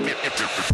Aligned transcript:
Mip, 0.00 0.16
mip, 0.22 0.32
mip, 0.40 0.50
mip. 0.56 0.71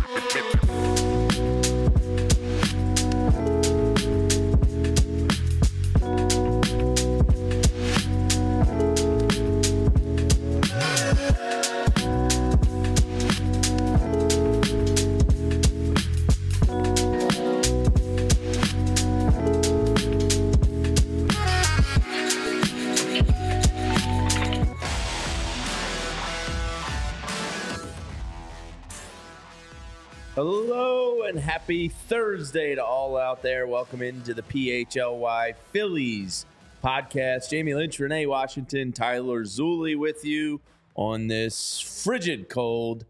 Hello 30.41 31.23
and 31.23 31.37
happy 31.37 31.89
Thursday 31.89 32.77
to 32.77 32.85
all 32.85 33.17
out 33.17 33.43
there. 33.43 33.67
Welcome 33.67 34.03
into 34.03 34.35
the 34.35 34.43
PHLY 34.43 35.57
Phillies 35.73 36.47
podcast. 36.81 37.51
Jamie 37.51 37.75
Lynch, 37.75 37.99
Renee 37.99 38.27
Washington, 38.27 38.93
Tyler 38.93 39.43
Zulli 39.43 39.99
with 39.99 40.25
you 40.25 40.61
on 40.95 41.27
this 41.27 41.81
frigid 41.81 42.49
cold 42.49 43.05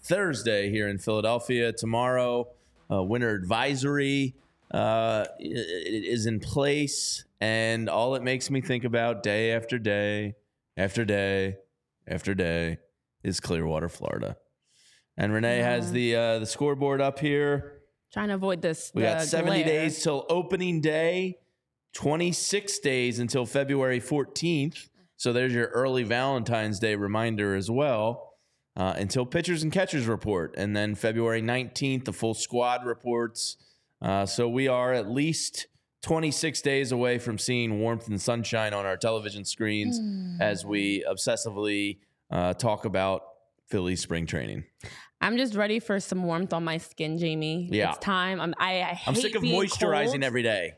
Thursday 0.00 0.70
here 0.70 0.88
in 0.88 0.96
Philadelphia. 0.96 1.70
Tomorrow, 1.70 2.48
uh, 2.90 3.02
winter 3.02 3.34
advisory 3.34 4.34
uh, 4.70 5.26
is 5.38 6.24
in 6.24 6.40
place, 6.40 7.26
and 7.42 7.90
all 7.90 8.14
it 8.14 8.22
makes 8.22 8.48
me 8.50 8.62
think 8.62 8.84
about 8.84 9.22
day 9.22 9.52
after 9.52 9.78
day 9.78 10.34
after 10.78 11.04
day 11.04 11.58
after 12.08 12.34
day 12.34 12.78
is 13.22 13.38
Clearwater, 13.38 13.90
Florida. 13.90 14.38
And 15.20 15.34
Renee 15.34 15.58
yeah. 15.58 15.70
has 15.70 15.92
the 15.92 16.16
uh, 16.16 16.38
the 16.38 16.46
scoreboard 16.46 17.02
up 17.02 17.18
here. 17.18 17.82
Trying 18.10 18.28
to 18.28 18.34
avoid 18.34 18.62
this. 18.62 18.90
We 18.94 19.02
got 19.02 19.22
70 19.22 19.62
glare. 19.62 19.82
days 19.82 20.02
till 20.02 20.24
opening 20.30 20.80
day, 20.80 21.38
26 21.92 22.78
days 22.78 23.18
until 23.18 23.44
February 23.44 24.00
14th. 24.00 24.88
So 25.18 25.34
there's 25.34 25.52
your 25.52 25.66
early 25.66 26.04
Valentine's 26.04 26.78
Day 26.78 26.94
reminder 26.94 27.54
as 27.54 27.70
well. 27.70 28.28
Uh, 28.76 28.94
until 28.96 29.26
pitchers 29.26 29.62
and 29.62 29.70
catchers 29.70 30.06
report. 30.06 30.54
And 30.56 30.74
then 30.74 30.94
February 30.94 31.42
19th, 31.42 32.06
the 32.06 32.12
full 32.14 32.34
squad 32.34 32.86
reports. 32.86 33.58
Uh, 34.00 34.24
so 34.24 34.48
we 34.48 34.68
are 34.68 34.94
at 34.94 35.10
least 35.10 35.66
26 36.02 36.62
days 36.62 36.92
away 36.92 37.18
from 37.18 37.36
seeing 37.36 37.78
warmth 37.78 38.08
and 38.08 38.20
sunshine 38.20 38.72
on 38.72 38.86
our 38.86 38.96
television 38.96 39.44
screens 39.44 40.00
mm. 40.00 40.40
as 40.40 40.64
we 40.64 41.04
obsessively 41.04 41.98
uh, 42.30 42.54
talk 42.54 42.86
about 42.86 43.22
Philly 43.66 43.96
spring 43.96 44.24
training. 44.24 44.64
I'm 45.20 45.36
just 45.36 45.54
ready 45.54 45.80
for 45.80 46.00
some 46.00 46.24
warmth 46.24 46.52
on 46.52 46.64
my 46.64 46.78
skin, 46.78 47.18
Jamie. 47.18 47.68
Yeah. 47.70 47.90
It's 47.90 47.98
time. 47.98 48.40
I'm 48.40 48.54
I, 48.58 48.80
I 48.80 49.00
I'm 49.06 49.14
sick 49.14 49.34
of 49.34 49.42
moisturizing 49.42 50.12
cold. 50.12 50.24
every 50.24 50.42
day. 50.42 50.74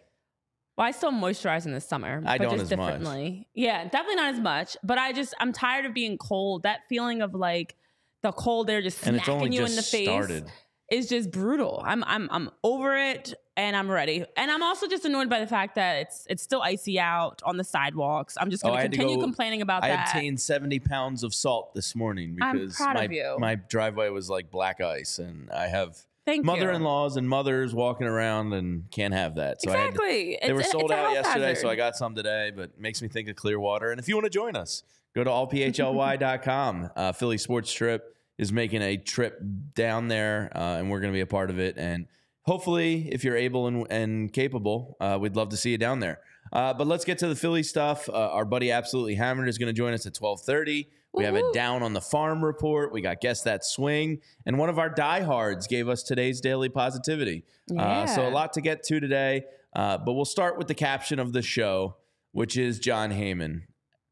Well, 0.77 0.87
I 0.87 0.91
still 0.91 1.13
moisturize 1.13 1.67
in 1.67 1.73
the 1.73 1.81
summer. 1.81 2.23
I 2.25 2.39
but 2.39 2.45
don't 2.45 2.53
just 2.53 2.63
as 2.65 2.69
differently. 2.71 3.31
much. 3.39 3.47
Yeah, 3.55 3.85
definitely 3.85 4.17
not 4.17 4.35
as 4.35 4.41
much. 4.41 4.77
But 4.83 4.99
I 4.99 5.13
just 5.13 5.35
I'm 5.39 5.53
tired 5.53 5.87
of 5.87 5.95
being 5.95 6.19
cold. 6.19 6.65
That 6.65 6.81
feeling 6.89 7.23
of 7.23 7.35
like 7.35 7.77
the 8.23 8.33
cold 8.33 8.71
air 8.71 8.81
just 8.83 8.99
smacking 8.99 9.53
you 9.53 9.65
in 9.65 9.77
the 9.77 9.83
face 9.83 10.07
started. 10.07 10.51
Is 10.93 11.09
just 11.09 11.31
brutal. 11.31 11.83
I'm 11.85 12.05
I'm 12.05 12.29
I'm 12.31 12.51
over 12.63 12.97
it 12.97 13.35
and 13.57 13.75
I'm 13.75 13.91
ready. 13.91 14.25
And 14.37 14.51
I'm 14.51 14.63
also 14.63 14.87
just 14.87 15.05
annoyed 15.05 15.29
by 15.29 15.41
the 15.41 15.47
fact 15.47 15.75
that 15.77 15.97
it's 16.03 16.27
it's 16.29 16.43
still 16.43 16.63
icy 16.63 17.01
out 17.01 17.43
on 17.45 17.57
the 17.57 17.65
sidewalks. 17.65 18.37
I'm 18.39 18.51
just 18.51 18.63
going 18.63 18.79
oh, 18.79 18.83
to 18.83 18.89
continue 18.89 19.19
complaining 19.19 19.63
about 19.63 19.85
I 19.85 19.89
that. 19.89 20.09
I 20.15 20.19
obtained 20.19 20.41
70 20.41 20.81
pounds 20.81 21.25
of 21.25 21.35
salt 21.35 21.75
this 21.75 21.95
morning 21.95 22.37
because 22.37 22.79
my, 22.79 23.09
my 23.39 23.55
driveway 23.55 24.11
was 24.11 24.29
like 24.29 24.51
black 24.51 24.81
ice 24.81 25.19
and 25.19 25.51
I 25.51 25.67
have 25.67 25.97
Thank 26.25 26.45
mother-in-laws 26.45 27.17
and 27.17 27.29
mothers 27.29 27.75
walking 27.75 28.07
around 28.07 28.53
and 28.53 28.89
can't 28.93 29.13
have 29.13 29.37
that. 29.37 29.61
So 29.61 29.73
exactly. 29.73 30.39
To, 30.41 30.47
they 30.47 30.53
were 30.53 30.63
sold 30.63 30.93
out 30.93 31.13
yesterday, 31.13 31.49
hazard. 31.49 31.63
so 31.63 31.69
I 31.69 31.75
got 31.75 31.97
some 31.97 32.15
today, 32.15 32.53
but 32.55 32.79
makes 32.79 33.03
me 33.03 33.09
think 33.09 33.29
of 33.29 33.35
Clearwater. 33.35 33.91
And 33.91 33.99
if 33.99 34.09
you 34.09 34.15
want 34.15 34.27
to 34.27 34.31
join 34.31 34.55
us, 34.55 34.85
go 35.17 35.25
to 35.25 35.31
allphly.com. 35.31 36.91
Uh, 36.95 37.11
Philly 37.13 37.39
Sports 37.39 37.73
Trip 37.73 38.15
is 38.43 38.53
making 38.53 38.83
a 38.83 38.97
trip 38.97 39.41
down 39.75 40.09
there, 40.09 40.51
uh, 40.55 40.77
and 40.77 40.91
we're 40.91 41.01
going 41.01 41.13
to 41.13 41.17
be 41.17 41.23
a 41.23 41.27
part 41.27 41.49
of 41.49 41.59
it. 41.59 41.79
And– 41.79 42.07
hopefully, 42.43 43.09
if 43.11 43.25
you're 43.25 43.37
able 43.37 43.67
and, 43.67 43.87
and 43.91 44.33
capable, 44.33 44.97
uh, 45.01 45.19
we'd 45.21 45.37
love 45.37 45.49
to 45.51 45.57
see 45.57 45.71
you 45.71 45.79
down 45.79 46.01
there. 46.01 46.21
Uh, 46.53 46.75
but 46.75 46.87
let's 46.87 47.05
get 47.05 47.19
to 47.19 47.29
the 47.29 47.37
Philly 47.37 47.63
stuff. 47.63 48.09
Uh, 48.09 48.13
our 48.13 48.45
buddy 48.45 48.71
Absolutely 48.71 49.15
Hammered 49.15 49.49
is 49.49 49.59
going 49.59 49.69
to 49.69 49.73
join 49.73 49.95
us 49.95 50.07
at 50.07 50.17
1230. 50.17 50.89
We 51.15 51.25
have 51.25 51.35
a 51.35 51.53
down 51.53 51.83
on 51.83 51.93
the 51.93 52.01
farm 52.01 52.43
report. 52.43 52.91
We 52.91 53.03
got 53.03 53.21
guess 53.21 53.43
that 53.43 53.67
swing, 53.67 54.21
and 54.47 54.59
one 54.59 54.71
of 54.71 54.79
our 54.79 54.89
diehards 54.89 55.67
gave 55.67 55.87
us 55.87 56.03
today's 56.03 56.41
daily 56.41 56.71
positivity. 56.71 57.45
Yeah. 57.69 57.83
Uh, 57.83 58.07
so 58.07 58.27
a 58.27 58.31
lot 58.31 58.55
to 58.55 58.63
get 58.63 58.83
to 58.85 58.99
today, 58.99 59.45
uh, 59.77 59.99
but 59.99 60.15
we'll 60.15 60.25
start 60.25 60.57
with 60.57 60.69
the 60.69 60.75
caption 60.75 61.19
of 61.19 61.35
the 61.35 61.43
show, 61.43 61.97
which 62.33 62.57
is 62.57 62.79
Jon 62.79 63.11
Heyman. 63.11 63.65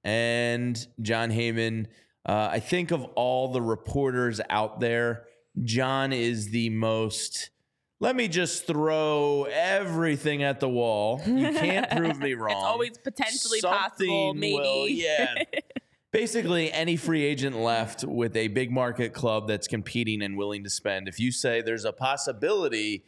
And 0.05 0.87
Jon 1.01 1.31
Heyman, 1.31 1.87
uh, 2.31 2.49
I 2.53 2.61
think 2.61 2.93
of 2.93 3.03
all 3.17 3.49
the 3.49 3.61
reporters 3.61 4.41
out 4.49 4.79
there, 4.79 5.25
John 5.65 6.13
is 6.13 6.51
the 6.51 6.71
most 6.71 7.51
let 7.99 8.15
me 8.15 8.29
just 8.29 8.69
throw 8.69 9.49
everything 9.51 10.45
at 10.45 10.61
the 10.61 10.69
wall. 10.69 11.21
You 11.27 11.53
can't 11.53 11.91
prove 11.97 12.21
me 12.21 12.35
wrong. 12.35 12.53
It's 12.53 12.65
always 12.65 12.99
potentially 12.99 13.59
Something 13.59 13.79
possible, 13.81 14.35
maybe. 14.35 14.55
Will, 14.55 14.89
yeah. 14.89 15.35
Basically, 16.13 16.73
any 16.73 16.97
free 16.97 17.25
agent 17.25 17.57
left 17.57 18.05
with 18.05 18.37
a 18.37 18.47
big 18.47 18.71
market 18.71 19.13
club 19.13 19.49
that's 19.49 19.67
competing 19.67 20.23
and 20.23 20.37
willing 20.37 20.63
to 20.63 20.71
spend. 20.71 21.09
If 21.09 21.19
you 21.19 21.33
say 21.33 21.63
there's 21.63 21.85
a 21.85 21.93
possibility 21.93 23.05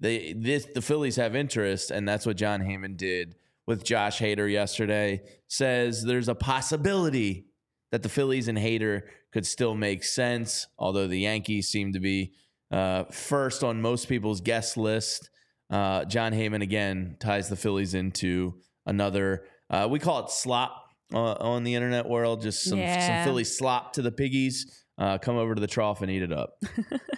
they 0.00 0.34
this 0.34 0.66
the 0.74 0.82
Phillies 0.82 1.16
have 1.16 1.34
interest, 1.34 1.90
and 1.90 2.06
that's 2.06 2.26
what 2.26 2.36
Jon 2.36 2.60
Heyman 2.60 2.98
did 2.98 3.36
with 3.66 3.84
Josh 3.84 4.20
Hader 4.20 4.52
yesterday, 4.52 5.22
says 5.48 6.04
there's 6.04 6.28
a 6.28 6.34
possibility 6.34 7.45
that 7.92 8.02
the 8.02 8.08
Phillies 8.08 8.48
and 8.48 8.58
Hader 8.58 9.02
could 9.32 9.46
still 9.46 9.74
make 9.74 10.04
sense, 10.04 10.66
although 10.78 11.06
the 11.06 11.20
Yankees 11.20 11.68
seem 11.68 11.92
to 11.92 12.00
be 12.00 12.32
uh, 12.70 13.04
first 13.04 13.62
on 13.62 13.80
most 13.80 14.08
people's 14.08 14.40
guest 14.40 14.76
list. 14.76 15.30
Uh, 15.70 16.04
Jon 16.04 16.32
Heyman 16.32 16.62
again 16.62 17.16
ties 17.20 17.48
the 17.48 17.56
Phillies 17.56 17.94
into 17.94 18.54
another. 18.86 19.44
Uh, 19.70 19.88
we 19.90 19.98
call 19.98 20.24
it 20.24 20.30
slop 20.30 20.84
uh, 21.12 21.32
on 21.34 21.64
the 21.64 21.74
internet 21.74 22.08
world. 22.08 22.42
Just 22.42 22.64
some, 22.64 22.78
yeah. 22.78 23.24
some 23.24 23.28
Philly 23.28 23.44
slop 23.44 23.92
to 23.94 24.02
the 24.02 24.12
piggies. 24.12 24.84
Uh, 24.98 25.18
come 25.18 25.36
over 25.36 25.54
to 25.54 25.60
the 25.60 25.66
trough 25.66 26.00
and 26.02 26.10
eat 26.10 26.22
it 26.22 26.32
up. 26.32 26.62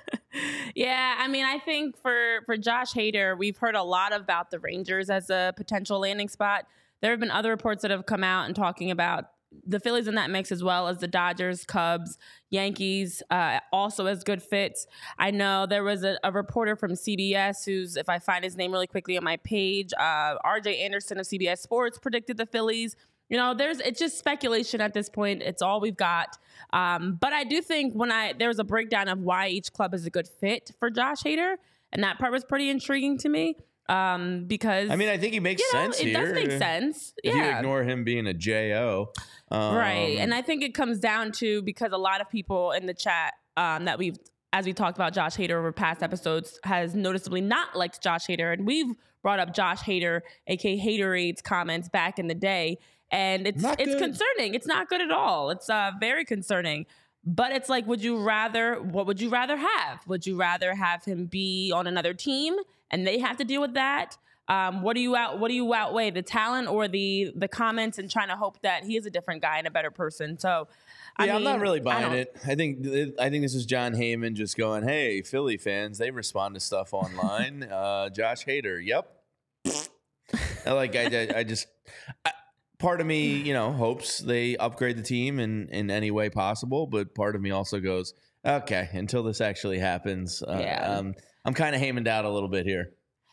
yeah, 0.74 1.16
I 1.18 1.28
mean, 1.28 1.44
I 1.44 1.58
think 1.60 1.96
for 2.02 2.40
for 2.44 2.56
Josh 2.56 2.92
Hader, 2.92 3.38
we've 3.38 3.56
heard 3.56 3.76
a 3.76 3.82
lot 3.82 4.12
about 4.12 4.50
the 4.50 4.58
Rangers 4.58 5.10
as 5.10 5.30
a 5.30 5.54
potential 5.56 6.00
landing 6.00 6.28
spot. 6.28 6.66
There 7.00 7.12
have 7.12 7.20
been 7.20 7.30
other 7.30 7.50
reports 7.50 7.82
that 7.82 7.92
have 7.92 8.06
come 8.06 8.24
out 8.24 8.46
and 8.46 8.56
talking 8.56 8.90
about 8.90 9.26
the 9.66 9.80
Phillies 9.80 10.08
in 10.08 10.14
that 10.16 10.30
mix 10.30 10.52
as 10.52 10.62
well 10.62 10.88
as 10.88 10.98
the 10.98 11.08
Dodgers, 11.08 11.64
Cubs, 11.64 12.18
Yankees, 12.50 13.22
uh, 13.30 13.60
also 13.72 14.06
as 14.06 14.24
good 14.24 14.42
fits. 14.42 14.86
I 15.18 15.30
know 15.30 15.66
there 15.66 15.84
was 15.84 16.04
a, 16.04 16.18
a, 16.22 16.32
reporter 16.32 16.76
from 16.76 16.92
CBS 16.92 17.64
who's, 17.64 17.96
if 17.96 18.08
I 18.08 18.18
find 18.18 18.44
his 18.44 18.56
name 18.56 18.72
really 18.72 18.86
quickly 18.86 19.16
on 19.16 19.24
my 19.24 19.38
page, 19.38 19.92
uh, 19.98 20.36
RJ 20.44 20.80
Anderson 20.80 21.18
of 21.18 21.26
CBS 21.26 21.58
Sports 21.58 21.98
predicted 21.98 22.36
the 22.36 22.46
Phillies 22.46 22.96
you 23.28 23.36
know, 23.36 23.54
there's 23.54 23.80
it's 23.80 23.98
just 23.98 24.18
speculation 24.18 24.80
at 24.80 24.94
this 24.94 25.08
point. 25.08 25.42
It's 25.42 25.60
all 25.60 25.80
we've 25.80 25.96
got. 25.96 26.38
Um, 26.72 27.18
but 27.20 27.32
I 27.32 27.44
do 27.44 27.60
think 27.60 27.94
when 27.94 28.10
I 28.10 28.32
there 28.32 28.48
was 28.48 28.58
a 28.58 28.64
breakdown 28.64 29.08
of 29.08 29.20
why 29.20 29.48
each 29.48 29.72
club 29.72 29.94
is 29.94 30.06
a 30.06 30.10
good 30.10 30.26
fit 30.26 30.70
for 30.78 30.90
Josh 30.90 31.22
Hader, 31.22 31.56
and 31.92 32.02
that 32.02 32.18
part 32.18 32.32
was 32.32 32.44
pretty 32.44 32.70
intriguing 32.70 33.18
to 33.18 33.28
me. 33.28 33.56
Um, 33.88 34.44
because 34.44 34.90
I 34.90 34.96
mean, 34.96 35.08
I 35.08 35.16
think 35.16 35.32
he 35.32 35.40
makes 35.40 35.62
you 35.62 35.72
know, 35.72 35.84
sense 35.84 36.00
it 36.00 36.06
here. 36.08 36.24
does 36.24 36.34
make 36.34 36.50
sense. 36.52 37.14
If 37.24 37.34
you 37.34 37.40
yeah. 37.40 37.58
ignore 37.58 37.82
him 37.84 38.04
being 38.04 38.26
a 38.26 38.34
Jo, 38.34 39.12
um, 39.50 39.74
right. 39.74 40.18
And 40.18 40.34
I 40.34 40.42
think 40.42 40.62
it 40.62 40.74
comes 40.74 40.98
down 40.98 41.32
to 41.32 41.62
because 41.62 41.92
a 41.92 41.98
lot 41.98 42.20
of 42.20 42.28
people 42.28 42.72
in 42.72 42.86
the 42.86 42.92
chat 42.94 43.32
um, 43.56 43.86
that 43.86 43.98
we've 43.98 44.18
as 44.52 44.64
we 44.64 44.72
talked 44.72 44.96
about 44.96 45.12
Josh 45.12 45.36
Hader 45.36 45.52
over 45.52 45.72
past 45.72 46.02
episodes, 46.02 46.58
has 46.64 46.94
noticeably 46.94 47.40
not 47.40 47.76
liked 47.76 48.02
Josh 48.02 48.26
Hader. 48.26 48.52
And 48.52 48.66
we've 48.66 48.94
brought 49.22 49.40
up 49.40 49.54
Josh 49.54 49.80
Hader, 49.80 50.22
aka 50.46 50.78
Haterades 50.78 51.42
comments 51.42 51.88
back 51.88 52.18
in 52.18 52.28
the 52.28 52.34
day. 52.34 52.78
And 53.10 53.46
it's 53.46 53.62
Not 53.62 53.80
it's 53.80 53.92
good. 53.92 54.02
concerning. 54.02 54.54
It's 54.54 54.66
not 54.66 54.88
good 54.88 55.00
at 55.00 55.10
all. 55.10 55.50
It's 55.50 55.68
uh, 55.68 55.92
very 55.98 56.24
concerning. 56.24 56.86
But 57.24 57.52
it's 57.52 57.68
like, 57.68 57.86
would 57.86 58.02
you 58.02 58.18
rather, 58.18 58.80
what 58.80 59.06
would 59.06 59.20
you 59.20 59.28
rather 59.28 59.56
have? 59.56 60.06
Would 60.06 60.26
you 60.26 60.36
rather 60.36 60.74
have 60.74 61.04
him 61.04 61.26
be 61.26 61.72
on 61.74 61.86
another 61.86 62.14
team 62.14 62.56
and 62.90 63.06
they 63.06 63.18
have 63.18 63.36
to 63.38 63.44
deal 63.44 63.60
with 63.60 63.74
that? 63.74 64.16
Um, 64.48 64.80
what 64.80 64.94
do 64.94 65.00
you 65.02 65.14
out? 65.14 65.38
What 65.38 65.48
do 65.48 65.54
you 65.54 65.74
outweigh 65.74 66.10
the 66.10 66.22
talent 66.22 66.68
or 66.68 66.88
the 66.88 67.32
the 67.36 67.48
comments 67.48 67.98
and 67.98 68.10
trying 68.10 68.28
to 68.28 68.36
hope 68.36 68.60
that 68.62 68.82
he 68.84 68.96
is 68.96 69.04
a 69.04 69.10
different 69.10 69.42
guy 69.42 69.58
and 69.58 69.66
a 69.66 69.70
better 69.70 69.90
person? 69.90 70.38
So, 70.38 70.68
I 71.18 71.26
yeah, 71.26 71.36
I'm 71.36 71.42
not 71.44 71.60
really 71.60 71.80
buying 71.80 72.02
don't- 72.10 72.14
it. 72.14 72.34
I 72.46 72.54
think 72.54 72.78
I 73.20 73.28
think 73.28 73.42
this 73.42 73.54
is 73.54 73.66
Jon 73.66 73.92
Heyman 73.92 74.32
just 74.34 74.56
going, 74.56 74.84
"Hey, 74.84 75.20
Philly 75.20 75.58
fans, 75.58 75.98
they 75.98 76.10
respond 76.10 76.54
to 76.54 76.60
stuff 76.60 76.94
online." 76.94 77.62
uh, 77.70 78.08
Josh 78.08 78.46
Hader, 78.46 78.82
yep. 78.82 79.12
I 80.66 80.72
like 80.72 80.94
I, 80.96 81.04
I, 81.04 81.38
I 81.40 81.44
just 81.44 81.66
I, 82.24 82.32
part 82.78 83.00
of 83.00 83.06
me, 83.06 83.36
you 83.36 83.52
know, 83.52 83.72
hopes 83.72 84.18
they 84.18 84.56
upgrade 84.56 84.96
the 84.96 85.02
team 85.02 85.38
in 85.40 85.68
in 85.68 85.90
any 85.90 86.10
way 86.10 86.30
possible, 86.30 86.86
but 86.86 87.14
part 87.14 87.34
of 87.36 87.42
me 87.42 87.50
also 87.50 87.80
goes, 87.80 88.14
"Okay, 88.44 88.88
until 88.92 89.22
this 89.22 89.40
actually 89.40 89.78
happens." 89.78 90.42
Uh, 90.42 90.58
Yeah. 90.60 90.90
um, 90.98 91.14
I'm 91.48 91.54
kind 91.54 91.74
of 91.74 91.80
Heymaned 91.80 92.06
out 92.06 92.26
a 92.26 92.28
little 92.28 92.50
bit 92.50 92.66
here. 92.66 92.90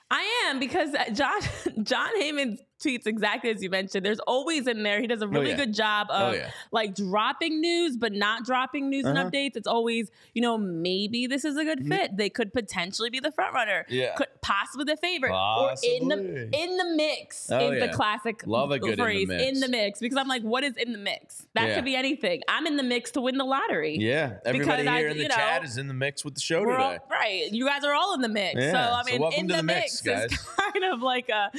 I 0.09 0.45
am 0.47 0.57
because 0.57 0.95
uh, 0.95 1.09
John 1.13 1.41
Jon 1.83 2.21
Heyman 2.21 2.57
tweets 2.85 3.07
exactly 3.07 3.49
as 3.49 3.63
you 3.63 3.69
mentioned. 3.69 4.05
There's 4.05 4.19
always 4.19 4.67
in 4.67 4.83
there. 4.83 5.01
He 5.01 5.07
does 5.07 5.21
a 5.21 5.27
really 5.27 5.47
Oh, 5.47 5.49
yeah. 5.49 5.55
good 5.55 5.73
job 5.73 6.07
Oh, 6.09 6.29
of 6.29 6.35
yeah. 6.35 6.51
like 6.71 6.93
dropping 6.95 7.59
news, 7.61 7.97
but 7.97 8.13
not 8.13 8.43
dropping 8.45 8.89
news 8.89 9.05
and 9.05 9.17
Uh-huh. 9.17 9.29
updates. 9.29 9.55
It's 9.55 9.67
always, 9.67 10.11
you 10.33 10.41
know, 10.41 10.57
maybe 10.57 11.27
this 11.27 11.45
is 11.45 11.57
a 11.57 11.63
good 11.63 11.85
fit. 11.87 12.15
They 12.17 12.29
could 12.29 12.53
potentially 12.53 13.09
be 13.09 13.19
the 13.19 13.31
front 13.31 13.53
runner. 13.53 13.85
Yeah. 13.89 14.13
Could 14.15 14.27
possibly 14.41 14.85
the 14.85 14.97
favorite. 14.97 15.31
Or 15.33 15.73
in 15.83 16.07
the 16.09 16.49
in 16.53 16.77
the 16.77 16.93
mix 16.95 17.49
Oh, 17.51 17.71
is 17.71 17.79
yeah. 17.79 17.87
the 17.87 17.93
classic 17.93 18.43
Love 18.45 18.71
a 18.71 18.79
good 18.79 18.91
in 18.91 18.97
the 18.97 19.03
phrase 19.03 19.27
mix. 19.27 19.43
in 19.43 19.59
the 19.59 19.67
mix. 19.69 19.99
Because 19.99 20.17
I'm 20.17 20.27
like, 20.27 20.43
what 20.43 20.63
is 20.63 20.75
in 20.77 20.91
the 20.91 20.97
mix? 20.99 21.47
That 21.53 21.73
could 21.75 21.85
be 21.85 21.95
anything. 21.95 22.41
I'm 22.47 22.67
in 22.67 22.75
the 22.77 22.83
mix 22.83 23.11
to 23.11 23.21
win 23.21 23.37
the 23.37 23.45
lottery. 23.45 23.97
Yeah, 23.99 24.35
everybody 24.45 24.83
Because 24.83 24.87
I- 24.87 24.97
here 24.99 25.07
in 25.09 25.17
the 25.17 25.27
know, 25.27 25.35
chat 25.35 25.63
is 25.63 25.77
in 25.77 25.87
the 25.87 25.93
mix 25.93 26.23
with 26.23 26.35
the 26.35 26.41
show 26.41 26.63
today. 26.65 26.75
all, 26.83 26.97
right. 27.09 27.49
You 27.51 27.65
guys 27.65 27.83
are 27.83 27.93
all 27.93 28.13
in 28.13 28.21
the 28.21 28.29
mix. 28.29 28.59
So 28.61 28.77
I 28.77 29.03
mean, 29.03 29.21
welcome 29.21 29.39
in 29.39 29.47
the, 29.47 29.55
the 29.57 29.63
mix, 29.63 30.03
mix, 30.05 30.33
is 30.33 30.39
kind 30.73 30.83
of 30.93 31.01
like 31.01 31.29
a 31.29 31.51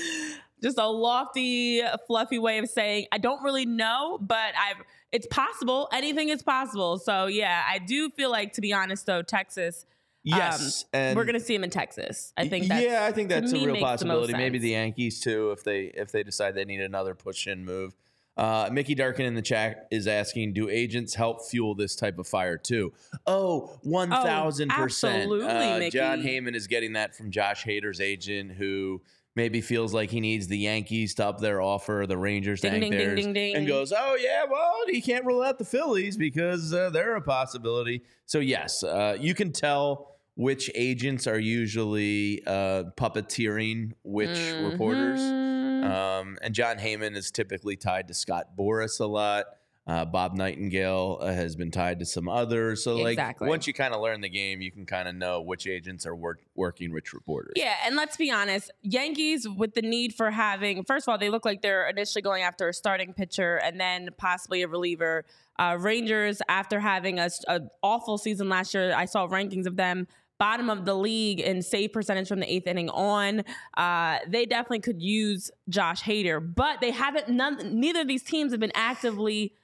just 0.63 0.79
a 0.79 0.87
lofty, 0.87 1.83
fluffy 2.07 2.39
way 2.39 2.59
of 2.59 2.69
saying 2.69 3.07
I 3.13 3.19
don't 3.19 3.43
really 3.43 3.67
know, 3.67 4.19
but 4.21 4.55
I've 4.59 4.83
it's 5.13 5.27
possible. 5.29 5.89
Anything 5.93 6.29
is 6.29 6.43
possible. 6.43 6.99
So 6.99 7.27
yeah, 7.27 7.65
I 7.69 7.79
do 7.79 8.11
feel 8.11 8.31
like 8.31 8.53
to 8.55 8.61
be 8.61 8.73
honest 8.73 9.07
though, 9.07 9.23
Texas. 9.23 9.87
Yes, 10.23 10.83
um, 10.93 11.01
and 11.01 11.17
we're 11.17 11.25
gonna 11.25 11.39
see 11.39 11.55
him 11.55 11.63
in 11.63 11.71
Texas. 11.71 12.33
I 12.37 12.49
think. 12.49 12.67
That's, 12.67 12.85
yeah, 12.85 13.05
I 13.05 13.13
think 13.13 13.29
that's 13.29 13.53
a 13.53 13.55
real 13.55 13.67
makes 13.67 13.79
the 13.79 13.85
possibility. 13.85 14.33
Maybe 14.33 14.59
the 14.59 14.71
Yankees 14.71 15.21
too, 15.21 15.53
if 15.53 15.63
they 15.63 15.93
if 15.95 16.11
they 16.11 16.25
decide 16.25 16.57
they 16.57 16.65
need 16.65 16.81
another 16.81 17.15
push 17.15 17.47
in 17.47 17.65
move. 17.65 17.95
Uh, 18.37 18.69
Mickey 18.71 18.95
Darkin 18.95 19.25
in 19.25 19.35
the 19.35 19.41
chat 19.41 19.89
is 19.91 20.07
asking, 20.07 20.53
do 20.53 20.69
agents 20.69 21.15
help 21.15 21.47
fuel 21.47 21.75
this 21.75 21.97
type 21.97 22.19
of 22.19 22.29
fire 22.29 22.59
too? 22.59 22.93
Oh, 23.27 23.79
1000%. 23.87 24.69
absolutely, 24.69 25.47
uh, 25.47 25.79
Mickey. 25.79 25.97
Jon 25.97 26.21
Heyman 26.21 26.55
is 26.55 26.67
getting 26.67 26.93
that 26.93 27.15
from 27.15 27.31
Josh 27.31 27.65
Hader's 27.65 27.99
agent 27.99 28.53
who 28.53 29.01
maybe 29.37 29.61
feels 29.61 29.95
like 29.95 30.11
he 30.11 30.21
needs 30.21 30.49
the 30.49 30.59
Yankees 30.59 31.15
to 31.17 31.27
up 31.27 31.39
their 31.39 31.61
offer, 31.61 32.07
the 32.09 32.17
Rangers 32.17 32.63
to 32.63 32.71
Ding, 32.71 32.81
tank 32.81 32.93
ding, 32.93 33.01
theirs, 33.01 33.21
ding, 33.21 33.33
ding. 33.35 33.55
and 33.55 33.67
goes, 33.67 33.93
oh, 33.97 34.17
yeah, 34.21 34.45
well, 34.51 34.73
he 34.89 35.01
can't 35.01 35.25
rule 35.25 35.43
out 35.43 35.59
the 35.59 35.65
Phillies 35.65 36.17
because 36.17 36.73
uh, 36.73 36.91
they're 36.91 37.15
a 37.17 37.23
possibility. 37.23 38.03
So, 38.25 38.39
yes, 38.39 38.83
uh, 38.83 39.17
you 39.21 39.35
can 39.35 39.53
tell 39.53 40.17
which 40.35 40.71
agents 40.75 41.27
are 41.27 41.39
usually 41.39 42.43
uh, 42.47 42.85
puppeteering 42.97 43.93
which 44.03 44.53
reporters. 44.63 45.21
Mhm. 45.21 45.85
Um, 45.85 46.39
and 46.43 46.55
Jon 46.55 46.79
Heyman 46.79 47.17
is 47.17 47.31
typically 47.31 47.77
tied 47.77 48.09
to 48.09 48.15
Scott 48.15 48.49
Boras 48.59 49.01
a 49.01 49.07
lot. 49.07 49.47
Uh, 49.87 50.05
Bob 50.05 50.35
Nightingale 50.35 51.19
uh, 51.21 51.33
has 51.33 51.55
been 51.55 51.71
tied 51.71 52.01
to 52.01 52.05
some 52.05 52.29
others. 52.29 52.83
So, 52.83 52.97
like, 52.97 53.13
Exactly. 53.13 53.49
once 53.49 53.69
you 53.69 53.73
kind 53.73 53.95
of 53.95 54.01
learn 54.01 54.21
the 54.21 54.29
game, 54.29 54.61
you 54.61 54.73
can 54.73 54.85
kind 54.85 55.07
of 55.07 55.15
know 55.15 55.41
which 55.41 55.67
agents 55.69 56.05
are 56.07 56.17
work- 56.17 56.43
working 56.57 56.93
which 56.93 57.13
reporters. 57.13 57.53
Yeah, 57.55 57.75
and 57.85 57.95
let's 57.95 58.17
be 58.17 58.31
honest, 58.33 58.73
Yankees 58.83 59.49
with 59.49 59.75
the 59.75 59.83
need 59.83 60.13
for 60.13 60.33
having 60.33 60.83
first 60.83 61.07
of 61.07 61.13
all, 61.13 61.19
they 61.19 61.31
look 61.31 61.45
like 61.45 61.63
they're 61.63 61.89
initially 61.89 62.23
going 62.23 62.43
after 62.43 62.69
a 62.69 62.75
starting 62.75 63.13
pitcher 63.13 63.57
and 63.63 63.79
then 63.81 64.09
possibly 64.17 64.63
a 64.63 64.69
reliever. 64.69 65.25
Uh, 65.59 65.77
Rangers, 65.79 66.43
after 66.49 66.81
having 66.81 67.21
a, 67.21 67.31
a 67.47 67.63
awful 67.83 68.19
season 68.19 68.49
last 68.49 68.75
year, 68.75 68.93
I 68.93 69.05
saw 69.05 69.29
rankings 69.29 69.67
of 69.67 69.77
them 69.77 70.09
bottom 70.39 70.69
of 70.69 70.85
the 70.85 70.95
league 70.95 71.41
in 71.41 71.63
save 71.63 71.93
percentage 71.93 72.29
from 72.29 72.41
the 72.41 72.53
eighth 72.53 72.67
inning 72.67 72.91
on. 72.91 73.43
Uh, 73.77 74.19
they 74.29 74.45
definitely 74.47 74.81
could 74.81 75.01
use 75.01 75.51
Josh 75.69 76.03
Hader, 76.03 76.41
but 76.55 76.81
they 76.81 76.91
haven't. 76.91 77.29
None, 77.29 77.79
neither 77.81 78.01
of 78.01 78.09
these 78.09 78.25
teams 78.25 78.51
have 78.53 78.61
been 78.61 78.73
actively. 78.75 79.55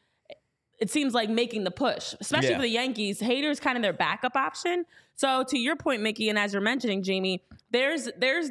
It 0.82 0.90
seems 0.90 1.14
like 1.14 1.30
making 1.30 1.62
the 1.64 1.70
push, 1.70 2.14
especially 2.20 2.50
Yeah. 2.50 2.56
for 2.56 2.62
the 2.62 2.68
Yankees. 2.68 3.20
Hader's 3.20 3.60
kind 3.60 3.76
of 3.78 3.82
their 3.82 3.92
backup 3.92 4.34
option. 4.36 4.84
So 5.14 5.44
to 5.48 5.56
your 5.58 5.76
point, 5.76 6.02
Mickey, 6.02 6.28
and 6.28 6.36
as 6.38 6.52
you're 6.52 6.60
mentioning, 6.72 7.02
Jamie, 7.02 7.42
there's 7.70 8.08
there's 8.18 8.50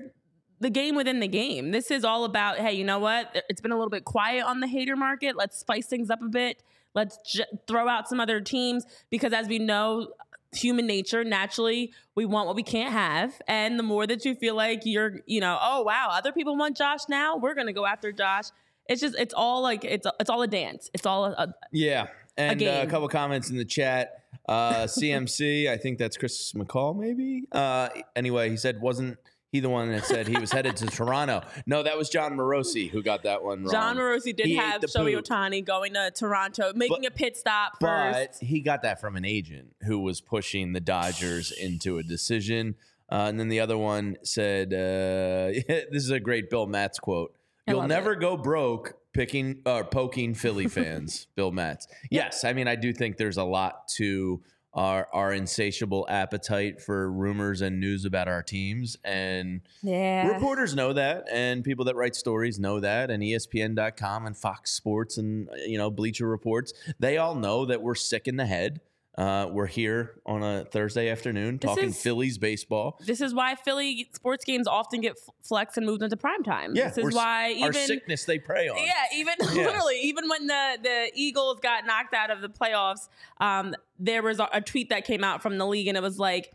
the 0.61 0.69
game 0.69 0.95
within 0.95 1.19
the 1.19 1.27
game. 1.27 1.71
This 1.71 1.91
is 1.91 2.05
all 2.05 2.23
about, 2.23 2.57
hey, 2.59 2.71
you 2.73 2.83
know 2.85 2.99
what? 2.99 3.43
It's 3.49 3.59
been 3.61 3.71
a 3.71 3.75
little 3.75 3.89
bit 3.89 4.05
quiet 4.05 4.45
on 4.45 4.59
the 4.61 4.67
Hader 4.67 4.95
market. 4.95 5.35
Let's 5.35 5.57
spice 5.57 5.87
things 5.87 6.09
up 6.09 6.21
a 6.21 6.29
bit. 6.29 6.63
Let's 6.93 7.17
j- 7.33 7.45
throw 7.67 7.87
out 7.89 8.07
some 8.07 8.19
other 8.19 8.39
teams 8.41 8.85
because, 9.09 9.33
as 9.33 9.47
we 9.47 9.59
know, 9.59 10.07
human 10.53 10.85
nature 10.85 11.23
naturally 11.23 11.93
we 12.15 12.25
want 12.25 12.45
what 12.45 12.57
we 12.57 12.63
can't 12.63 12.91
have 12.91 13.41
and 13.47 13.79
the 13.79 13.83
more 13.83 14.05
that 14.05 14.25
you 14.25 14.35
feel 14.35 14.53
like 14.53 14.81
you're 14.83 15.21
you 15.25 15.39
know 15.39 15.57
oh 15.61 15.81
wow 15.81 16.09
other 16.11 16.33
people 16.33 16.57
want 16.57 16.75
josh 16.75 16.99
now 17.07 17.37
we're 17.37 17.55
gonna 17.55 17.71
go 17.71 17.85
after 17.85 18.11
josh 18.11 18.47
it's 18.89 18.99
just 18.99 19.15
it's 19.17 19.33
all 19.33 19.61
like 19.61 19.85
it's 19.85 20.05
it's 20.19 20.29
all 20.29 20.41
a 20.41 20.47
dance 20.47 20.89
it's 20.93 21.05
all 21.05 21.23
a, 21.23 21.31
a 21.31 21.53
Yeah. 21.71 22.07
And 22.41 22.63
uh, 22.63 22.81
a 22.83 22.87
couple 22.87 23.07
comments 23.07 23.49
in 23.49 23.57
the 23.57 23.65
chat. 23.65 24.23
Uh, 24.47 24.73
CMC, 24.83 25.69
I 25.69 25.77
think 25.77 25.97
that's 25.97 26.17
Chris 26.17 26.53
McCall, 26.53 26.97
maybe. 26.97 27.43
Uh, 27.51 27.89
anyway, 28.15 28.49
he 28.49 28.57
said, 28.57 28.81
wasn't 28.81 29.17
he 29.51 29.59
the 29.59 29.69
one 29.69 29.91
that 29.91 30.05
said 30.05 30.27
he 30.27 30.37
was 30.39 30.51
headed 30.51 30.77
to 30.77 30.87
Toronto? 30.87 31.41
No, 31.65 31.83
that 31.83 31.97
was 31.97 32.09
Jon 32.09 32.33
Morosi 32.37 32.89
who 32.89 33.03
got 33.03 33.23
that 33.23 33.43
one 33.43 33.63
wrong. 33.63 33.71
Jon 33.71 33.97
Morosi 33.97 34.35
did 34.35 34.45
He 34.45 34.53
ate 34.53 34.59
have 34.59 34.81
the 34.81 34.87
Shohei 34.87 35.13
poop. 35.15 35.25
Otani 35.25 35.63
going 35.65 35.93
to 35.93 36.11
Toronto, 36.15 36.71
making 36.73 37.05
a 37.05 37.11
pit 37.11 37.35
stop 37.37 37.73
But 37.79 38.13
first. 38.29 38.41
he 38.43 38.61
got 38.61 38.81
that 38.83 39.01
from 39.01 39.15
an 39.17 39.25
agent 39.25 39.75
who 39.83 39.99
was 39.99 40.21
pushing 40.21 40.71
the 40.73 40.79
Dodgers 40.79 41.51
into 41.51 41.97
a 41.97 42.03
decision. 42.03 42.75
Uh, 43.11 43.25
and 43.27 43.37
then 43.37 43.49
the 43.49 43.59
other 43.59 43.77
one 43.77 44.15
said, 44.23 44.73
uh, 44.73 45.51
"This 45.67 46.03
is 46.03 46.11
a 46.11 46.19
great 46.21 46.49
Bill 46.49 46.65
Matz 46.65 46.97
quote. 46.97 47.35
I 47.67 47.71
You'll 47.71 47.81
love 47.81 47.89
never 47.89 48.15
go 48.15 48.37
broke 48.37 48.95
picking 49.13 49.61
or 49.65 49.83
poking 49.83 50.33
Philly 50.33 50.67
fans." 50.77 51.27
Bill 51.35 51.51
Matz. 51.51 51.87
Yes, 52.09 52.43
I 52.43 52.53
mean 52.53 52.67
I 52.67 52.75
do 52.75 52.93
think 52.93 53.17
there's 53.17 53.37
a 53.37 53.43
lot 53.43 53.87
to 53.97 54.41
our 54.73 55.07
our 55.11 55.33
insatiable 55.33 56.05
appetite 56.09 56.81
for 56.81 57.11
rumors 57.11 57.59
and 57.61 57.77
news 57.81 58.05
about 58.05 58.29
our 58.29 58.41
teams 58.41 58.95
and 59.03 59.59
Yeah. 59.83 60.27
reporters 60.31 60.73
know 60.75 60.93
that 60.93 61.27
and 61.29 61.61
people 61.61 61.83
that 61.85 61.97
write 61.97 62.15
stories 62.15 62.57
know 62.57 62.79
that 62.79 63.11
and 63.11 63.21
espn.com 63.21 64.25
and 64.27 64.37
fox 64.37 64.71
sports 64.71 65.17
and 65.17 65.49
uh, 65.49 65.55
you 65.67 65.77
know 65.77 65.91
bleacher 65.91 66.25
reports 66.25 66.71
they 66.99 67.17
all 67.17 67.35
know 67.35 67.65
that 67.65 67.81
we're 67.81 67.95
sick 67.95 68.29
in 68.29 68.37
the 68.37 68.45
head 68.45 68.79
uh, 69.17 69.47
we're 69.51 69.65
here 69.67 70.13
on 70.25 70.41
a 70.41 70.63
thursday 70.65 71.09
afternoon 71.09 71.57
This 71.57 71.69
talking 71.69 71.89
is- 71.89 72.01
phillies 72.01 72.37
baseball 72.37 72.97
This 73.05 73.19
is 73.19 73.33
why 73.33 73.55
Philly 73.55 74.07
sports 74.13 74.45
games 74.45 74.67
often 74.67 75.01
get 75.01 75.17
flexed 75.43 75.75
and 75.77 75.85
moved 75.85 76.01
into 76.01 76.15
prime 76.15 76.43
time. 76.43 76.75
yeah 76.75 76.87
this 76.89 76.97
is 76.97 77.13
why 77.13 77.51
our 77.61 77.69
even 77.69 77.73
sickness 77.87 78.23
they 78.25 78.39
prey 78.39 78.69
on 78.69 78.77
Yeah, 78.77 78.93
even 79.15 79.33
Yeah. 79.53 79.65
literally, 79.65 79.99
even 80.01 80.29
when 80.29 80.47
the 80.47 80.77
the 80.81 81.11
Eagles 81.13 81.59
got 81.61 81.85
knocked 81.85 82.13
out 82.13 82.31
of 82.31 82.41
the 82.41 82.49
playoffs, 82.49 83.09
um, 83.41 83.75
there 83.99 84.23
was 84.23 84.39
a, 84.39 84.47
a 84.53 84.61
tweet 84.61 84.89
that 84.89 85.03
came 85.05 85.23
out 85.23 85.41
from 85.41 85.57
the 85.57 85.65
league, 85.67 85.87
and 85.87 85.97
it 85.97 86.01
was 86.03 86.17
like 86.17 86.53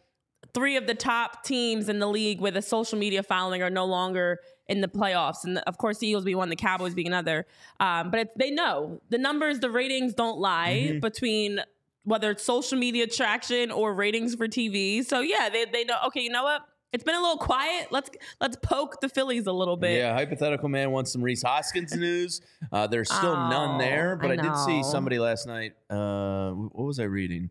three 0.54 0.76
of 0.76 0.86
the 0.86 0.94
top 0.94 1.44
teams 1.44 1.88
in 1.90 1.98
the 1.98 2.08
league 2.08 2.40
with 2.40 2.56
a 2.56 2.62
social 2.62 2.98
media 2.98 3.22
following 3.22 3.62
are 3.62 3.68
no 3.70 3.84
longer 3.84 4.40
in 4.68 4.80
the 4.80 4.88
playoffs, 4.88 5.44
and 5.44 5.58
of 5.66 5.76
course 5.78 5.98
the 5.98 6.08
Eagles 6.08 6.24
being 6.24 6.36
one, 6.38 6.48
the 6.48 6.56
Cowboys 6.56 6.94
being 6.94 7.06
another. 7.06 7.46
Um, 7.80 8.10
but 8.10 8.20
it's, 8.20 8.32
they 8.36 8.50
know 8.50 9.00
the 9.10 9.18
numbers, 9.18 9.60
the 9.60 9.70
ratings 9.70 10.14
don't 10.14 10.38
lie 10.38 10.86
Mm-hmm. 10.88 11.00
between 11.00 11.60
whether 12.06 12.30
it's 12.30 12.42
social 12.42 12.78
media 12.78 13.06
traction 13.06 13.70
or 13.70 13.92
ratings 13.92 14.34
for 14.34 14.48
TV. 14.48 15.04
So 15.04 15.20
yeah, 15.20 15.50
they 15.50 15.66
they 15.66 15.84
know. 15.84 15.96
Okay, 16.06 16.22
you 16.22 16.30
know 16.30 16.44
what? 16.44 16.62
it's 16.92 17.04
been 17.04 17.14
a 17.14 17.20
little 17.20 17.36
quiet. 17.36 17.88
Let's 17.90 18.08
let's 18.40 18.56
poke 18.62 19.00
the 19.02 19.08
Phillies 19.10 19.46
a 19.46 19.52
little 19.52 19.76
bit. 19.76 19.98
Yeah, 19.98 20.14
hypothetical 20.14 20.70
man 20.70 20.92
wants 20.92 21.12
some 21.12 21.20
Rhys 21.20 21.42
Hoskins 21.42 21.92
news. 21.96 22.40
Uh, 22.72 22.86
there's 22.86 23.12
still 23.12 23.34
none 23.34 23.74
Oh, 23.74 23.78
there, 23.78 24.16
but 24.16 24.30
I 24.30 24.34
I, 24.34 24.36
did 24.36 24.56
see 24.64 24.82
somebody 24.82 25.18
last 25.18 25.46
night. 25.46 25.72
Uh, 25.90 26.52
what 26.52 26.86
was 26.86 26.98
I 26.98 27.04
reading? 27.04 27.50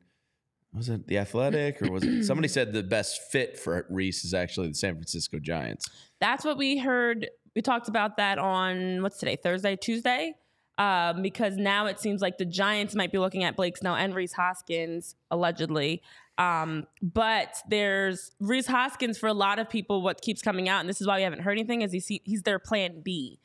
Was 0.74 0.90
it 0.90 1.06
the 1.08 1.20
Athletic 1.20 1.82
or 1.82 1.92
was 1.92 2.04
it 2.04 2.24
somebody 2.26 2.48
said 2.48 2.74
the 2.74 2.84
best 2.84 3.22
fit 3.32 3.58
for 3.58 3.86
Rhys 3.90 4.26
is 4.26 4.34
actually 4.34 4.70
the 4.70 4.74
San 4.74 4.96
Francisco 4.96 5.40
Giants? 5.40 5.90
That's 6.20 6.44
what 6.44 6.58
we 6.58 6.78
heard. 6.78 7.30
We 7.56 7.62
talked 7.62 7.88
about 7.88 8.18
that 8.18 8.40
on 8.40 9.04
what's 9.04 9.18
today, 9.18 9.38
Thursday, 9.38 9.78
Tuesday, 9.78 10.34
um, 10.78 11.22
because 11.22 11.56
now 11.58 11.86
it 11.86 12.00
seems 12.00 12.22
like 12.22 12.38
the 12.38 12.46
Giants 12.46 12.96
might 12.96 13.12
be 13.12 13.18
looking 13.18 13.44
at 13.44 13.56
Blake 13.56 13.78
Snell 13.78 13.96
and 13.96 14.14
Rhys 14.16 14.34
Hoskins 14.34 15.16
allegedly. 15.32 16.02
Um, 16.38 16.86
but 17.02 17.56
there's 17.70 18.32
Rhys 18.42 18.68
Hoskins 18.68 19.18
for 19.18 19.28
a 19.28 19.34
lot 19.34 19.58
of 19.60 19.70
people. 19.70 20.02
What 20.02 20.22
keeps 20.22 20.42
coming 20.42 20.68
out, 20.68 20.82
and 20.82 20.90
this 20.90 21.00
is 21.00 21.08
why 21.08 21.18
we 21.18 21.24
haven't 21.24 21.40
heard 21.44 21.54
anything, 21.54 21.82
is 21.82 21.92
he 21.94 22.22
he's 22.26 22.42
their 22.44 22.60
plan 22.60 23.00
B. 23.02 23.40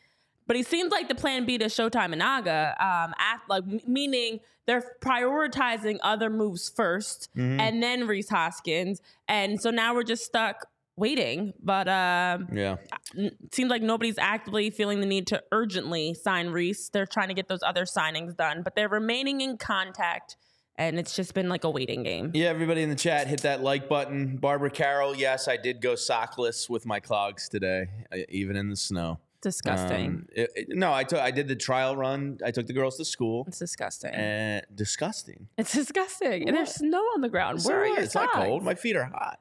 But 0.48 0.56
he 0.56 0.64
seems 0.64 0.90
like 0.90 1.06
the 1.08 1.14
plan 1.14 1.46
B 1.46 1.56
to 1.58 1.66
Shota 1.66 1.92
Imanaga, 2.04 2.70
um, 2.80 3.14
at, 3.20 3.40
like 3.48 3.62
m- 3.62 3.80
meaning 3.86 4.40
they're 4.66 4.96
prioritizing 5.00 5.98
other 6.02 6.28
moves 6.30 6.68
1st 6.76 7.28
Mm-hmm. 7.36 7.60
and 7.60 7.80
then 7.82 8.08
Rhys 8.08 8.28
Hoskins, 8.28 9.00
and 9.28 9.60
so 9.60 9.70
now 9.70 9.94
we're 9.94 10.02
just 10.02 10.24
stuck 10.24 10.66
waiting. 11.00 11.52
But 11.62 11.88
um, 11.88 12.48
Yeah, 12.52 12.76
n- 13.18 13.32
seems 13.50 13.70
like 13.70 13.82
nobody's 13.82 14.18
actively 14.18 14.70
feeling 14.70 15.00
the 15.00 15.06
need 15.06 15.26
to 15.28 15.42
urgently 15.50 16.14
sign 16.14 16.50
Rhys. 16.50 16.90
They're 16.92 17.06
trying 17.06 17.28
to 17.28 17.34
get 17.34 17.48
those 17.48 17.62
other 17.64 17.84
signings 17.84 18.36
done, 18.36 18.62
but 18.62 18.76
they're 18.76 18.88
remaining 18.88 19.40
in 19.40 19.56
contact, 19.56 20.36
and 20.76 20.98
it's 20.98 21.16
just 21.16 21.34
been 21.34 21.48
like 21.48 21.64
a 21.64 21.70
waiting 21.70 22.02
game. 22.04 22.30
yeah. 22.34 22.46
Everybody 22.48 22.82
in 22.82 22.90
the 22.90 22.94
chat, 22.96 23.26
hit 23.26 23.40
that 23.42 23.62
like 23.62 23.88
button. 23.88 24.36
Barbara 24.36 24.70
Carroll, 24.70 25.16
yes, 25.16 25.48
I 25.48 25.56
did 25.56 25.80
go 25.80 25.94
sockless 25.94 26.70
with 26.70 26.86
my 26.86 27.00
clogs 27.00 27.48
today, 27.48 27.86
uh, 28.12 28.18
even 28.28 28.54
in 28.56 28.68
the 28.70 28.76
snow. 28.76 29.18
Disgusting. 29.42 30.06
Um, 30.06 30.26
it- 30.36 30.50
it- 30.54 30.68
no, 30.68 30.92
I 30.92 31.02
took 31.02 31.18
I 31.18 31.30
did 31.30 31.48
the 31.48 31.56
trial 31.56 31.96
run. 31.96 32.38
I 32.44 32.50
took 32.50 32.66
the 32.66 32.74
girls 32.74 32.98
to 32.98 33.06
school. 33.06 33.44
it's 33.48 33.58
disgusting. 33.58 34.10
And 34.12 34.62
disgusting. 34.74 35.48
it's 35.56 35.72
disgusting. 35.72 36.46
And 36.46 36.54
there's 36.54 36.74
snow 36.74 37.02
on 37.14 37.22
the 37.22 37.30
ground. 37.30 37.62
So 37.62 37.70
Where 37.70 37.78
are 37.78 37.88
what? 37.88 37.94
your 37.94 38.04
it's 38.04 38.14
not 38.14 38.32
cold. 38.32 38.62
My 38.62 38.74
feet 38.74 38.96
are 38.96 39.04
hot. 39.06 39.40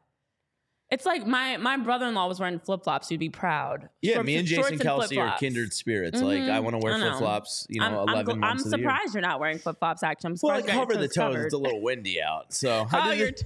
It's 0.92 1.06
like 1.06 1.28
my 1.28 1.58
my 1.58 1.78
brother 1.78 2.08
in 2.08 2.16
law 2.16 2.28
was 2.28 2.40
wearing 2.40 2.60
flip 2.60 2.84
flops. 2.84 3.12
You'd 3.12 3.20
be 3.20 3.30
proud. 3.30 3.90
Yeah, 4.02 4.16
Short- 4.16 4.26
me 4.26 4.36
and 4.38 4.48
shorts 4.48 4.70
Jason 4.72 4.88
Kelce 4.88 4.98
are 5.02 5.06
flip-flops. 5.08 5.40
kindred 5.40 5.74
spirits. 5.74 6.20
Like 6.22 6.42
I 6.42 6.60
want 6.62 6.74
to 6.74 6.80
wear 6.80 6.98
flip 6.98 7.16
flops. 7.18 7.68
You 7.70 7.82
know, 7.82 7.86
I'm, 7.86 7.94
I'm, 7.96 8.10
eleven 8.10 8.40
months 8.40 8.64
I'm 8.64 8.68
of 8.68 8.72
the 8.72 8.78
year. 8.80 8.90
surprised 8.90 9.14
you're 9.14 9.22
not 9.22 9.40
wearing 9.40 9.60
flip 9.60 9.78
flops. 9.78 10.02
Actually, 10.02 10.32
I'm 10.32 10.38
Well, 10.42 10.54
I 10.54 10.62
surprised. 10.62 10.80
cover 10.80 10.94
the 10.96 11.08
toes. 11.08 11.14
covered. 11.16 11.46
It's 11.46 11.54
a 11.54 11.58
little 11.60 11.82
windy 11.82 12.22
out, 12.22 12.54
so 12.54 12.88
Oh, 12.94 12.98
I, 12.98 13.14
you're 13.14 13.32
did 13.32 13.38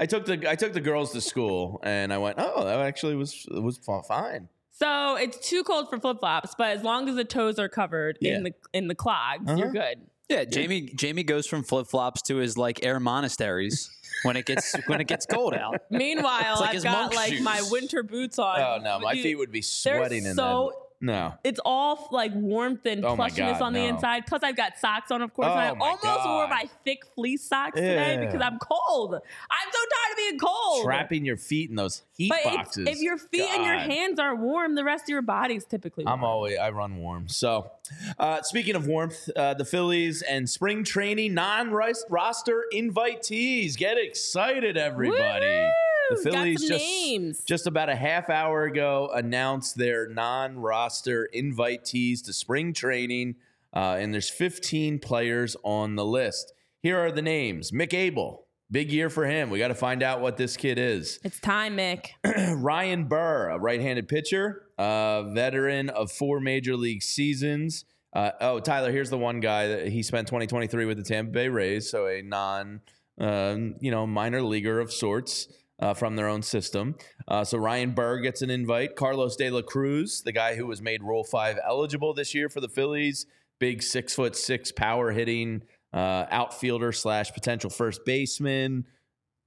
t- 0.00 0.06
took 0.06 0.24
the 0.24 0.50
I 0.50 0.54
took 0.54 0.72
the 0.72 0.80
girls 0.80 1.12
to 1.12 1.20
school, 1.20 1.80
and 1.82 2.12
I 2.14 2.18
went, 2.18 2.36
oh, 2.38 2.64
that 2.64 2.78
actually 2.80 3.14
was 3.16 3.46
was 3.50 3.78
fine. 4.08 4.48
So 4.72 5.16
it's 5.16 5.38
too 5.48 5.64
cold 5.64 5.88
for 5.90 5.98
flip 6.00 6.18
flops, 6.20 6.54
but 6.56 6.68
as 6.76 6.82
long 6.82 7.08
as 7.10 7.14
the 7.16 7.24
toes 7.24 7.58
are 7.58 7.68
covered 7.68 8.16
Yeah. 8.22 8.36
in 8.36 8.42
the 8.44 8.54
in 8.72 8.88
the 8.88 8.94
clogs, 8.94 9.44
you're 9.46 9.68
Uh-huh. 9.68 9.70
good. 9.72 10.00
Yeah, 10.28 10.44
Jamie 10.44 10.80
Jamie 10.96 11.22
goes 11.22 11.46
from 11.46 11.62
flip 11.62 11.86
flops 11.86 12.20
to 12.22 12.36
his 12.36 12.58
like 12.58 12.84
air 12.84 12.98
monasteries 12.98 13.88
when 14.22 14.36
it 14.36 14.44
gets 14.46 14.74
when 14.86 15.00
it 15.00 15.06
gets 15.06 15.26
cold 15.26 15.54
out. 15.54 15.80
Meanwhile, 15.90 16.56
like 16.60 16.76
I've 16.76 16.82
got 16.82 16.92
monk 16.92 17.14
like 17.14 17.40
my 17.40 17.62
winter 17.70 18.02
boots 18.02 18.38
on. 18.38 18.60
Oh 18.60 18.78
no, 18.82 18.98
my 18.98 19.14
Dude, 19.14 19.22
feet 19.22 19.34
would 19.36 19.52
be 19.52 19.60
they're 19.60 19.98
sweating 19.98 20.24
in 20.26 20.34
so 20.34 20.72
that. 20.74 20.85
No, 20.98 21.34
it's 21.44 21.60
all 21.64 22.08
like 22.10 22.32
warmth 22.34 22.86
and 22.86 23.04
Oh 23.04 23.16
plushiness 23.16 23.58
God, 23.58 23.62
on 23.62 23.72
the 23.74 23.84
inside. 23.84 24.26
Plus, 24.26 24.42
I've 24.42 24.56
got 24.56 24.78
socks 24.78 25.10
on, 25.10 25.20
of 25.20 25.34
course. 25.34 25.48
I 25.48 25.70
Oh 25.70 25.74
my 25.74 25.86
almost 25.86 26.26
wore 26.26 26.48
my 26.48 26.68
thick 26.84 27.02
fleece 27.14 27.44
socks 27.44 27.76
today 27.76 28.16
because 28.24 28.40
I'm 28.40 28.58
cold. 28.58 29.14
I'm 29.14 29.68
so 29.72 29.78
tired 29.78 30.12
of 30.12 30.16
being 30.16 30.38
cold. 30.38 30.84
trapping 30.84 31.24
your 31.26 31.36
feet 31.36 31.68
in 31.68 31.76
those 31.76 32.02
heat 32.16 32.30
but 32.30 32.44
boxes. 32.44 32.88
if 32.88 33.00
your 33.00 33.18
feet 33.18 33.48
and 33.52 33.64
your 33.64 33.76
hands 33.76 34.18
are 34.18 34.34
warm, 34.34 34.74
the 34.74 34.84
rest 34.84 35.04
of 35.04 35.08
your 35.10 35.22
body's 35.22 35.66
typically 35.66 36.04
warm. 36.04 36.18
I'm 36.18 36.24
always 36.24 36.58
I 36.58 36.70
run 36.70 36.96
warm. 36.96 37.28
So, 37.28 37.70
uh, 38.18 38.40
speaking 38.42 38.74
of 38.74 38.86
warmth, 38.86 39.28
uh, 39.36 39.52
the 39.54 39.66
Phillies 39.66 40.22
and 40.22 40.48
spring 40.48 40.82
training 40.82 41.34
non-roster 41.34 42.64
invitees. 42.72 43.76
Get 43.76 43.98
excited, 43.98 44.76
everybody! 44.78 45.46
Woo! 45.46 45.72
The 46.10 46.16
Got 46.16 46.32
Phillies 46.32 46.60
just 46.60 46.84
names. 46.84 47.44
just 47.44 47.66
about 47.66 47.88
a 47.88 47.96
half 47.96 48.30
hour 48.30 48.64
ago 48.64 49.10
announced 49.12 49.76
their 49.76 50.08
non-roster 50.08 51.28
invitees 51.34 52.24
to 52.26 52.32
spring 52.32 52.72
training, 52.72 53.36
uh, 53.74 53.96
and 53.98 54.12
there's 54.12 54.28
15 54.28 54.98
players 55.00 55.56
on 55.64 55.96
the 55.96 56.04
list. 56.04 56.52
Here 56.82 56.98
are 56.98 57.10
the 57.10 57.22
names: 57.22 57.72
Mick 57.72 57.92
Abel. 57.92 58.44
Big 58.68 58.90
year 58.90 59.08
for 59.08 59.24
him. 59.24 59.50
We 59.50 59.60
got 59.60 59.68
to 59.68 59.76
find 59.76 60.02
out 60.02 60.20
what 60.20 60.36
this 60.36 60.56
kid 60.56 60.76
is. 60.76 61.20
it's 61.22 61.38
time, 61.38 61.76
Mick. 61.76 62.08
Ryan 62.60 63.04
Burr, 63.04 63.50
a 63.50 63.58
right-handed 63.60 64.08
pitcher, 64.08 64.66
uh, 64.76 65.22
veteran 65.30 65.88
of 65.88 66.10
four 66.10 66.40
major 66.40 66.76
league 66.76 67.02
seasons. 67.02 67.84
Uh, 68.12 68.32
oh, 68.40 68.58
Tyler, 68.58 68.90
here's 68.90 69.10
the 69.10 69.18
one 69.18 69.38
guy 69.38 69.68
that 69.68 69.88
he 69.88 70.02
spent 70.02 70.26
2023 70.26 70.84
with 70.84 70.96
the 70.96 71.04
Tampa 71.04 71.30
Bay 71.30 71.48
Rays, 71.48 71.88
so 71.88 72.08
a 72.08 72.22
non, 72.22 72.80
um, 73.18 73.76
you 73.80 73.92
know, 73.92 74.04
minor 74.04 74.42
leaguer 74.42 74.80
of 74.80 74.92
sorts 74.92 75.46
uh, 75.78 75.94
from 75.94 76.16
their 76.16 76.28
own 76.28 76.42
system. 76.42 76.96
Uh, 77.28 77.44
so 77.44 77.58
Ryan 77.58 77.92
Burr 77.92 78.18
gets 78.18 78.42
an 78.42 78.50
invite. 78.50 78.96
Carlos 78.96 79.36
De 79.36 79.50
La 79.50 79.62
Cruz, 79.62 80.22
the 80.22 80.32
guy 80.32 80.56
who 80.56 80.66
was 80.66 80.80
made 80.80 81.02
Rule 81.02 81.24
Five 81.24 81.58
eligible 81.66 82.14
this 82.14 82.34
year 82.34 82.48
for 82.48 82.60
the 82.60 82.68
Phillies, 82.68 83.26
big 83.58 83.82
six 83.82 84.14
foot 84.14 84.36
six 84.36 84.72
power 84.72 85.12
hitting 85.12 85.62
uh, 85.92 86.26
outfielder 86.30 86.92
slash 86.92 87.32
potential 87.32 87.70
first 87.70 88.04
baseman 88.04 88.86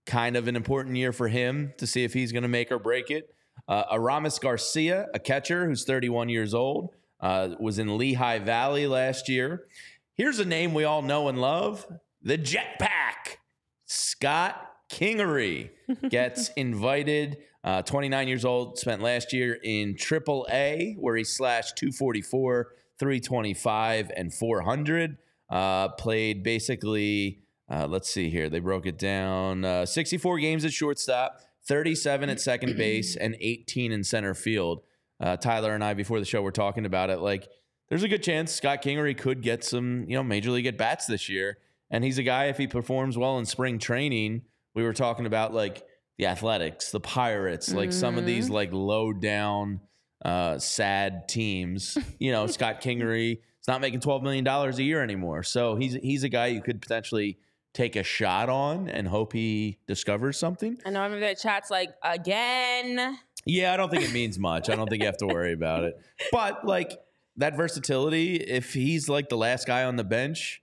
kind 0.09 0.35
of 0.35 0.47
an 0.47 0.55
important 0.55 0.95
year 0.95 1.13
for 1.13 1.27
him 1.27 1.71
to 1.77 1.85
see 1.85 2.03
if 2.03 2.13
he's 2.13 2.31
going 2.31 2.43
to 2.43 2.49
make 2.49 2.71
or 2.71 2.79
break 2.79 3.11
it. 3.11 3.33
Uh, 3.67 3.83
Aramis 3.91 4.39
Garcia, 4.39 5.07
a 5.13 5.19
catcher 5.19 5.67
who's 5.67 5.83
31 5.85 6.29
years 6.29 6.53
old, 6.53 6.95
uh, 7.19 7.49
was 7.59 7.77
in 7.77 7.97
Lehigh 7.97 8.39
Valley 8.39 8.87
last 8.87 9.29
year. 9.29 9.67
Here's 10.15 10.39
a 10.39 10.45
name 10.45 10.73
we 10.73 10.83
all 10.83 11.03
know 11.03 11.27
and 11.27 11.39
love 11.39 11.85
the 12.21 12.37
Jetpack. 12.37 13.37
Scott 13.85 14.68
Kingery 14.91 15.69
gets 16.09 16.49
invited. 16.55 17.37
Uh, 17.63 17.81
29 17.81 18.27
years 18.27 18.45
old, 18.45 18.79
spent 18.79 19.01
last 19.01 19.33
year 19.33 19.59
in 19.63 19.95
Triple 19.95 20.47
A, 20.49 20.95
where 20.97 21.15
he 21.15 21.23
slashed 21.23 21.77
244, 21.77 22.69
325, 22.97 24.11
and 24.15 24.33
400. 24.33 25.17
Uh, 25.49 25.89
played 25.89 26.43
basically, 26.43 27.39
uh, 27.69 27.87
let's 27.87 28.09
see 28.09 28.29
here. 28.29 28.49
They 28.49 28.59
broke 28.59 28.85
it 28.85 28.97
down 28.97 29.65
uh, 29.65 29.85
64 29.85 30.39
games 30.39 30.63
at 30.63 30.71
shortstop, 30.71 31.41
37 31.65 32.29
at 32.29 32.39
second 32.39 32.77
base, 32.77 33.15
and 33.15 33.35
18 33.39 33.91
in 33.91 34.03
center 34.03 34.33
field. 34.33 34.81
Uh, 35.19 35.35
Tyler 35.35 35.73
and 35.73 35.83
I, 35.83 35.93
before 35.93 36.19
the 36.19 36.25
show, 36.25 36.41
were 36.41 36.51
talking 36.51 36.85
about 36.85 37.09
it. 37.09 37.19
Like, 37.19 37.49
there's 37.89 38.03
a 38.03 38.07
good 38.07 38.23
chance 38.23 38.53
Scott 38.53 38.81
Kingery 38.81 39.17
could 39.17 39.41
get 39.41 39.63
some, 39.63 40.05
you 40.07 40.15
know, 40.15 40.23
major 40.23 40.51
league 40.51 40.67
at 40.67 40.77
bats 40.77 41.07
this 41.07 41.27
year. 41.27 41.57
And 41.91 42.03
he's 42.03 42.19
a 42.19 42.23
guy, 42.23 42.45
if 42.45 42.57
he 42.57 42.67
performs 42.67 43.17
well 43.17 43.37
in 43.39 43.45
spring 43.45 43.79
training, 43.79 44.43
we 44.75 44.83
were 44.83 44.93
talking 44.93 45.25
about 45.25 45.53
like 45.53 45.83
the 46.17 46.27
Athletics, 46.27 46.91
the 46.91 46.99
Pirates, 46.99 47.73
like 47.73 47.93
some 47.93 48.17
of 48.17 48.25
these 48.25 48.49
like 48.49 48.71
low 48.73 49.13
down, 49.13 49.79
uh, 50.23 50.59
sad 50.59 51.27
teams. 51.27 51.97
You 52.19 52.33
know, 52.33 52.47
Scott 52.47 52.81
Kingery 52.81 53.33
is 53.33 53.67
not 53.67 53.79
making 53.79 54.01
$12 54.01 54.23
million 54.23 54.45
a 54.45 54.71
year 54.81 55.01
anymore. 55.01 55.43
So 55.43 55.75
he's, 55.77 55.93
he's 55.93 56.23
a 56.23 56.29
guy 56.29 56.47
you 56.47 56.61
could 56.61 56.81
potentially 56.81 57.37
take 57.73 57.95
a 57.95 58.03
shot 58.03 58.49
on 58.49 58.89
and 58.89 59.07
hope 59.07 59.31
he 59.31 59.79
discovers 59.87 60.37
something. 60.37 60.77
I 60.85 60.89
know 60.89 61.03
everybody 61.03 61.33
that 61.33 61.39
chat's 61.39 61.71
like 61.71 61.89
again. 62.03 63.17
Yeah, 63.45 63.73
I 63.73 63.77
don't 63.77 63.89
think 63.89 64.03
it 64.03 64.11
means 64.11 64.37
much. 64.37 64.69
I 64.69 64.75
don't 64.75 64.89
think 64.89 65.01
you 65.01 65.05
have 65.05 65.17
to 65.17 65.27
worry 65.27 65.53
about 65.53 65.83
it. 65.83 65.95
But 66.31 66.65
like 66.65 66.99
that 67.37 67.55
versatility, 67.55 68.35
if 68.35 68.73
he's 68.73 69.07
like 69.07 69.29
the 69.29 69.37
last 69.37 69.65
guy 69.65 69.85
on 69.85 69.95
the 69.95 70.03
bench, 70.03 70.61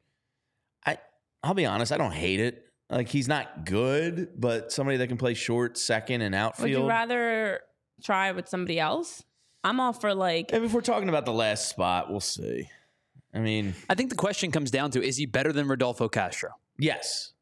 I 0.84 0.98
I'll 1.42 1.54
be 1.54 1.64
honest, 1.64 1.92
I 1.92 1.96
don't 1.96 2.12
hate 2.12 2.40
it. 2.40 2.65
Like 2.88 3.08
he's 3.08 3.26
not 3.28 3.64
good, 3.66 4.28
but 4.40 4.70
somebody 4.70 4.98
that 4.98 5.08
can 5.08 5.16
play 5.16 5.34
short, 5.34 5.76
second, 5.76 6.20
and 6.22 6.34
outfield. 6.34 6.68
Would 6.68 6.76
outfield. 6.76 6.84
you 6.84 6.88
rather 7.16 7.60
try 8.02 8.30
with 8.32 8.48
somebody 8.48 8.78
else? 8.78 9.24
I'm 9.64 9.80
all 9.80 9.92
for 9.92 10.14
like 10.14 10.50
and 10.52 10.64
if 10.64 10.72
we're 10.72 10.80
talking 10.80 11.08
about 11.08 11.24
the 11.24 11.32
last 11.32 11.68
spot, 11.68 12.10
we'll 12.10 12.20
see. 12.20 12.68
I 13.34 13.40
mean, 13.40 13.74
I 13.90 13.94
think 13.96 14.10
the 14.10 14.16
question 14.16 14.50
comes 14.52 14.70
down 14.70 14.92
to 14.92 15.02
is 15.02 15.16
he 15.16 15.26
better 15.26 15.52
than 15.52 15.66
Rodolfo 15.66 16.08
Castro? 16.08 16.50
yes, 16.78 17.32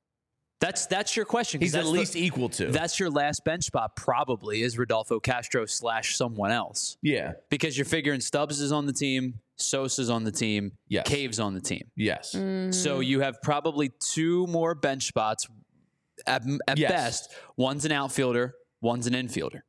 That's 0.60 0.86
that's 0.86 1.14
your 1.14 1.26
question. 1.26 1.60
he's 1.60 1.74
at 1.74 1.78
that's 1.80 1.88
the- 1.92 1.98
least 1.98 2.16
equal 2.16 2.48
to. 2.50 2.68
that's 2.70 2.98
your 2.98 3.10
last 3.10 3.44
bench 3.44 3.64
spot. 3.64 3.94
Probably 3.96 4.62
is 4.62 4.78
Rodolfo 4.78 5.20
Castro 5.20 5.66
slash 5.66 6.16
someone 6.16 6.50
else 6.52 6.96
yeah. 7.02 7.32
because 7.50 7.76
you're 7.76 7.84
figuring 7.84 8.20
Stubbs 8.20 8.60
is 8.60 8.72
on 8.72 8.86
the 8.86 8.92
team, 8.94 9.40
Sosa's 9.56 10.11
on 10.11 10.25
the 10.25 10.32
team, 10.32 10.73
Yes. 10.88 11.06
Cave's 11.06 11.38
on 11.40 11.54
the 11.54 11.61
team. 11.61 11.90
Yes. 11.96 12.37
So 12.70 13.00
you 13.00 13.20
have 13.20 13.40
probably 13.42 13.92
two 14.00 14.46
more 14.49 14.75
bench 14.75 15.06
spots 15.06 15.46
at, 16.26 16.42
at 16.68 16.78
Yes. 16.78 16.90
best. 16.90 17.32
One's 17.56 17.84
an 17.84 17.92
outfielder, 17.92 18.54
one's 18.80 19.06
an 19.06 19.14
infielder. 19.14 19.61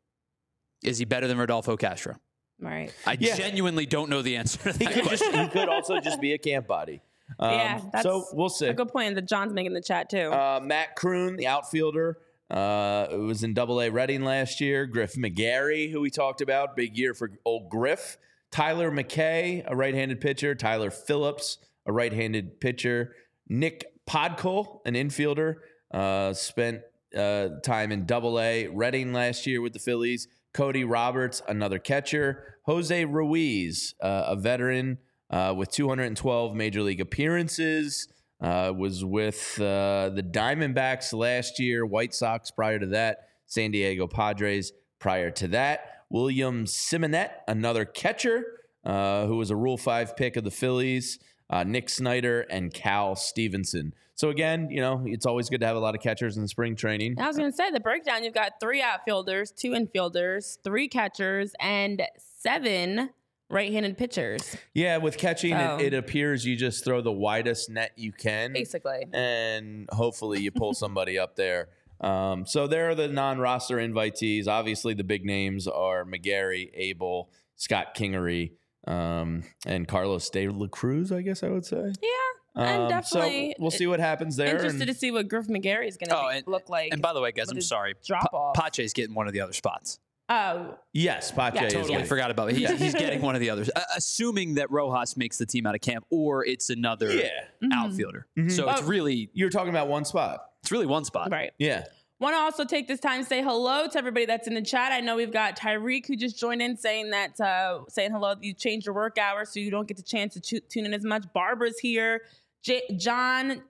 Is 0.83 0.97
he 0.97 1.05
better 1.05 1.27
than 1.27 1.37
Rodolfo 1.37 1.77
Castro? 1.77 2.15
right. 2.59 2.93
I 3.05 3.17
Yeah. 3.19 3.35
genuinely 3.35 3.85
don't 3.85 4.09
know 4.09 4.21
the 4.21 4.37
answer 4.37 4.71
to 4.71 4.77
He 4.77 4.85
that 4.85 4.93
could 4.93 5.03
question. 5.03 5.31
just 5.33 5.43
he 5.53 5.59
could 5.59 5.67
also 5.69 5.99
just 5.99 6.21
be 6.21 6.33
a 6.33 6.37
camp 6.37 6.67
body. 6.67 7.01
Um, 7.39 7.51
yeah, 7.51 7.81
that's 7.91 8.03
so 8.03 8.23
we'll 8.33 8.49
see. 8.49 8.67
a 8.67 8.73
good 8.73 8.89
point 8.89 9.15
that 9.15 9.27
John's 9.27 9.51
making 9.51 9.71
in 9.71 9.73
the 9.73 9.81
chat 9.81 10.11
too. 10.11 10.31
Uh, 10.31 10.59
Matt 10.63 10.95
Kroon, 10.95 11.37
the 11.37 11.47
outfielder, 11.47 12.19
Uh, 12.51 13.07
it 13.11 13.15
was 13.17 13.43
in 13.43 13.55
Double 13.55 13.81
A 13.81 13.89
Reading 13.89 14.23
last 14.23 14.61
year. 14.61 14.85
Griff 14.85 15.15
McGarry, 15.15 15.91
who 15.91 15.99
we 16.01 16.11
talked 16.11 16.41
about, 16.41 16.75
big 16.75 16.95
year 16.95 17.15
for 17.15 17.31
old 17.43 17.67
Griff. 17.71 18.19
Tyler 18.51 18.91
McKay, 18.91 19.63
a 19.67 19.75
right-handed 19.75 20.21
pitcher. 20.21 20.55
Tyler 20.55 20.91
Phillips, 20.91 21.57
a 21.85 21.91
right-handed 21.91 22.59
pitcher. 22.59 23.15
Nick 23.47 23.85
Podkul, 24.07 24.79
an 24.85 24.93
infielder, 24.93 25.55
uh, 25.91 26.33
spent 26.33 26.81
uh, 27.15 27.49
time 27.63 27.91
in 27.91 28.05
Double 28.05 28.39
A 28.39 28.67
Reading 28.67 29.13
last 29.13 29.45
year 29.45 29.61
with 29.61 29.73
the 29.73 29.79
Phillies. 29.79 30.27
Cody 30.53 30.83
Roberts, 30.83 31.41
another 31.47 31.79
catcher. 31.79 32.55
Jose 32.63 33.05
Ruiz, 33.05 33.93
uh, 34.01 34.23
a 34.27 34.35
veteran 34.35 34.97
uh, 35.29 35.53
with 35.55 35.71
212 35.71 36.55
major 36.55 36.81
league 36.81 37.01
appearances. 37.01 38.07
Uh, 38.41 38.71
was 38.75 39.03
with 39.03 39.59
uh, 39.59 40.09
the 40.09 40.21
Diamondbacks 40.21 41.13
last 41.13 41.57
year, 41.57 41.85
White 41.85 42.13
Sox 42.13 42.51
prior 42.51 42.77
to 42.77 42.87
that, 42.87 43.29
San 43.45 43.71
Diego 43.71 44.07
Padres 44.07 44.73
prior 44.99 45.31
to 45.31 45.47
that. 45.49 45.94
William 46.09 46.65
Simoneit, 46.65 47.31
another 47.47 47.85
catcher 47.85 48.43
uh, 48.83 49.25
who 49.25 49.37
was 49.37 49.49
a 49.49 49.55
Rule 49.55 49.77
5 49.77 50.15
pick 50.15 50.35
of 50.37 50.43
the 50.43 50.51
Phillies. 50.51 51.19
Uh, 51.49 51.63
Nick 51.63 51.89
Snyder 51.89 52.41
and 52.49 52.73
Cal 52.73 53.15
Stevenson. 53.15 53.93
So 54.15 54.29
again, 54.29 54.69
you 54.71 54.81
know, 54.81 55.03
it's 55.05 55.27
always 55.27 55.47
good 55.49 55.59
to 55.61 55.67
have 55.67 55.75
a 55.75 55.79
lot 55.79 55.93
of 55.93 56.01
catchers 56.01 56.37
in 56.37 56.47
spring 56.47 56.75
training. 56.75 57.19
I 57.19 57.27
was 57.27 57.37
going 57.37 57.51
to 57.51 57.55
say 57.55 57.69
the 57.69 57.79
breakdown. 57.79 58.23
You've 58.23 58.33
got 58.33 58.53
three 58.59 58.81
outfielders, 58.81 59.51
two 59.51 59.71
infielders, 59.71 60.57
three 60.63 60.87
catchers, 60.87 61.53
and 61.59 62.01
seven 62.17 63.11
right-handed 63.49 63.95
pitchers. 63.97 64.55
Yeah, 64.73 64.97
with 64.97 65.17
catching, 65.17 65.51
So- 65.51 65.77
it, 65.79 65.93
it 65.93 65.93
appears 65.93 66.45
you 66.45 66.55
just 66.55 66.83
throw 66.83 67.01
the 67.01 67.11
widest 67.11 67.69
net 67.69 67.91
you 67.95 68.11
can, 68.11 68.53
Basically. 68.53 69.05
and 69.13 69.87
hopefully 69.91 70.39
you 70.41 70.51
pull 70.51 70.73
somebody 70.73 71.19
up 71.19 71.35
there. 71.35 71.69
Um, 72.01 72.45
so 72.45 72.67
there 72.67 72.89
are 72.89 72.95
the 72.95 73.07
non-roster 73.07 73.77
invitees. 73.77 74.47
Obviously, 74.47 74.93
the 74.93 75.03
big 75.03 75.25
names 75.25 75.67
are 75.67 76.05
McGarry, 76.05 76.69
Abel, 76.73 77.29
Scott 77.55 77.95
Kingery, 77.95 78.51
um, 78.87 79.43
and 79.65 79.87
Carlos 79.87 80.29
De 80.29 80.47
La 80.49 80.67
Cruz. 80.67 81.11
I 81.11 81.21
guess 81.21 81.41
I 81.43 81.49
would 81.49 81.65
say. 81.65 81.93
Yeah, 82.01 82.61
I'm 82.63 82.81
Um, 82.81 82.89
definitely 82.89 83.51
so 83.57 83.61
we'll 83.61 83.71
see 83.71 83.87
what 83.87 83.99
happens 83.99 84.35
there. 84.35 84.47
interested 84.55 84.81
and- 84.83 84.91
to 84.91 84.93
see 84.93 85.11
what 85.11 85.27
Griff 85.27 85.47
McGarry 85.47 85.87
is 85.87 85.97
going 85.97 86.09
to 86.09 86.17
Oh, 86.17 86.27
and, 86.29 86.45
look 86.47 86.69
like. 86.69 86.91
and 86.91 87.01
by 87.01 87.13
the 87.13 87.21
way, 87.21 87.31
guys, 87.31 87.49
I'm 87.49 87.61
sorry. 87.61 87.95
drop 88.05 88.31
Pa- 88.31 88.37
off. 88.37 88.55
Pache's 88.55 88.93
getting 88.93 89.15
one 89.15 89.27
of 89.27 89.33
the 89.33 89.41
other 89.41 89.53
spots. 89.53 89.99
Oh, 90.29 90.77
yes, 90.93 91.31
Pache 91.31 91.55
Yeah, 91.55 91.69
Totally 91.69 91.95
good. 91.97 92.07
forgot 92.07 92.31
about 92.31 92.49
it. 92.49 92.57
He's, 92.57 92.69
he's 92.79 92.93
getting 92.93 93.21
one 93.21 93.35
of 93.35 93.41
the 93.41 93.49
others, 93.49 93.69
uh, 93.75 93.81
assuming 93.95 94.55
that 94.55 94.69
Rojas 94.71 95.17
makes 95.17 95.37
the 95.37 95.45
team 95.45 95.65
out 95.65 95.75
of 95.75 95.81
camp, 95.81 96.05
or 96.09 96.45
it's 96.45 96.69
another 96.69 97.11
Yeah, 97.11 97.29
Mm-hmm. 97.63 97.71
outfielder. 97.73 98.27
Mhm. 98.37 98.51
So 98.51 98.69
it's 98.69 98.81
Oh. 98.81 98.85
really 98.85 99.29
you're 99.33 99.49
talking 99.49 99.69
about 99.69 99.87
one 99.87 100.05
spot. 100.05 100.39
it's 100.61 100.71
really 100.71 100.85
one 100.87 101.05
spot. 101.05 101.31
right. 101.31 101.51
Yeah. 101.59 101.85
Want 102.19 102.33
to 102.33 102.39
also 102.39 102.63
take 102.63 102.87
this 102.87 103.01
time 103.01 103.21
to 103.21 103.25
say 103.27 103.43
hello 103.43 103.87
to 103.87 103.97
everybody 103.97 104.25
that's 104.25 104.47
in 104.47 104.53
the 104.53 104.61
chat. 104.61 104.93
I 104.93 105.01
know 105.01 105.17
we've 105.17 105.33
got 105.33 105.59
Tyreek 105.59 106.07
who 106.07 106.15
just 106.15 106.39
joined 106.39 106.61
in 106.61 106.77
saying 106.77 107.09
that, 107.11 107.39
uh, 107.41 107.81
saying 107.89 108.11
hello. 108.11 108.35
You 108.41 108.53
changed 108.53 108.85
your 108.85 108.95
work 108.95 109.17
hours 109.17 109.49
so 109.49 109.59
you 109.59 109.69
don't 109.69 109.85
get 109.85 109.97
the 109.97 110.03
chance 110.03 110.33
to 110.35 110.39
tu- 110.39 110.61
tune 110.61 110.85
in 110.85 110.93
as 110.93 111.03
much. 111.03 111.25
Barbara's 111.33 111.77
here. 111.77 112.21
J- 112.63 112.83
John, 112.95 113.61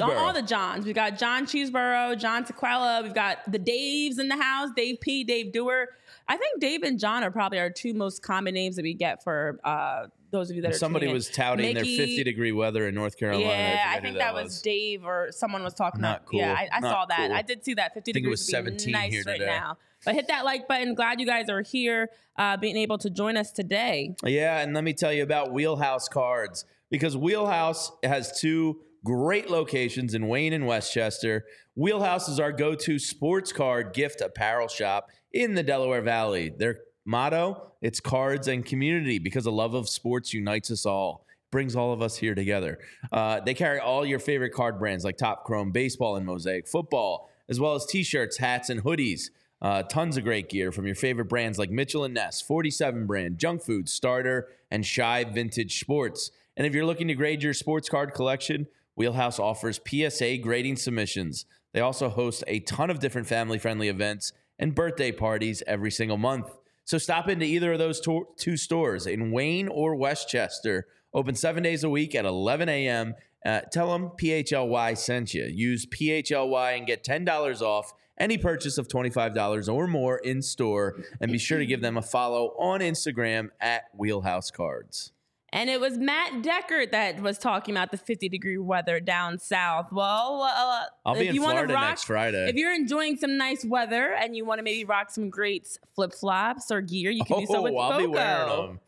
All 0.00 0.32
the 0.32 0.42
Johns. 0.42 0.84
We've 0.84 0.94
got 0.94 1.18
John 1.18 1.46
Cheeseborough, 1.46 2.18
John 2.18 2.44
Tequila. 2.44 3.00
We've 3.02 3.14
got 3.14 3.38
the 3.50 3.58
Daves 3.58 4.18
in 4.18 4.28
the 4.28 4.36
house. 4.36 4.70
Dave 4.76 5.00
P, 5.00 5.24
Dave 5.24 5.52
Doer. 5.52 5.88
I 6.28 6.36
think 6.36 6.60
Dave 6.60 6.82
and 6.82 6.98
John 6.98 7.24
are 7.24 7.30
probably 7.30 7.58
our 7.58 7.70
two 7.70 7.94
most 7.94 8.22
common 8.22 8.54
names 8.54 8.76
that 8.76 8.82
we 8.82 8.94
get 8.94 9.24
for 9.24 9.58
uh, 9.64 10.06
those 10.30 10.50
of 10.50 10.56
you 10.56 10.62
that 10.62 10.72
are 10.72 10.78
Somebody 10.78 11.12
was 11.12 11.28
touting 11.28 11.74
their 11.74 11.84
50 11.84 12.22
degree 12.24 12.52
weather 12.52 12.86
in 12.86 12.94
North 12.94 13.16
Carolina. 13.16 13.48
Yeah, 13.48 13.84
I 13.88 13.96
forget 13.96 14.02
think 14.02 14.18
that, 14.18 14.34
was 14.34 14.62
Dave 14.62 15.04
or 15.04 15.28
someone 15.32 15.64
was 15.64 15.74
talking 15.74 16.00
Not 16.00 16.22
about. 16.22 16.28
Yeah, 16.34 16.54
cool. 16.54 16.56
I, 16.56 16.68
I 16.76 16.80
Not 16.80 16.90
saw 16.90 17.06
that. 17.06 17.28
cool. 17.28 17.36
I 17.36 17.42
did 17.42 17.64
see 17.64 17.74
that. 17.74 17.94
50 17.94 18.12
think 18.12 18.22
it 18.24 18.28
degrees 18.28 18.40
was 18.48 18.52
would 18.62 18.64
be 18.66 18.78
17 18.78 18.92
nice 18.92 19.12
here 19.12 19.22
right 19.26 19.32
today. 19.38 19.46
now. 19.46 19.76
But 20.04 20.14
hit 20.14 20.28
that 20.28 20.44
like 20.44 20.68
button. 20.68 20.94
Glad 20.94 21.20
you 21.20 21.26
guys 21.26 21.48
are 21.48 21.62
here, 21.62 22.10
uh, 22.36 22.56
being 22.56 22.76
able 22.76 22.98
to 22.98 23.10
join 23.10 23.36
us 23.36 23.50
today. 23.52 24.14
Yeah, 24.24 24.60
and 24.60 24.72
let 24.72 24.84
me 24.84 24.92
tell 24.92 25.12
you 25.12 25.22
about 25.22 25.52
Wheelhouse 25.52 26.08
Cards 26.08 26.64
because 26.90 27.16
Wheelhouse 27.16 27.90
has 28.02 28.38
two 28.40 28.80
great 29.04 29.50
locations 29.50 30.14
in 30.14 30.28
Wayne 30.28 30.52
and 30.52 30.66
Westchester. 30.66 31.44
Wheelhouse 31.74 32.28
is 32.28 32.40
our 32.40 32.52
go 32.52 32.74
to 32.74 32.98
sports 32.98 33.52
card 33.52 33.92
gift 33.92 34.20
apparel 34.20 34.68
shop 34.68 35.10
in 35.32 35.54
the 35.54 35.62
Delaware 35.62 36.02
Valley. 36.02 36.50
Their 36.50 36.80
motto 37.04 37.70
it's 37.80 38.00
cards 38.00 38.46
and 38.46 38.64
community 38.64 39.18
because 39.18 39.46
a 39.46 39.50
love 39.50 39.74
of 39.74 39.88
sports 39.88 40.34
unites 40.34 40.70
us 40.70 40.84
all. 40.84 41.24
Brings 41.50 41.74
all 41.74 41.92
of 41.92 42.02
us 42.02 42.16
here 42.16 42.34
together. 42.34 42.78
Uh, 43.10 43.40
they 43.40 43.54
carry 43.54 43.80
all 43.80 44.06
your 44.06 44.20
favorite 44.20 44.52
card 44.52 44.78
brands 44.78 45.04
like 45.04 45.16
Topps 45.16 45.42
Chrome, 45.44 45.72
baseball, 45.72 46.14
and 46.14 46.24
Mosaic 46.24 46.68
football, 46.68 47.28
as 47.48 47.58
well 47.58 47.74
as 47.74 47.86
t 47.86 48.04
shirts, 48.04 48.36
hats, 48.36 48.70
and 48.70 48.84
hoodies. 48.84 49.30
Uh, 49.60 49.82
tons 49.82 50.16
of 50.16 50.24
great 50.24 50.48
gear 50.48 50.70
from 50.70 50.86
your 50.86 50.94
favorite 50.94 51.26
brands 51.26 51.58
like 51.58 51.70
Mitchell 51.70 52.04
and 52.04 52.14
Ness, 52.14 52.40
47 52.40 53.06
brand, 53.06 53.38
Junk 53.38 53.62
Food, 53.62 53.88
Starter, 53.88 54.48
and 54.70 54.86
Shy 54.86 55.24
Vintage 55.24 55.80
Sports. 55.80 56.30
And 56.56 56.66
if 56.66 56.74
you're 56.74 56.86
looking 56.86 57.08
to 57.08 57.14
grade 57.14 57.42
your 57.42 57.52
sports 57.52 57.88
card 57.88 58.14
collection, 58.14 58.68
Wheelhouse 59.00 59.38
offers 59.38 59.80
PSA 59.88 60.36
grading 60.42 60.76
submissions. 60.76 61.46
They 61.72 61.80
also 61.80 62.10
host 62.10 62.44
a 62.46 62.60
ton 62.60 62.90
of 62.90 62.98
different 62.98 63.26
family 63.26 63.58
friendly 63.58 63.88
events 63.88 64.34
and 64.58 64.74
birthday 64.74 65.10
parties 65.10 65.62
every 65.66 65.90
single 65.90 66.18
month. 66.18 66.50
So 66.84 66.98
stop 66.98 67.26
into 67.26 67.46
either 67.46 67.72
of 67.72 67.78
those 67.78 67.98
two 68.02 68.56
stores 68.58 69.06
in 69.06 69.32
Wayne 69.32 69.68
or 69.68 69.96
Westchester. 69.96 70.86
Open 71.14 71.34
seven 71.34 71.62
days 71.62 71.82
a 71.82 71.88
week 71.88 72.14
at 72.14 72.26
11 72.26 72.68
a.m. 72.68 73.14
Uh, 73.42 73.62
tell 73.72 73.90
them 73.90 74.10
PHLY 74.20 74.98
sent 74.98 75.32
you. 75.32 75.44
Use 75.46 75.86
PHLY 75.86 76.76
and 76.76 76.86
get 76.86 77.02
$10 77.02 77.62
off 77.62 77.94
any 78.18 78.36
purchase 78.36 78.76
of 78.76 78.86
$25 78.86 79.72
or 79.72 79.86
more 79.86 80.18
in 80.18 80.42
store. 80.42 80.96
And 81.22 81.32
be 81.32 81.38
sure 81.38 81.58
to 81.58 81.64
give 81.64 81.80
them 81.80 81.96
a 81.96 82.02
follow 82.02 82.48
on 82.58 82.80
Instagram 82.80 83.48
at 83.62 83.84
Wheelhouse 83.96 84.50
Cards. 84.50 85.12
And 85.52 85.68
it 85.68 85.80
was 85.80 85.98
Matt 85.98 86.42
Deckert 86.42 86.92
that 86.92 87.20
was 87.20 87.36
talking 87.36 87.74
about 87.76 87.90
the 87.90 87.96
50 87.96 88.28
degree 88.28 88.56
weather 88.58 89.00
down 89.00 89.38
south. 89.38 89.88
Well, 89.90 90.42
uh, 90.42 90.84
I'll 91.04 91.14
be 91.14 91.28
if 91.28 91.34
in 91.34 91.42
Florida 91.42 91.74
rock, 91.74 91.88
next 91.88 92.04
Friday. 92.04 92.48
If 92.48 92.54
you're 92.54 92.74
enjoying 92.74 93.16
some 93.16 93.36
nice 93.36 93.64
weather 93.64 94.14
and 94.14 94.36
you 94.36 94.44
want 94.44 94.58
to 94.60 94.62
maybe 94.62 94.84
rock 94.84 95.10
some 95.10 95.28
great 95.28 95.68
flip 95.96 96.12
flops 96.14 96.70
or 96.70 96.80
gear, 96.80 97.10
you 97.10 97.24
can 97.24 97.40
do 97.40 97.46
so 97.46 97.62
with 97.62 97.72
Oh, 97.74 97.78
I'll 97.78 97.98
be 97.98 98.06
wearing 98.06 98.48
Foco. 98.48 98.66
them. 98.68 98.80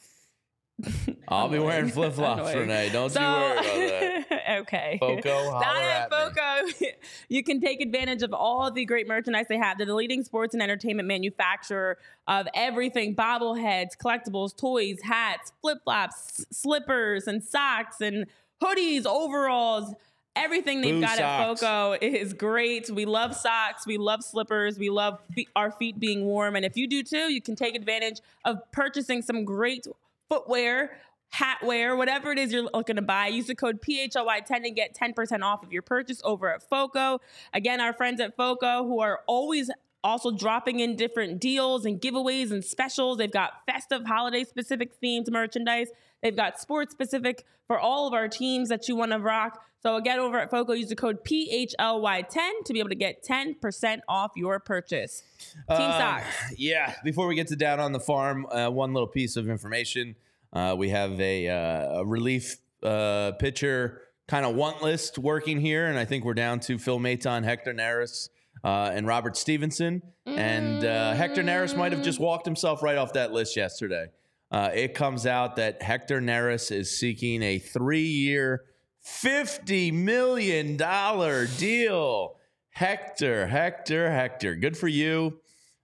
I'll 1.29 1.49
be 1.49 1.59
wearing 1.59 1.89
flip 1.89 2.15
flops. 2.15 2.55
Renee. 2.55 2.91
Don't 2.93 3.11
So, 3.11 3.21
you 3.21 3.27
worry 3.27 3.87
about 3.87 4.29
that. 4.29 4.51
okay. 4.61 4.97
Foco, 5.01 5.61
Down 5.61 5.83
at. 5.83 6.11
Foco, 6.11 6.87
you 7.29 7.43
can 7.43 7.61
take 7.61 7.81
advantage 7.81 8.23
of 8.23 8.33
all 8.33 8.71
the 8.71 8.85
great 8.85 9.07
merchandise 9.09 9.47
they 9.49 9.59
have. 9.59 9.79
They're 9.79 9.87
the 9.87 9.95
leading 9.95 10.25
sports 10.25 10.55
and 10.55 10.63
entertainment 10.63 11.09
manufacturer 11.09 11.99
of 12.27 12.47
everything 12.55 13.15
bobbleheads, 13.15 13.97
collectibles, 13.97 14.57
toys, 14.57 15.01
hats, 15.03 15.53
flip 15.61 15.79
flops, 15.85 16.45
slippers, 16.51 17.27
and 17.27 17.43
socks, 17.43 18.01
and 18.01 18.27
hoodies, 18.63 19.07
overalls. 19.07 19.95
Everything 20.35 20.81
they've 20.81 20.95
Boo 20.95 21.03
got 21.03 21.19
socks. 21.19 21.63
at 21.63 21.99
Foco 21.99 21.99
is 22.01 22.33
great. 22.33 22.89
We 22.91 23.05
love 23.05 23.35
socks. 23.37 23.87
We 23.87 23.99
love 23.99 24.25
slippers. 24.25 24.79
We 24.79 24.89
love 24.89 25.19
our 25.55 25.71
feet 25.71 26.01
being 26.01 26.25
warm. 26.25 26.57
And 26.57 26.65
if 26.65 26.75
you 26.75 26.89
do 26.89 27.03
too, 27.03 27.31
you 27.31 27.43
can 27.43 27.55
take 27.55 27.75
advantage 27.75 28.21
of 28.47 28.59
purchasing 28.73 29.21
some 29.21 29.45
great 29.45 29.87
footwear, 30.33 30.97
hatwear, 31.35 31.95
whatever 31.95 32.33
it 32.33 32.39
is 32.39 32.53
you're 32.55 32.67
looking 32.73 32.97
to 32.97 33.03
buy. 33.03 33.27
Use 33.27 33.49
the 33.49 33.55
code 33.55 33.83
PHLY10 33.83 34.67
and 34.67 34.75
get 34.75 34.97
10% 34.97 35.43
off 35.43 35.63
of 35.63 35.71
your 35.71 35.83
purchase 35.83 36.23
over 36.25 36.51
at 36.51 36.63
FOCO. 36.63 37.21
Again, 37.53 37.83
our 37.83 37.93
friends 37.93 38.19
at 38.19 38.35
FOCO 38.35 38.85
who 38.87 39.01
are 39.01 39.21
always 39.27 39.71
also 40.03 40.31
dropping 40.31 40.81
in 40.81 40.97
different 40.97 41.39
deals 41.39 41.85
and 41.85 42.01
giveaways 42.01 42.51
and 42.51 42.65
specials. 42.65 43.19
They've 43.19 43.31
got 43.31 43.53
festive, 43.67 44.07
holiday 44.07 44.45
specific 44.45 44.99
themed 45.03 45.31
merchandise. 45.31 45.89
They've 46.23 46.35
got 46.35 46.59
sports 46.59 46.93
specific 46.93 47.45
for 47.67 47.79
all 47.79 48.09
of 48.09 48.15
our 48.15 48.27
teams 48.27 48.71
that 48.71 48.89
you 48.89 48.97
want 48.97 49.13
to 49.13 49.19
rock. 49.19 49.63
So 49.83 49.97
again, 49.97 50.21
over 50.21 50.39
at 50.39 50.49
FOCO, 50.51 50.75
use 50.75 50.89
the 50.89 50.95
code 50.97 51.25
PHLY10 51.25 52.65
to 52.67 52.73
be 52.73 52.79
able 52.79 52.91
to 52.91 52.95
get 52.95 53.25
10% 53.25 54.01
off 54.09 54.31
your 54.37 54.61
purchase. 54.61 55.25
Team 55.49 55.57
Um, 55.69 55.93
socks. 55.93 56.27
Yeah. 56.57 56.95
Before 57.03 57.27
we 57.27 57.35
get 57.35 57.49
to 57.49 57.57
down 57.57 57.81
on 57.81 57.91
the 57.93 57.99
farm, 57.99 58.47
uh, 58.53 58.69
one 58.71 58.93
little 58.93 59.09
piece 59.09 59.37
of 59.37 59.49
information. 59.49 60.15
Uh, 60.53 60.77
we 60.79 60.91
have 60.91 61.21
a, 61.21 61.49
uh, 61.49 62.01
a 62.01 62.07
relief 62.07 62.59
uh, 62.85 63.33
pitcher 63.41 64.03
kind 64.29 64.47
of 64.47 64.55
want 64.55 64.83
list 64.83 65.19
working 65.19 65.61
here, 65.61 65.87
and 65.87 65.99
I 65.99 66.05
think 66.05 66.25
we're 66.25 66.35
down 66.35 66.61
to 66.61 66.79
Phil 66.79 67.01
Maton, 67.01 67.43
Hector 67.43 67.75
Neris, 67.75 68.29
uh, 68.63 68.91
and 68.95 69.07
Robert 69.07 69.37
Stephenson. 69.37 70.01
And 70.27 70.85
uh, 70.85 71.15
Hector 71.15 71.43
Neris 71.43 71.77
might 71.77 71.91
have 71.93 72.05
just 72.05 72.21
walked 72.21 72.47
himself 72.47 72.83
right 72.85 72.97
off 72.97 73.15
that 73.15 73.33
list 73.33 73.57
yesterday. 73.57 74.07
Uh, 74.53 74.71
it 74.73 74.95
comes 74.95 75.27
out 75.27 75.57
that 75.57 75.83
Hector 75.83 76.21
Neris 76.21 76.71
is 76.71 76.97
seeking 76.97 77.43
a 77.43 77.59
three-year, 77.59 78.63
fifty 79.03 79.91
million 79.91 80.77
dollar 80.77 81.47
deal. 81.47 82.37
Hector, 82.71 83.47
Hector, 83.47 84.11
Hector. 84.11 84.55
Good 84.55 84.79
for 84.79 84.89
you. 84.89 85.39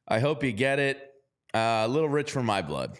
I 0.06 0.20
hope 0.20 0.42
you 0.42 0.52
get 0.52 0.78
it. 0.78 1.12
Uh, 1.52 1.84
a 1.84 1.88
little 1.88 2.08
rich 2.08 2.30
for 2.30 2.42
my 2.42 2.62
blood. 2.62 2.98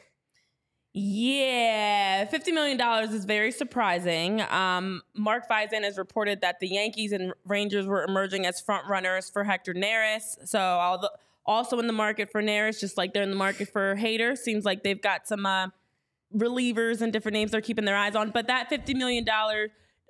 Yeah, 0.92 2.26
$50 2.26 2.52
million 2.52 2.80
is 3.14 3.24
very 3.24 3.52
surprising. 3.52 4.40
Um, 4.42 5.02
Mark 5.14 5.48
Feinsand 5.48 5.84
has 5.84 5.96
reported 5.96 6.40
that 6.40 6.60
the 6.60 6.68
Yankees 6.68 7.12
and 7.12 7.32
Rangers 7.46 7.86
were 7.86 8.04
emerging 8.04 8.46
as 8.46 8.60
front 8.60 8.88
runners 8.88 9.30
for 9.30 9.44
Hector 9.44 9.74
Neris. 9.74 10.48
So, 10.48 11.08
also 11.46 11.78
in 11.78 11.86
the 11.86 11.92
market 11.92 12.30
for 12.30 12.42
Neris, 12.42 12.80
just 12.80 12.96
like 12.96 13.12
they're 13.14 13.22
in 13.22 13.30
the 13.30 13.36
market 13.36 13.68
for 13.68 13.96
Hader. 13.96 14.36
Seems 14.36 14.64
like 14.64 14.82
they've 14.82 15.00
got 15.00 15.28
some 15.28 15.46
uh, 15.46 15.68
relievers 16.34 17.00
and 17.00 17.12
different 17.12 17.34
names 17.34 17.52
they're 17.52 17.60
keeping 17.60 17.84
their 17.84 17.96
eyes 17.96 18.16
on. 18.16 18.30
But 18.30 18.48
that 18.48 18.68
$50 18.70 18.96
million 18.96 19.24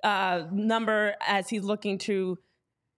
uh, 0.03 0.43
number, 0.51 1.15
as 1.25 1.49
he's 1.49 1.63
looking 1.63 1.97
to 1.99 2.37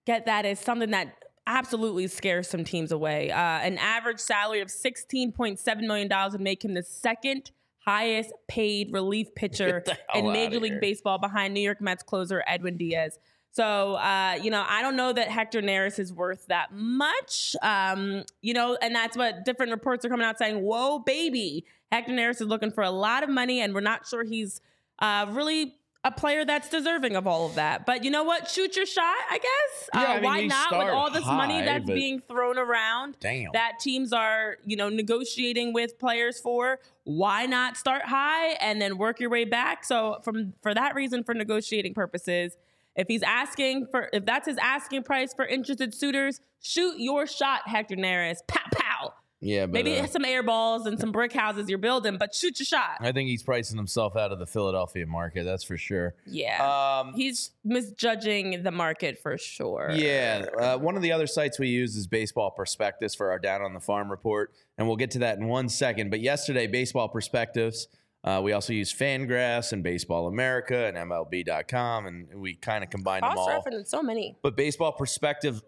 get 0.05 0.25
that, 0.25 0.45
is 0.45 0.59
something 0.59 0.91
that 0.91 1.15
absolutely 1.47 2.07
scares 2.07 2.47
some 2.47 2.63
teams 2.63 2.91
away. 2.91 3.31
Uh, 3.31 3.37
an 3.37 3.77
average 3.77 4.19
salary 4.19 4.61
of 4.61 4.67
$16.7 4.67 5.81
million 5.81 6.09
would 6.31 6.41
make 6.41 6.63
him 6.63 6.73
the 6.73 6.83
second 6.83 7.51
highest 7.85 8.31
paid 8.47 8.93
relief 8.93 9.33
pitcher 9.35 9.83
in 10.15 10.31
Major 10.31 10.59
League 10.59 10.73
here. 10.73 10.81
Baseball 10.81 11.17
behind 11.17 11.53
New 11.53 11.61
York 11.61 11.81
Mets 11.81 12.03
closer 12.03 12.43
Edwin 12.47 12.77
Diaz. 12.77 13.17
So, 13.53 13.95
uh, 13.95 14.39
you 14.41 14.49
know, 14.49 14.63
I 14.65 14.81
don't 14.81 14.95
know 14.95 15.11
that 15.11 15.27
Hector 15.27 15.61
Neris 15.61 15.99
is 15.99 16.13
worth 16.13 16.45
that 16.47 16.73
much. 16.73 17.55
Um, 17.61 18.23
you 18.41 18.53
know, 18.53 18.77
and 18.81 18.95
that's 18.95 19.17
what 19.17 19.43
different 19.43 19.73
reports 19.73 20.05
are 20.05 20.09
coming 20.09 20.25
out 20.25 20.37
saying, 20.37 20.61
whoa, 20.61 20.99
baby, 20.99 21.65
Hector 21.91 22.13
Neris 22.13 22.39
is 22.39 22.47
looking 22.47 22.71
for 22.71 22.83
a 22.83 22.91
lot 22.91 23.23
of 23.23 23.29
money, 23.29 23.59
and 23.59 23.73
we're 23.73 23.81
not 23.81 24.07
sure 24.07 24.23
he's 24.23 24.61
uh, 24.99 25.25
really 25.31 25.75
a 26.03 26.11
player 26.11 26.43
that's 26.43 26.67
deserving 26.69 27.15
of 27.15 27.27
all 27.27 27.45
of 27.45 27.55
that. 27.55 27.85
But 27.85 28.03
you 28.03 28.09
know 28.09 28.23
what? 28.23 28.49
Shoot 28.49 28.75
your 28.75 28.85
shot, 28.85 29.15
I 29.29 29.37
guess. 29.37 29.89
Yeah, 29.93 30.01
uh, 30.01 30.05
I 30.05 30.13
mean, 30.15 30.23
why 30.23 30.45
not 30.45 30.71
with 30.71 30.89
all 30.89 31.11
this 31.11 31.23
high, 31.23 31.37
money 31.37 31.61
that's 31.61 31.85
being 31.85 32.19
thrown 32.27 32.57
around 32.57 33.17
damn. 33.19 33.51
that 33.53 33.79
teams 33.79 34.11
are, 34.11 34.57
you 34.65 34.75
know, 34.75 34.89
negotiating 34.89 35.73
with 35.73 35.99
players 35.99 36.39
for? 36.39 36.79
Why 37.03 37.45
not 37.45 37.77
start 37.77 38.03
high 38.03 38.53
and 38.53 38.81
then 38.81 38.97
work 38.97 39.19
your 39.19 39.29
way 39.29 39.45
back? 39.45 39.83
So 39.83 40.19
from 40.23 40.53
for 40.61 40.73
that 40.73 40.95
reason 40.95 41.23
for 41.23 41.35
negotiating 41.35 41.93
purposes, 41.93 42.57
if 42.95 43.07
he's 43.07 43.23
asking 43.23 43.87
for 43.91 44.09
if 44.11 44.25
that's 44.25 44.47
his 44.47 44.57
asking 44.57 45.03
price 45.03 45.33
for 45.33 45.45
interested 45.45 45.93
suitors, 45.93 46.41
shoot 46.61 46.95
your 46.97 47.27
shot, 47.27 47.67
Hector 47.67 47.95
Neris. 47.95 48.39
Pow 48.47 48.61
pow. 48.71 49.13
Yeah, 49.43 49.65
but, 49.65 49.73
maybe 49.73 49.97
uh, 49.99 50.05
some 50.05 50.23
air 50.23 50.43
balls 50.43 50.85
and 50.85 50.99
some 50.99 51.11
brick 51.11 51.33
houses 51.33 51.67
you're 51.67 51.79
building, 51.79 52.17
but 52.17 52.35
shoot 52.35 52.59
your 52.59 52.65
shot. 52.65 52.97
I 52.99 53.11
think 53.11 53.27
he's 53.27 53.41
pricing 53.41 53.75
himself 53.75 54.15
out 54.15 54.31
of 54.31 54.37
the 54.37 54.45
Philadelphia 54.45 55.07
market. 55.07 55.45
That's 55.45 55.63
for 55.63 55.77
sure. 55.77 56.13
Yeah, 56.27 57.01
Um, 57.01 57.13
he's 57.15 57.49
misjudging 57.63 58.61
the 58.61 58.69
market 58.71 59.17
for 59.17 59.39
sure. 59.39 59.89
Yeah, 59.91 60.45
uh, 60.59 60.77
one 60.77 60.95
of 60.95 61.01
the 61.01 61.11
other 61.11 61.25
sites 61.25 61.57
we 61.57 61.69
use 61.69 61.95
is 61.95 62.05
Baseball 62.05 62.51
Prospectus 62.51 63.15
for 63.15 63.31
our 63.31 63.39
Down 63.39 63.63
on 63.63 63.73
the 63.73 63.79
Farm 63.79 64.11
report, 64.11 64.53
and 64.77 64.85
we'll 64.87 64.95
get 64.97 65.09
to 65.11 65.19
that 65.19 65.39
in 65.39 65.47
one 65.47 65.69
second. 65.69 66.11
But 66.11 66.21
yesterday, 66.21 66.67
Baseball 66.67 67.09
Prospectus. 67.09 67.87
Uh, 68.23 68.39
we 68.43 68.51
also 68.51 68.71
use 68.71 68.93
Fangraphs 68.93 69.73
and 69.73 69.81
Baseball 69.81 70.27
America 70.27 70.85
and 70.85 70.95
MLB.com, 70.95 72.05
and 72.05 72.27
we 72.35 72.53
kind 72.53 72.83
of 72.83 72.91
combine 72.91 73.21
them 73.21 73.33
all. 73.35 73.49
reference 73.49 73.89
so 73.89 74.03
many. 74.03 74.37
But 74.43 74.55
Baseball 74.55 74.91
Perspective 74.91 75.63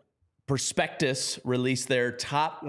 Prospectus 0.46 1.40
released 1.44 1.88
their 1.88 2.12
top 2.12 2.62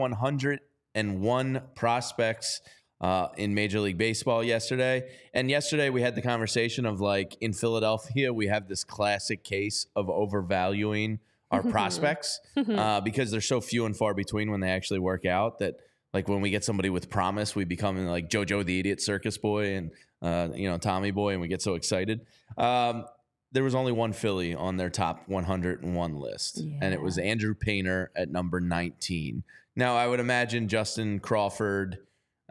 101 0.94 1.62
prospects 1.74 2.60
uh, 3.00 3.28
in 3.36 3.54
Major 3.54 3.80
League 3.80 3.98
Baseball 3.98 4.42
yesterday. 4.42 5.10
And 5.32 5.50
yesterday 5.50 5.90
we 5.90 6.00
had 6.00 6.14
the 6.14 6.22
conversation 6.22 6.86
of 6.86 7.00
like 7.00 7.36
in 7.40 7.52
Philadelphia, 7.52 8.32
we 8.32 8.46
have 8.46 8.68
this 8.68 8.84
classic 8.84 9.44
case 9.44 9.86
of 9.94 10.08
overvaluing 10.08 11.18
our 11.50 11.62
prospects 11.70 12.40
uh, 12.56 13.00
because 13.00 13.30
they're 13.30 13.40
so 13.40 13.60
few 13.60 13.86
and 13.86 13.96
far 13.96 14.14
between 14.14 14.50
when 14.50 14.60
they 14.60 14.70
actually 14.70 15.00
work 15.00 15.26
out 15.26 15.58
that 15.58 15.76
like 16.14 16.28
when 16.28 16.40
we 16.40 16.50
get 16.50 16.64
somebody 16.64 16.90
with 16.90 17.10
promise, 17.10 17.56
we 17.56 17.64
become 17.64 18.06
like 18.06 18.30
JoJo 18.30 18.64
the 18.64 18.78
Idiot 18.78 19.02
Circus 19.02 19.36
Boy 19.36 19.74
and 19.74 19.90
uh, 20.22 20.48
you 20.54 20.70
know 20.70 20.78
Tommy 20.78 21.10
Boy, 21.10 21.32
and 21.32 21.40
we 21.40 21.48
get 21.48 21.60
so 21.60 21.74
excited. 21.74 22.24
Um, 22.56 23.04
there 23.50 23.64
was 23.64 23.74
only 23.74 23.92
one 23.92 24.12
Philly 24.12 24.54
on 24.54 24.76
their 24.76 24.90
top 24.90 25.28
101 25.28 26.16
list, 26.16 26.58
and 26.58 26.94
it 26.94 27.00
was 27.00 27.18
Andrew 27.18 27.54
Painter 27.54 28.10
at 28.16 28.30
number 28.30 28.60
19. 28.60 29.42
Now, 29.76 29.96
I 29.96 30.06
would 30.06 30.20
imagine 30.20 30.68
Justin 30.68 31.18
Crawford, 31.18 31.98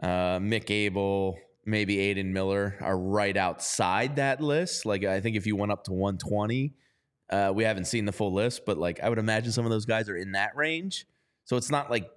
uh, 0.02 0.38
Mick 0.38 0.70
Abel, 0.70 1.38
maybe 1.64 1.98
Aidan 2.00 2.32
Miller 2.32 2.76
are 2.80 2.98
right 2.98 3.36
outside 3.36 4.16
that 4.16 4.40
list. 4.40 4.84
Like, 4.84 5.04
I 5.04 5.20
think 5.20 5.36
if 5.36 5.46
you 5.46 5.56
went 5.56 5.72
up 5.72 5.84
to 5.84 5.92
120, 5.92 6.74
uh, 7.30 7.52
we 7.54 7.64
haven't 7.64 7.86
seen 7.86 8.04
the 8.04 8.12
full 8.12 8.32
list, 8.32 8.66
but 8.66 8.76
like, 8.76 9.00
I 9.00 9.08
would 9.08 9.18
imagine 9.18 9.52
some 9.52 9.64
of 9.64 9.70
those 9.70 9.86
guys 9.86 10.08
are 10.08 10.16
in 10.16 10.32
that 10.32 10.54
range. 10.54 11.06
So 11.44 11.56
it's 11.56 11.70
not 11.70 11.90
like 11.90 12.10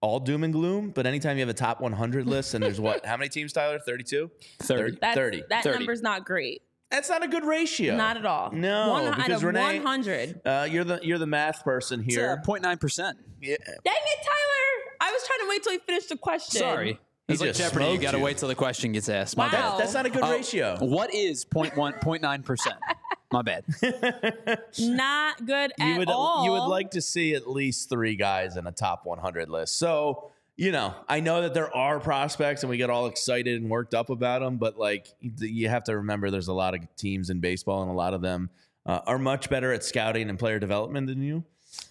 all 0.00 0.20
doom 0.20 0.44
and 0.44 0.52
gloom, 0.52 0.90
but 0.90 1.06
anytime 1.06 1.38
you 1.38 1.40
have 1.40 1.48
a 1.48 1.54
top 1.54 1.80
100 1.80 2.26
list 2.26 2.52
and 2.52 2.62
there's 2.62 2.80
what, 2.80 3.06
how 3.06 3.16
many 3.16 3.30
teams, 3.30 3.52
Tyler? 3.52 3.78
32? 3.78 4.30
30. 4.60 4.98
That's, 5.00 5.16
30. 5.16 5.44
That 5.48 5.64
30. 5.64 5.78
number's 5.78 6.02
not 6.02 6.26
great. 6.26 6.62
That's 6.94 7.08
not 7.08 7.24
a 7.24 7.28
good 7.28 7.44
ratio. 7.44 7.96
Not 7.96 8.16
at 8.16 8.24
all. 8.24 8.52
No, 8.52 8.90
One, 8.92 9.06
out 9.08 9.16
because 9.16 9.42
of 9.42 9.48
Renee- 9.48 9.80
100. 9.80 10.40
Uh, 10.46 10.68
you're 10.70 10.84
the 10.84 11.00
you're 11.02 11.18
the 11.18 11.26
math 11.26 11.64
person 11.64 12.02
here. 12.04 12.38
uh, 12.40 12.46
0.9%. 12.46 13.14
yeah. 13.42 13.56
Dang 13.56 13.94
it, 13.96 14.18
Tyler! 14.22 14.94
I 15.00 15.10
was 15.12 15.26
trying 15.26 15.40
to 15.40 15.48
wait 15.48 15.62
till 15.64 15.72
he 15.72 15.78
finished 15.80 16.08
the 16.10 16.16
question. 16.16 16.60
Sorry. 16.60 17.00
He 17.26 17.32
It's 17.32 17.40
like 17.40 17.48
just 17.50 17.60
Jeopardy. 17.60 17.84
You 17.86 17.90
smoked 17.92 18.02
got 18.02 18.10
to 18.12 18.18
you. 18.18 18.24
wait 18.24 18.38
till 18.38 18.48
the 18.48 18.54
question 18.54 18.92
gets 18.92 19.08
asked. 19.08 19.36
My 19.36 19.46
Wow. 19.46 19.50
bad. 19.72 19.80
That's 19.80 19.94
not 19.94 20.06
a 20.06 20.10
good 20.10 20.22
Uh, 20.22 20.30
ratio. 20.30 20.76
What 20.80 21.12
is 21.12 21.44
0.1, 21.44 21.98
0.9%? 22.00 22.78
My 23.32 23.42
bad. 23.42 23.64
Not 24.78 25.44
good 25.44 25.72
You 25.78 25.98
would 25.98 26.08
all. 26.08 26.44
you 26.44 26.52
would 26.52 26.66
like 26.66 26.92
to 26.92 27.00
see 27.00 27.34
at 27.34 27.48
least 27.50 27.88
three 27.88 28.14
guys 28.14 28.56
in 28.56 28.66
a 28.68 28.72
top 28.72 29.04
100 29.06 29.48
list. 29.48 29.78
So 29.78 30.30
you 30.56 30.70
know, 30.72 30.94
I 31.08 31.20
know 31.20 31.42
that 31.42 31.54
there 31.54 31.74
are 31.74 31.98
prospects, 32.00 32.62
and 32.62 32.70
we 32.70 32.76
get 32.76 32.90
all 32.90 33.06
excited 33.06 33.60
and 33.60 33.70
worked 33.70 33.94
up 33.94 34.10
about 34.10 34.40
them. 34.40 34.56
But 34.56 34.78
like, 34.78 35.08
you 35.20 35.68
have 35.68 35.84
to 35.84 35.96
remember, 35.96 36.30
there's 36.30 36.48
a 36.48 36.52
lot 36.52 36.74
of 36.74 36.80
teams 36.96 37.30
in 37.30 37.40
baseball, 37.40 37.82
and 37.82 37.90
a 37.90 37.94
lot 37.94 38.14
of 38.14 38.22
them 38.22 38.50
uh, 38.86 39.00
are 39.06 39.18
much 39.18 39.50
better 39.50 39.72
at 39.72 39.84
scouting 39.84 40.28
and 40.30 40.38
player 40.38 40.58
development 40.58 41.06
than 41.06 41.22
you. 41.22 41.44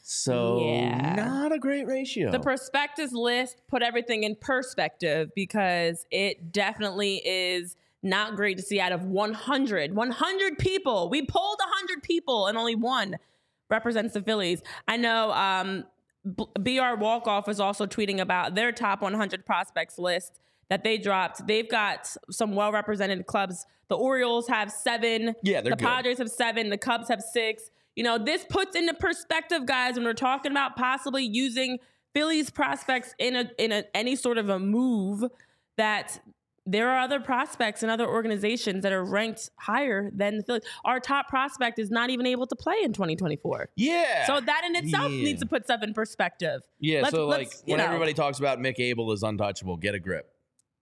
So 0.03 0.59
Yeah. 0.59 1.15
not 1.15 1.51
a 1.51 1.59
great 1.59 1.87
ratio. 1.87 2.31
The 2.31 2.39
prospectus 2.39 3.11
list 3.11 3.61
put 3.67 3.81
everything 3.81 4.23
in 4.23 4.35
perspective 4.35 5.31
because 5.35 6.05
it 6.11 6.51
definitely 6.53 7.21
is 7.25 7.75
not 8.01 8.35
great 8.35 8.57
to 8.57 8.63
see 8.63 8.79
out 8.79 8.91
of 8.91 9.03
100. 9.03 9.95
100 9.95 10.57
people. 10.57 11.09
We 11.09 11.25
polled 11.25 11.59
100 11.59 12.03
people 12.03 12.47
and 12.47 12.57
only 12.57 12.75
one 12.75 13.17
represents 13.69 14.13
the 14.13 14.21
Phillies. 14.21 14.61
I 14.87 14.97
know 14.97 15.31
um, 15.31 15.85
BR 16.25 16.95
Walkoff 16.99 17.49
is 17.49 17.59
also 17.59 17.85
tweeting 17.85 18.19
about 18.19 18.55
their 18.55 18.71
top 18.71 19.01
100 19.01 19.45
prospects 19.45 19.97
list 19.97 20.39
that 20.69 20.83
they 20.83 20.97
dropped. 20.97 21.45
They've 21.47 21.69
got 21.69 22.15
some 22.31 22.55
well 22.55 22.71
represented 22.71 23.25
clubs. 23.25 23.65
The 23.89 23.95
Orioles 23.95 24.47
have 24.47 24.71
seven. 24.71 25.35
Yeah, 25.43 25.61
they're 25.61 25.71
The 25.71 25.77
good. 25.77 25.79
Padres 25.79 26.17
have 26.19 26.29
seven. 26.29 26.69
The 26.69 26.77
Cubs 26.77 27.09
have 27.09 27.21
six. 27.21 27.69
You 27.95 28.03
know, 28.03 28.17
this 28.17 28.45
puts 28.49 28.75
into 28.75 28.93
perspective, 28.93 29.65
guys, 29.65 29.95
when 29.95 30.05
we're 30.05 30.13
talking 30.13 30.51
about 30.51 30.75
possibly 30.75 31.23
using 31.23 31.77
Phillies 32.13 32.49
prospects 32.49 33.13
in 33.19 33.35
a 33.35 33.51
in 33.57 33.71
a 33.71 33.83
any 33.93 34.15
sort 34.15 34.37
of 34.37 34.49
a 34.49 34.59
move 34.59 35.23
that 35.77 36.19
there 36.65 36.89
are 36.89 36.99
other 36.99 37.19
prospects 37.19 37.83
and 37.83 37.91
other 37.91 38.07
organizations 38.07 38.83
that 38.83 38.93
are 38.93 39.03
ranked 39.03 39.49
higher 39.59 40.09
than 40.13 40.37
the 40.37 40.43
Phillies. 40.43 40.63
Our 40.85 40.99
top 40.99 41.27
prospect 41.27 41.77
is 41.77 41.91
not 41.91 42.09
even 42.09 42.25
able 42.25 42.47
to 42.47 42.55
play 42.55 42.75
in 42.83 42.93
2024. 42.93 43.69
yeah. 43.75 44.25
So 44.25 44.39
that 44.39 44.63
in 44.65 44.75
itself 44.75 45.11
Yeah. 45.11 45.23
needs 45.23 45.41
to 45.41 45.45
put 45.47 45.65
stuff 45.65 45.83
in 45.83 45.93
perspective. 45.93 46.61
Yeah, 46.79 47.01
Let's- 47.01 47.11
so 47.15 47.27
like 47.27 47.51
when 47.65 47.79
know. 47.79 47.85
everybody 47.85 48.13
talks 48.13 48.39
about 48.39 48.59
Mick 48.59 48.79
Abel 48.79 49.11
is 49.11 49.23
untouchable, 49.23 49.75
get 49.77 49.93
a 49.95 49.99
grip. 49.99 50.29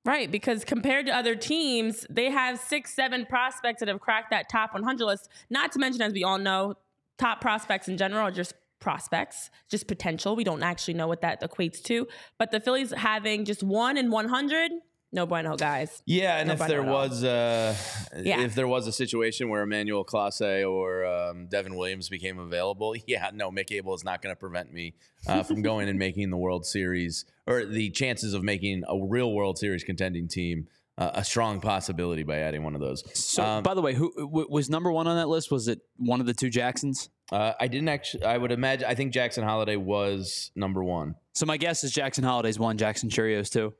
Right, 0.03 0.31
because 0.31 0.65
compared 0.65 1.05
to 1.07 1.15
other 1.15 1.35
teams, 1.35 2.07
they 2.09 2.31
have 2.31 2.59
six, 2.59 2.93
seven 2.93 3.25
prospects 3.25 3.79
that 3.81 3.87
have 3.87 3.99
cracked 3.99 4.31
that 4.31 4.49
top 4.49 4.73
100 4.73 5.05
list. 5.05 5.29
Not 5.49 5.71
to 5.73 5.79
mention, 5.79 6.01
as 6.01 6.11
we 6.13 6.23
all 6.23 6.39
know, 6.39 6.75
top 7.19 7.39
prospects 7.39 7.87
in 7.87 7.97
general 7.97 8.27
are 8.27 8.31
just 8.31 8.53
prospects, 8.79 9.51
just 9.69 9.87
potential. 9.87 10.35
We 10.35 10.43
don't 10.43 10.63
actually 10.63 10.95
know 10.95 11.07
what 11.07 11.21
that 11.21 11.39
equates 11.41 11.83
to. 11.83 12.07
But 12.39 12.49
the 12.49 12.59
Phillies 12.59 12.91
having 12.91 13.45
just 13.45 13.61
one 13.61 13.95
in 13.95 14.09
100, 14.09 14.71
no 15.11 15.25
bueno, 15.25 15.55
guys. 15.57 16.01
Yeah, 16.05 16.37
and 16.37 16.47
No 16.47 16.53
if 16.53 16.59
bueno 16.59 16.73
there 16.73 16.83
was 16.83 17.23
uh, 17.23 17.75
Yeah. 18.15 18.41
if 18.41 18.55
there 18.55 18.67
was 18.67 18.87
a 18.87 18.91
situation 18.91 19.49
where 19.49 19.61
Emmanuel 19.61 20.05
Clase 20.05 20.67
or 20.69 21.05
um, 21.05 21.47
Devin 21.47 21.75
Williams 21.75 22.09
became 22.09 22.39
available, 22.39 22.95
yeah, 23.07 23.29
no, 23.33 23.51
Mick 23.51 23.71
Abel 23.71 23.93
is 23.93 24.03
not 24.03 24.21
going 24.21 24.33
to 24.33 24.39
prevent 24.39 24.71
me 24.73 24.93
uh, 25.27 25.43
from 25.43 25.61
going 25.61 25.89
and 25.89 25.99
making 25.99 26.29
the 26.29 26.37
World 26.37 26.65
Series 26.65 27.25
or 27.47 27.65
the 27.65 27.89
chances 27.89 28.33
of 28.33 28.43
making 28.43 28.83
a 28.87 28.97
real 29.05 29.33
World 29.33 29.57
Series 29.57 29.83
contending 29.83 30.27
team 30.27 30.67
uh, 30.97 31.11
a 31.15 31.23
strong 31.23 31.61
possibility 31.61 32.21
by 32.23 32.37
adding 32.39 32.63
one 32.63 32.75
of 32.75 32.81
those. 32.81 33.03
So, 33.17 33.43
Um, 33.43 33.63
by 33.63 33.73
the 33.73 33.81
way, 33.81 33.93
who 33.93 34.13
w- 34.17 34.47
was 34.49 34.69
number 34.69 34.91
one 34.91 35.07
on 35.07 35.15
that 35.17 35.29
list? 35.29 35.49
Was 35.51 35.67
it 35.67 35.79
one 35.97 36.19
of 36.19 36.25
the 36.27 36.33
two 36.33 36.49
Jacksons? 36.49 37.09
Uh, 37.31 37.53
I 37.59 37.67
didn't 37.67 37.87
actually. 37.87 38.25
I 38.25 38.37
would 38.37 38.51
imagine. 38.51 38.87
I 38.89 38.93
think 38.93 39.13
Jackson 39.13 39.43
Holliday 39.43 39.77
was 39.77 40.51
number 40.53 40.83
one. 40.83 41.15
So 41.33 41.45
my 41.45 41.55
guess 41.55 41.83
is 41.85 41.91
Jackson 41.91 42.25
Holliday's 42.25 42.59
one, 42.59 42.77
Jackson 42.77 43.09
Chourio 43.09 43.49
too. 43.49 43.73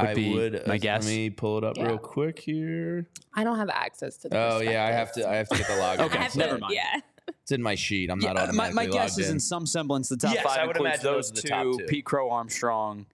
Would 0.00 0.08
I 0.10 0.14
be 0.14 0.34
would. 0.34 0.66
my 0.66 0.74
uh, 0.74 0.78
guess. 0.78 1.04
Let 1.04 1.10
me 1.14 1.30
pull 1.30 1.58
it 1.58 1.64
up 1.64 1.76
Yeah. 1.76 1.86
real 1.88 1.98
quick 1.98 2.38
here. 2.38 3.08
I 3.34 3.44
don't 3.44 3.56
have 3.58 3.68
access 3.70 4.16
to 4.18 4.28
the 4.28 4.36
Oh 4.38 4.60
yeah, 4.60 4.84
I 4.86 4.92
have 4.92 5.12
to. 5.14 5.28
I 5.28 5.36
have 5.36 5.48
to 5.48 5.56
get 5.58 5.66
the 5.66 5.72
login. 5.74 5.98
Okay, 6.00 6.18
I 6.18 6.22
have 6.22 6.32
to- 6.32 6.38
never 6.38 6.58
mind. 6.58 6.74
Yeah. 6.74 7.00
It's 7.42 7.52
in 7.52 7.62
my 7.62 7.74
sheet. 7.74 8.10
I'm 8.10 8.20
Yeah, 8.20 8.32
not 8.32 8.48
uh, 8.48 8.52
my, 8.52 8.68
automatically 8.68 8.74
my 8.74 8.86
guess 9.04 9.10
logged 9.12 9.20
is 9.20 9.28
in. 9.28 9.34
in 9.36 9.40
some 9.40 9.66
semblance 9.66 10.08
the 10.08 10.16
top 10.16 10.32
Yes, 10.34 10.42
five 10.44 10.58
I 10.60 10.66
would 10.66 10.76
includes 10.76 11.02
imagine 11.02 11.12
those, 11.12 11.30
those 11.30 11.38
are 11.38 11.42
the 11.42 11.42
two, 11.42 11.48
top 11.72 11.78
two. 11.80 11.86
Pete 11.86 12.04
Crow, 12.06 12.30
Armstrong, 12.30 13.06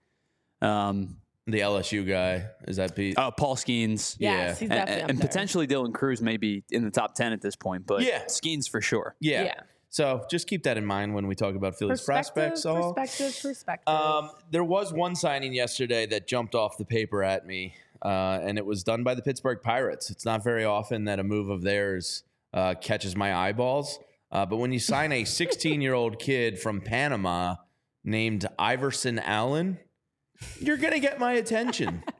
um, 0.61 1.17
The 1.47 1.59
LSU 1.59 2.07
guy 2.07 2.45
is 2.67 2.77
that 2.77 2.95
Pete? 2.95 3.17
Uh, 3.17 3.31
Paul 3.31 3.55
Skenes. 3.55 4.15
Yes, 4.17 4.19
Yeah. 4.19 4.47
he's 4.51 4.61
And, 4.61 4.69
definitely 4.69 4.93
and, 4.93 5.03
up 5.03 5.09
and 5.09 5.19
there. 5.19 5.27
potentially 5.27 5.67
Dylan 5.67 5.93
Crews 5.93 6.21
may 6.21 6.37
be 6.37 6.63
in 6.71 6.83
the 6.85 6.91
top 6.91 7.13
10 7.15 7.33
at 7.33 7.41
this 7.41 7.55
point, 7.55 7.85
but 7.85 8.03
Yeah. 8.03 8.23
Skenes 8.25 8.69
for 8.69 8.79
sure. 8.81 9.15
yeah. 9.19 9.43
Yeah. 9.43 9.53
So 9.95 10.25
just 10.29 10.47
keep 10.47 10.63
that 10.63 10.75
in 10.77 10.85
mind 10.85 11.13
when 11.13 11.25
we 11.25 11.35
talk 11.35 11.55
about 11.55 11.79
Phillies 11.79 12.01
prospects. 12.01 12.65
all. 12.65 12.93
perspective, 12.93 13.41
perspective. 13.41 13.87
Um, 13.87 14.29
there 14.51 14.65
was 14.65 14.91
one 14.91 15.15
signing 15.15 15.53
yesterday 15.53 16.05
that 16.07 16.27
jumped 16.27 16.53
off 16.53 16.77
the 16.77 16.83
paper 16.83 17.23
at 17.23 17.47
me, 17.47 17.75
uh, 18.01 18.39
and 18.43 18.57
it 18.57 18.65
was 18.65 18.83
done 18.83 19.05
by 19.05 19.15
the 19.15 19.21
Pittsburgh 19.21 19.59
Pirates. 19.63 20.09
It's 20.09 20.25
not 20.25 20.43
very 20.43 20.65
often 20.65 21.05
that 21.05 21.19
a 21.19 21.23
move 21.23 21.47
of 21.47 21.61
theirs 21.61 22.23
uh, 22.53 22.73
catches 22.81 23.15
my 23.15 23.33
eyeballs, 23.33 23.97
uh, 24.33 24.45
but 24.45 24.57
when 24.57 24.73
you 24.73 24.79
sign 24.79 25.13
a 25.13 25.23
16 25.23 25.79
year 25.79 25.93
old 25.93 26.19
kid 26.19 26.59
from 26.59 26.81
Panama 26.81 27.55
named 28.03 28.45
Iverson 28.59 29.17
Allen, 29.17 29.79
you're 30.59 30.75
gonna 30.75 30.99
get 30.99 31.19
my 31.19 31.33
attention. 31.33 32.03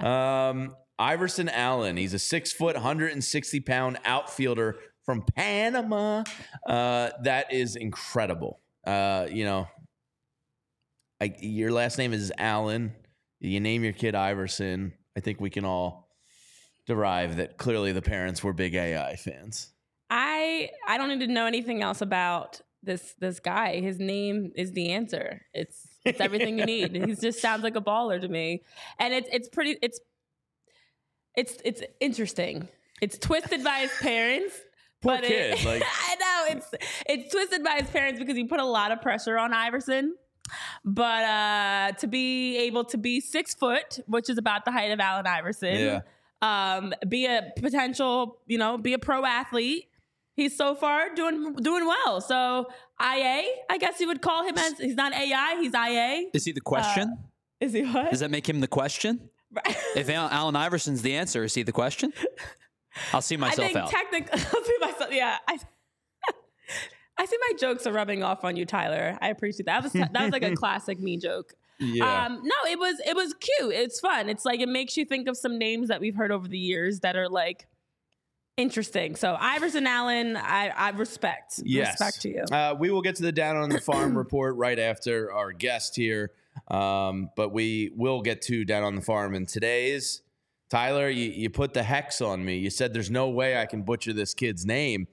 Um, 0.00 0.74
Iverson 0.98 1.48
Allen, 1.48 1.96
he's 1.96 2.12
a 2.12 2.18
six 2.18 2.52
foot, 2.52 2.74
160 2.74 3.60
pound 3.60 3.98
outfielder 4.04 4.78
from 5.04 5.22
Panama. 5.22 6.24
Uh, 6.66 7.10
that 7.22 7.52
is 7.52 7.76
incredible. 7.76 8.60
Uh, 8.86 9.26
you 9.30 9.44
know, 9.44 9.68
I, 11.20 11.34
your 11.40 11.70
last 11.72 11.98
name 11.98 12.12
is 12.12 12.32
Allen. 12.38 12.92
You 13.40 13.60
name 13.60 13.84
your 13.84 13.92
kid 13.92 14.14
Iverson. 14.14 14.92
I 15.16 15.20
think 15.20 15.40
we 15.40 15.50
can 15.50 15.64
all 15.64 16.08
derive 16.86 17.36
that 17.36 17.58
clearly 17.58 17.92
the 17.92 18.02
parents 18.02 18.42
were 18.42 18.52
big 18.52 18.74
AI 18.74 19.16
fans. 19.16 19.70
I 20.10 20.70
I 20.86 20.98
don't 20.98 21.08
need 21.08 21.26
to 21.26 21.32
know 21.32 21.46
anything 21.46 21.82
else 21.82 22.00
about 22.00 22.60
this 22.82 23.14
this 23.18 23.40
guy. 23.40 23.80
His 23.80 23.98
name 23.98 24.52
is 24.56 24.72
the 24.72 24.90
answer. 24.90 25.42
It's 25.54 25.86
it's 26.04 26.20
everything 26.20 26.58
you 26.58 26.66
need. 26.66 26.94
He 26.94 27.14
just 27.14 27.40
sounds 27.42 27.62
like 27.62 27.76
a 27.76 27.80
baller 27.80 28.20
to 28.20 28.28
me, 28.28 28.62
and 28.98 29.14
it's 29.14 29.28
it's 29.32 29.48
pretty 29.48 29.76
it's 29.80 30.00
it's 31.36 31.56
it's 31.64 31.82
interesting. 32.00 32.68
It's 33.00 33.18
twisted 33.18 33.64
by 33.64 33.78
his 33.78 33.92
parents. 34.00 34.54
Poor 35.02 35.16
but 35.16 35.24
kid, 35.24 35.58
It, 35.58 35.64
like- 35.66 35.82
I 35.84 36.14
know 36.16 36.56
it's 36.56 36.68
it's 37.06 37.32
twisted 37.32 37.62
by 37.62 37.72
his 37.80 37.90
parents 37.90 38.18
because 38.20 38.36
he 38.36 38.44
put 38.44 38.60
a 38.60 38.64
lot 38.64 38.92
of 38.92 39.02
pressure 39.02 39.36
on 39.38 39.52
Iverson. 39.52 40.14
But 40.84 41.24
uh, 41.24 41.92
to 42.00 42.06
be 42.06 42.56
able 42.58 42.84
to 42.86 42.98
be 42.98 43.20
six 43.20 43.54
foot, 43.54 44.00
which 44.06 44.28
is 44.28 44.38
about 44.38 44.64
the 44.64 44.72
height 44.72 44.90
of 44.90 45.00
Allen 45.00 45.26
Iverson, 45.26 45.74
Yeah. 45.74 46.00
um, 46.42 46.92
be 47.08 47.26
a 47.26 47.52
potential, 47.56 48.38
you 48.46 48.58
know, 48.58 48.76
be 48.76 48.92
a 48.92 48.98
pro 48.98 49.24
athlete. 49.24 49.88
He's 50.34 50.56
so 50.56 50.74
far 50.74 51.14
doing 51.14 51.54
doing 51.56 51.86
well. 51.86 52.20
So 52.20 52.68
IA, 53.00 53.42
I 53.70 53.78
guess 53.78 54.00
you 54.00 54.06
would 54.08 54.20
call 54.22 54.44
him 54.44 54.56
as 54.58 54.78
he's 54.78 54.94
not 54.94 55.12
AI, 55.14 55.56
he's 55.60 55.74
IA. 55.74 56.28
Is 56.32 56.44
he 56.44 56.52
the 56.52 56.60
question? 56.60 57.18
Is 57.60 57.72
he 57.72 57.82
what? 57.84 58.10
Does 58.10 58.20
that 58.20 58.30
make 58.30 58.48
him 58.48 58.60
the 58.60 58.68
question? 58.68 59.28
If 59.94 60.08
Al- 60.08 60.30
Allen 60.30 60.56
Iverson's 60.56 61.02
the 61.02 61.14
answer, 61.14 61.44
is 61.44 61.54
he 61.54 61.62
the 61.62 61.72
question? 61.72 62.12
I'll 63.12 63.22
see 63.22 63.36
I 63.36 63.38
myself 63.38 63.66
think 63.66 63.76
out. 63.78 63.90
technically, 63.90 64.32
I'll 64.32 64.64
see 64.64 64.76
myself. 64.80 65.12
Yeah, 65.12 65.38
I, 65.46 65.58
I 67.18 67.26
see 67.26 67.38
my 67.50 67.58
jokes 67.58 67.86
are 67.86 67.92
rubbing 67.92 68.22
off 68.22 68.44
on 68.44 68.56
you, 68.56 68.64
Tyler. 68.64 69.18
I 69.20 69.28
appreciate 69.28 69.66
that. 69.66 69.82
That 69.82 69.84
was 69.84 69.92
that 69.92 70.22
was 70.22 70.32
like 70.32 70.42
a 70.42 70.54
classic 70.56 71.00
me 71.00 71.16
joke. 71.16 71.54
Yeah. 71.78 72.26
Um, 72.26 72.40
no, 72.44 72.70
it 72.70 72.78
was 72.78 73.00
it 73.06 73.16
was 73.16 73.34
cute. 73.34 73.74
It's 73.74 74.00
fun. 74.00 74.28
It's 74.28 74.44
like 74.44 74.60
it 74.60 74.68
makes 74.68 74.96
you 74.96 75.04
think 75.04 75.28
of 75.28 75.36
some 75.36 75.58
names 75.58 75.88
that 75.88 76.00
we've 76.00 76.14
heard 76.14 76.30
over 76.30 76.46
the 76.46 76.58
years 76.58 77.00
that 77.00 77.16
are 77.16 77.28
like 77.28 77.66
interesting. 78.56 79.16
So 79.16 79.36
Iverson 79.38 79.86
Allen, 79.86 80.36
I, 80.36 80.68
I 80.68 80.90
respect. 80.90 81.60
Yes. 81.64 82.00
Respect 82.00 82.22
to 82.22 82.28
you. 82.28 82.44
Uh, 82.52 82.74
we 82.78 82.90
will 82.90 83.02
get 83.02 83.16
to 83.16 83.22
the 83.22 83.32
Down 83.32 83.56
on 83.56 83.68
the 83.68 83.80
Farm 83.80 84.16
report 84.18 84.56
right 84.56 84.78
after 84.78 85.32
our 85.32 85.52
guest 85.52 85.96
here. 85.96 86.30
Um, 86.68 87.30
but 87.34 87.52
we 87.52 87.92
will 87.96 88.20
get 88.20 88.42
to 88.42 88.64
Down 88.64 88.82
on 88.82 88.94
the 88.94 89.02
Farm. 89.02 89.34
And 89.34 89.48
today's, 89.48 90.22
Tyler, 90.72 91.10
you, 91.10 91.28
you 91.30 91.50
put 91.50 91.74
the 91.74 91.82
hex 91.82 92.22
on 92.22 92.42
me. 92.42 92.56
You 92.56 92.70
said 92.70 92.94
there's 92.94 93.10
no 93.10 93.28
way 93.28 93.58
I 93.60 93.66
can 93.66 93.82
butcher 93.82 94.14
this 94.14 94.32
kid's 94.32 94.64
name. 94.64 95.06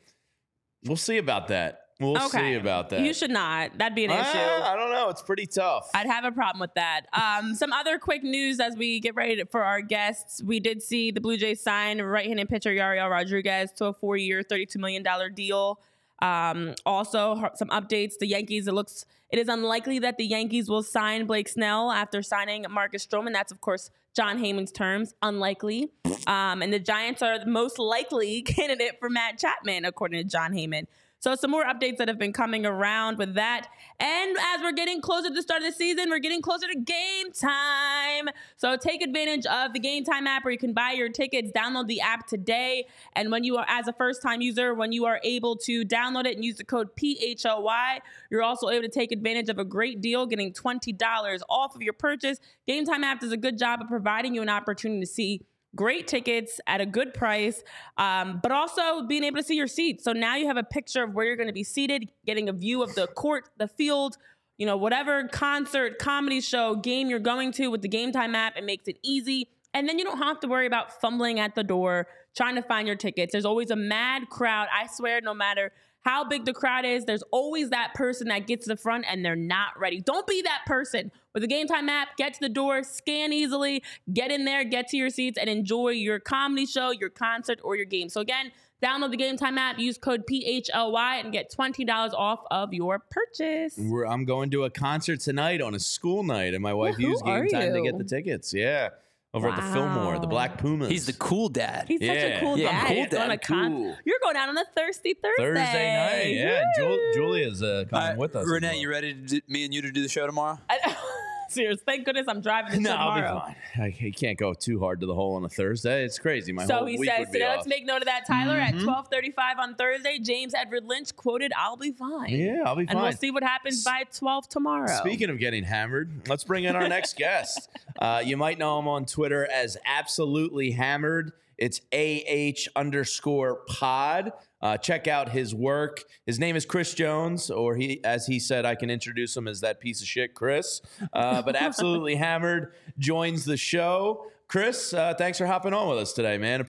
We'll 0.85 0.95
see 0.95 1.17
about 1.17 1.49
that. 1.49 1.81
We'll 1.99 2.17
see 2.29 2.53
about 2.53 2.91
that. 2.91 3.01
You 3.01 3.13
should 3.13 3.29
not. 3.29 3.77
That'd 3.77 3.93
be 3.93 4.05
an 4.05 4.11
Ah, 4.13 4.21
issue. 4.21 4.37
I 4.63 4.73
don't 4.77 4.89
know. 4.89 5.09
It's 5.09 5.21
pretty 5.21 5.45
tough. 5.45 5.89
I'd 5.93 6.07
have 6.07 6.23
a 6.23 6.31
problem 6.31 6.61
with 6.61 6.73
that. 6.75 7.07
Um, 7.11 7.55
some 7.55 7.73
other 7.73 7.99
quick 7.99 8.23
news 8.23 8.61
as 8.61 8.77
we 8.77 9.01
get 9.01 9.15
ready 9.15 9.35
to- 9.35 9.45
for 9.47 9.61
our 9.65 9.81
guests. 9.81 10.41
We 10.41 10.61
did 10.61 10.81
see 10.81 11.11
the 11.11 11.19
Blue 11.19 11.35
Jays 11.35 11.59
sign 11.61 12.01
right-handed 12.01 12.47
pitcher 12.47 12.69
Yariel 12.69 13.09
Rodriguez 13.11 13.73
to 13.73 13.87
a 13.87 13.93
four-year, 13.93 14.43
thirty-two 14.43 14.79
million 14.79 15.03
dollar 15.03 15.29
deal. 15.29 15.81
Um, 16.21 16.75
also, 16.85 17.49
some 17.55 17.69
updates. 17.69 18.17
The 18.19 18.27
Yankees. 18.27 18.67
It 18.67 18.73
looks. 18.73 19.05
It 19.29 19.39
is 19.39 19.47
unlikely 19.47 19.99
that 19.99 20.17
the 20.17 20.25
Yankees 20.25 20.69
will 20.69 20.83
sign 20.83 21.25
Blake 21.25 21.47
Snell 21.47 21.91
after 21.91 22.21
signing 22.21 22.65
Marcus 22.69 23.05
Stroman. 23.05 23.33
That's 23.33 23.51
of 23.51 23.61
course 23.61 23.91
Jon 24.15 24.39
Heyman's 24.39 24.71
terms. 24.71 25.13
Unlikely. 25.21 25.91
Um, 26.27 26.61
and 26.61 26.73
the 26.73 26.79
Giants 26.79 27.21
are 27.21 27.39
the 27.39 27.45
most 27.45 27.79
likely 27.79 28.41
candidate 28.43 28.99
for 28.99 29.09
Matt 29.09 29.37
Chapman, 29.37 29.85
according 29.85 30.23
to 30.23 30.29
Jon 30.29 30.51
Heyman. 30.51 30.87
So 31.19 31.35
some 31.35 31.51
more 31.51 31.65
updates 31.65 31.97
that 31.97 32.07
have 32.07 32.17
been 32.17 32.31
coming 32.31 32.65
around 32.65 33.17
with 33.17 33.35
that. 33.35 33.67
And 33.99 34.37
as 34.53 34.61
we're 34.61 34.71
getting 34.71 35.01
closer 35.01 35.27
to 35.27 35.33
the 35.33 35.41
start 35.41 35.61
of 35.61 35.67
the 35.67 35.73
season, 35.73 36.09
we're 36.09 36.19
getting 36.19 36.41
closer 36.41 36.65
to 36.67 36.79
game 36.79 37.33
time. 37.33 38.29
So 38.55 38.77
take 38.77 39.01
advantage 39.01 39.45
of 39.45 39.73
the 39.73 39.79
game 39.79 40.05
time 40.05 40.27
app 40.27 40.45
where 40.45 40.53
you 40.53 40.57
can 40.57 40.71
buy 40.71 40.91
your 40.91 41.09
tickets. 41.09 41.51
Download 41.51 41.87
the 41.87 41.99
app 41.99 42.25
today. 42.25 42.87
And 43.13 43.31
when 43.31 43.43
you 43.43 43.57
are 43.57 43.65
as 43.67 43.89
a 43.89 43.93
first 43.93 44.21
time 44.21 44.39
user, 44.39 44.73
when 44.73 44.93
you 44.93 45.05
are 45.05 45.19
able 45.25 45.57
to 45.57 45.83
download 45.83 46.25
it 46.25 46.37
and 46.37 46.45
use 46.45 46.55
the 46.55 46.63
code 46.63 46.95
PHLY, 46.95 47.99
you're 48.29 48.43
also 48.43 48.69
able 48.69 48.83
to 48.83 48.89
take 48.89 49.11
advantage 49.11 49.49
of 49.49 49.59
a 49.59 49.65
great 49.65 49.99
deal, 49.99 50.25
getting 50.25 50.53
$20 50.53 51.41
off 51.49 51.75
of 51.75 51.81
your 51.81 51.93
purchase. 51.93 52.39
Game 52.65 52.85
time 52.85 53.03
app 53.03 53.19
does 53.19 53.33
a 53.33 53.37
good 53.37 53.57
job 53.57 53.81
of 53.81 53.89
providing 53.89 54.33
you 54.33 54.41
an 54.41 54.49
opportunity 54.49 55.01
to 55.01 55.05
see 55.05 55.41
great 55.75 56.07
tickets 56.07 56.59
at 56.67 56.81
a 56.81 56.85
good 56.85 57.13
price, 57.13 57.63
um, 57.97 58.39
but 58.41 58.51
also 58.51 59.03
being 59.03 59.23
able 59.23 59.37
to 59.37 59.43
see 59.43 59.55
your 59.55 59.67
seats. 59.67 60.03
So 60.03 60.13
now 60.13 60.35
you 60.35 60.47
have 60.47 60.57
a 60.57 60.63
picture 60.63 61.03
of 61.03 61.13
where 61.13 61.25
you're 61.25 61.35
going 61.35 61.47
to 61.47 61.53
be 61.53 61.63
seated, 61.63 62.09
getting 62.25 62.49
a 62.49 62.53
view 62.53 62.83
of 62.83 62.95
the 62.95 63.07
court, 63.07 63.49
the 63.57 63.67
field, 63.67 64.17
you 64.57 64.65
know, 64.65 64.77
whatever 64.77 65.27
concert, 65.27 65.99
comedy 65.99 66.41
show, 66.41 66.75
game 66.75 67.09
you're 67.09 67.19
going 67.19 67.51
to 67.53 67.67
with 67.67 67.81
the 67.81 67.87
Game 67.87 68.11
Time 68.11 68.35
app. 68.35 68.57
It 68.57 68.65
makes 68.65 68.87
it 68.87 68.97
easy. 69.03 69.47
And 69.73 69.87
then 69.87 69.99
you 69.99 70.05
don't 70.05 70.17
have 70.17 70.39
to 70.41 70.47
worry 70.47 70.65
about 70.65 70.99
fumbling 70.99 71.39
at 71.39 71.55
the 71.55 71.63
door 71.63 72.07
trying 72.35 72.55
to 72.55 72.61
find 72.61 72.87
your 72.87 72.97
tickets. 72.97 73.31
There's 73.31 73.45
always 73.45 73.71
a 73.71 73.75
mad 73.75 74.29
crowd. 74.29 74.67
I 74.73 74.87
swear, 74.87 75.21
no 75.21 75.33
matter 75.33 75.71
how 76.01 76.23
big 76.23 76.45
the 76.45 76.53
crowd 76.53 76.85
is, 76.85 77.05
there's 77.05 77.23
always 77.31 77.69
that 77.69 77.93
person 77.93 78.29
that 78.29 78.47
gets 78.47 78.65
to 78.65 78.73
the 78.73 78.77
front 78.77 79.05
and 79.07 79.23
they're 79.23 79.35
not 79.35 79.79
ready. 79.79 80.01
Don't 80.01 80.25
be 80.25 80.41
that 80.41 80.61
person. 80.65 81.11
With 81.33 81.41
the 81.41 81.47
Game 81.47 81.67
Time 81.67 81.89
app, 81.89 82.17
get 82.17 82.33
to 82.33 82.39
the 82.39 82.49
door, 82.49 82.81
scan 82.83 83.31
easily, 83.31 83.83
get 84.11 84.31
in 84.31 84.45
there, 84.45 84.63
get 84.63 84.87
to 84.89 84.97
your 84.97 85.09
seats, 85.11 85.37
and 85.37 85.47
enjoy 85.49 85.89
your 85.89 86.19
comedy 86.19 86.65
show, 86.65 86.89
your 86.91 87.09
concert, 87.09 87.59
or 87.63 87.75
your 87.75 87.85
game. 87.85 88.09
So 88.09 88.19
again, 88.21 88.51
download 88.83 89.11
the 89.11 89.17
Game 89.17 89.37
Time 89.37 89.57
app, 89.59 89.77
use 89.77 89.99
code 89.99 90.23
PHLY, 90.27 91.19
and 91.23 91.31
get 91.31 91.51
$20 91.51 92.13
off 92.13 92.39
of 92.49 92.73
your 92.73 92.97
purchase. 93.11 93.75
We're, 93.77 94.07
I'm 94.07 94.25
going 94.25 94.49
to 94.51 94.63
a 94.63 94.71
concert 94.71 95.19
tonight 95.19 95.61
on 95.61 95.75
a 95.75 95.79
school 95.79 96.23
night, 96.23 96.55
and 96.55 96.63
my 96.63 96.73
wife 96.73 96.95
Well, 96.97 97.09
used 97.09 97.23
game 97.23 97.33
are 97.33 97.47
time 97.47 97.73
to 97.73 97.81
get 97.83 97.97
the 97.99 98.03
tickets. 98.05 98.51
Yeah. 98.53 98.89
Over 99.31 99.49
at 99.49 99.57
the 99.57 99.61
Fillmore, 99.61 100.17
the 100.17 100.25
Black 100.25 100.57
Pumas. 100.57 100.89
He's 100.89 101.05
the 101.05 101.13
cool 101.13 101.49
dad. 101.49 101.85
He's 101.87 101.99
such 101.99 102.09
a 102.17 102.39
cool 102.39 102.57
Yeah, 102.57 102.71
dad. 102.71 102.87
cool 102.87 102.95
You're 102.97 103.05
dad, 103.05 103.27
going 103.27 103.29
to 103.29 103.37
con- 103.37 103.71
cool. 103.73 103.97
You're 104.03 104.17
going 104.23 104.35
out 104.35 104.49
on 104.49 104.57
a 104.57 104.65
thirsty 104.75 105.13
Thursday. 105.13 105.43
Thursday 105.43 105.93
night. 105.93 106.35
Yeah. 106.35 106.63
Jul- 106.75 106.89
Woo! 106.89 107.11
Julia's 107.13 107.61
uh, 107.61 107.85
coming 107.91 108.13
Uh, 108.13 108.15
with 108.17 108.35
us. 108.35 108.45
as 108.45 108.49
Renee, 108.51 108.79
you 108.79 108.89
ready 108.89 109.13
to 109.13 109.19
do, 109.21 109.41
me 109.47 109.65
and 109.65 109.71
you 109.71 109.83
to 109.83 109.91
do 109.91 110.01
the 110.01 110.09
show 110.09 110.25
tomorrow? 110.25 110.57
I- 110.67 110.95
Serious. 111.49 111.81
Thank 111.81 112.05
goodness 112.05 112.25
I'm 112.27 112.41
driving 112.41 112.81
No, 112.83 112.95
I'll 112.95 113.15
be 113.15 113.21
tomorrow. 113.21 113.39
fine. 113.45 113.55
I, 113.77 114.07
I 114.07 114.11
can't 114.11 114.37
go 114.37 114.53
too 114.53 114.79
hard 114.79 114.99
to 115.01 115.05
the 115.07 115.13
hole 115.15 115.35
on 115.35 115.43
a 115.43 115.49
Thursday. 115.49 116.03
It's 116.05 116.19
crazy. 116.19 116.51
My 116.51 116.65
So 116.65 116.75
whole 116.77 116.85
he 116.85 116.97
week 116.97 117.09
says 117.09 117.19
would 117.19 117.31
be 117.31 117.39
today. 117.39 117.49
Let's 117.49 117.67
make 117.67 117.85
note 117.85 117.97
of 117.97 118.05
that, 118.05 118.25
Tyler. 118.27 118.55
At 118.57 118.75
Mhm. 118.75 118.83
12:35 118.85 119.57
on 119.59 119.75
Thursday, 119.75 120.19
James 120.19 120.53
Edward 120.53 120.85
Lynch 120.85 121.15
quoted, 121.15 121.51
"I'll 121.57 121.75
be 121.77 121.91
fine." 121.91 122.29
Yeah, 122.29 122.63
I'll 122.65 122.75
be 122.75 122.85
fine. 122.85 122.95
And 122.95 123.01
we'll 123.03 123.11
see 123.13 123.31
what 123.31 123.43
happens 123.43 123.83
by 123.83 124.03
12 124.13 124.47
tomorrow. 124.47 124.87
Speaking 124.99 125.29
of 125.29 125.39
getting 125.39 125.63
hammered, 125.63 126.27
let's 126.29 126.43
bring 126.43 126.63
in 126.65 126.75
our 126.75 126.87
next 126.87 127.17
guest. 127.17 127.69
Uh, 127.99 128.21
you 128.23 128.37
might 128.37 128.57
know 128.57 128.79
him 128.79 128.87
on 128.87 129.05
Twitter 129.05 129.45
as 129.51 129.75
Absolutely 129.85 130.71
Hammered. 130.71 131.33
It's 131.57 131.81
AH 131.91 132.69
underscore 132.79 133.55
pod. 133.67 134.31
Uh, 134.61 134.77
check 134.77 135.07
out 135.07 135.29
his 135.29 135.55
work. 135.55 136.03
His 136.25 136.39
name 136.39 136.55
is 136.55 136.65
Chris 136.65 136.93
Jones, 136.93 137.49
or 137.49 137.75
he, 137.75 138.03
as 138.03 138.27
he 138.27 138.39
said, 138.39 138.65
I 138.65 138.75
can 138.75 138.89
introduce 138.89 139.35
him 139.35 139.47
as 139.47 139.61
that 139.61 139.79
piece 139.79 140.01
of 140.01 140.07
shit, 140.07 140.33
Chris. 140.33 140.81
Uh, 141.13 141.41
but 141.41 141.55
Absolutely 141.59 142.15
Hammered 142.15 142.73
joins 142.97 143.45
the 143.45 143.57
show. 143.57 144.25
Chris, 144.47 144.93
uh, 144.93 145.13
thanks 145.17 145.37
for 145.37 145.45
hopping 145.45 145.73
on 145.73 145.87
with 145.89 145.99
us 145.99 146.13
today, 146.13 146.37
man. 146.37 146.67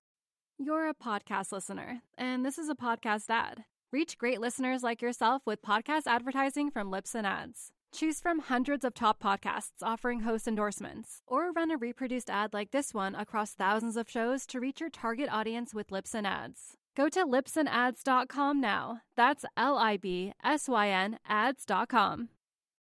You're 0.57 0.89
a 0.89 0.93
podcast 0.93 1.51
listener, 1.51 2.01
and 2.17 2.45
this 2.45 2.57
is 2.57 2.69
a 2.69 2.75
podcast 2.75 3.29
ad. 3.29 3.63
Reach 3.91 4.17
great 4.17 4.39
listeners 4.39 4.83
like 4.83 5.01
yourself 5.01 5.41
with 5.45 5.61
podcast 5.61 6.03
advertising 6.05 6.69
from 6.69 6.91
Libsyn 6.91 7.25
Ads. 7.25 7.71
Choose 7.93 8.21
from 8.21 8.39
hundreds 8.39 8.85
of 8.85 8.93
top 8.93 9.21
podcasts 9.21 9.81
offering 9.81 10.21
host 10.21 10.47
endorsements, 10.47 11.23
or 11.27 11.51
run 11.51 11.71
a 11.71 11.77
reproduced 11.77 12.29
ad 12.29 12.53
like 12.53 12.71
this 12.71 12.93
one 12.93 13.15
across 13.15 13.53
thousands 13.53 13.97
of 13.97 14.09
shows 14.09 14.45
to 14.45 14.61
reach 14.61 14.79
your 14.79 14.89
target 14.89 15.27
audience 15.29 15.73
with 15.73 15.89
Libsyn 15.89 16.25
Ads. 16.25 16.77
Go 16.95 17.07
to 17.09 17.25
libsynads.com 17.25 18.59
now. 18.59 19.01
That's 19.15 19.45
L 19.55 19.77
I 19.77 19.97
B 19.97 20.33
S 20.43 20.67
Y 20.67 20.89
N 20.89 21.19
ads.com. 21.27 22.29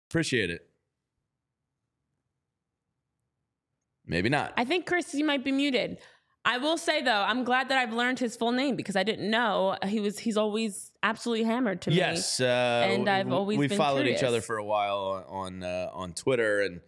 Appreciate 0.10 0.50
it. 0.50 0.67
Maybe 4.06 4.30
not. 4.30 4.54
I 4.58 4.65
think 4.65 4.88
Chris, 4.88 5.13
you 5.13 5.24
might 5.24 5.43
be 5.43 5.52
muted. 5.52 6.00
I 6.43 6.58
will 6.58 6.78
say 6.78 7.04
though, 7.04 7.12
I'm 7.12 7.43
glad 7.43 7.69
that 7.69 7.78
I've 7.78 7.93
learned 7.93 8.17
his 8.17 8.36
full 8.36 8.52
name 8.52 8.76
because 8.76 8.95
I 8.95 9.04
didn't 9.04 9.30
know 9.30 9.78
he 9.86 10.00
was. 10.00 10.17
He's 10.17 10.38
always 10.38 10.91
absolutely 11.04 11.43
hammered 11.45 11.82
to 11.82 11.91
me. 11.91 11.98
yes, 11.98 12.39
uh, 12.39 12.88
and 12.89 13.08
I've 13.08 13.32
always 13.32 13.60
we 13.60 13.67
been 13.67 13.78
followed 13.78 14.08
each 14.08 14.24
other 14.24 14.41
for 14.41 14.58
a 14.58 14.63
while 14.63 15.24
on 15.28 15.62
on, 15.62 15.63
uh, 15.63 15.89
on 15.93 16.13
Twitter, 16.13 16.62
and 16.62 16.82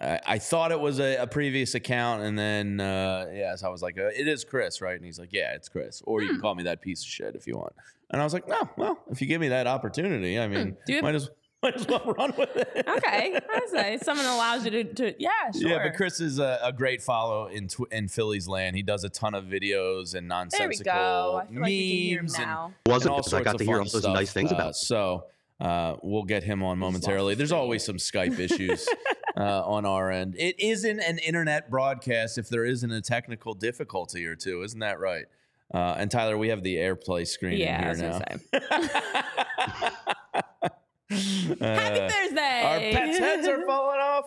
I, 0.00 0.20
I 0.26 0.38
thought 0.38 0.72
it 0.72 0.80
was 0.80 0.98
a, 1.00 1.16
a 1.16 1.26
previous 1.26 1.74
account, 1.74 2.22
and 2.22 2.38
then 2.38 2.80
uh, 2.80 3.26
yes, 3.32 3.62
I 3.62 3.68
was 3.68 3.82
like, 3.82 3.98
uh, 3.98 4.06
"It 4.06 4.26
is 4.28 4.44
Chris, 4.44 4.80
right?" 4.80 4.96
And 4.96 5.04
he's 5.04 5.18
like, 5.18 5.32
"Yeah, 5.32 5.52
it's 5.54 5.68
Chris," 5.68 6.02
or 6.06 6.22
you 6.22 6.28
Hmm. 6.28 6.34
can 6.34 6.40
call 6.40 6.54
me 6.54 6.62
that 6.64 6.80
piece 6.80 7.02
of 7.02 7.08
shit 7.08 7.34
if 7.34 7.46
you 7.46 7.56
want. 7.56 7.74
And 8.10 8.20
I 8.20 8.24
was 8.24 8.32
like, 8.32 8.48
"No, 8.48 8.68
well, 8.76 8.98
if 9.10 9.20
you 9.20 9.26
give 9.26 9.40
me 9.40 9.48
that 9.48 9.66
opportunity, 9.66 10.38
I 10.38 10.48
mean, 10.48 10.68
Hmm. 10.86 10.90
You 10.92 11.02
might 11.02 11.14
as 11.14 11.28
might 11.62 11.74
as 11.76 11.86
well 11.86 12.14
run 12.18 12.32
with 12.38 12.56
it." 12.56 12.84
Okay, 12.88 13.38
I 13.50 13.60
say 13.70 13.98
someone 14.02 14.24
allows 14.26 14.64
you 14.64 14.70
to, 14.70 14.84
to 14.94 15.14
yeah, 15.18 15.28
sure. 15.52 15.68
Yeah, 15.70 15.82
but 15.82 15.94
Chris 15.94 16.18
is 16.20 16.38
a, 16.38 16.58
a 16.62 16.72
great 16.72 17.02
follow 17.02 17.48
in 17.48 17.68
tw- 17.68 17.92
in 17.92 18.08
Philly's 18.08 18.48
land. 18.48 18.76
He 18.76 18.82
does 18.82 19.04
a 19.04 19.10
ton 19.10 19.34
of 19.34 19.44
videos 19.44 20.14
and 20.14 20.30
There 20.30 20.38
we 20.38 20.44
nonsensical 20.78 20.84
go. 20.92 21.42
I 21.42 21.46
feel 21.46 21.60
like 21.60 21.66
we 21.68 21.90
can 21.90 21.98
hear 21.98 22.18
him 22.20 22.24
memes 22.24 22.34
and, 22.36 22.46
now. 22.46 22.72
wasn't 22.86 23.04
and 23.04 23.10
all 23.12 23.18
I 23.18 23.28
sorts 23.28 23.44
got 23.44 23.54
of 23.56 23.58
to 23.58 23.64
hear 23.66 23.78
all 23.78 23.84
those 23.84 23.98
stuff. 23.98 24.14
nice 24.14 24.32
things 24.32 24.50
Uh, 24.50 24.54
about. 24.54 24.70
it. 24.70 24.76
So 24.76 25.26
uh, 25.60 25.96
we'll 26.02 26.22
get 26.24 26.42
him 26.42 26.62
on 26.62 26.78
momentarily. 26.78 27.34
There's 27.34 27.52
always 27.52 27.84
some 27.84 27.96
Skype 27.98 28.38
issues 28.38 28.88
uh, 29.40 29.64
on 29.64 29.84
our 29.86 30.10
end. 30.10 30.34
It 30.38 30.60
isn't 30.60 31.00
an 31.00 31.18
internet 31.18 31.70
broadcast 31.70 32.38
if 32.38 32.48
there 32.48 32.64
isn't 32.64 32.90
a 32.90 33.00
technical 33.00 33.54
difficulty 33.54 34.26
or 34.26 34.36
two. 34.36 34.62
Isn't 34.62 34.80
that 34.80 35.00
right? 35.00 35.24
Uh, 35.72 35.94
and 35.98 36.10
Tyler, 36.10 36.36
we 36.36 36.48
have 36.48 36.62
the 36.62 36.76
AirPlay 36.76 37.26
screen 37.26 37.58
Yeah, 37.58 37.90
in 37.92 37.98
here 37.98 38.08
now. 38.10 38.20
Happy 41.10 41.56
Uh, 41.60 42.08
Thursday. 42.08 42.62
our 42.64 42.78
pets' 42.78 43.18
heads 43.18 43.48
are 43.48 43.62
falling 43.66 43.98
off. 44.00 44.24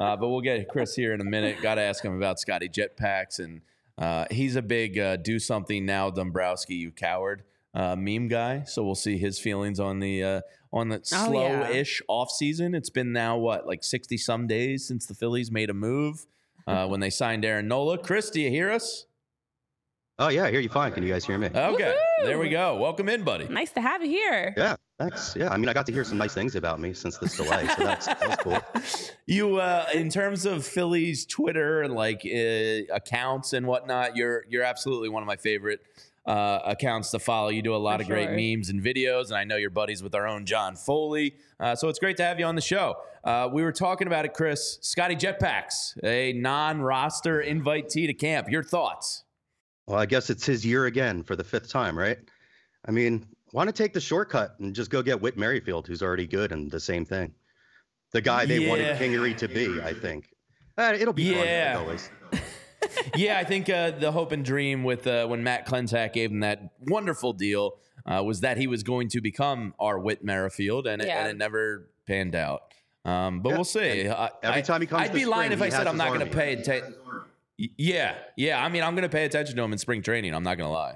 Uh, 0.00 0.16
but 0.16 0.28
we'll 0.28 0.40
get 0.40 0.68
Chris 0.68 0.94
here 0.96 1.12
in 1.14 1.20
a 1.20 1.24
minute. 1.24 1.62
Got 1.62 1.76
to 1.76 1.82
ask 1.82 2.04
him 2.04 2.16
about 2.16 2.40
Scotty 2.40 2.68
Jetpacks, 2.68 3.38
and 3.38 3.60
uh, 3.96 4.24
he's 4.30 4.56
a 4.56 4.62
big 4.62 4.98
uh, 4.98 5.16
"do 5.16 5.38
something 5.38 5.86
now, 5.86 6.10
Dombrowski, 6.10 6.74
you 6.74 6.90
coward" 6.90 7.44
uh, 7.74 7.94
meme 7.94 8.26
guy. 8.26 8.64
So 8.64 8.82
we'll 8.84 8.96
see 8.96 9.18
his 9.18 9.38
feelings 9.38 9.78
on 9.78 10.00
the 10.00 10.24
uh, 10.24 10.40
on 10.72 10.88
the 10.88 10.96
Oh, 11.12 11.26
slow-ish 11.26 12.02
off 12.08 12.30
season. 12.30 12.74
It's 12.74 12.90
been 12.90 13.12
now 13.12 13.36
what 13.36 13.66
like 13.66 13.82
sixty 13.84 14.16
some 14.16 14.46
days 14.46 14.86
since 14.86 15.06
the 15.06 15.14
Phillies 15.14 15.50
made 15.50 15.70
a 15.70 15.74
move 15.74 16.26
uh, 16.66 16.86
when 16.88 17.00
they 17.00 17.10
signed 17.10 17.44
Aaron 17.44 17.68
Nola. 17.68 17.98
Chris, 17.98 18.30
do 18.30 18.40
you 18.40 18.50
hear 18.50 18.70
us? 18.70 19.06
Oh 20.20 20.28
yeah, 20.28 20.46
I 20.46 20.50
hear 20.50 20.58
you 20.58 20.68
fine. 20.68 20.90
Can 20.90 21.04
you 21.04 21.12
guys 21.12 21.24
hear 21.24 21.38
me? 21.38 21.46
Okay, 21.46 21.94
Woohoo! 22.20 22.26
there 22.26 22.40
we 22.40 22.48
go. 22.48 22.76
Welcome 22.76 23.08
in, 23.08 23.22
buddy. 23.22 23.46
nice 23.46 23.70
to 23.72 23.80
have 23.80 24.02
you 24.02 24.10
here. 24.10 24.52
Yeah, 24.56 24.74
thanks. 24.98 25.36
Yeah, 25.36 25.48
I 25.50 25.56
mean, 25.56 25.68
I 25.68 25.72
got 25.72 25.86
to 25.86 25.92
hear 25.92 26.02
some 26.02 26.18
nice 26.18 26.34
things 26.34 26.56
about 26.56 26.80
me 26.80 26.92
since 26.92 27.18
this 27.18 27.36
delay, 27.36 27.68
so 27.68 27.84
that's 27.84 28.06
that 28.06 28.26
was 28.26 28.36
cool. 28.40 28.60
You, 29.30 29.56
uh, 29.58 29.84
in 29.94 30.08
terms 30.08 30.44
of 30.46 30.66
Philly's 30.66 31.24
Twitter 31.26 31.82
and 31.82 31.94
like 31.94 32.22
uh, 32.24 32.92
accounts 32.92 33.52
and 33.52 33.64
whatnot, 33.66 34.16
you're 34.16 34.44
you're 34.48 34.64
absolutely 34.64 35.08
one 35.10 35.22
of 35.22 35.26
my 35.28 35.36
favorite 35.36 35.80
uh, 36.28 36.60
accounts 36.66 37.10
to 37.12 37.18
follow. 37.18 37.48
You 37.48 37.62
do 37.62 37.74
a 37.74 37.76
lot 37.76 37.96
For 37.98 38.02
of 38.02 38.08
great 38.08 38.30
memes 38.30 38.68
and 38.68 38.82
videos, 38.82 39.26
and 39.28 39.34
I 39.36 39.44
know 39.44 39.56
you're 39.56 39.70
buddies 39.70 40.02
with 40.02 40.14
our 40.14 40.28
own 40.28 40.44
John 40.46 40.76
Foley. 40.76 41.34
Uh, 41.58 41.74
so 41.74 41.88
it's 41.88 41.98
great 41.98 42.16
to 42.18 42.24
have 42.24 42.38
you 42.38 42.44
on 42.44 42.54
the 42.54 42.60
show. 42.60 42.96
Uh, 43.24 43.48
we 43.52 43.62
were 43.62 43.72
talking 43.72 44.06
about 44.06 44.24
it, 44.24 44.34
Chris. 44.34 44.78
Scotty 44.82 45.16
Jetpacks, 45.16 45.96
a 46.04 46.32
non-roster 46.34 47.42
invitee 47.42 48.06
to 48.06 48.14
camp. 48.14 48.48
Your 48.50 48.62
thoughts? 48.62 49.24
Well, 49.86 49.98
I 49.98 50.06
guess 50.06 50.28
it's 50.30 50.44
his 50.44 50.64
year 50.66 50.84
again 50.86 51.22
for 51.22 51.34
the 51.34 51.44
fifth 51.44 51.70
time, 51.70 51.98
right? 51.98 52.18
I 52.86 52.90
mean, 52.90 53.26
want 53.52 53.68
to 53.68 53.72
take 53.72 53.94
the 53.94 54.00
shortcut 54.00 54.54
and 54.60 54.74
just 54.74 54.90
go 54.90 55.02
get 55.02 55.20
Whit 55.20 55.36
Merrifield, 55.38 55.86
who's 55.86 56.02
already 56.02 56.26
good 56.26 56.52
and 56.52 56.70
the 56.70 56.78
same 56.80 57.04
thing. 57.06 57.32
The 58.12 58.20
guy 58.20 58.44
they 58.46 58.58
Yeah. 58.58 58.68
wanted 58.68 58.96
Kingery 58.98 59.36
to 59.38 59.48
be, 59.48 59.80
I 59.82 59.94
think. 59.94 60.28
Uh, 60.76 60.94
it'll 60.98 61.12
be 61.14 61.34
fun, 61.34 61.44
Yeah. 61.44 61.72
like 61.76 61.82
always. 61.84 62.10
yeah, 63.16 63.38
I 63.38 63.44
think 63.44 63.68
uh, 63.68 63.90
the 63.92 64.12
hope 64.12 64.32
and 64.32 64.44
dream 64.44 64.84
with 64.84 65.06
uh, 65.06 65.26
when 65.26 65.42
Matt 65.42 65.66
Klentak 65.66 66.12
gave 66.12 66.30
him 66.30 66.40
that 66.40 66.72
wonderful 66.86 67.32
deal 67.32 67.78
uh, 68.06 68.22
was 68.24 68.40
that 68.40 68.56
he 68.56 68.66
was 68.66 68.82
going 68.82 69.08
to 69.08 69.20
become 69.20 69.74
our 69.78 69.98
Whit 69.98 70.22
Merrifield, 70.24 70.86
and, 70.86 71.02
it, 71.02 71.08
Yeah. 71.08 71.20
and 71.20 71.28
it 71.28 71.36
never 71.36 71.90
panned 72.06 72.34
out. 72.34 72.62
Um, 73.04 73.40
but 73.40 73.50
Yeah, 73.50 73.54
we'll 73.56 73.64
see. 73.64 74.00
and 74.02 74.12
I, 74.12 74.30
every 74.42 74.58
I- 74.58 74.62
time 74.62 74.80
he 74.80 74.86
comes 74.86 75.02
I'd 75.02 75.08
to 75.08 75.14
be 75.14 75.24
lying 75.24 75.52
if 75.52 75.60
I 75.62 75.68
said 75.70 75.86
I'm 75.86 75.96
not 75.96 76.08
going 76.08 76.20
to 76.20 76.26
pay 76.26 76.52
attention. 76.54 76.94
Yeah, 77.56 78.14
yeah. 78.36 78.62
I 78.62 78.68
mean, 78.68 78.82
I'm 78.84 78.94
going 78.94 79.02
to 79.02 79.08
pay 79.08 79.24
attention 79.24 79.56
to 79.56 79.62
him 79.62 79.72
in 79.72 79.78
spring 79.78 80.00
training. 80.02 80.32
I'm 80.34 80.44
not 80.44 80.56
going 80.56 80.68
to 80.68 80.72
lie. 80.72 80.94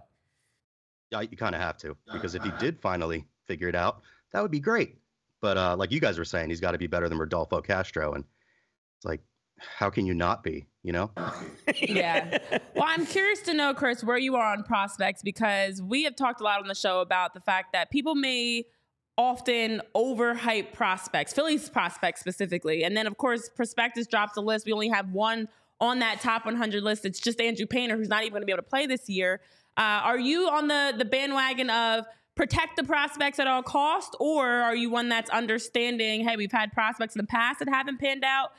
Yeah, 1.10 1.22
you 1.22 1.36
kind 1.36 1.54
of 1.54 1.60
have 1.60 1.76
to 1.78 1.96
because 2.12 2.34
if 2.34 2.42
he 2.44 2.50
did 2.58 2.80
finally 2.80 3.26
figure 3.46 3.68
it 3.68 3.74
out, 3.74 4.02
that 4.32 4.40
would 4.42 4.50
be 4.52 4.60
great. 4.60 4.96
But 5.40 5.56
uh, 5.58 5.76
like 5.76 5.90
you 5.90 5.98
guys 6.00 6.18
were 6.18 6.24
saying, 6.24 6.50
he's 6.50 6.60
got 6.60 6.70
to 6.72 6.78
be 6.78 6.86
better 6.86 7.08
than 7.08 7.18
Rodolfo 7.18 7.60
Castro, 7.60 8.14
and 8.14 8.24
it's 8.96 9.04
like, 9.04 9.20
how 9.58 9.90
can 9.90 10.06
you 10.06 10.14
not 10.14 10.42
be? 10.44 10.64
You 10.82 10.92
know? 10.92 11.10
yeah. 11.76 12.38
Well, 12.74 12.84
I'm 12.86 13.06
curious 13.06 13.40
to 13.42 13.54
know, 13.54 13.72
Chris, 13.72 14.02
where 14.02 14.18
you 14.18 14.34
are 14.36 14.52
on 14.52 14.64
prospects 14.64 15.22
because 15.22 15.80
we 15.80 16.04
have 16.04 16.16
talked 16.16 16.40
a 16.40 16.44
lot 16.44 16.60
on 16.60 16.66
the 16.66 16.74
show 16.74 17.00
about 17.00 17.34
the 17.34 17.40
fact 17.40 17.72
that 17.72 17.90
people 17.90 18.14
may 18.14 18.64
often 19.16 19.82
overhype 19.94 20.72
prospects, 20.72 21.32
Phillies 21.32 21.68
prospects 21.68 22.20
specifically. 22.20 22.82
And 22.82 22.96
then, 22.96 23.06
of 23.06 23.16
course, 23.18 23.48
Prospectus 23.54 24.06
drops 24.06 24.36
a 24.36 24.40
list. 24.40 24.66
We 24.66 24.72
only 24.72 24.88
have 24.88 25.10
one 25.10 25.48
on 25.80 25.98
that 25.98 26.20
top 26.20 26.46
100 26.46 26.82
list. 26.82 27.04
It's 27.04 27.20
just 27.20 27.40
Andrew 27.40 27.66
Painter, 27.66 27.96
who's 27.96 28.08
not 28.08 28.22
even 28.22 28.32
going 28.32 28.42
to 28.42 28.46
be 28.46 28.52
able 28.52 28.62
to 28.62 28.68
play 28.68 28.86
this 28.86 29.08
year. 29.08 29.40
Uh, 29.76 30.00
are 30.04 30.18
you 30.18 30.48
on 30.48 30.68
the, 30.68 30.94
the 30.96 31.04
bandwagon 31.04 31.70
of 31.70 32.04
protect 32.34 32.76
the 32.76 32.84
prospects 32.84 33.38
at 33.38 33.46
all 33.46 33.62
cost, 33.62 34.16
or 34.18 34.46
are 34.46 34.74
you 34.74 34.90
one 34.90 35.08
that's 35.08 35.30
understanding, 35.30 36.26
hey, 36.26 36.36
we've 36.36 36.52
had 36.52 36.72
prospects 36.72 37.14
in 37.14 37.20
the 37.20 37.26
past 37.26 37.58
that 37.58 37.68
haven't 37.68 38.00
panned 38.00 38.24
out? 38.24 38.52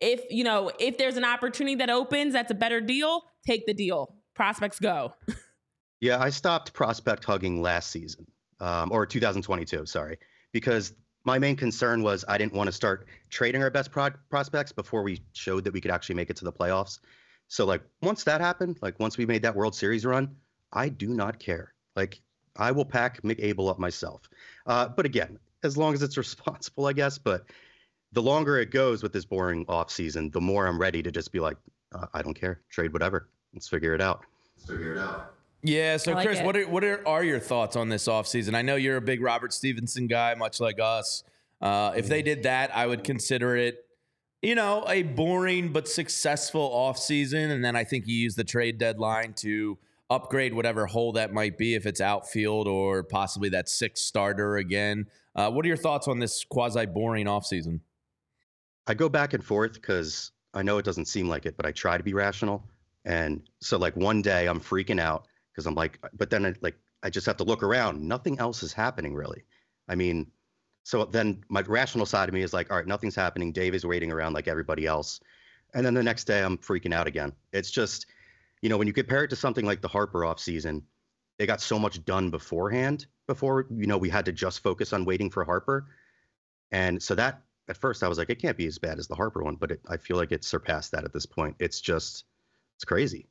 If 0.00 0.22
you 0.30 0.44
know 0.44 0.70
if 0.78 0.98
there's 0.98 1.16
an 1.16 1.24
opportunity 1.24 1.76
that 1.76 1.90
opens 1.90 2.32
that's 2.32 2.50
a 2.50 2.54
better 2.54 2.80
deal 2.80 3.22
take 3.46 3.64
the 3.66 3.74
deal 3.74 4.16
prospects 4.34 4.80
go 4.80 5.14
Yeah, 6.04 6.20
I 6.20 6.28
stopped 6.28 6.74
prospect 6.74 7.24
hugging 7.24 7.62
last 7.62 7.90
season, 7.90 8.26
um, 8.60 8.92
or 8.92 9.06
2022, 9.06 9.86
sorry, 9.86 10.18
because 10.52 10.92
my 11.24 11.38
main 11.38 11.56
concern 11.56 12.02
was 12.02 12.26
I 12.28 12.36
didn't 12.36 12.52
want 12.52 12.66
to 12.66 12.72
start 12.72 13.08
trading 13.30 13.62
our 13.62 13.70
best 13.70 13.90
pro- 13.90 14.10
prospects 14.28 14.70
before 14.70 15.02
we 15.02 15.22
showed 15.32 15.64
that 15.64 15.72
we 15.72 15.80
could 15.80 15.90
actually 15.90 16.16
make 16.16 16.28
it 16.28 16.36
to 16.36 16.44
the 16.44 16.52
playoffs. 16.52 16.98
So, 17.48 17.64
like, 17.64 17.80
once 18.02 18.22
that 18.24 18.42
happened, 18.42 18.78
like, 18.82 19.00
once 19.00 19.16
we 19.16 19.24
made 19.24 19.40
that 19.44 19.56
World 19.56 19.74
Series 19.74 20.04
run, 20.04 20.36
I 20.74 20.90
do 20.90 21.08
not 21.08 21.38
care. 21.38 21.72
Like, 21.96 22.20
I 22.54 22.70
will 22.70 22.84
pack 22.84 23.22
Mick 23.22 23.36
Abel 23.38 23.70
up 23.70 23.78
myself. 23.78 24.28
Uh, 24.66 24.88
but 24.88 25.06
again, 25.06 25.38
as 25.62 25.78
long 25.78 25.94
as 25.94 26.02
it's 26.02 26.16
responsible, 26.18 26.84
I 26.84 26.92
guess. 26.92 27.16
But 27.16 27.46
the 28.14 28.22
longer 28.22 28.58
it 28.58 28.70
goes 28.70 29.02
with 29.02 29.12
this 29.12 29.24
boring 29.24 29.64
off 29.68 29.90
season, 29.90 30.30
the 30.30 30.40
more 30.40 30.66
I'm 30.66 30.80
ready 30.80 31.02
to 31.02 31.10
just 31.10 31.32
be 31.32 31.40
like, 31.40 31.56
uh, 31.92 32.06
I 32.14 32.22
don't 32.22 32.34
care, 32.34 32.60
trade 32.70 32.92
whatever, 32.92 33.28
let's 33.52 33.68
figure 33.68 33.94
it 33.94 34.00
out. 34.00 34.24
Let's 34.56 34.70
figure 34.70 34.94
it 34.94 34.98
out. 34.98 35.34
Yeah. 35.62 35.96
So, 35.96 36.12
like 36.12 36.26
Chris, 36.26 36.40
it. 36.40 36.44
what 36.44 36.56
are 36.56 36.68
what 36.68 36.84
are, 36.84 37.06
are 37.06 37.24
your 37.24 37.40
thoughts 37.40 37.74
on 37.74 37.88
this 37.88 38.06
offseason? 38.06 38.54
I 38.54 38.62
know 38.62 38.76
you're 38.76 38.98
a 38.98 39.02
big 39.02 39.22
Robert 39.22 39.52
Stephenson 39.52 40.06
guy, 40.06 40.34
much 40.34 40.60
like 40.60 40.78
us. 40.80 41.24
Uh, 41.60 41.92
if 41.96 42.06
they 42.06 42.22
did 42.22 42.42
that, 42.42 42.74
I 42.76 42.86
would 42.86 43.04
consider 43.04 43.56
it, 43.56 43.86
you 44.42 44.54
know, 44.54 44.84
a 44.88 45.02
boring 45.02 45.72
but 45.72 45.88
successful 45.88 46.70
offseason. 46.70 47.50
And 47.50 47.64
then 47.64 47.76
I 47.76 47.84
think 47.84 48.06
you 48.06 48.14
use 48.14 48.34
the 48.34 48.44
trade 48.44 48.78
deadline 48.78 49.32
to 49.38 49.78
upgrade 50.10 50.52
whatever 50.52 50.84
hole 50.84 51.12
that 51.12 51.32
might 51.32 51.56
be, 51.56 51.74
if 51.74 51.86
it's 51.86 52.00
outfield 52.00 52.68
or 52.68 53.02
possibly 53.02 53.48
that 53.48 53.68
sixth 53.68 54.04
starter 54.04 54.56
again. 54.56 55.06
Uh, 55.34 55.50
what 55.50 55.64
are 55.64 55.68
your 55.68 55.76
thoughts 55.78 56.06
on 56.06 56.18
this 56.18 56.44
quasi 56.44 56.84
boring 56.84 57.26
offseason? 57.26 57.80
I 58.86 58.94
go 58.94 59.08
back 59.08 59.32
and 59.32 59.44
forth 59.44 59.74
because 59.74 60.32
I 60.52 60.62
know 60.62 60.78
it 60.78 60.84
doesn't 60.84 61.06
seem 61.06 61.28
like 61.28 61.46
it, 61.46 61.56
but 61.56 61.66
I 61.66 61.72
try 61.72 61.96
to 61.96 62.04
be 62.04 62.14
rational. 62.14 62.64
And 63.04 63.42
so, 63.60 63.78
like 63.78 63.96
one 63.96 64.22
day, 64.22 64.46
I'm 64.46 64.60
freaking 64.60 65.00
out 65.00 65.26
because 65.52 65.66
I'm 65.66 65.74
like, 65.74 65.98
but 66.14 66.30
then 66.30 66.46
I, 66.46 66.54
like 66.60 66.76
I 67.02 67.10
just 67.10 67.26
have 67.26 67.36
to 67.38 67.44
look 67.44 67.62
around. 67.62 68.00
Nothing 68.00 68.38
else 68.38 68.62
is 68.62 68.72
happening 68.72 69.14
really. 69.14 69.44
I 69.88 69.94
mean, 69.94 70.30
so 70.84 71.04
then 71.04 71.42
my 71.48 71.60
rational 71.62 72.06
side 72.06 72.28
of 72.28 72.34
me 72.34 72.42
is 72.42 72.52
like, 72.52 72.70
all 72.70 72.76
right, 72.76 72.86
nothing's 72.86 73.14
happening. 73.14 73.52
Dave 73.52 73.74
is 73.74 73.84
waiting 73.86 74.12
around 74.12 74.32
like 74.32 74.48
everybody 74.48 74.86
else. 74.86 75.20
And 75.74 75.84
then 75.84 75.94
the 75.94 76.02
next 76.02 76.24
day, 76.24 76.42
I'm 76.42 76.58
freaking 76.58 76.94
out 76.94 77.06
again. 77.06 77.32
It's 77.52 77.70
just, 77.70 78.06
you 78.62 78.68
know, 78.68 78.76
when 78.76 78.86
you 78.86 78.92
compare 78.92 79.24
it 79.24 79.28
to 79.28 79.36
something 79.36 79.66
like 79.66 79.80
the 79.80 79.88
Harper 79.88 80.24
off 80.24 80.38
season, 80.38 80.82
they 81.38 81.46
got 81.46 81.60
so 81.60 81.78
much 81.78 82.04
done 82.04 82.30
beforehand. 82.30 83.06
Before 83.26 83.66
you 83.70 83.86
know, 83.86 83.98
we 83.98 84.08
had 84.08 84.24
to 84.26 84.32
just 84.32 84.60
focus 84.60 84.92
on 84.92 85.04
waiting 85.04 85.30
for 85.30 85.44
Harper. 85.44 85.86
And 86.70 87.02
so 87.02 87.14
that 87.14 87.42
at 87.68 87.76
first 87.76 88.02
I 88.02 88.08
was 88.08 88.18
like, 88.18 88.30
it 88.30 88.40
can't 88.40 88.56
be 88.56 88.66
as 88.66 88.78
bad 88.78 88.98
as 88.98 89.06
the 89.06 89.14
Harper 89.14 89.42
one, 89.42 89.56
but 89.56 89.70
it, 89.70 89.80
I 89.88 89.96
feel 89.96 90.16
like 90.16 90.32
it's 90.32 90.46
surpassed 90.46 90.92
that 90.92 91.04
at 91.04 91.12
this 91.12 91.26
point. 91.26 91.56
It's 91.58 91.80
just, 91.80 92.24
it's 92.76 92.84
crazy. 92.84 93.26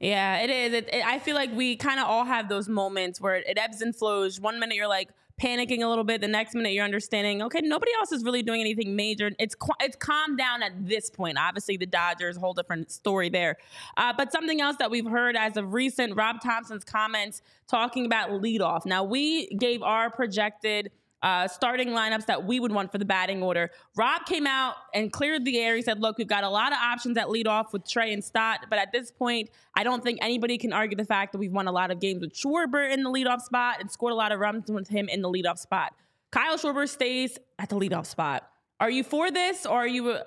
yeah 0.00 0.38
it 0.38 0.50
is. 0.50 0.72
It, 0.74 0.88
it- 0.92 1.04
i 1.06 1.18
feel 1.18 1.34
like 1.34 1.50
we 1.54 1.76
kind 1.76 1.98
of 2.00 2.06
all 2.06 2.24
have 2.24 2.48
those 2.48 2.68
moments 2.68 3.20
where 3.20 3.36
it 3.36 3.56
ebbs 3.58 3.80
and 3.82 3.94
flows. 3.94 4.40
One 4.40 4.58
minute 4.60 4.74
you're 4.76 4.88
like 4.88 5.08
panicking 5.40 5.82
a 5.82 5.86
little 5.86 6.02
bit 6.04 6.22
the 6.22 6.28
next 6.28 6.54
minute 6.54 6.72
you're 6.72 6.84
understanding 6.84 7.42
okay 7.42 7.60
nobody 7.62 7.92
else 7.98 8.10
is 8.10 8.24
really 8.24 8.42
doing 8.42 8.60
anything 8.60 8.96
major. 8.96 9.30
It's 9.38 9.54
it's 9.80 9.96
calmed 9.96 10.38
down 10.38 10.62
at 10.62 10.72
this 10.86 11.08
point. 11.10 11.38
Obviously 11.38 11.76
the 11.76 11.86
dodgers 11.86 12.36
whole 12.36 12.52
different 12.54 12.90
story 12.90 13.28
there. 13.28 13.56
Uh, 13.96 14.12
but 14.16 14.32
something 14.32 14.60
else 14.60 14.76
that 14.78 14.90
we've 14.90 15.08
heard 15.08 15.36
as 15.36 15.56
of 15.56 15.72
recent 15.74 16.16
Rob 16.16 16.40
Thomson's 16.42 16.84
comments 16.84 17.42
talking 17.68 18.04
about 18.06 18.30
leadoff. 18.30 18.84
Now 18.86 19.04
we 19.04 19.46
gave 19.56 19.82
our 19.82 20.10
projected 20.10 20.90
uh, 21.22 21.48
starting 21.48 21.88
lineups 21.88 22.26
that 22.26 22.44
we 22.44 22.60
would 22.60 22.72
want 22.72 22.92
for 22.92 22.98
the 22.98 23.04
batting 23.04 23.42
order. 23.42 23.70
Rob 23.96 24.26
came 24.26 24.46
out 24.46 24.74
and 24.94 25.12
cleared 25.12 25.44
the 25.44 25.58
air. 25.58 25.76
He 25.76 25.82
said, 25.82 26.00
"Look, 26.00 26.18
we've 26.18 26.28
got 26.28 26.44
a 26.44 26.48
lot 26.48 26.72
of 26.72 26.78
options 26.78 27.16
at 27.16 27.26
leadoff 27.26 27.72
with 27.72 27.88
Trey 27.88 28.12
and 28.12 28.22
Stott, 28.22 28.66
but 28.68 28.78
at 28.78 28.92
this 28.92 29.10
point, 29.10 29.50
I 29.74 29.84
don't 29.84 30.02
think 30.02 30.18
anybody 30.22 30.58
can 30.58 30.72
argue 30.72 30.96
the 30.96 31.04
fact 31.04 31.32
that 31.32 31.38
we've 31.38 31.52
won 31.52 31.66
a 31.66 31.72
lot 31.72 31.90
of 31.90 32.00
games 32.00 32.20
with 32.20 32.34
Schwarber 32.34 32.90
in 32.90 33.02
the 33.02 33.10
leadoff 33.10 33.40
spot 33.40 33.80
and 33.80 33.90
scored 33.90 34.12
a 34.12 34.16
lot 34.16 34.32
of 34.32 34.40
runs 34.40 34.70
with 34.70 34.88
him 34.88 35.08
in 35.08 35.22
the 35.22 35.28
leadoff 35.28 35.58
spot. 35.58 35.94
Kyle 36.30 36.58
Schwarber 36.58 36.88
stays 36.88 37.38
at 37.58 37.70
the 37.70 37.76
leadoff 37.76 38.06
spot. 38.06 38.48
Are 38.78 38.90
you 38.90 39.02
for 39.02 39.30
this, 39.30 39.66
or 39.66 39.78
are 39.78 39.86
you?" 39.86 40.18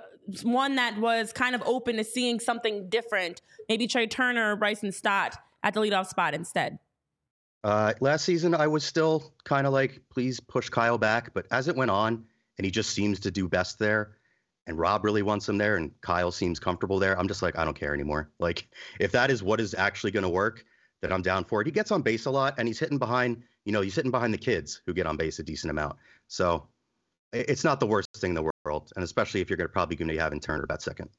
one 0.43 0.75
that 0.75 0.95
was 0.99 1.33
kind 1.33 1.55
of 1.55 1.63
open 1.65 1.97
to 1.97 2.03
seeing 2.03 2.39
something 2.39 2.87
different, 2.89 3.41
maybe 3.67 3.87
Trey 3.87 4.05
Turner 4.05 4.51
or 4.51 4.55
Bryson 4.55 4.91
Stott 4.91 5.35
at 5.63 5.73
the 5.73 5.81
leadoff 5.81 6.07
spot 6.07 6.33
instead? 6.35 6.77
Uh, 7.63 7.93
last 7.99 8.25
season, 8.25 8.55
I 8.55 8.67
was 8.67 8.83
still 8.83 9.33
kind 9.43 9.67
of 9.67 9.73
like, 9.73 10.01
please 10.09 10.39
push 10.39 10.69
Kyle 10.69 10.97
back. 10.97 11.33
But 11.33 11.45
as 11.51 11.67
it 11.67 11.75
went 11.75 11.91
on, 11.91 12.25
and 12.57 12.65
he 12.65 12.71
just 12.71 12.91
seems 12.91 13.19
to 13.21 13.31
do 13.31 13.47
best 13.47 13.79
there, 13.79 14.15
and 14.67 14.77
Rob 14.77 15.03
really 15.03 15.21
wants 15.21 15.49
him 15.49 15.57
there, 15.57 15.75
and 15.75 15.91
Kyle 16.01 16.31
seems 16.31 16.59
comfortable 16.59 16.99
there, 16.99 17.17
I'm 17.17 17.27
just 17.27 17.41
like, 17.41 17.57
I 17.57 17.65
don't 17.65 17.77
care 17.77 17.93
anymore. 17.93 18.29
Like, 18.39 18.67
if 18.99 19.11
that 19.11 19.31
is 19.31 19.43
what 19.43 19.59
is 19.59 19.73
actually 19.73 20.11
going 20.11 20.23
to 20.23 20.29
work, 20.29 20.63
then 21.01 21.11
I'm 21.11 21.21
down 21.21 21.43
for 21.43 21.61
it. 21.61 21.67
He 21.67 21.71
gets 21.71 21.91
on 21.91 22.01
base 22.01 22.25
a 22.25 22.31
lot, 22.31 22.55
and 22.57 22.67
he's 22.67 22.79
hitting 22.79 22.97
behind, 22.97 23.43
you 23.65 23.71
know, 23.71 23.81
he's 23.81 23.95
hitting 23.95 24.11
behind 24.11 24.33
the 24.33 24.37
kids 24.37 24.81
who 24.85 24.93
get 24.93 25.07
on 25.07 25.17
base 25.17 25.39
a 25.39 25.43
decent 25.43 25.71
amount. 25.71 25.97
So 26.27 26.67
it's 27.33 27.63
not 27.63 27.79
the 27.79 27.87
worst 27.87 28.09
thing 28.15 28.31
in 28.31 28.35
the 28.35 28.51
world, 28.65 28.91
and 28.95 29.03
especially 29.03 29.41
if 29.41 29.49
you're 29.49 29.57
going 29.57 29.67
to 29.67 29.73
probably 29.73 29.95
going 29.95 30.07
to 30.07 30.13
be 30.13 30.19
having 30.19 30.39
Turner 30.39 30.63
about 30.63 30.81
second. 30.81 31.09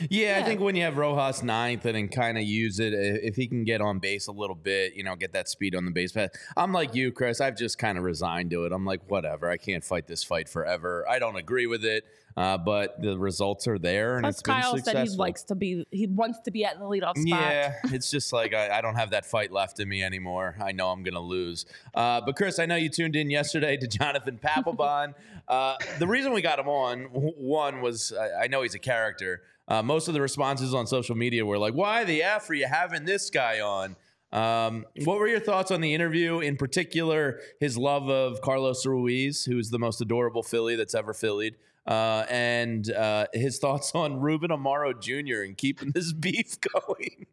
Yeah, 0.00 0.38
yeah, 0.38 0.38
I 0.38 0.42
think 0.42 0.60
when 0.60 0.76
you 0.76 0.82
have 0.82 0.96
Rojas 0.96 1.42
ninth 1.42 1.84
and 1.84 1.94
then 1.94 2.08
kind 2.08 2.36
of 2.36 2.44
use 2.44 2.78
it, 2.78 2.92
if 2.92 3.36
he 3.36 3.46
can 3.46 3.64
get 3.64 3.80
on 3.80 3.98
base 3.98 4.26
a 4.26 4.32
little 4.32 4.56
bit, 4.56 4.94
you 4.94 5.02
know, 5.02 5.16
get 5.16 5.32
that 5.32 5.48
speed 5.48 5.74
on 5.74 5.84
the 5.84 5.90
base 5.90 6.12
path. 6.12 6.30
I'm 6.56 6.72
like 6.72 6.94
you, 6.94 7.12
Chris. 7.12 7.40
I've 7.40 7.56
just 7.56 7.78
kind 7.78 7.98
of 7.98 8.04
resigned 8.04 8.50
to 8.50 8.64
it. 8.64 8.72
I'm 8.72 8.84
like, 8.84 9.00
whatever. 9.08 9.50
I 9.50 9.56
can't 9.56 9.84
fight 9.84 10.06
this 10.06 10.22
fight 10.22 10.48
forever. 10.48 11.06
I 11.08 11.18
don't 11.18 11.36
agree 11.36 11.66
with 11.66 11.84
it, 11.84 12.04
uh, 12.36 12.58
but 12.58 13.00
the 13.02 13.18
results 13.18 13.66
are 13.66 13.78
there, 13.78 14.16
and 14.16 14.22
Plus, 14.22 14.36
it's 14.36 14.42
Kyle 14.42 14.74
been 14.74 14.84
said 14.84 15.08
he 15.08 15.16
likes 15.16 15.42
to 15.44 15.54
be, 15.54 15.84
he 15.90 16.06
wants 16.06 16.38
to 16.44 16.50
be 16.50 16.64
at 16.64 16.78
the 16.78 16.84
leadoff 16.84 17.16
spot. 17.16 17.24
Yeah, 17.26 17.74
it's 17.84 18.10
just 18.10 18.32
like 18.32 18.54
I, 18.54 18.78
I, 18.78 18.80
don't 18.80 18.94
have 18.94 19.10
that 19.10 19.26
fight 19.26 19.50
left 19.50 19.80
in 19.80 19.88
me 19.88 20.02
anymore. 20.02 20.56
I 20.62 20.72
know 20.72 20.90
I'm 20.90 21.02
gonna 21.02 21.20
lose. 21.20 21.66
Uh, 21.94 22.20
but 22.20 22.36
Chris, 22.36 22.58
I 22.58 22.66
know 22.66 22.76
you 22.76 22.90
tuned 22.90 23.16
in 23.16 23.30
yesterday 23.30 23.76
to 23.76 23.86
Jonathan 23.98 24.38
Papelbon. 24.42 25.14
uh, 25.48 25.76
the 25.98 26.06
reason 26.06 26.32
we 26.32 26.42
got 26.42 26.58
him 26.58 26.68
on 26.68 27.04
one 27.06 27.80
was 27.80 28.12
I, 28.12 28.44
I 28.44 28.46
know 28.46 28.62
he's 28.62 28.74
a 28.74 28.78
character. 28.78 29.42
Uh, 29.68 29.82
most 29.82 30.08
of 30.08 30.14
the 30.14 30.20
responses 30.20 30.74
on 30.74 30.86
social 30.86 31.14
media 31.14 31.44
were 31.44 31.58
like, 31.58 31.74
"Why 31.74 32.04
the 32.04 32.22
f 32.22 32.48
are 32.50 32.54
you 32.54 32.66
having 32.66 33.04
this 33.04 33.30
guy 33.30 33.60
on?" 33.60 33.96
Um, 34.32 34.84
what 35.04 35.18
were 35.18 35.28
your 35.28 35.40
thoughts 35.40 35.70
on 35.70 35.80
the 35.80 35.94
interview? 35.94 36.40
In 36.40 36.56
particular, 36.56 37.40
his 37.60 37.78
love 37.78 38.08
of 38.08 38.40
Carlos 38.40 38.84
Ruiz, 38.84 39.44
who 39.44 39.58
is 39.58 39.70
the 39.70 39.78
most 39.78 40.00
adorable 40.00 40.42
Philly 40.42 40.76
that's 40.76 40.94
ever 40.94 41.14
Phillied, 41.14 41.56
uh, 41.86 42.26
and 42.28 42.90
uh, 42.90 43.26
his 43.32 43.58
thoughts 43.58 43.92
on 43.94 44.20
Ruben 44.20 44.50
Amaro 44.50 44.98
Jr. 44.98 45.42
and 45.42 45.56
keeping 45.56 45.92
this 45.92 46.12
beef 46.14 46.56
going. 46.60 47.26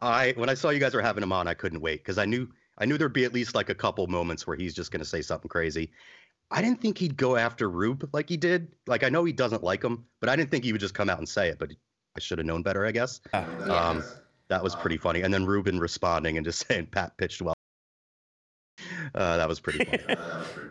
I 0.00 0.32
when 0.36 0.48
I 0.48 0.54
saw 0.54 0.70
you 0.70 0.80
guys 0.80 0.94
were 0.94 1.02
having 1.02 1.22
him 1.22 1.32
on, 1.32 1.48
I 1.48 1.54
couldn't 1.54 1.80
wait 1.80 2.00
because 2.00 2.18
I 2.18 2.24
knew 2.24 2.48
I 2.78 2.86
knew 2.86 2.96
there'd 2.96 3.12
be 3.12 3.24
at 3.24 3.34
least 3.34 3.54
like 3.54 3.68
a 3.68 3.74
couple 3.74 4.06
moments 4.06 4.46
where 4.46 4.56
he's 4.56 4.74
just 4.74 4.90
going 4.90 5.00
to 5.00 5.08
say 5.08 5.20
something 5.20 5.50
crazy. 5.50 5.90
I 6.50 6.62
didn't 6.62 6.80
think 6.80 6.98
he'd 6.98 7.16
go 7.16 7.36
after 7.36 7.70
Rube 7.70 8.08
like 8.12 8.28
he 8.28 8.36
did. 8.36 8.68
Like 8.86 9.04
I 9.04 9.08
know 9.08 9.24
he 9.24 9.32
doesn't 9.32 9.62
like 9.62 9.82
him, 9.82 10.04
but 10.20 10.28
I 10.28 10.36
didn't 10.36 10.50
think 10.50 10.64
he 10.64 10.72
would 10.72 10.80
just 10.80 10.94
come 10.94 11.08
out 11.08 11.18
and 11.18 11.28
say 11.28 11.48
it. 11.48 11.58
But 11.58 11.70
I 12.16 12.20
should 12.20 12.38
have 12.38 12.46
known 12.46 12.62
better, 12.62 12.84
I 12.84 12.90
guess. 12.90 13.20
Uh, 13.32 13.44
um, 13.68 14.04
that 14.48 14.62
was 14.62 14.74
pretty 14.74 14.96
funny. 14.96 15.22
And 15.22 15.32
then 15.32 15.46
Ruben 15.46 15.78
responding 15.78 16.36
and 16.36 16.44
just 16.44 16.66
saying 16.68 16.86
Pat 16.86 17.16
pitched 17.16 17.40
well. 17.40 17.54
Uh, 19.14 19.36
that 19.36 19.48
was 19.48 19.60
pretty 19.60 19.84
funny. 19.84 20.18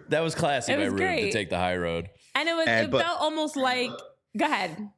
that 0.10 0.22
was 0.22 0.36
classy 0.36 0.76
by 0.76 0.86
Rube 0.86 1.00
to 1.00 1.32
take 1.32 1.50
the 1.50 1.58
high 1.58 1.78
road. 1.78 2.10
And 2.36 2.48
it 2.50 2.54
was 2.54 2.68
and, 2.68 2.88
it 2.88 2.92
but, 2.92 3.04
felt 3.04 3.22
almost 3.22 3.56
like 3.56 3.92
go 4.38 4.46
ahead. 4.46 4.90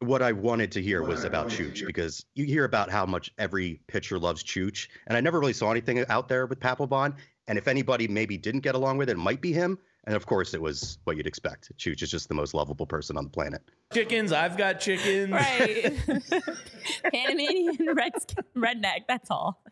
What 0.00 0.22
I 0.22 0.32
wanted 0.32 0.72
to 0.72 0.82
hear 0.82 1.02
was 1.02 1.24
about 1.24 1.48
Chooch 1.48 1.84
because 1.84 2.24
you 2.34 2.46
hear 2.46 2.64
about 2.64 2.90
how 2.90 3.04
much 3.04 3.30
every 3.36 3.82
pitcher 3.86 4.18
loves 4.18 4.42
Chooch, 4.42 4.88
and 5.06 5.14
I 5.14 5.20
never 5.20 5.38
really 5.38 5.52
saw 5.52 5.70
anything 5.70 6.02
out 6.08 6.26
there 6.26 6.46
with 6.46 6.58
Papelbon. 6.58 7.14
And 7.48 7.58
if 7.58 7.68
anybody 7.68 8.08
maybe 8.08 8.38
didn't 8.38 8.60
get 8.60 8.74
along 8.74 8.96
with 8.96 9.10
it, 9.10 9.12
it 9.12 9.18
might 9.18 9.42
be 9.42 9.52
him. 9.52 9.78
And 10.04 10.16
of 10.16 10.26
course, 10.26 10.54
it 10.54 10.62
was 10.62 10.98
what 11.04 11.16
you'd 11.16 11.26
expect. 11.26 11.76
Chooch 11.76 12.02
is 12.02 12.10
just 12.10 12.28
the 12.28 12.34
most 12.34 12.54
lovable 12.54 12.86
person 12.86 13.16
on 13.16 13.24
the 13.24 13.30
planet. 13.30 13.60
Chickens, 13.92 14.32
I've 14.32 14.56
got 14.56 14.80
chickens. 14.80 15.30
Right. 15.30 15.94
Panamanian 17.12 17.76
redskin, 17.94 18.44
redneck, 18.56 19.00
that's 19.08 19.30
all. 19.30 19.62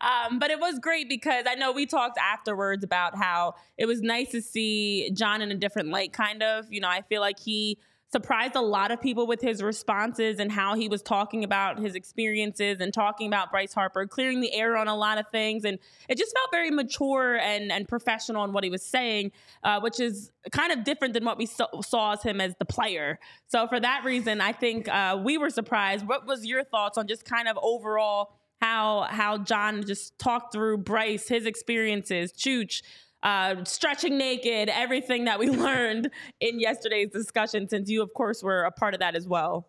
Um, 0.00 0.38
but 0.38 0.50
it 0.50 0.60
was 0.60 0.78
great 0.78 1.08
because 1.08 1.44
I 1.48 1.54
know 1.54 1.72
we 1.72 1.86
talked 1.86 2.18
afterwards 2.18 2.84
about 2.84 3.16
how 3.16 3.54
it 3.78 3.86
was 3.86 4.02
nice 4.02 4.30
to 4.32 4.42
see 4.42 5.10
John 5.12 5.40
in 5.40 5.50
a 5.50 5.56
different 5.56 5.88
light, 5.88 6.12
kind 6.12 6.42
of. 6.42 6.70
You 6.70 6.80
know, 6.80 6.88
I 6.88 7.02
feel 7.02 7.20
like 7.22 7.40
he 7.40 7.78
surprised 8.12 8.56
a 8.56 8.60
lot 8.60 8.90
of 8.90 9.00
people 9.00 9.26
with 9.26 9.40
his 9.40 9.62
responses 9.62 10.40
and 10.40 10.50
how 10.50 10.74
he 10.74 10.88
was 10.88 11.00
talking 11.00 11.44
about 11.44 11.78
his 11.78 11.94
experiences 11.94 12.78
and 12.80 12.92
talking 12.92 13.28
about 13.28 13.50
Bryce 13.50 13.72
Harper, 13.72 14.06
clearing 14.06 14.40
the 14.40 14.52
air 14.52 14.76
on 14.76 14.88
a 14.88 14.96
lot 14.96 15.18
of 15.18 15.28
things. 15.28 15.64
And 15.64 15.78
it 16.08 16.18
just 16.18 16.34
felt 16.34 16.50
very 16.50 16.70
mature 16.70 17.36
and, 17.36 17.70
and 17.70 17.86
professional 17.86 18.44
in 18.44 18.52
what 18.52 18.64
he 18.64 18.70
was 18.70 18.82
saying, 18.82 19.30
uh, 19.62 19.80
which 19.80 20.00
is 20.00 20.32
kind 20.50 20.72
of 20.72 20.82
different 20.82 21.14
than 21.14 21.24
what 21.24 21.38
we 21.38 21.46
saw, 21.46 21.68
saw 21.82 22.12
as 22.12 22.22
him 22.22 22.40
as 22.40 22.54
the 22.58 22.64
player. 22.64 23.20
So 23.46 23.68
for 23.68 23.78
that 23.78 24.02
reason, 24.04 24.40
I 24.40 24.52
think 24.52 24.88
uh, 24.88 25.20
we 25.22 25.38
were 25.38 25.50
surprised. 25.50 26.06
What 26.06 26.26
was 26.26 26.44
your 26.44 26.64
thoughts 26.64 26.98
on 26.98 27.06
just 27.06 27.24
kind 27.24 27.46
of 27.46 27.58
overall 27.62 28.32
how 28.60 29.06
how 29.08 29.38
John 29.38 29.84
just 29.86 30.18
talked 30.18 30.52
through 30.52 30.78
Bryce, 30.78 31.28
his 31.28 31.46
experiences, 31.46 32.32
Chooch, 32.32 32.82
uh, 33.22 33.64
stretching 33.64 34.16
naked, 34.16 34.68
everything 34.68 35.24
that 35.24 35.38
we 35.38 35.50
learned 35.50 36.10
in 36.40 36.60
yesterday's 36.60 37.10
discussion, 37.10 37.68
since 37.68 37.88
you, 37.90 38.02
of 38.02 38.12
course, 38.14 38.42
were 38.42 38.64
a 38.64 38.70
part 38.70 38.94
of 38.94 39.00
that 39.00 39.14
as 39.14 39.28
well. 39.28 39.68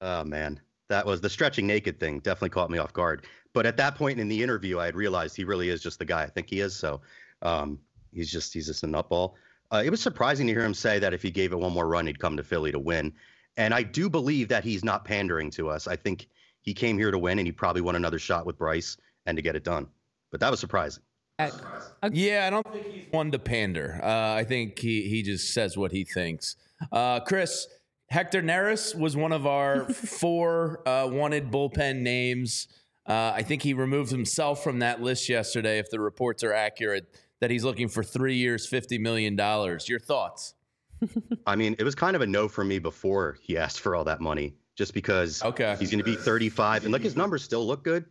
Oh, 0.00 0.24
man. 0.24 0.60
That 0.88 1.06
was 1.06 1.20
the 1.20 1.30
stretching 1.30 1.66
naked 1.66 1.98
thing, 1.98 2.20
definitely 2.20 2.50
caught 2.50 2.70
me 2.70 2.78
off 2.78 2.92
guard. 2.92 3.26
But 3.54 3.66
at 3.66 3.76
that 3.78 3.94
point 3.94 4.20
in 4.20 4.28
the 4.28 4.42
interview, 4.42 4.78
I 4.78 4.86
had 4.86 4.96
realized 4.96 5.36
he 5.36 5.44
really 5.44 5.70
is 5.70 5.82
just 5.82 5.98
the 5.98 6.04
guy 6.04 6.22
I 6.22 6.26
think 6.26 6.50
he 6.50 6.60
is. 6.60 6.76
So 6.76 7.00
um, 7.40 7.78
he's 8.12 8.30
just 8.30 8.52
he's 8.52 8.66
just 8.66 8.82
a 8.82 8.86
nutball. 8.86 9.34
Uh, 9.72 9.82
it 9.84 9.90
was 9.90 10.00
surprising 10.00 10.46
to 10.46 10.52
hear 10.52 10.64
him 10.64 10.74
say 10.74 10.98
that 10.98 11.14
if 11.14 11.22
he 11.22 11.30
gave 11.30 11.52
it 11.52 11.58
one 11.58 11.72
more 11.72 11.88
run, 11.88 12.06
he'd 12.06 12.18
come 12.18 12.36
to 12.36 12.44
Philly 12.44 12.72
to 12.72 12.78
win. 12.78 13.12
And 13.56 13.72
I 13.72 13.82
do 13.82 14.10
believe 14.10 14.48
that 14.48 14.64
he's 14.64 14.84
not 14.84 15.04
pandering 15.04 15.50
to 15.52 15.68
us. 15.68 15.86
I 15.86 15.96
think 15.96 16.28
he 16.60 16.74
came 16.74 16.98
here 16.98 17.10
to 17.10 17.18
win, 17.18 17.38
and 17.38 17.46
he 17.46 17.52
probably 17.52 17.82
won 17.82 17.96
another 17.96 18.18
shot 18.18 18.46
with 18.46 18.58
Bryce 18.58 18.96
and 19.26 19.36
to 19.36 19.42
get 19.42 19.56
it 19.56 19.64
done. 19.64 19.86
But 20.30 20.40
that 20.40 20.50
was 20.50 20.60
surprising. 20.60 21.02
Yeah, 21.38 22.46
I 22.46 22.50
don't 22.50 22.72
think 22.72 22.86
he's 22.86 23.12
one 23.12 23.30
to 23.32 23.38
pander. 23.38 24.00
Uh, 24.02 24.34
I 24.34 24.44
think 24.44 24.78
he 24.78 25.08
he 25.08 25.22
just 25.22 25.52
says 25.52 25.76
what 25.76 25.92
he 25.92 26.04
thinks. 26.04 26.56
Uh, 26.92 27.20
Chris 27.20 27.66
Hector 28.08 28.42
Neris 28.42 28.96
was 28.96 29.16
one 29.16 29.32
of 29.32 29.46
our 29.46 29.88
four 29.92 30.86
uh, 30.88 31.08
wanted 31.08 31.50
bullpen 31.50 32.00
names. 32.00 32.68
Uh, 33.06 33.32
I 33.34 33.42
think 33.42 33.62
he 33.62 33.74
removed 33.74 34.10
himself 34.10 34.62
from 34.62 34.78
that 34.78 35.02
list 35.02 35.28
yesterday. 35.28 35.78
If 35.78 35.90
the 35.90 36.00
reports 36.00 36.44
are 36.44 36.52
accurate, 36.52 37.06
that 37.40 37.50
he's 37.50 37.64
looking 37.64 37.88
for 37.88 38.02
three 38.04 38.36
years, 38.36 38.66
fifty 38.66 38.98
million 38.98 39.34
dollars. 39.34 39.88
Your 39.88 39.98
thoughts? 39.98 40.54
I 41.46 41.56
mean, 41.56 41.74
it 41.78 41.84
was 41.84 41.94
kind 41.94 42.14
of 42.16 42.22
a 42.22 42.26
no 42.26 42.48
for 42.48 42.64
me 42.64 42.78
before 42.78 43.38
he 43.42 43.58
asked 43.58 43.80
for 43.80 43.96
all 43.96 44.04
that 44.04 44.20
money, 44.20 44.54
just 44.76 44.94
because 44.94 45.42
okay. 45.42 45.76
he's 45.78 45.90
going 45.90 45.98
to 45.98 46.04
be 46.04 46.16
35 46.16 46.84
and 46.84 46.92
like 46.92 47.02
his 47.02 47.16
numbers 47.16 47.42
still 47.42 47.66
look 47.66 47.82
good 47.82 48.06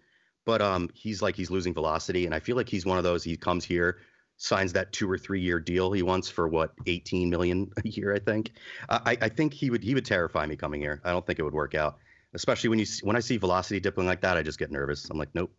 but 0.46 0.62
um, 0.62 0.90
he's 0.94 1.22
like 1.22 1.36
he's 1.36 1.52
losing 1.52 1.74
velocity, 1.74 2.26
and 2.26 2.36
I 2.36 2.40
feel 2.40 2.56
like 2.56 2.70
he's 2.70 2.86
one 2.86 2.98
of 2.98 3.04
those. 3.04 3.24
He 3.24 3.38
comes 3.38 3.64
here, 3.64 4.00
signs 4.38 4.74
that 4.74 4.92
two 4.92 5.10
or 5.10 5.18
three 5.18 5.42
year 5.42 5.60
deal 5.60 5.92
he 5.92 6.04
wants 6.04 6.30
for 6.30 6.48
what 6.48 6.74
18 6.86 7.30
million 7.30 7.72
a 7.84 7.88
year, 7.88 8.14
I 8.14 8.20
think. 8.20 8.52
I, 8.90 9.18
I 9.22 9.30
think 9.30 9.54
he 9.54 9.70
would 9.70 9.84
he 9.84 9.94
would 9.94 10.06
terrify 10.06 10.46
me 10.46 10.56
coming 10.56 10.82
here. 10.82 11.02
I 11.04 11.12
don't 11.12 11.26
think 11.26 11.40
it 11.40 11.44
would 11.44 11.54
work 11.54 11.76
out, 11.76 11.98
especially 12.34 12.70
when 12.70 12.80
you 12.80 12.86
when 13.04 13.16
I 13.16 13.20
see 13.20 13.38
velocity 13.38 13.80
dipping 13.80 14.06
like 14.06 14.22
that. 14.22 14.38
I 14.38 14.44
just 14.44 14.60
get 14.60 14.72
nervous. 14.72 15.10
I'm 15.10 15.18
like, 15.18 15.34
nope. 15.34 15.52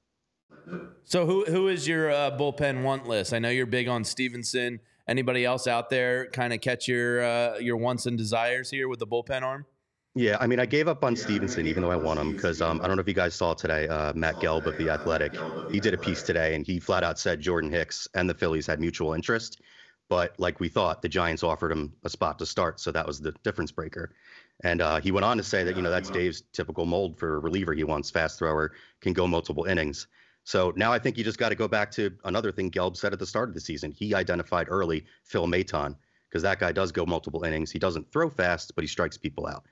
So 1.04 1.26
who 1.26 1.44
who 1.44 1.68
is 1.68 1.86
your 1.86 2.10
uh, 2.10 2.30
bullpen 2.30 2.82
want 2.82 3.06
list? 3.06 3.32
I 3.32 3.38
know 3.38 3.50
you're 3.50 3.66
big 3.66 3.88
on 3.88 4.04
Stephenson. 4.04 4.80
Anybody 5.06 5.44
else 5.44 5.66
out 5.66 5.90
there 5.90 6.26
kind 6.28 6.54
of 6.54 6.62
catch 6.62 6.88
your 6.88 7.22
uh, 7.22 7.58
your 7.58 7.76
wants 7.76 8.06
and 8.06 8.16
desires 8.16 8.70
here 8.70 8.88
with 8.88 8.98
the 8.98 9.06
bullpen 9.06 9.42
arm? 9.42 9.66
Yeah, 10.14 10.36
I 10.40 10.46
mean, 10.46 10.60
I 10.60 10.66
gave 10.66 10.86
up 10.86 11.04
on 11.04 11.16
Stephenson, 11.16 11.66
even 11.66 11.82
though 11.82 11.90
I 11.90 11.96
want 11.96 12.20
him 12.20 12.32
because 12.32 12.60
um, 12.60 12.80
I 12.82 12.86
don't 12.86 12.96
know 12.96 13.00
if 13.00 13.08
you 13.08 13.14
guys 13.14 13.34
saw 13.34 13.52
today. 13.54 13.88
Uh, 13.88 14.12
Matt 14.14 14.38
Gelb 14.38 14.66
of 14.66 14.76
the 14.76 14.88
Athletic, 14.88 15.42
he 15.66 15.80
did 15.80 15.92
a 15.94 15.98
piece 15.98 16.22
today 16.22 16.54
and 16.54 16.64
he 16.64 16.78
flat 16.78 17.02
out 17.02 17.18
said 17.18 17.40
Jordan 17.40 17.70
Hicks 17.70 18.06
and 18.14 18.28
the 18.30 18.34
Phillies 18.34 18.66
had 18.66 18.78
mutual 18.80 19.12
interest, 19.12 19.60
but 20.08 20.38
like 20.38 20.60
we 20.60 20.68
thought, 20.68 21.02
the 21.02 21.08
Giants 21.08 21.42
offered 21.42 21.72
him 21.72 21.94
a 22.04 22.10
spot 22.10 22.38
to 22.38 22.46
start, 22.46 22.78
so 22.78 22.92
that 22.92 23.06
was 23.06 23.20
the 23.20 23.32
difference 23.42 23.72
breaker. 23.72 24.12
And 24.62 24.80
uh, 24.80 25.00
he 25.00 25.10
went 25.10 25.24
on 25.24 25.36
to 25.36 25.42
say 25.42 25.64
that 25.64 25.74
you 25.74 25.82
know 25.82 25.90
that's 25.90 26.10
Dave's 26.10 26.42
typical 26.52 26.86
mold 26.86 27.18
for 27.18 27.36
a 27.36 27.38
reliever. 27.40 27.72
He 27.74 27.82
wants 27.84 28.10
fast 28.10 28.38
thrower, 28.38 28.72
can 29.00 29.14
go 29.14 29.26
multiple 29.26 29.64
innings. 29.64 30.06
So 30.44 30.72
now 30.76 30.92
I 30.92 30.98
think 31.00 31.18
you 31.18 31.24
just 31.24 31.38
got 31.38 31.48
to 31.48 31.54
go 31.56 31.66
back 31.66 31.90
to 31.92 32.16
another 32.24 32.52
thing 32.52 32.70
Gelb 32.70 32.96
said 32.96 33.12
at 33.12 33.18
the 33.18 33.26
start 33.26 33.48
of 33.48 33.54
the 33.54 33.60
season. 33.60 33.90
He 33.90 34.14
identified 34.14 34.66
early 34.70 35.06
Phil 35.24 35.46
Maton 35.48 35.96
because 36.28 36.42
that 36.42 36.60
guy 36.60 36.70
does 36.72 36.92
go 36.92 37.04
multiple 37.04 37.42
innings. 37.44 37.70
He 37.72 37.78
doesn't 37.80 38.12
throw 38.12 38.28
fast, 38.30 38.74
but 38.76 38.84
he 38.84 38.88
strikes 38.88 39.16
people 39.18 39.46
out. 39.46 39.64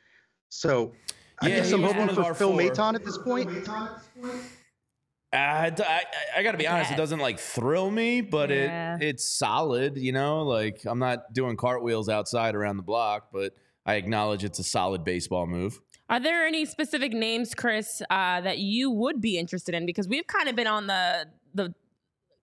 So 0.53 0.93
I 1.41 1.49
yeah, 1.49 1.57
guess 1.57 1.73
I'm 1.73 1.83
hoping 1.83 2.09
for 2.15 2.35
Phil 2.35 2.51
four. 2.51 2.61
Maton 2.61 2.95
at 2.95 3.05
this 3.05 3.17
point. 3.17 3.49
I, 5.35 5.73
I, 5.79 6.03
I 6.37 6.43
got 6.43 6.53
to 6.53 6.59
be 6.59 6.67
honest, 6.69 6.91
it 6.93 6.97
doesn't 6.99 7.21
like 7.21 7.39
thrill 7.39 7.91
me, 7.91 8.21
but 8.21 8.51
Yeah. 8.51 8.97
it 8.97 9.03
it's 9.03 9.25
solid. 9.25 9.97
You 9.97 10.13
know, 10.13 10.43
like 10.43 10.83
I'm 10.85 10.99
not 10.99 11.33
doing 11.33 11.57
cartwheels 11.57 12.11
outside 12.11 12.55
around 12.55 12.77
the 12.77 12.83
block, 12.83 13.29
but 13.33 13.55
I 13.87 13.95
acknowledge 13.95 14.45
it's 14.45 14.59
a 14.59 14.65
solid 14.65 15.05
baseball 15.05 15.47
move. 15.47 15.81
Are 16.11 16.21
there 16.21 16.45
any 16.47 16.67
specific 16.67 17.15
names, 17.15 17.55
Chris, 17.55 18.03
uh, 18.11 18.43
that 18.43 18.59
you 18.59 18.91
would 18.91 19.23
be 19.23 19.39
interested 19.39 19.75
in? 19.75 19.87
Because 19.87 20.07
we've 20.07 20.27
kind 20.27 20.51
of 20.51 20.55
been 20.55 20.67
on 20.67 20.87
the 20.87 21.29
the 21.55 21.75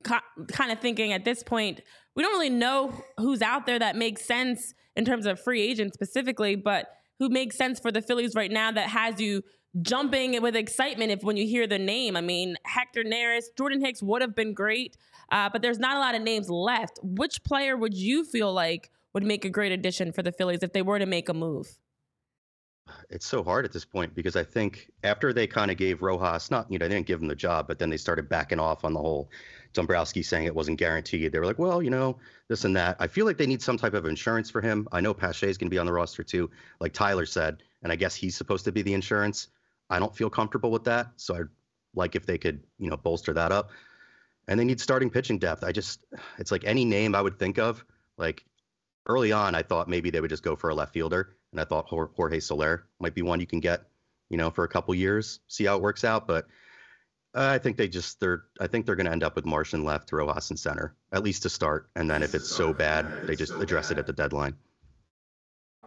co- 0.03 0.17
kind 0.51 0.71
of 0.71 0.79
thinking 0.79 1.13
at 1.13 1.25
this 1.25 1.43
point, 1.43 1.81
we 2.15 2.23
don't 2.23 2.31
really 2.33 2.49
know 2.49 2.91
who's 3.19 3.43
out 3.43 3.67
there 3.67 3.77
that 3.77 3.95
makes 3.95 4.25
sense 4.25 4.73
in 4.95 5.05
terms 5.05 5.27
of 5.27 5.39
free 5.39 5.61
agents 5.61 5.93
specifically, 5.93 6.55
but 6.55 6.87
who 7.19 7.29
makes 7.29 7.57
sense 7.57 7.79
for 7.79 7.91
the 7.91 8.01
Phillies 8.01 8.35
right 8.35 8.51
now 8.51 8.71
that 8.71 8.89
has 8.89 9.19
you 9.19 9.43
jumping 9.81 10.41
with 10.41 10.55
excitement 10.55 11.11
if 11.11 11.23
when 11.23 11.37
you 11.37 11.45
hear 11.45 11.67
the 11.67 11.77
name. 11.77 12.17
I 12.17 12.21
mean, 12.21 12.55
Hector 12.65 13.03
Neris, 13.03 13.45
Jordan 13.57 13.83
Hicks 13.83 14.01
would 14.01 14.21
have 14.21 14.35
been 14.35 14.53
great, 14.53 14.97
uh, 15.31 15.49
but 15.51 15.61
there's 15.61 15.79
not 15.79 15.97
a 15.97 15.99
lot 15.99 16.15
of 16.15 16.21
names 16.21 16.49
left. 16.49 16.99
Which 17.03 17.43
player 17.43 17.77
would 17.77 17.93
you 17.93 18.23
feel 18.23 18.51
like 18.51 18.89
would 19.13 19.23
make 19.23 19.45
a 19.45 19.49
great 19.49 19.71
addition 19.71 20.11
for 20.11 20.23
the 20.23 20.31
Phillies 20.31 20.63
if 20.63 20.73
they 20.73 20.81
were 20.81 20.99
to 20.99 21.05
make 21.05 21.29
a 21.29 21.33
move? 21.33 21.77
it's 23.09 23.25
so 23.25 23.43
hard 23.43 23.65
at 23.65 23.71
this 23.71 23.85
point 23.85 24.13
because 24.15 24.35
I 24.35 24.43
think 24.43 24.89
after 25.03 25.33
they 25.33 25.47
kind 25.47 25.71
of 25.71 25.77
gave 25.77 26.01
Rojas, 26.01 26.51
not, 26.51 26.71
you 26.71 26.77
know, 26.77 26.87
they 26.87 26.95
didn't 26.95 27.07
give 27.07 27.21
him 27.21 27.27
the 27.27 27.35
job, 27.35 27.67
but 27.67 27.79
then 27.79 27.89
they 27.89 27.97
started 27.97 28.29
backing 28.29 28.59
off 28.59 28.83
on 28.83 28.93
the 28.93 28.99
whole 28.99 29.29
Dombrowski 29.73 30.23
saying 30.23 30.45
it 30.45 30.55
wasn't 30.55 30.79
guaranteed. 30.79 31.31
They 31.31 31.39
were 31.39 31.45
like, 31.45 31.59
well, 31.59 31.81
you 31.81 31.89
know, 31.89 32.17
this 32.47 32.65
and 32.65 32.75
that. 32.75 32.97
I 32.99 33.07
feel 33.07 33.25
like 33.25 33.37
they 33.37 33.45
need 33.45 33.61
some 33.61 33.77
type 33.77 33.93
of 33.93 34.05
insurance 34.05 34.49
for 34.49 34.61
him. 34.61 34.87
I 34.91 35.01
know 35.01 35.13
Pache 35.13 35.47
is 35.47 35.57
going 35.57 35.69
to 35.69 35.73
be 35.73 35.77
on 35.77 35.85
the 35.85 35.93
roster 35.93 36.23
too, 36.23 36.49
like 36.79 36.93
Tyler 36.93 37.25
said, 37.25 37.63
and 37.83 37.91
I 37.91 37.95
guess 37.95 38.15
he's 38.15 38.35
supposed 38.35 38.65
to 38.65 38.71
be 38.71 38.81
the 38.81 38.93
insurance. 38.93 39.49
I 39.89 39.99
don't 39.99 40.15
feel 40.15 40.29
comfortable 40.29 40.71
with 40.71 40.83
that. 40.85 41.11
So 41.15 41.35
I'd 41.35 41.47
like 41.93 42.15
if 42.15 42.25
they 42.25 42.37
could, 42.37 42.63
you 42.79 42.89
know, 42.89 42.97
bolster 42.97 43.33
that 43.33 43.51
up. 43.51 43.71
And 44.47 44.59
they 44.59 44.65
need 44.65 44.81
starting 44.81 45.11
pitching 45.11 45.37
depth. 45.37 45.63
I 45.63 45.71
just, 45.71 46.03
it's 46.39 46.51
like 46.51 46.63
any 46.65 46.83
name 46.83 47.13
I 47.13 47.21
would 47.21 47.37
think 47.37 47.59
of, 47.59 47.85
like 48.17 48.43
early 49.05 49.31
on, 49.31 49.53
I 49.53 49.61
thought 49.61 49.87
maybe 49.87 50.09
they 50.09 50.21
would 50.21 50.31
just 50.31 50.43
go 50.43 50.55
for 50.55 50.71
a 50.71 50.75
left 50.75 50.93
fielder, 50.93 51.35
and 51.51 51.61
I 51.61 51.65
thought 51.65 51.87
Jorge 51.87 52.39
Soler 52.39 52.85
might 52.99 53.13
be 53.13 53.21
one 53.21 53.39
you 53.39 53.45
can 53.45 53.59
get, 53.59 53.83
you 54.29 54.37
know, 54.37 54.49
for 54.49 54.63
a 54.63 54.67
couple 54.67 54.93
years, 54.95 55.39
see 55.47 55.65
how 55.65 55.75
it 55.75 55.81
works 55.81 56.03
out. 56.03 56.27
But 56.27 56.47
I 57.33 57.57
think 57.59 57.77
they 57.77 57.87
just 57.87 58.19
they're 58.19 58.43
I 58.59 58.67
think 58.67 58.85
they're 58.85 58.95
going 58.95 59.05
to 59.05 59.11
end 59.11 59.23
up 59.23 59.35
with 59.35 59.45
Marsh 59.45 59.73
in 59.73 59.83
left, 59.83 60.11
Rojas 60.11 60.49
in 60.49 60.57
center, 60.57 60.95
at 61.11 61.23
least 61.23 61.43
to 61.43 61.49
start, 61.49 61.89
and 61.95 62.09
then 62.09 62.23
if 62.23 62.33
it's 62.33 62.49
so 62.49 62.73
bad, 62.73 63.27
they 63.27 63.35
just 63.35 63.53
address 63.53 63.91
it 63.91 63.97
at 63.97 64.07
the 64.07 64.13
deadline. 64.13 64.55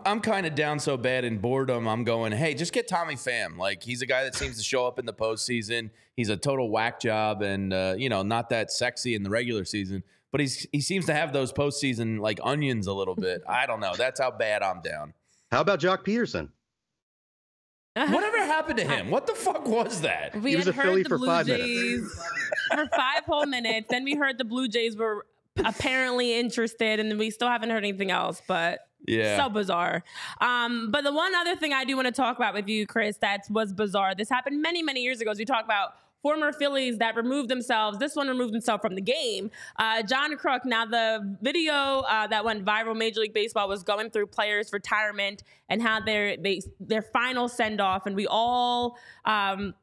I'm 0.04 0.20
kind 0.20 0.46
of 0.46 0.54
down 0.54 0.78
so 0.80 0.96
bad 0.96 1.24
in 1.24 1.38
boredom. 1.38 1.86
I'm 1.86 2.02
going, 2.04 2.32
hey, 2.32 2.54
just 2.54 2.72
get 2.72 2.88
Tommy 2.88 3.14
Pham. 3.14 3.56
Like 3.56 3.82
he's 3.82 4.02
a 4.02 4.06
guy 4.06 4.24
that 4.24 4.34
seems 4.34 4.56
to 4.56 4.62
show 4.62 4.86
up 4.86 4.98
in 4.98 5.06
the 5.06 5.12
postseason. 5.12 5.90
He's 6.16 6.28
a 6.28 6.36
total 6.36 6.70
whack 6.70 7.00
job, 7.00 7.42
and 7.42 7.72
uh, 7.72 7.94
you 7.96 8.08
know, 8.08 8.22
not 8.22 8.50
that 8.50 8.70
sexy 8.70 9.14
in 9.14 9.22
the 9.22 9.30
regular 9.30 9.64
season. 9.64 10.02
But 10.30 10.40
he's 10.40 10.66
he 10.72 10.80
seems 10.80 11.06
to 11.06 11.14
have 11.14 11.32
those 11.32 11.52
postseason 11.52 12.20
like 12.20 12.40
onions 12.42 12.86
a 12.86 12.92
little 12.92 13.14
bit. 13.14 13.42
I 13.48 13.66
don't 13.66 13.80
know. 13.80 13.94
That's 13.96 14.20
how 14.20 14.30
bad 14.30 14.62
I'm 14.62 14.80
down. 14.80 15.12
How 15.50 15.60
about 15.60 15.80
Joc 15.80 16.04
Pederson? 16.04 16.48
Whatever 17.94 18.38
happened 18.44 18.78
to 18.78 18.84
him? 18.84 19.10
What 19.10 19.26
the 19.26 19.34
fuck 19.34 19.66
was 19.66 20.00
that? 20.02 20.34
We 20.40 20.50
He 20.50 20.56
was 20.56 20.66
had 20.66 20.74
a 20.74 20.76
heard 20.76 20.84
Philly 20.86 21.02
the 21.02 21.08
for 21.10 21.18
Blue 21.18 21.26
five 21.26 21.46
minutes. 21.46 21.66
Jays 21.66 22.22
for 22.74 22.86
five 22.88 23.24
whole 23.26 23.46
minutes. 23.46 23.88
Then 23.90 24.04
we 24.04 24.14
heard 24.14 24.38
the 24.38 24.44
Blue 24.44 24.68
Jays 24.68 24.96
were 24.96 25.26
apparently 25.64 26.38
interested, 26.38 26.98
and 27.00 27.10
then 27.10 27.18
we 27.18 27.30
still 27.30 27.48
haven't 27.48 27.70
heard 27.70 27.84
anything 27.84 28.10
else. 28.10 28.40
But 28.48 28.80
Yeah. 29.06 29.36
so 29.36 29.48
bizarre. 29.50 30.02
Um, 30.40 30.90
but 30.90 31.04
the 31.04 31.12
one 31.12 31.34
other 31.34 31.54
thing 31.56 31.72
I 31.74 31.84
do 31.84 31.94
want 31.96 32.06
to 32.06 32.12
talk 32.12 32.36
about 32.36 32.54
with 32.54 32.68
you, 32.68 32.86
Chris, 32.86 33.18
that 33.18 33.42
was 33.50 33.72
bizarre. 33.74 34.14
This 34.14 34.30
happened 34.30 34.62
many, 34.62 34.82
many 34.82 35.02
years 35.02 35.20
ago. 35.20 35.30
As 35.30 35.38
we 35.38 35.44
talk 35.44 35.64
about 35.64 35.94
former 36.22 36.52
Phillies 36.52 36.98
that 36.98 37.16
removed 37.16 37.48
themselves. 37.48 37.98
This 37.98 38.14
one 38.16 38.28
removed 38.28 38.52
himself 38.52 38.80
from 38.80 38.94
the 38.94 39.00
game. 39.00 39.50
Uh, 39.76 40.02
John 40.02 40.36
Kruk. 40.36 40.64
Now 40.64 40.86
the 40.86 41.36
video 41.42 41.72
uh, 41.72 42.26
that 42.28 42.44
went 42.44 42.64
viral, 42.64 42.96
Major 42.96 43.20
League 43.20 43.34
Baseball 43.34 43.68
was 43.68 43.82
going 43.82 44.10
through 44.10 44.26
players' 44.26 44.72
retirement 44.72 45.42
and 45.68 45.82
how 45.82 46.00
their 46.00 46.36
they 46.36 46.62
their 46.80 47.02
final 47.02 47.48
send 47.48 47.80
off, 47.80 48.06
and 48.06 48.16
we 48.16 48.26
all. 48.26 48.96
Um, 49.24 49.74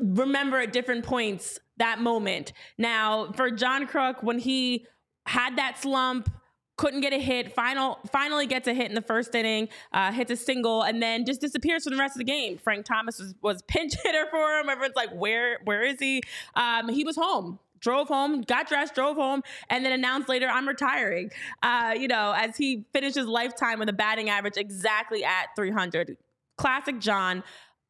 remember 0.00 0.60
at 0.60 0.72
different 0.72 1.04
points 1.04 1.58
that 1.78 2.00
moment. 2.00 2.52
Now, 2.76 3.32
for 3.32 3.50
John 3.50 3.86
Kruk, 3.86 4.22
when 4.22 4.38
he 4.38 4.86
had 5.26 5.56
that 5.56 5.78
slump, 5.78 6.28
couldn't 6.76 7.00
get 7.00 7.12
a 7.12 7.18
hit, 7.18 7.54
final 7.54 7.98
finally 8.12 8.46
gets 8.46 8.68
a 8.68 8.74
hit 8.74 8.88
in 8.88 8.94
the 8.94 9.02
first 9.02 9.34
inning, 9.34 9.68
uh, 9.92 10.12
hits 10.12 10.30
a 10.30 10.36
single, 10.36 10.82
and 10.82 11.02
then 11.02 11.24
just 11.24 11.40
disappears 11.40 11.84
for 11.84 11.90
the 11.90 11.96
rest 11.96 12.16
of 12.16 12.18
the 12.18 12.24
game. 12.24 12.58
Frank 12.58 12.84
Thomas 12.84 13.18
was, 13.18 13.34
was 13.42 13.62
pinch 13.62 13.94
hitter 14.04 14.26
for 14.30 14.58
him. 14.58 14.68
Everyone's 14.68 14.96
like, 14.96 15.10
where 15.10 15.58
where 15.64 15.82
is 15.82 15.98
he? 15.98 16.22
Um, 16.54 16.88
he 16.88 17.04
was 17.04 17.16
home. 17.16 17.58
Drove 17.78 18.08
home, 18.08 18.40
got 18.40 18.68
dressed, 18.68 18.94
drove 18.94 19.16
home, 19.16 19.42
and 19.68 19.84
then 19.84 19.92
announced 19.92 20.28
later, 20.28 20.48
"I'm 20.48 20.66
retiring." 20.66 21.30
Uh, 21.62 21.94
you 21.96 22.08
know, 22.08 22.34
as 22.36 22.56
he 22.56 22.84
finishes 22.92 23.26
lifetime 23.26 23.78
with 23.78 23.88
a 23.88 23.92
batting 23.92 24.30
average 24.30 24.56
exactly 24.56 25.24
at 25.24 25.48
300. 25.56 26.16
Classic 26.56 26.98
John 26.98 27.42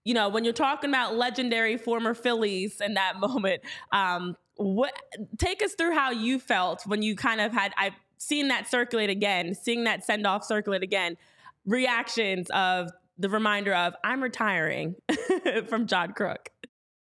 you 0.06 0.14
know, 0.14 0.28
when 0.28 0.44
you're 0.44 0.52
talking 0.52 0.88
about 0.88 1.16
legendary 1.16 1.76
former 1.76 2.14
Phillies 2.14 2.80
in 2.80 2.94
that 2.94 3.16
moment, 3.20 3.62
um, 3.90 4.36
what 4.54 4.94
take 5.36 5.62
us 5.62 5.74
through 5.74 5.94
how 5.94 6.12
you 6.12 6.38
felt 6.38 6.82
when 6.86 7.02
you 7.02 7.14
kind 7.14 7.40
of 7.40 7.52
had 7.52 7.72
I've 7.76 7.92
seen 8.26 8.48
that 8.48 8.68
circulate 8.68 9.10
again, 9.10 9.54
seeing 9.54 9.84
that 9.84 10.04
send 10.04 10.26
off 10.26 10.44
circulate 10.44 10.82
again, 10.82 11.16
reactions 11.64 12.50
of 12.50 12.90
the 13.18 13.28
reminder 13.28 13.72
of 13.74 13.94
I'm 14.04 14.22
retiring 14.22 14.96
from 15.68 15.86
John 15.86 16.12
Kruk. 16.12 16.48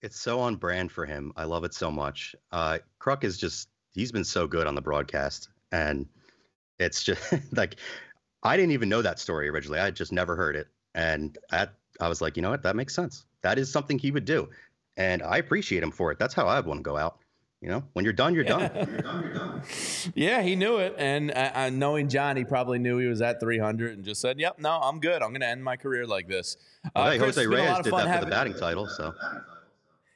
It's 0.02 0.20
so 0.20 0.40
on 0.40 0.56
brand 0.56 0.92
for 0.92 1.06
him. 1.06 1.32
I 1.36 1.44
love 1.44 1.64
it 1.64 1.72
so 1.72 1.90
much. 1.90 2.36
Uh, 2.52 2.78
Kruk 3.00 3.24
is 3.24 3.38
just, 3.38 3.68
he's 3.92 4.12
been 4.12 4.24
so 4.24 4.46
good 4.46 4.66
on 4.66 4.74
the 4.74 4.82
broadcast. 4.82 5.48
And 5.72 6.06
it's 6.78 7.02
just 7.02 7.22
like, 7.56 7.76
I 8.42 8.56
didn't 8.56 8.72
even 8.72 8.90
know 8.90 9.00
that 9.00 9.18
story 9.18 9.48
originally. 9.48 9.80
I 9.80 9.90
just 9.90 10.12
never 10.12 10.36
heard 10.36 10.56
it. 10.56 10.68
And 10.94 11.38
at, 11.50 11.72
I 12.00 12.08
was 12.08 12.20
like, 12.20 12.36
you 12.36 12.42
know 12.42 12.50
what? 12.50 12.62
That 12.62 12.76
makes 12.76 12.94
sense. 12.94 13.24
That 13.42 13.58
is 13.58 13.72
something 13.72 13.98
he 13.98 14.10
would 14.10 14.26
do. 14.26 14.50
And 14.96 15.22
I 15.22 15.38
appreciate 15.38 15.82
him 15.82 15.90
for 15.90 16.12
it. 16.12 16.18
That's 16.18 16.34
how 16.34 16.46
I'd 16.48 16.66
want 16.66 16.78
to 16.78 16.82
go 16.82 16.96
out. 16.98 17.18
You 17.64 17.70
know, 17.70 17.84
when 17.94 18.04
you're 18.04 18.12
done, 18.12 18.34
you're 18.34 18.44
done. 18.44 19.62
Yeah, 20.14 20.42
he 20.42 20.54
knew 20.54 20.76
it, 20.76 20.94
and 20.98 21.30
uh, 21.30 21.50
uh, 21.54 21.70
knowing 21.70 22.10
John, 22.10 22.36
he 22.36 22.44
probably 22.44 22.78
knew 22.78 22.98
he 22.98 23.06
was 23.06 23.22
at 23.22 23.40
300 23.40 23.96
and 23.96 24.04
just 24.04 24.20
said, 24.20 24.38
"Yep, 24.38 24.58
no, 24.58 24.72
I'm 24.72 25.00
good. 25.00 25.22
I'm 25.22 25.30
going 25.30 25.40
to 25.40 25.46
end 25.48 25.64
my 25.64 25.76
career 25.76 26.06
like 26.06 26.28
this." 26.28 26.58
Uh, 26.94 27.12
hey, 27.12 27.18
Chris, 27.18 27.36
Jose 27.36 27.40
it's 27.40 27.50
been 27.50 27.60
a 27.60 27.62
lot 27.64 27.76
Reyes 27.76 27.84
did 27.84 27.92
that 27.94 28.18
for 28.18 28.24
the 28.26 28.30
batting 28.30 28.54
title. 28.54 28.86
So 28.86 29.14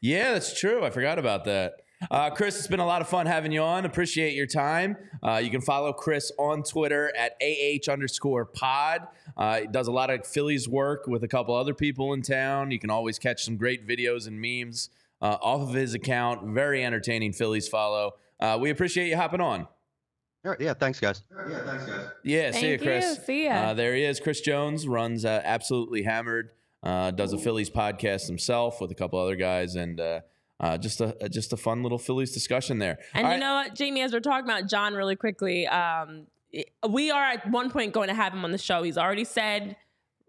Yeah, 0.02 0.32
that's 0.32 0.60
true. 0.60 0.84
I 0.84 0.90
forgot 0.90 1.18
about 1.18 1.46
that. 1.46 1.76
Uh, 2.10 2.28
Chris, 2.28 2.58
it's 2.58 2.66
been 2.66 2.80
a 2.80 2.86
lot 2.86 3.00
of 3.00 3.08
fun 3.08 3.24
having 3.24 3.50
you 3.50 3.62
on. 3.62 3.86
Appreciate 3.86 4.34
your 4.34 4.46
time. 4.46 4.98
Uh, 5.22 5.40
you 5.42 5.50
can 5.50 5.62
follow 5.62 5.94
Chris 5.94 6.30
on 6.38 6.62
Twitter 6.62 7.10
at 7.16 7.32
AH 7.42 7.90
underscore 7.90 8.44
pod. 8.44 9.08
Uh, 9.38 9.60
he 9.60 9.66
does 9.68 9.88
a 9.88 9.92
lot 9.92 10.10
of 10.10 10.26
Phillies 10.26 10.68
work 10.68 11.06
with 11.06 11.24
a 11.24 11.28
couple 11.28 11.54
other 11.54 11.72
people 11.72 12.12
in 12.12 12.20
town. 12.20 12.70
You 12.70 12.78
can 12.78 12.90
always 12.90 13.18
catch 13.18 13.42
some 13.42 13.56
great 13.56 13.88
videos 13.88 14.26
and 14.26 14.38
memes 14.38 14.90
uh, 15.20 15.36
off 15.40 15.68
of 15.68 15.74
his 15.74 15.94
account. 15.94 16.54
Very 16.54 16.84
entertaining 16.84 17.32
Phillies 17.32 17.68
follow. 17.68 18.12
Uh, 18.40 18.58
we 18.60 18.70
appreciate 18.70 19.08
you 19.08 19.16
hopping 19.16 19.40
on. 19.40 19.62
all 19.62 19.68
right, 20.52 20.60
yeah, 20.60 20.74
thanks, 20.74 21.00
guys. 21.00 21.22
Yeah, 22.22 22.50
see 22.52 22.70
you, 22.70 22.78
Chris. 22.78 23.04
you. 23.18 23.24
See 23.24 23.44
ya. 23.46 23.52
Uh, 23.52 23.74
there 23.74 23.94
he 23.94 24.04
is. 24.04 24.20
Chris 24.20 24.40
Jones 24.40 24.86
runs 24.86 25.24
uh, 25.24 25.40
Absolutely 25.44 26.02
Hammered. 26.02 26.50
Uh, 26.82 27.10
does 27.10 27.32
a 27.32 27.38
Phillies 27.38 27.70
podcast 27.70 28.28
himself 28.28 28.80
with 28.80 28.90
a 28.92 28.94
couple 28.94 29.18
other 29.18 29.34
guys, 29.34 29.74
and 29.74 29.98
uh, 30.00 30.20
uh, 30.60 30.78
just 30.78 31.00
a 31.00 31.28
just 31.28 31.52
a 31.52 31.56
fun 31.56 31.82
little 31.82 31.98
Phillies 31.98 32.32
discussion 32.32 32.78
there. 32.78 32.98
And 33.14 33.26
All 33.26 33.32
you 33.32 33.40
right. 33.40 33.40
know 33.40 33.54
what, 33.54 33.74
Jamie, 33.74 34.00
as 34.02 34.12
we're 34.12 34.20
talking 34.20 34.48
about 34.48 34.68
John 34.68 34.94
really 34.94 35.16
quickly, 35.16 35.66
um, 35.66 36.28
we 36.88 37.10
are 37.10 37.24
at 37.24 37.50
one 37.50 37.70
point 37.70 37.92
going 37.92 38.08
to 38.08 38.14
have 38.14 38.32
him 38.32 38.44
on 38.44 38.52
the 38.52 38.58
show. 38.58 38.84
He's 38.84 38.96
already 38.96 39.24
said, 39.24 39.76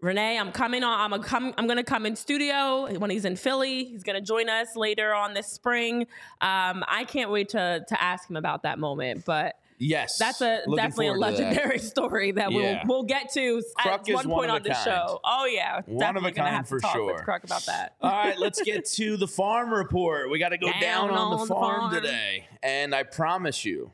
Renee, 0.02 0.38
I'm 0.38 0.50
coming 0.52 0.82
on. 0.82 0.98
I'm 1.00 1.12
a 1.12 1.22
come. 1.22 1.52
I'm 1.58 1.66
going 1.66 1.76
to 1.76 1.82
come 1.84 2.06
in 2.06 2.16
studio 2.16 2.90
when 2.98 3.10
he's 3.10 3.24
in 3.26 3.36
Philly. 3.36 3.84
He's 3.84 4.02
going 4.02 4.18
to 4.18 4.24
join 4.26 4.48
us 4.48 4.74
later 4.76 5.12
on 5.14 5.34
this 5.34 5.46
spring. 5.46 6.02
Um, 6.40 6.82
I 6.88 7.04
can't 7.06 7.30
wait 7.30 7.50
to 7.50 7.84
to 7.86 8.02
ask 8.02 8.28
him 8.28 8.36
about 8.36 8.62
that 8.62 8.78
moment. 8.78 9.26
But 9.26 9.56
yes, 9.78 10.16
that's 10.16 10.40
a 10.40 10.60
Looking 10.66 10.76
definitely 10.76 11.08
a 11.08 11.12
to 11.12 11.18
that. 11.18 11.20
legendary 11.32 11.78
story 11.80 12.30
that 12.32 12.50
Yeah. 12.50 12.82
we'll 12.86 13.00
we'll 13.00 13.02
get 13.02 13.30
to 13.34 13.62
Kruk 13.78 14.08
at 14.08 14.14
one 14.14 14.24
point 14.24 14.50
on 14.50 14.62
the 14.62 14.70
kind. 14.70 14.84
show. 14.84 15.20
Oh 15.22 15.44
yeah, 15.44 15.82
One 15.84 16.16
of 16.16 16.24
a 16.24 16.30
gonna 16.32 16.50
kind 16.50 16.66
for 16.68 16.78
to 16.80 16.82
talk 16.82 16.92
sure. 16.94 17.12
with 17.14 17.22
Kruk 17.22 17.44
about 17.44 17.66
that. 17.66 17.96
All 18.00 18.10
right, 18.10 18.38
let's 18.38 18.62
get 18.62 18.86
to 18.86 19.18
the 19.18 19.28
farm 19.28 19.70
report. 19.72 20.30
We 20.30 20.38
got 20.38 20.48
to 20.50 20.58
go 20.58 20.70
down, 20.72 20.80
Down 20.80 21.10
on, 21.10 21.30
the 21.30 21.36
on 21.36 21.48
the 21.48 21.54
farm 21.54 21.80
farm. 21.90 21.94
today, 21.94 22.46
and 22.62 22.94
I 22.94 23.02
promise 23.02 23.66
you, 23.66 23.92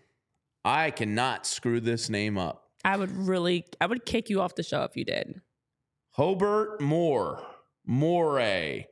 I 0.65 0.93
cannot 0.93 1.47
screw 1.49 1.81
this 1.81 2.09
name 2.09 2.39
up. 2.39 2.63
I 2.85 2.97
would 2.97 3.11
really, 3.11 3.65
I 3.81 3.87
would 3.87 4.07
kick 4.07 4.31
you 4.31 4.41
off 4.41 4.55
the 4.55 4.63
show 4.63 4.85
if 4.85 4.97
you 4.97 5.05
did. 5.05 5.41
Hobart 6.17 6.81
Moore, 6.81 7.43
Moray. 7.85 8.87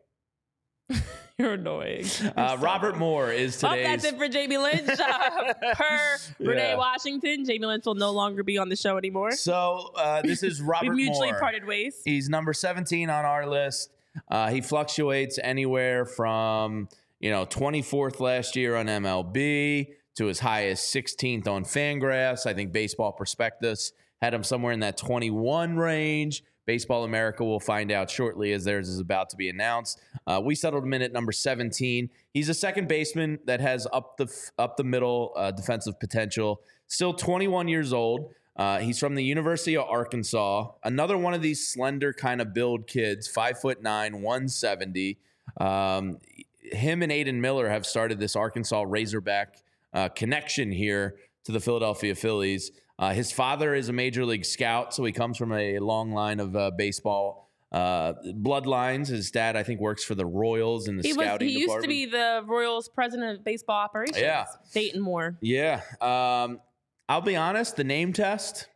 You're 1.38 1.54
annoying. 1.54 2.04
Uh, 2.36 2.58
Robert 2.60 2.98
Moore 2.98 3.32
is 3.32 3.60
Well, 3.62 3.72
today's. 3.72 4.02
that's 4.02 4.04
it 4.04 4.18
for 4.18 4.28
Jamie 4.28 4.58
Lynch. 4.58 4.88
Uh, 5.00 5.54
per 5.74 6.16
Renee 6.38 6.74
Washington, 6.76 7.46
Jamie 7.46 7.64
Lynch 7.66 7.86
will 7.86 7.94
no 7.94 8.10
longer 8.12 8.42
be 8.42 8.58
on 8.58 8.68
the 8.68 8.76
show 8.76 8.98
anymore. 8.98 9.32
So 9.32 9.90
uh, 9.96 10.20
this 10.20 10.42
is 10.42 10.60
Robert 10.62 10.90
We've 10.90 10.96
mutually 11.06 11.30
Moore. 11.32 11.40
parted 11.40 11.66
ways. 11.66 11.96
He's 12.04 12.28
number 12.28 12.52
17 12.52 13.08
on 13.08 13.24
our 13.24 13.46
list. 13.48 13.90
Uh, 14.28 14.50
he 14.50 14.60
fluctuates 14.60 15.38
anywhere 15.42 16.04
from 16.04 16.88
you 17.20 17.30
know, 17.30 17.46
24th 17.46 18.20
last 18.20 18.54
year 18.54 18.76
on 18.76 18.84
MLB 18.86 19.88
to 20.16 20.28
as 20.28 20.40
high 20.40 20.66
as 20.66 20.78
16th 20.80 21.48
on 21.48 21.64
Fangraphs. 21.64 22.44
I 22.46 22.52
think 22.52 22.70
Baseball 22.70 23.12
Prospectus 23.12 23.92
had 24.20 24.34
him 24.34 24.44
somewhere 24.44 24.72
in 24.74 24.80
that 24.80 24.98
21 24.98 25.76
range. 25.76 26.44
Baseball 26.66 27.04
America 27.04 27.44
will 27.44 27.60
find 27.60 27.92
out 27.92 28.10
shortly 28.10 28.52
as 28.52 28.64
theirs 28.64 28.88
is 28.88 29.00
about 29.00 29.28
to 29.30 29.36
be 29.36 29.48
announced. 29.48 30.00
Uh, 30.26 30.40
we 30.42 30.54
settled 30.54 30.84
him 30.84 30.94
in 30.94 31.02
at 31.02 31.12
number 31.12 31.32
17. 31.32 32.08
He's 32.32 32.48
a 32.48 32.54
second 32.54 32.88
baseman 32.88 33.38
that 33.44 33.60
has 33.60 33.86
up 33.92 34.16
the 34.16 34.32
up 34.58 34.76
the 34.76 34.84
middle 34.84 35.32
uh, 35.36 35.50
defensive 35.50 35.98
potential. 36.00 36.62
Still 36.86 37.12
21 37.12 37.68
years 37.68 37.92
old. 37.92 38.32
Uh, 38.56 38.78
he's 38.78 38.98
from 38.98 39.14
the 39.14 39.24
University 39.24 39.76
of 39.76 39.84
Arkansas. 39.88 40.70
Another 40.84 41.18
one 41.18 41.34
of 41.34 41.42
these 41.42 41.68
slender 41.68 42.12
kind 42.12 42.40
of 42.40 42.54
build 42.54 42.86
kids, 42.86 43.26
five 43.26 43.58
foot 43.60 43.82
nine, 43.82 44.22
170. 44.22 45.18
Um, 45.60 46.18
him 46.62 47.02
and 47.02 47.12
Aidan 47.12 47.40
Miller 47.40 47.68
have 47.68 47.84
started 47.84 48.18
this 48.18 48.36
Arkansas 48.36 48.84
Razorback 48.86 49.56
uh, 49.92 50.08
connection 50.08 50.72
here 50.72 51.16
to 51.44 51.52
the 51.52 51.60
Philadelphia 51.60 52.14
Phillies. 52.14 52.70
Uh, 52.98 53.12
his 53.12 53.32
father 53.32 53.74
is 53.74 53.88
a 53.88 53.92
major 53.92 54.24
league 54.24 54.44
scout, 54.44 54.94
so 54.94 55.04
he 55.04 55.12
comes 55.12 55.36
from 55.36 55.52
a 55.52 55.78
long 55.78 56.12
line 56.12 56.38
of 56.40 56.54
uh, 56.54 56.70
baseball 56.70 57.50
uh, 57.72 58.12
bloodlines. 58.24 59.08
His 59.08 59.30
dad, 59.32 59.56
I 59.56 59.64
think, 59.64 59.80
works 59.80 60.04
for 60.04 60.14
the 60.14 60.24
Royals 60.24 60.86
in 60.86 60.96
the 60.96 61.02
He 61.02 61.12
was 61.12 61.26
scouting 61.26 61.48
he 61.48 61.58
used 61.58 61.80
to 61.82 61.88
be 61.88 62.06
the 62.06 62.44
Royals 62.46 62.88
president 62.88 63.38
of 63.38 63.44
baseball 63.44 63.76
operations. 63.76 64.18
Yeah. 64.18 64.44
Dayton 64.72 65.00
Moore. 65.00 65.36
Yeah. 65.40 65.80
Um, 66.00 66.60
I'll 67.08 67.20
be 67.20 67.36
honest, 67.36 67.76
the 67.76 67.84
name 67.84 68.12
test 68.12 68.68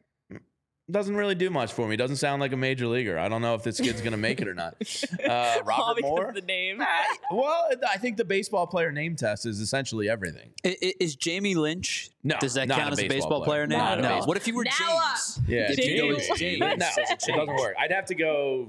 doesn't 0.91 1.15
really 1.17 1.35
do 1.35 1.51
much 1.51 1.73
for 1.73 1.87
me. 1.87 1.97
Doesn't 1.97 2.17
sound 2.17 2.41
like 2.41 2.53
a 2.53 2.57
major 2.57 2.87
leaguer. 2.87 3.19
I 3.19 3.29
don't 3.29 3.43
know 3.43 3.55
if 3.55 3.63
this 3.63 3.79
kid's 3.81 4.01
going 4.01 4.13
to 4.13 4.17
make 4.19 4.41
it 4.41 4.49
or 4.49 4.55
not. 4.55 4.75
Uh, 5.29 5.61
Robert 5.65 5.97
because 5.97 6.09
Moore? 6.11 6.29
of 6.31 6.35
the 6.35 6.41
name. 6.43 6.79
well, 7.31 7.69
I 7.91 7.99
think 7.99 8.17
the 8.17 8.25
baseball 8.25 8.67
player 8.67 8.91
name 8.93 9.15
test 9.17 9.45
is 9.47 9.61
essentially 9.61 10.09
everything. 10.09 10.51
I- 10.65 10.77
i- 10.83 10.95
Is 11.01 11.17
Jamie 11.17 11.55
Lynch? 11.55 12.11
No, 12.25 12.37
Does 12.41 12.55
that 12.55 12.69
count 12.69 12.81
a 12.91 12.93
as 12.93 12.99
a 13.01 13.03
baseball 13.09 13.41
baseball 13.41 13.45
player. 13.45 13.67
player 13.67 13.79
name? 13.79 13.79
Not 13.79 14.21
no. 14.21 14.25
What 14.27 14.37
if 14.39 14.47
you 14.47 14.55
were 14.55 14.65
Now, 14.65 14.71
James? 14.79 15.41
Yeah. 15.47 15.73
James. 15.75 16.29
James. 16.37 16.61
No, 16.61 16.71
it 16.97 17.21
doesn't 17.27 17.47
work. 17.57 17.75
I'd 17.79 17.93
have 17.93 18.07
to 18.07 18.15
go. 18.15 18.69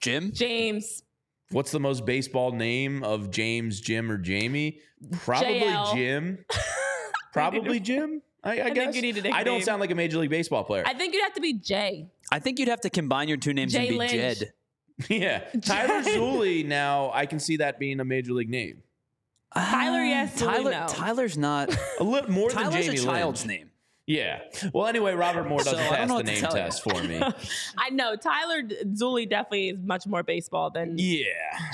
Jim? 0.00 0.32
James. 0.32 1.02
What's 1.50 1.70
the 1.70 1.80
most 1.80 2.04
baseball 2.06 2.52
name 2.52 3.02
of 3.04 3.30
James, 3.30 3.80
Jim, 3.80 4.10
or 4.10 4.18
Jamie? 4.18 4.80
Probably 5.24 5.60
JL. 5.60 5.94
Jim. 5.94 6.44
Probably 7.32 7.80
Jim. 7.80 8.22
I, 8.42 8.52
I, 8.52 8.62
think 8.64 8.74
guess. 8.74 8.96
you 8.96 9.02
need 9.02 9.18
a 9.26 9.30
I 9.34 9.44
don't 9.44 9.62
sound 9.62 9.80
like 9.80 9.90
a 9.90 9.94
major 9.94 10.18
league 10.18 10.30
baseball 10.30 10.64
player. 10.64 10.82
I 10.86 10.94
think 10.94 11.12
you'd 11.14 11.22
have 11.22 11.34
to 11.34 11.40
be 11.40 11.52
Jay. 11.54 12.06
I 12.32 12.38
think 12.38 12.58
you'd 12.58 12.68
have 12.68 12.80
to 12.82 12.90
combine 12.90 13.28
your 13.28 13.36
two 13.36 13.52
names 13.52 13.72
Jay 13.72 13.80
and 13.80 13.88
be 13.90 13.96
Lynch. 13.98 14.12
Jed. 14.12 14.52
yeah, 15.08 15.38
Tyler 15.62 16.02
Zulli. 16.02 16.64
Now 16.66 17.10
I 17.12 17.26
can 17.26 17.38
see 17.38 17.58
that 17.58 17.78
being 17.78 18.00
a 18.00 18.04
major 18.04 18.32
league 18.32 18.48
name. 18.50 18.82
Tyler, 19.54 20.02
yes, 20.04 20.40
Zulli, 20.40 20.46
Tyler, 20.46 20.70
no. 20.70 20.86
Tyler's 20.88 21.36
not. 21.36 21.74
A 21.98 22.04
little 22.04 22.30
more 22.30 22.50
Tyler's 22.50 22.72
than 22.72 22.82
Jamie 22.82 22.98
a 22.98 23.02
child's 23.02 23.44
Lynch. 23.44 23.60
name. 23.60 23.70
Yeah. 24.06 24.40
Well, 24.72 24.86
anyway, 24.86 25.12
Robert 25.14 25.46
Moore 25.48 25.58
doesn't 25.58 25.74
So, 25.78 25.78
I 25.78 25.84
don't 25.84 25.96
pass 25.98 26.08
know 26.08 26.14
the 26.14 26.14
what 26.14 26.26
to 26.26 26.32
name 26.32 26.40
tell 26.40 26.50
you. 26.52 26.56
test 26.56 26.82
for 26.82 27.02
me. 27.04 27.20
I 27.78 27.90
know 27.90 28.16
Tyler 28.16 28.62
Zulli 28.62 29.28
definitely 29.28 29.68
is 29.70 29.78
much 29.84 30.06
more 30.06 30.22
baseball 30.24 30.70
than 30.70 30.96
yeah. 30.98 31.24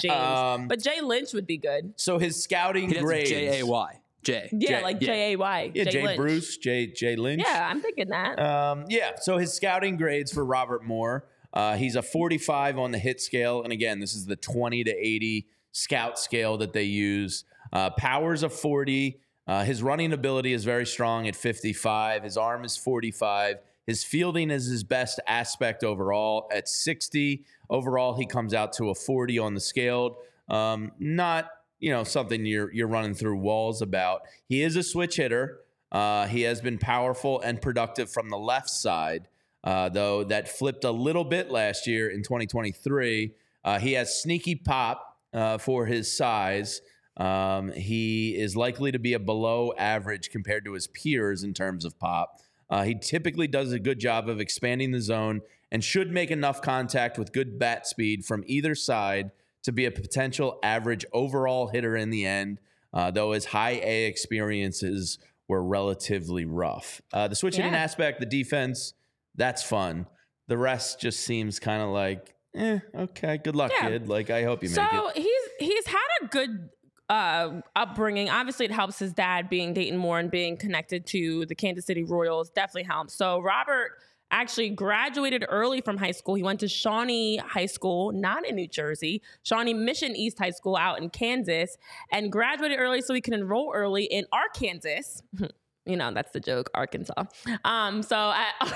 James, 0.03 0.15
Um, 0.15 0.69
but 0.69 0.83
Jay 0.83 1.01
Lynch 1.01 1.33
would 1.33 1.47
be 1.47 1.57
good. 1.57 1.95
so 1.97 2.19
his 2.19 2.43
scouting 2.43 2.89
He 2.91 2.97
has 2.97 3.05
grades. 3.05 3.31
J 3.31 3.61
A 3.61 3.67
Y. 3.67 4.01
J. 4.27 4.49
Yeah, 4.53 4.69
Jay- 4.69 4.83
like 4.83 5.01
yeah. 5.01 5.07
J 5.07 5.33
A 5.33 5.37
Y. 5.37 5.71
Yeah, 5.75 5.85
Jay. 5.85 6.17
Bruce, 6.17 6.57
Jay 6.57 6.89
Jay 6.89 7.15
Lynch. 7.15 7.43
Yeah, 7.47 7.69
I'm 7.71 7.81
thinking 7.81 8.09
that. 8.09 8.39
Um, 8.41 8.85
yeah. 8.89 9.13
So 9.21 9.39
his 9.39 9.55
scouting 9.55 9.97
grades 9.97 10.33
for 10.33 10.45
Robert 10.45 10.85
Moore. 10.85 11.27
Uh, 11.53 11.77
he's 11.77 11.97
a 11.97 12.03
45 12.03 12.79
on 12.79 12.91
the 12.91 12.99
hit 12.99 13.21
scale, 13.21 13.63
and 13.63 13.73
again, 13.73 14.01
this 14.01 14.15
is 14.15 14.27
the 14.27 14.37
20 14.37 14.85
to 14.85 14.91
80 14.91 15.47
scout 15.73 16.19
scale 16.19 16.59
that 16.59 16.73
they 16.73 16.83
use. 16.83 17.45
Uh, 17.73 17.91
powers 17.91 18.43
of 18.43 18.53
40. 18.53 19.21
Uh, 19.47 19.65
his 19.65 19.83
running 19.83 20.13
ability 20.13 20.53
is 20.53 20.65
very 20.65 20.85
strong 20.85 21.29
at 21.29 21.37
55. 21.37 22.25
His 22.25 22.37
arm 22.37 22.65
is 22.65 22.77
45. 22.77 23.57
His 23.87 24.03
fielding 24.03 24.51
is 24.51 24.67
his 24.67 24.83
best 24.83 25.21
aspect 25.29 25.85
overall 25.85 26.49
at 26.51 26.69
60. 26.69 27.45
Overall, 27.71 28.17
he 28.17 28.27
comes 28.27 28.53
out 28.53 28.73
to 28.75 28.91
a 28.91 28.95
40 28.95 29.39
on 29.39 29.55
the 29.55 29.61
scaled. 29.61 30.17
Um, 30.49 30.93
not 30.99 31.49
you 31.79 31.91
know 31.91 32.05
something 32.05 32.47
you're 32.47 32.73
you're 32.73 32.89
running 32.89 33.15
through 33.15 33.39
walls 33.39 33.83
about. 33.83 34.23
He 34.49 34.63
is 34.63 34.77
a 34.77 34.83
switch 34.83 35.17
hitter. 35.17 35.61
Uh, 35.93 36.27
he 36.27 36.43
has 36.43 36.61
been 36.61 36.79
powerful 36.79 37.41
and 37.41 37.61
productive 37.61 38.11
from 38.11 38.29
the 38.29 38.39
left 38.39 38.69
side, 38.69 39.29
uh, 39.65 39.89
though 39.89 40.25
that 40.25 40.49
flipped 40.49 40.85
a 40.85 40.91
little 40.91 41.25
bit 41.25 41.51
last 41.51 41.87
year 41.87 42.09
in 42.09 42.23
2023. 42.23 43.33
Uh, 43.65 43.79
he 43.79 43.93
has 43.93 44.21
sneaky 44.21 44.55
pop 44.55 45.17
uh, 45.33 45.59
for 45.59 45.87
his 45.87 46.15
size. 46.15 46.81
Um, 47.17 47.73
he 47.73 48.37
is 48.37 48.57
likely 48.57 48.93
to 48.93 48.99
be 48.99 49.15
a 49.15 49.19
below 49.19 49.73
average 49.79 50.31
compared 50.31 50.65
to 50.67 50.73
his 50.73 50.87
peers 50.89 51.43
in 51.45 51.55
terms 51.55 51.85
of 51.85 51.99
pop. 51.99 52.41
Uh, 52.69 52.83
he 52.83 52.95
typically 52.95 53.47
does 53.47 53.73
a 53.73 53.79
good 53.79 53.99
job 53.99 54.29
of 54.29 54.41
expanding 54.41 54.91
the 54.91 55.01
zone 55.01 55.41
and 55.71 55.83
should 55.83 56.11
make 56.11 56.31
enough 56.31 56.61
contact 56.61 57.19
with 57.19 57.33
good 57.33 57.59
bat 57.59 57.87
speed 57.87 58.25
from 58.25 58.45
either 58.47 58.75
side 58.75 59.31
to 59.67 59.73
be 59.73 59.85
a 59.85 59.91
potential 59.91 60.59
average 60.65 61.05
overall 61.13 61.69
hitter 61.69 61.95
in 61.97 62.11
the 62.11 62.25
end, 62.27 62.59
uh, 62.95 63.11
though 63.11 63.33
his 63.33 63.45
high 63.45 63.81
A 63.85 64.07
experiences 64.07 65.19
were 65.49 65.63
relatively 65.63 66.45
rough. 66.45 67.01
Uh, 67.13 67.29
the 67.29 67.37
switch 67.37 67.57
hitting 67.57 67.73
Yeah. 67.73 67.79
aspect, 67.79 68.19
the 68.21 68.27
defense, 68.27 68.95
that's 69.35 69.63
fun. 69.63 70.07
The 70.49 70.57
rest 70.59 71.01
just 71.01 71.21
seems 71.21 71.59
kind 71.61 71.83
of 71.83 71.91
like, 71.91 72.35
eh, 72.57 72.79
okay, 72.95 73.39
good 73.39 73.55
luck, 73.57 73.71
Yeah. 73.81 73.89
kid. 73.91 74.09
Like, 74.09 74.31
I 74.31 74.45
hope 74.45 74.63
you 74.63 74.69
so 74.69 74.83
make 74.83 74.93
it. 74.93 74.97
So 74.97 75.11
he's 75.21 75.69
he's 75.69 75.87
had 75.87 76.09
a 76.23 76.27
good 76.27 76.71
uh, 77.09 77.61
upbringing. 77.77 78.29
Obviously, 78.29 78.65
it 78.67 78.73
helps 78.73 78.99
his 78.99 79.13
dad 79.13 79.49
being 79.49 79.73
Dayton 79.73 79.97
Moore 79.99 80.19
and 80.19 80.29
being 80.29 80.57
connected 80.57 81.07
to 81.09 81.47
the 81.47 81.55
Kansas 81.55 81.87
City 81.87 82.03
Royals. 82.03 82.51
Definitely 82.51 82.83
helps. 82.85 83.15
So 83.15 83.39
Robert 83.41 83.93
actually 84.31 84.71
graduated 84.71 85.45
early 85.49 85.81
from 85.81 85.97
high 85.97 86.11
school. 86.11 86.35
He 86.35 86.43
went 86.43 86.61
to 86.61 86.69
Shawnee 86.69 87.39
High 87.39 87.67
School, 87.67 88.13
not 88.13 88.47
in 88.47 88.57
New 88.57 88.69
Jersey, 88.69 89.23
Shawnee 89.43 89.75
Mission 89.75 90.17
East 90.17 90.39
High 90.39 90.51
School 90.51 90.77
out 90.77 91.01
in 91.01 91.11
Kansas, 91.11 91.77
and 92.13 92.31
graduated 92.31 92.79
early 92.79 93.01
so 93.03 93.15
he 93.15 93.21
could 93.21 93.35
enroll 93.35 93.73
early 93.75 94.05
in 94.05 94.27
Arkansas. 94.33 95.21
you 95.87 95.97
know, 95.97 96.13
that's 96.13 96.33
the 96.33 96.41
joke, 96.41 96.71
Arkansas. 96.75 97.25
Um, 97.65 98.03
so 98.03 98.17
at 98.33 98.55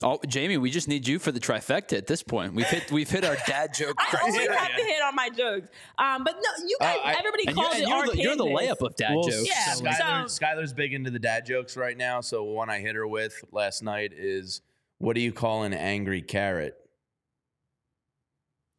Oh, 0.00 0.20
Jamie, 0.28 0.58
we 0.58 0.70
just 0.70 0.86
need 0.86 1.08
you 1.08 1.18
for 1.18 1.32
the 1.32 1.40
trifecta 1.40 1.98
at 1.98 2.06
this 2.06 2.22
point. 2.22 2.54
We've 2.54 2.64
hit 2.66 2.92
we've 2.92 3.10
hit 3.10 3.24
our 3.24 3.36
dad 3.48 3.74
joke 3.74 3.96
I 3.98 4.16
always 4.20 4.36
criteria. 4.36 4.56
have 4.58 4.76
to 4.76 4.82
hit 4.84 5.02
on 5.02 5.14
my 5.16 5.28
jokes. 5.28 5.68
Um, 5.98 6.22
but 6.22 6.34
no, 6.36 6.66
you 6.66 6.76
guys, 6.80 6.96
Uh, 6.98 7.00
I- 7.04 7.16
everybody 7.18 7.48
And, 7.48 7.56
you're, 7.56 7.64
calls 7.64 7.74
and 7.74 7.82
it 7.82 7.88
you're, 7.88 7.96
Arkansas. 7.98 8.16
the, 8.16 8.22
you're 8.22 8.36
the 8.36 8.44
layup 8.44 8.80
of 8.86 8.94
dad 8.94 9.14
Well, 9.16 9.24
jokes. 9.28 9.48
Yeah, 9.48 9.72
so- 9.72 9.84
Skylar, 9.84 10.28
so- 10.28 10.44
Skylar's 10.44 10.72
big 10.72 10.94
into 10.94 11.10
the 11.10 11.18
dad 11.18 11.46
jokes 11.46 11.76
right 11.76 11.96
now. 11.96 12.20
So 12.20 12.44
one 12.44 12.70
I 12.70 12.78
hit 12.78 12.94
her 12.94 13.08
with 13.08 13.42
last 13.50 13.82
night 13.82 14.12
is, 14.16 14.60
"What 14.98 15.14
do 15.16 15.20
you 15.20 15.32
call 15.32 15.64
an 15.64 15.74
angry 15.74 16.22
carrot?" 16.22 16.76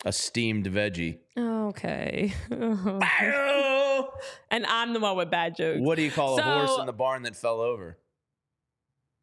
A 0.05 0.13
steamed 0.13 0.67
veggie. 0.67 1.17
Okay. 1.37 2.33
and 2.49 3.03
I'm 4.65 4.93
the 4.93 5.01
one 5.01 5.17
with 5.17 5.29
bad 5.29 5.57
jokes. 5.57 5.81
What 5.81 5.95
do 5.95 6.01
you 6.03 6.11
call 6.11 6.39
a 6.39 6.41
horse 6.41 6.79
in 6.79 6.85
the 6.85 6.93
barn 6.93 7.23
that 7.23 7.35
fell 7.35 7.59
over? 7.59 7.97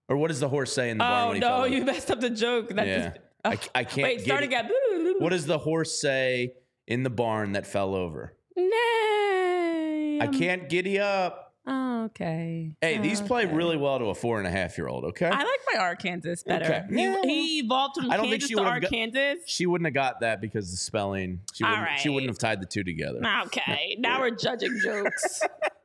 Or 0.08 0.16
what 0.16 0.28
does 0.28 0.40
the 0.40 0.48
horse 0.48 0.72
say 0.72 0.90
in 0.90 0.98
the 0.98 1.04
barn 1.04 1.28
Oh 1.30 1.32
he 1.32 1.40
no, 1.40 1.64
you 1.64 1.84
messed 1.84 2.10
up 2.10 2.20
the 2.20 2.30
joke. 2.30 2.68
That 2.70 2.86
Yeah. 2.86 2.98
just, 3.08 3.16
uh, 3.44 3.48
I, 3.48 3.56
c- 3.56 3.70
I 3.74 3.84
can't 3.84 4.02
wait, 4.04 4.16
get 4.18 4.24
start 4.26 4.44
again. 4.44 4.70
What 5.18 5.30
does 5.30 5.46
the 5.46 5.58
horse 5.58 6.00
say 6.00 6.52
in 6.86 7.02
the 7.02 7.10
barn 7.10 7.52
that 7.52 7.66
fell 7.66 7.94
over? 7.94 8.34
Nay. 8.56 10.18
I 10.20 10.26
can't 10.28 10.68
giddy 10.68 10.98
up. 10.98 11.42
Oh, 11.68 12.04
okay. 12.04 12.70
Hey, 12.80 12.98
these 12.98 13.20
play 13.20 13.44
Okay. 13.44 13.52
really 13.54 13.76
well 13.76 13.98
to 13.98 14.04
a 14.06 14.14
four 14.14 14.38
and 14.38 14.46
a 14.46 14.50
half 14.50 14.78
year 14.78 14.86
old. 14.86 15.04
Okay, 15.06 15.26
I 15.26 15.36
like 15.42 15.60
my 15.72 15.80
Arkansas 15.80 16.34
better. 16.46 16.64
Okay. 16.64 16.82
He, 16.90 17.02
Yeah, 17.02 17.14
well, 17.14 17.22
he 17.24 17.58
evolved 17.58 17.96
from 17.96 18.08
I 18.12 18.16
don't 18.16 18.30
think 18.30 18.42
she 18.42 18.54
to 18.54 18.62
would've 18.62 18.82
got- 18.82 18.92
Arkansas. 18.92 19.42
she 19.46 19.66
wouldn't 19.66 19.86
have 19.86 19.94
got 19.94 20.20
that 20.20 20.40
because 20.40 20.70
the 20.70 20.76
spelling. 20.76 21.40
She 21.54 21.64
wouldn't, 21.64 21.98
she 21.98 22.08
wouldn't 22.08 22.30
have 22.30 22.38
tied 22.38 22.62
the 22.62 22.66
two 22.66 22.84
together. 22.84 23.20
Okay, 23.46 23.96
now 23.98 24.20
we're 24.20 24.30
judging 24.30 24.78
jokes. 24.80 25.42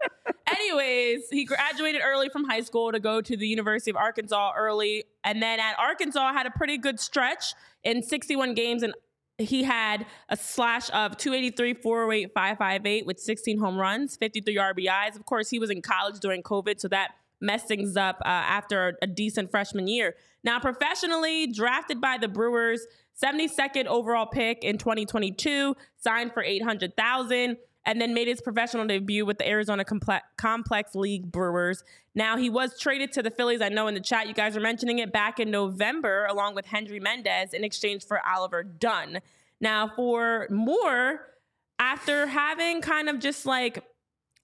Anyways, 0.51 1.29
he 1.29 1.45
graduated 1.45 2.01
early 2.03 2.29
from 2.29 2.43
high 2.43 2.61
school 2.61 2.91
to 2.91 2.99
go 2.99 3.21
to 3.21 3.37
the 3.37 3.47
University 3.47 3.91
of 3.91 3.97
Arkansas 3.97 4.53
early. 4.57 5.05
And 5.23 5.41
then 5.41 5.59
at 5.59 5.77
Arkansas, 5.79 6.33
had 6.33 6.45
a 6.45 6.51
pretty 6.51 6.77
good 6.77 6.99
stretch 6.99 7.53
in 7.83 8.03
61 8.03 8.53
games. 8.53 8.83
And 8.83 8.93
he 9.37 9.63
had 9.63 10.05
a 10.29 10.37
slash 10.37 10.89
of 10.91 11.17
283, 11.17 11.75
408, 11.75 12.33
558 12.33 13.05
with 13.05 13.19
16 13.19 13.59
home 13.59 13.77
runs, 13.77 14.17
53 14.17 14.55
RBIs. 14.55 15.15
Of 15.15 15.25
course, 15.25 15.49
he 15.49 15.59
was 15.59 15.69
in 15.69 15.81
college 15.81 16.19
during 16.19 16.43
COVID, 16.43 16.79
so 16.79 16.87
that 16.89 17.11
messed 17.39 17.67
things 17.67 17.97
up 17.97 18.17
uh, 18.21 18.27
after 18.27 18.97
a 19.01 19.07
decent 19.07 19.49
freshman 19.49 19.87
year. 19.87 20.15
Now, 20.43 20.59
professionally, 20.59 21.47
drafted 21.47 21.99
by 21.99 22.17
the 22.19 22.27
Brewers, 22.27 22.85
72nd 23.21 23.85
overall 23.85 24.27
pick 24.27 24.63
in 24.63 24.77
2022, 24.77 25.75
signed 25.97 26.33
for 26.33 26.43
800,000 26.43 27.57
and 27.85 27.99
then 27.99 28.13
made 28.13 28.27
his 28.27 28.41
professional 28.41 28.85
debut 28.85 29.25
with 29.25 29.37
the 29.37 29.47
Arizona 29.47 29.83
Comple- 29.83 30.21
Complex 30.37 30.95
League 30.95 31.31
Brewers. 31.31 31.83
Now, 32.13 32.37
he 32.37 32.49
was 32.49 32.79
traded 32.79 33.11
to 33.13 33.23
the 33.23 33.31
Phillies. 33.31 33.61
I 33.61 33.69
know 33.69 33.87
in 33.87 33.93
the 33.93 34.01
chat 34.01 34.27
you 34.27 34.33
guys 34.33 34.55
are 34.55 34.61
mentioning 34.61 34.99
it 34.99 35.11
back 35.11 35.39
in 35.39 35.49
November, 35.49 36.25
along 36.25 36.55
with 36.55 36.65
Hendry 36.65 36.99
Mendez 36.99 37.53
in 37.53 37.63
exchange 37.63 38.05
for 38.05 38.19
Oliver 38.25 38.63
Dunn. 38.63 39.19
Now, 39.59 39.91
for 39.95 40.47
Moore, 40.49 41.27
after 41.79 42.27
having 42.27 42.81
kind 42.81 43.09
of 43.09 43.19
just 43.19 43.45
like 43.45 43.83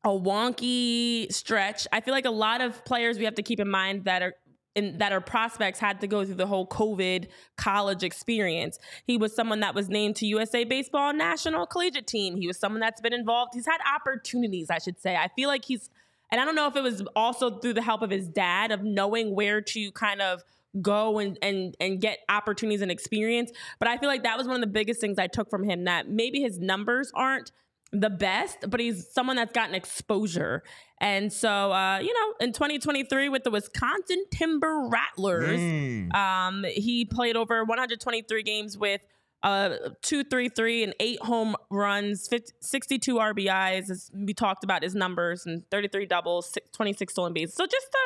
a 0.03 0.09
wonky 0.09 1.31
stretch, 1.31 1.87
I 1.91 2.01
feel 2.01 2.13
like 2.13 2.25
a 2.25 2.31
lot 2.31 2.61
of 2.61 2.83
players 2.85 3.17
we 3.17 3.25
have 3.25 3.35
to 3.35 3.43
keep 3.43 3.59
in 3.59 3.69
mind 3.69 4.05
that 4.05 4.21
are 4.21 4.33
in, 4.77 4.99
that 4.99 5.11
are 5.11 5.19
prospects 5.19 5.79
had 5.79 5.99
to 6.01 6.07
go 6.07 6.23
through 6.23 6.35
the 6.35 6.47
whole 6.47 6.67
COVID 6.67 7.27
college 7.57 8.03
experience. 8.03 8.77
He 9.05 9.17
was 9.17 9.35
someone 9.35 9.59
that 9.61 9.75
was 9.75 9.89
named 9.89 10.15
to 10.17 10.27
USA 10.27 10.63
Baseball 10.63 11.13
National 11.13 11.65
Collegiate 11.65 12.07
Team. 12.07 12.37
He 12.37 12.47
was 12.47 12.57
someone 12.57 12.79
that's 12.79 13.01
been 13.01 13.13
involved. 13.13 13.53
He's 13.55 13.65
had 13.65 13.79
opportunities, 13.93 14.69
I 14.69 14.77
should 14.77 15.01
say. 15.01 15.15
I 15.15 15.29
feel 15.35 15.49
like 15.49 15.65
he's, 15.65 15.89
and 16.31 16.39
I 16.39 16.45
don't 16.45 16.55
know 16.55 16.67
if 16.67 16.75
it 16.75 16.83
was 16.83 17.03
also 17.15 17.57
through 17.59 17.73
the 17.73 17.81
help 17.81 18.03
of 18.03 18.11
his 18.11 18.27
dad 18.27 18.71
of 18.71 18.83
knowing 18.83 19.35
where 19.35 19.61
to 19.61 19.91
kind 19.91 20.21
of 20.21 20.43
go 20.79 21.17
and 21.17 21.39
and 21.41 21.75
and 21.79 21.99
get 21.99 22.19
opportunities 22.29 22.81
and 22.81 22.91
experience. 22.91 23.51
But 23.79 23.87
I 23.87 23.97
feel 23.97 24.09
like 24.09 24.23
that 24.23 24.37
was 24.37 24.47
one 24.47 24.55
of 24.55 24.61
the 24.61 24.67
biggest 24.67 25.01
things 25.01 25.17
I 25.17 25.25
took 25.27 25.49
from 25.49 25.63
him 25.63 25.85
that 25.85 26.07
maybe 26.07 26.41
his 26.41 26.59
numbers 26.59 27.11
aren't 27.15 27.51
the 27.91 28.09
best, 28.09 28.57
but 28.69 28.79
he's 28.79 29.07
someone 29.11 29.35
that's 29.37 29.53
gotten 29.53 29.73
exposure. 29.75 30.63
And 30.99 31.31
so, 31.31 31.71
uh, 31.71 31.99
you 31.99 32.13
know, 32.13 32.33
in 32.45 32.51
2023 32.51 33.29
with 33.29 33.43
the 33.43 33.51
Wisconsin 33.51 34.25
Timber 34.31 34.87
Rattlers, 34.89 35.59
Mm. 35.59 36.13
um, 36.15 36.65
he 36.67 37.05
played 37.05 37.35
over 37.37 37.63
123 37.63 38.43
games 38.43 38.77
with 38.77 39.01
uh, 39.43 39.69
233 40.01 40.83
and 40.83 40.95
eight 40.99 41.21
home 41.21 41.55
runs, 41.69 42.27
50, 42.27 42.53
62 42.59 43.15
RBIs. 43.15 43.89
As 43.91 44.09
we 44.13 44.33
talked 44.33 44.63
about 44.63 44.81
his 44.83 44.95
numbers 44.95 45.45
and 45.45 45.63
33 45.69 46.07
doubles, 46.07 46.49
six- 46.49 46.69
26 46.71 47.13
stolen 47.13 47.33
bases. 47.33 47.55
So 47.55 47.65
just 47.67 47.87
a, 47.87 48.05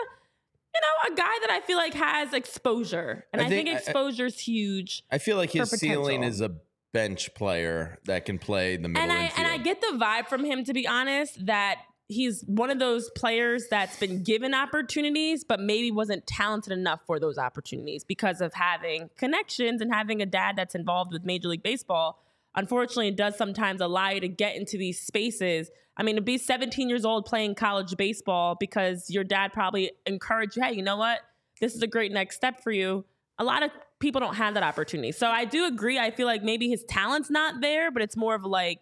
you 0.75 0.82
know, 0.82 1.13
a 1.13 1.15
guy 1.17 1.38
that 1.41 1.49
I 1.49 1.61
feel 1.65 1.77
like 1.77 1.93
has 1.93 2.34
exposure. 2.34 3.25
And 3.32 3.41
I 3.41 3.45
I, 3.45 3.49
think, 3.49 3.67
think- 3.67 3.69
I- 3.69 3.79
I- 3.79 3.84
exposure's 3.84 4.39
huge. 4.39 5.03
I 5.09 5.17
feel 5.19 5.38
like 5.38 5.51
his 5.51 5.69
for 5.69 5.77
ceiling 5.77 6.23
is 6.23 6.41
a 6.41 6.51
bench 6.93 7.33
player 7.33 7.99
that 8.05 8.25
can 8.25 8.37
play 8.37 8.77
the 8.77 8.87
middle 8.87 9.01
and 9.01 9.11
I 9.11 9.25
infield. 9.25 9.39
and 9.39 9.47
I 9.47 9.57
get 9.57 9.81
the 9.81 9.97
vibe 9.97 10.27
from 10.27 10.43
him 10.43 10.63
to 10.65 10.73
be 10.73 10.87
honest 10.87 11.45
that 11.45 11.77
he's 12.07 12.43
one 12.45 12.69
of 12.69 12.79
those 12.79 13.09
players 13.11 13.67
that's 13.69 13.97
been 13.97 14.23
given 14.23 14.53
opportunities 14.53 15.43
but 15.45 15.59
maybe 15.59 15.91
wasn't 15.91 16.27
talented 16.27 16.73
enough 16.73 16.99
for 17.05 17.19
those 17.19 17.37
opportunities 17.37 18.03
because 18.03 18.41
of 18.41 18.53
having 18.53 19.09
connections 19.17 19.81
and 19.81 19.93
having 19.93 20.21
a 20.21 20.25
dad 20.25 20.55
that's 20.57 20.75
involved 20.75 21.13
with 21.13 21.23
Major 21.23 21.47
League 21.47 21.63
Baseball. 21.63 22.21
Unfortunately, 22.55 23.07
it 23.07 23.15
does 23.15 23.37
sometimes 23.37 23.79
allow 23.79 24.09
you 24.09 24.19
to 24.19 24.27
get 24.27 24.57
into 24.57 24.77
these 24.77 24.99
spaces. 24.99 25.71
I 25.95 26.03
mean, 26.03 26.17
to 26.17 26.21
be 26.21 26.37
17 26.37 26.89
years 26.89 27.05
old 27.05 27.25
playing 27.25 27.55
college 27.55 27.95
baseball 27.95 28.57
because 28.59 29.09
your 29.09 29.23
dad 29.23 29.53
probably 29.53 29.91
encouraged 30.05 30.57
you, 30.57 30.63
hey, 30.63 30.73
you 30.73 30.83
know 30.83 30.97
what? 30.97 31.19
This 31.61 31.75
is 31.75 31.81
a 31.81 31.87
great 31.87 32.11
next 32.11 32.35
step 32.35 32.61
for 32.61 32.71
you. 32.71 33.05
A 33.37 33.45
lot 33.45 33.63
of 33.63 33.71
people 34.02 34.20
don't 34.20 34.36
have 34.36 34.56
that 34.56 34.64
opportunity. 34.64 35.12
So 35.14 35.28
I 35.28 35.45
do 35.45 35.66
agree. 35.66 35.97
I 35.97 36.12
feel 36.12 36.28
like 36.28 36.43
maybe 36.43 36.68
his 36.68 36.84
talent's 36.84 37.30
not 37.30 37.62
there, 37.62 37.89
but 37.91 38.02
it's 38.02 38.18
more 38.18 38.36
of 38.36 38.43
like 38.43 38.82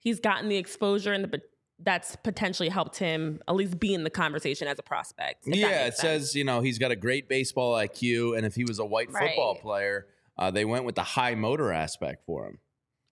he's 0.00 0.18
gotten 0.18 0.48
the 0.48 0.56
exposure 0.56 1.12
and 1.12 1.24
the 1.24 1.40
that's 1.80 2.14
potentially 2.16 2.68
helped 2.68 2.96
him 2.98 3.40
at 3.48 3.54
least 3.56 3.78
be 3.80 3.94
in 3.94 4.04
the 4.04 4.10
conversation 4.10 4.68
as 4.68 4.78
a 4.78 4.82
prospect. 4.82 5.42
yeah, 5.44 5.86
it 5.86 5.94
says 5.94 6.34
you 6.34 6.44
know 6.44 6.60
he's 6.60 6.78
got 6.78 6.90
a 6.92 6.96
great 6.96 7.28
baseball 7.28 7.74
IQ, 7.74 8.36
and 8.36 8.46
if 8.46 8.54
he 8.54 8.64
was 8.64 8.78
a 8.78 8.84
white 8.84 9.10
football 9.10 9.54
Right. 9.54 9.62
player, 9.62 10.06
uh, 10.38 10.50
they 10.50 10.64
went 10.64 10.84
with 10.84 10.94
the 10.94 11.02
high 11.02 11.34
motor 11.34 11.72
aspect 11.72 12.24
for 12.26 12.46
him. 12.46 12.58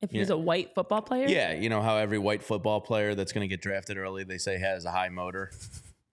if 0.01 0.11
he's 0.13 0.31
a 0.31 0.37
white 0.39 0.75
football 0.75 1.03
player. 1.03 1.27
Yeah, 1.29 1.53
you 1.55 1.69
know 1.69 1.83
how 1.83 1.97
every 1.97 2.19
white 2.19 2.43
football 2.43 2.81
player 2.81 3.15
that's 3.17 3.33
going 3.33 3.43
to 3.43 3.49
get 3.49 3.61
drafted 3.61 3.99
early, 3.99 4.23
they 4.25 4.39
say 4.39 4.59
has 4.59 4.85
a 4.85 4.91
high 4.93 5.09
motor. 5.11 5.51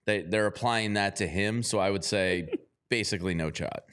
They 0.06 0.22
they're 0.22 0.46
applying 0.46 0.94
that 0.94 1.16
to 1.16 1.26
him, 1.28 1.62
so 1.62 1.78
I 1.78 1.90
would 1.90 2.04
say 2.04 2.48
basically 2.90 3.34
no 3.34 3.50
shot. 3.50 3.84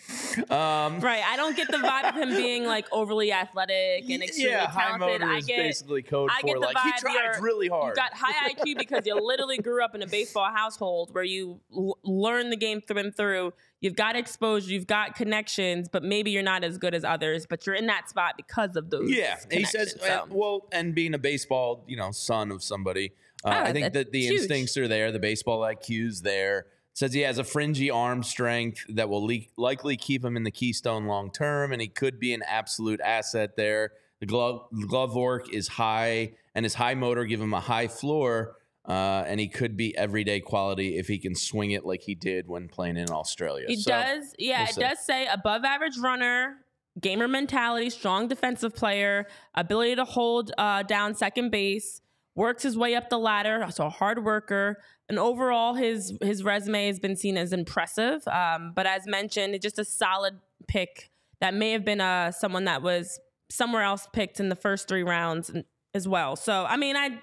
Um, 0.50 1.00
Right. 1.00 1.24
I 1.26 1.38
don't 1.38 1.56
get 1.56 1.70
the 1.70 1.78
vibe 1.78 2.10
of 2.10 2.16
him 2.16 2.30
being 2.36 2.66
like 2.66 2.88
overly 2.92 3.32
athletic 3.32 4.10
and 4.10 4.24
extremely 4.24 4.52
yeah, 4.52 4.68
high 4.68 4.98
talented. 4.98 5.22
motor 5.22 5.34
I 5.34 5.40
get 5.42 5.58
basically 5.58 6.02
code 6.02 6.30
I 6.36 6.42
for 6.42 6.54
the 6.56 6.60
like 6.60 6.78
he 6.80 6.92
vibe 6.92 6.98
tries 6.98 7.14
you're- 7.16 7.42
really 7.42 7.68
hard. 7.70 7.96
You 7.96 7.96
got 7.96 8.14
high 8.14 8.50
IQ 8.54 8.78
because 8.78 9.06
you 9.06 9.16
literally 9.16 9.58
grew 9.60 9.84
up 9.84 9.96
in 9.96 10.02
a 10.02 10.08
baseball 10.08 10.52
household 10.52 11.14
where 11.14 11.24
you 11.24 11.62
l- 11.74 11.98
learn 12.04 12.50
the 12.50 12.58
game 12.58 12.82
through 12.82 12.98
and 12.98 13.16
through. 13.16 13.54
You've 13.80 13.96
got 13.96 14.16
exposure, 14.16 14.72
you've 14.72 14.88
got 14.88 15.14
connections, 15.16 15.88
but 15.88 16.04
maybe 16.04 16.32
you're 16.32 16.42
not 16.42 16.64
as 16.64 16.80
good 16.80 16.96
as 16.96 17.04
others. 17.04 17.46
But 17.48 17.66
you're 17.68 17.76
in 17.76 17.86
that 17.88 18.10
spot 18.10 18.34
because 18.36 18.76
of 18.76 18.90
those. 18.90 19.12
Yeah, 19.12 19.38
he 19.52 19.64
says, 19.66 19.96
so. 20.02 20.08
uh, 20.08 20.26
well, 20.30 20.68
and 20.72 20.96
being 20.96 21.14
a 21.14 21.20
baseball, 21.20 21.84
you 21.88 21.96
know, 21.96 22.10
son 22.12 22.52
of 22.52 22.64
somebody, 22.64 23.12
uh, 23.46 23.50
Ah, 23.50 23.64
I 23.66 23.74
think 23.74 23.94
that 23.94 24.12
the 24.12 24.22
huge. 24.22 24.40
instincts 24.40 24.76
are 24.78 24.88
there, 24.88 25.12
the 25.12 25.20
baseball 25.20 25.60
IQ's 25.60 26.24
there. 26.24 26.66
Says 26.98 27.14
he 27.14 27.22
has 27.22 27.38
a 27.38 27.44
fringy 27.44 27.92
arm 27.92 28.24
strength 28.24 28.84
that 28.90 29.08
will 29.08 29.24
le- 29.24 29.46
likely 29.56 29.98
keep 29.98 30.26
him 30.26 30.36
in 30.36 30.42
the 30.42 30.50
Keystone 30.50 31.06
long 31.06 31.30
term, 31.30 31.72
and 31.72 31.80
he 31.80 31.88
could 31.88 32.20
be 32.20 32.34
an 32.34 32.42
absolute 32.42 33.00
asset 33.02 33.56
there. 33.56 33.92
The 34.20 34.26
glove, 34.26 34.68
glove 34.88 35.16
work 35.16 35.54
is 35.54 35.68
high, 35.68 36.32
and 36.56 36.66
his 36.66 36.74
high 36.74 36.96
motor 36.96 37.26
give 37.26 37.40
him 37.40 37.54
a 37.54 37.60
high 37.60 37.88
floor, 37.88 38.56
uh, 38.84 39.24
and 39.28 39.40
he 39.40 39.48
could 39.48 39.78
be 39.78 39.96
everyday 39.96 40.40
quality 40.40 40.98
if 40.98 41.08
he 41.08 41.20
can 41.20 41.36
swing 41.36 41.70
it 41.70 41.86
like 41.86 42.02
he 42.02 42.16
did 42.16 42.48
when 42.48 42.68
playing 42.68 42.98
in 42.98 43.12
Australia. 43.12 43.68
It 43.70 43.78
So, 43.82 43.92
does, 43.92 44.34
yeah, 44.40 44.62
we'll 44.62 44.70
it 44.70 44.74
see. 44.74 44.82
does 44.82 45.00
say 45.06 45.28
above 45.28 45.66
average 45.66 46.00
runner, 46.00 46.56
gamer 47.00 47.28
mentality, 47.28 47.92
strong 47.92 48.28
defensive 48.28 48.74
player, 48.74 49.28
ability 49.54 49.98
to 49.98 50.04
hold 50.04 50.52
uh, 50.58 50.82
down 50.82 51.14
second 51.14 51.52
base, 51.52 52.02
works 52.38 52.64
his 52.64 52.78
way 52.78 52.96
up 52.96 53.10
the 53.10 53.18
ladder, 53.18 53.68
so 53.72 53.88
a 53.88 53.90
hard 53.90 54.24
worker. 54.24 54.78
And 55.10 55.20
overall, 55.20 55.74
his 55.74 56.14
his 56.22 56.44
resume 56.44 56.88
has 56.88 57.00
been 57.00 57.18
seen 57.18 57.36
as 57.38 57.52
impressive. 57.52 58.26
Um, 58.28 58.72
but 58.76 58.86
as 58.86 59.06
mentioned, 59.06 59.56
it's 59.56 59.64
just 59.64 59.80
a 59.80 59.86
solid 59.86 60.40
pick 60.68 61.10
that 61.42 61.54
may 61.54 61.72
have 61.72 61.84
been 61.84 62.00
uh, 62.00 62.32
someone 62.32 62.66
that 62.66 62.82
was 62.82 63.20
somewhere 63.50 63.84
else 63.84 64.08
picked 64.14 64.40
in 64.40 64.50
the 64.50 64.56
first 64.56 64.88
three 64.88 65.04
rounds 65.04 65.52
as 65.94 66.08
well. 66.08 66.36
So 66.36 66.66
I 66.66 66.78
mean, 66.78 66.96
I 66.96 67.20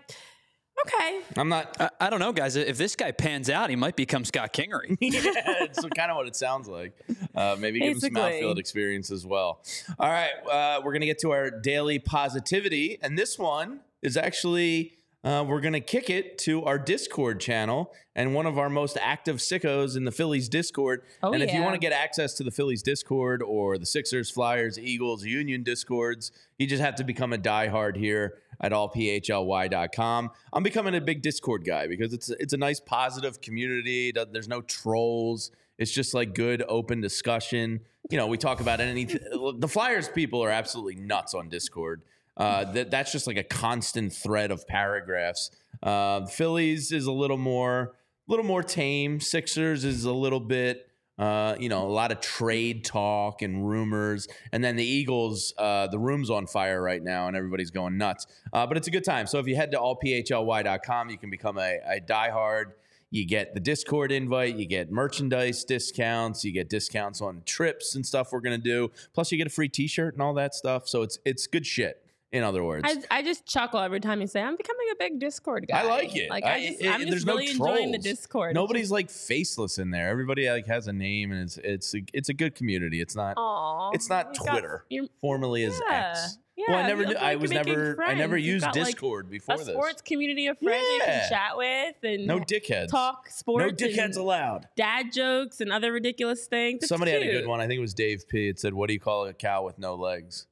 okay. 0.86 1.20
I'm 1.36 1.48
not. 1.48 1.76
I, 1.80 1.90
I 2.00 2.10
don't 2.10 2.20
know, 2.20 2.32
guys. 2.32 2.56
If 2.56 2.76
this 2.76 2.96
guy 2.96 3.12
pans 3.12 3.48
out, 3.48 3.70
he 3.70 3.76
might 3.76 3.96
become 3.96 4.24
Scott 4.24 4.52
Kingery. 4.52 4.96
yeah, 5.00 5.20
it's 5.62 5.80
kind 5.96 6.10
of 6.10 6.16
what 6.16 6.26
it 6.26 6.36
sounds 6.36 6.68
like. 6.68 6.92
Uh, 7.34 7.56
maybe 7.58 7.80
give 7.80 7.92
him 7.92 8.00
some 8.00 8.14
Basically. 8.14 8.36
outfield 8.36 8.58
experience 8.58 9.10
as 9.12 9.24
well. 9.24 9.62
All 9.98 10.10
right, 10.10 10.30
uh, 10.50 10.80
we're 10.82 10.92
gonna 10.92 11.06
get 11.06 11.20
to 11.20 11.30
our 11.30 11.50
daily 11.50 11.98
positivity, 11.98 12.98
and 13.00 13.18
this 13.18 13.38
one 13.38 13.80
is 14.02 14.16
actually 14.16 14.92
uh, 15.24 15.42
we're 15.46 15.60
gonna 15.60 15.80
kick 15.80 16.10
it 16.10 16.36
to 16.38 16.64
our 16.64 16.78
Discord 16.78 17.40
channel 17.40 17.92
and 18.14 18.34
one 18.34 18.46
of 18.46 18.58
our 18.58 18.68
most 18.68 18.98
active 19.00 19.36
sickos 19.36 19.96
in 19.96 20.04
the 20.04 20.12
Phillies 20.12 20.48
Discord. 20.48 21.02
Oh, 21.22 21.32
and 21.32 21.42
if 21.42 21.52
you 21.52 21.62
want 21.62 21.74
to 21.74 21.80
get 21.80 21.92
access 21.92 22.34
to 22.34 22.44
the 22.44 22.50
Phillies 22.50 22.82
Discord 22.82 23.42
or 23.42 23.78
the 23.78 23.86
Sixers, 23.86 24.30
Flyers, 24.30 24.78
Eagles, 24.78 25.24
Union 25.24 25.62
Discords, 25.62 26.30
you 26.58 26.66
just 26.66 26.82
have 26.82 26.94
to 26.96 27.04
become 27.04 27.32
a 27.32 27.38
diehard 27.38 27.96
here 27.96 28.34
at 28.60 28.72
allphly.com. 28.72 30.30
I'm 30.52 30.62
becoming 30.62 30.94
a 30.94 31.00
big 31.00 31.22
Discord 31.22 31.64
guy 31.64 31.86
because 31.86 32.12
it's 32.12 32.28
it's 32.28 32.52
a 32.52 32.58
nice 32.58 32.80
positive 32.80 33.40
community. 33.40 34.12
There's 34.12 34.48
no 34.48 34.60
trolls. 34.60 35.50
It's 35.78 35.90
just 35.90 36.14
like 36.14 36.34
good 36.34 36.62
open 36.68 37.00
discussion. 37.00 37.80
You 38.10 38.18
know, 38.18 38.26
we 38.26 38.36
talk 38.36 38.60
about 38.60 38.80
anything. 38.80 39.20
the 39.58 39.68
Flyers 39.68 40.08
people 40.08 40.44
are 40.44 40.50
absolutely 40.50 40.96
nuts 40.96 41.34
on 41.34 41.48
Discord. 41.48 42.02
Uh, 42.36 42.64
that 42.72 42.90
that's 42.90 43.12
just 43.12 43.26
like 43.26 43.36
a 43.36 43.44
constant 43.44 44.12
thread 44.12 44.50
of 44.50 44.66
paragraphs. 44.66 45.50
Uh, 45.82 46.26
Phillies 46.26 46.90
is 46.92 47.06
a 47.06 47.12
little 47.12 47.36
more, 47.36 47.94
a 48.28 48.30
little 48.30 48.44
more 48.44 48.62
tame. 48.62 49.20
Sixers 49.20 49.84
is 49.84 50.04
a 50.04 50.12
little 50.12 50.40
bit, 50.40 50.88
uh, 51.18 51.54
you 51.60 51.68
know, 51.68 51.86
a 51.86 51.92
lot 51.92 52.10
of 52.10 52.20
trade 52.20 52.84
talk 52.84 53.42
and 53.42 53.68
rumors. 53.68 54.26
And 54.50 54.64
then 54.64 54.74
the 54.76 54.84
Eagles, 54.84 55.54
uh, 55.58 55.86
the 55.86 55.98
room's 55.98 56.30
on 56.30 56.46
fire 56.46 56.82
right 56.82 57.02
now, 57.02 57.28
and 57.28 57.36
everybody's 57.36 57.70
going 57.70 57.98
nuts. 57.98 58.26
Uh, 58.52 58.66
but 58.66 58.76
it's 58.76 58.88
a 58.88 58.90
good 58.90 59.04
time. 59.04 59.26
So 59.26 59.38
if 59.38 59.46
you 59.46 59.54
head 59.54 59.70
to 59.70 59.78
allphly.com, 59.78 61.10
you 61.10 61.18
can 61.18 61.30
become 61.30 61.58
a, 61.58 61.78
a 61.86 62.00
diehard. 62.00 62.72
You 63.10 63.24
get 63.24 63.54
the 63.54 63.60
Discord 63.60 64.10
invite, 64.10 64.56
you 64.56 64.66
get 64.66 64.90
merchandise 64.90 65.62
discounts, 65.64 66.44
you 66.44 66.50
get 66.50 66.68
discounts 66.68 67.20
on 67.20 67.42
trips 67.46 67.94
and 67.94 68.04
stuff 68.04 68.32
we're 68.32 68.40
gonna 68.40 68.58
do. 68.58 68.90
Plus, 69.12 69.30
you 69.30 69.38
get 69.38 69.46
a 69.46 69.50
free 69.50 69.68
T-shirt 69.68 70.14
and 70.14 70.22
all 70.22 70.34
that 70.34 70.52
stuff. 70.52 70.88
So 70.88 71.02
it's 71.02 71.20
it's 71.24 71.46
good 71.46 71.64
shit. 71.64 72.03
In 72.34 72.42
other 72.42 72.64
words, 72.64 72.82
I, 73.10 73.18
I 73.18 73.22
just 73.22 73.46
chuckle 73.46 73.80
every 73.80 74.00
time 74.00 74.20
you 74.20 74.26
say 74.26 74.42
I'm 74.42 74.56
becoming 74.56 74.86
a 74.92 74.96
big 74.98 75.18
Discord 75.20 75.66
guy. 75.68 75.80
I 75.80 75.84
like 75.84 76.16
it. 76.16 76.28
Like 76.28 76.44
I- 76.44 76.54
I, 76.56 76.66
just, 76.66 76.80
it- 76.82 76.88
I'm 76.88 77.00
there's 77.02 77.14
just 77.14 77.26
no 77.26 77.36
really 77.36 77.50
enjoying 77.50 77.92
the. 77.92 77.98
Discord. 77.98 78.54
Nobody's 78.54 78.90
like 78.90 79.10
faceless 79.10 79.78
in 79.78 79.90
there. 79.90 80.08
Everybody 80.08 80.50
like 80.50 80.66
has 80.66 80.88
a 80.88 80.92
name, 80.92 81.32
and 81.32 81.42
it's 81.42 81.56
it's 81.58 81.94
a, 81.94 81.98
it's 82.12 82.28
a 82.28 82.34
good 82.34 82.54
community. 82.54 83.00
It's 83.00 83.16
not 83.16 83.34
Aw, 83.36 83.90
it's 83.94 84.08
not 84.10 84.36
got- 84.36 84.50
Twitter, 84.52 84.84
you're- 84.90 85.08
formerly 85.20 85.64
as 85.64 85.80
Yeah. 85.88 86.10
X. 86.10 86.38
Yeah, 86.56 86.64
well, 86.68 86.78
I 86.84 86.86
never 86.86 87.02
knew. 87.02 87.08
look 87.14 87.16
I 87.22 87.34
was 87.34 87.50
never. 87.50 88.00
I 88.00 88.14
never 88.14 88.36
used 88.36 88.64
got, 88.64 88.76
like, 88.76 88.86
Discord 88.86 89.28
before 89.28 89.56
a 89.56 89.58
this. 89.58 89.66
sports 89.68 90.02
community 90.02 90.46
of 90.46 90.56
friends 90.60 90.84
you 90.88 91.00
can 91.04 91.28
chat 91.28 91.56
with 91.56 91.96
and 92.04 92.28
No 92.28 92.38
dickheads. 92.38 92.88
talk 92.90 93.28
sports. 93.28 93.64
no 93.80 93.86
dickheads 93.88 94.16
allowed. 94.16 94.68
Dad 94.76 95.12
jokes 95.12 95.60
and 95.60 95.72
other 95.72 95.90
ridiculous 95.90 96.46
things. 96.46 96.78
It's 96.84 96.88
Somebody 96.88 97.10
had 97.10 97.22
a 97.22 97.26
good 97.30 97.46
one. 97.48 97.60
I 97.60 97.66
think 97.66 97.78
it 97.78 97.80
was 97.80 97.92
Dave 97.94 98.28
P. 98.28 98.46
It 98.48 98.60
said, 98.60 98.72
"What 98.72 98.86
do 98.86 98.92
you 98.94 99.00
call 99.00 99.26
a 99.26 99.32
cow 99.34 99.64
with 99.64 99.78
no 99.80 99.96
legs?" 99.96 100.46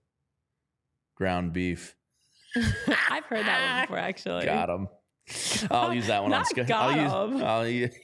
Ground 1.22 1.52
beef. 1.52 1.94
I've 2.56 3.24
heard 3.26 3.46
that 3.46 3.76
one 3.76 3.82
before, 3.84 3.98
actually. 3.98 4.44
Got 4.44 4.68
him. 4.70 4.88
I'll 5.70 5.94
use 5.94 6.08
that 6.08 6.20
one 6.20 6.32
on 6.32 6.40
Not 6.40 6.48
Sky. 6.48 6.62
got 6.64 6.98
I'll 6.98 7.30
use. 7.30 7.42
I'll 7.42 7.68
use. 7.68 7.94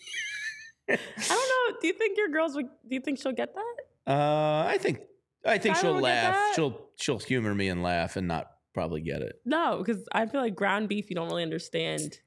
I 0.89 0.97
don't 1.29 1.29
know. 1.75 1.79
Do 1.81 1.87
you 1.89 1.95
think 1.95 2.17
your 2.17 2.29
girls 2.29 2.55
would? 2.55 2.67
Do 2.67 2.95
you 2.95 3.01
think 3.01 3.19
she'll 3.19 3.33
get 3.33 3.57
that? 3.57 3.75
Uh, 4.07 4.67
I 4.69 4.79
think 4.79 5.01
I 5.45 5.59
think 5.59 5.75
Skylar 5.77 5.81
she'll 5.81 6.01
laugh. 6.01 6.55
She'll 6.55 6.81
she'll 6.95 7.19
humor 7.19 7.57
me 7.57 7.67
and 7.67 7.83
laugh 7.83 8.15
and 8.15 8.29
not 8.29 8.47
probably 8.73 9.01
get 9.01 9.21
it. 9.21 9.35
No, 9.45 9.79
because 9.85 10.07
I 10.13 10.27
feel 10.27 10.41
like 10.41 10.55
ground 10.55 10.89
beef 10.89 11.11
you 11.11 11.17
don't 11.17 11.29
really 11.29 11.43
understand. 11.43 12.21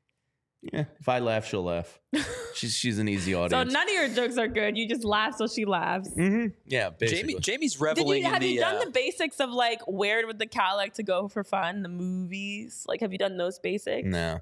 Yeah, 0.61 0.85
if 0.99 1.09
I 1.09 1.17
laugh, 1.19 1.47
she'll 1.47 1.63
laugh. 1.63 1.99
she's 2.53 2.75
she's 2.77 2.99
an 2.99 3.07
easy 3.07 3.33
audience. 3.33 3.51
So 3.51 3.57
audience. 3.57 3.73
none 3.73 3.87
of 3.87 3.93
your 3.93 4.09
jokes 4.09 4.37
are 4.37 4.47
good. 4.47 4.77
You 4.77 4.87
just 4.87 5.03
laugh 5.03 5.35
so 5.35 5.47
she 5.47 5.65
laughs. 5.65 6.13
hmm 6.13 6.47
Yeah, 6.67 6.91
basically. 6.91 7.33
Jamie 7.33 7.39
Jamie's 7.39 7.73
Did 7.73 7.81
reveling 7.81 8.21
you 8.21 8.25
have 8.29 8.35
in 8.35 8.41
the. 8.41 8.47
you 8.53 8.59
done 8.59 8.75
uh, 8.75 8.85
the 8.85 8.91
basics 8.91 9.39
of 9.39 9.49
like 9.49 9.81
where 9.87 10.25
would 10.27 10.37
the 10.37 10.45
cow 10.45 10.75
like 10.75 10.93
to 10.95 11.03
go 11.03 11.27
for 11.27 11.43
fun? 11.43 11.81
The 11.81 11.89
movies, 11.89 12.85
like 12.87 13.01
have 13.01 13.11
you 13.11 13.17
done 13.17 13.37
those 13.37 13.57
basics? 13.59 14.07
no, 14.07 14.39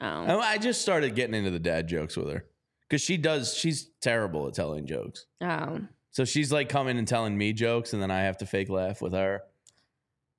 Oh. 0.00 0.24
Oh, 0.28 0.40
I 0.40 0.58
just 0.58 0.80
started 0.82 1.14
getting 1.14 1.34
into 1.34 1.50
the 1.50 1.58
dad 1.58 1.86
jokes 1.88 2.16
with 2.16 2.28
her 2.30 2.44
because 2.88 3.02
she 3.02 3.16
does. 3.18 3.54
She's 3.54 3.90
terrible 4.00 4.46
at 4.48 4.54
telling 4.54 4.86
jokes. 4.86 5.26
Oh. 5.42 5.80
So 6.12 6.24
she's 6.24 6.50
like 6.50 6.70
coming 6.70 6.96
and 6.98 7.06
telling 7.06 7.36
me 7.36 7.52
jokes, 7.52 7.92
and 7.92 8.00
then 8.02 8.10
I 8.10 8.20
have 8.22 8.38
to 8.38 8.46
fake 8.46 8.70
laugh 8.70 9.02
with 9.02 9.12
her. 9.12 9.42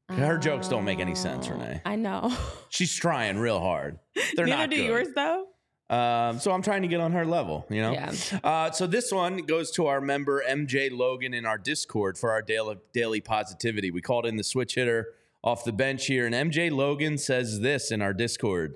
Her 0.10 0.38
jokes 0.38 0.68
don't 0.70 0.86
make 0.86 1.00
any 1.00 1.16
sense, 1.16 1.48
Oh, 1.50 1.52
Renee. 1.54 1.82
I 1.86 1.96
know. 1.96 2.32
She's 2.70 2.96
trying 2.96 3.38
real 3.38 3.60
hard. 3.60 4.00
They're 4.36 4.46
not. 4.48 4.58
Neither 4.58 4.62
not 4.62 4.70
do 4.70 4.76
good. 4.78 4.86
yours 4.86 5.08
though. 5.16 5.48
Um, 5.90 6.40
so 6.40 6.52
I'm 6.52 6.62
trying 6.62 6.82
to 6.82 6.88
get 6.90 7.00
on 7.00 7.14
her 7.14 7.26
level, 7.26 7.66
you 7.70 7.82
know. 7.82 7.92
Yeah. 7.94 8.14
Uh, 8.44 8.72
so 8.72 8.88
this 8.88 9.10
one 9.12 9.38
goes 9.38 9.72
to 9.72 9.88
our 9.88 10.02
member 10.02 10.44
MJ 10.48 10.92
Logan 10.92 11.34
in 11.34 11.46
our 11.46 11.58
Discord 11.58 12.18
for 12.18 12.32
our 12.32 12.42
daily 12.42 12.78
daily 12.94 13.22
positivity. 13.22 13.90
We 13.92 14.02
called 14.02 14.26
in 14.26 14.36
the 14.38 14.44
switch 14.44 14.76
hitter 14.76 15.08
off 15.44 15.64
the 15.64 15.72
bench 15.72 16.08
here, 16.08 16.26
and 16.26 16.36
MJ 16.36 16.72
Logan 16.72 17.18
says 17.18 17.62
this 17.62 17.90
in 17.92 18.02
our 18.02 18.14
Discord: 18.14 18.76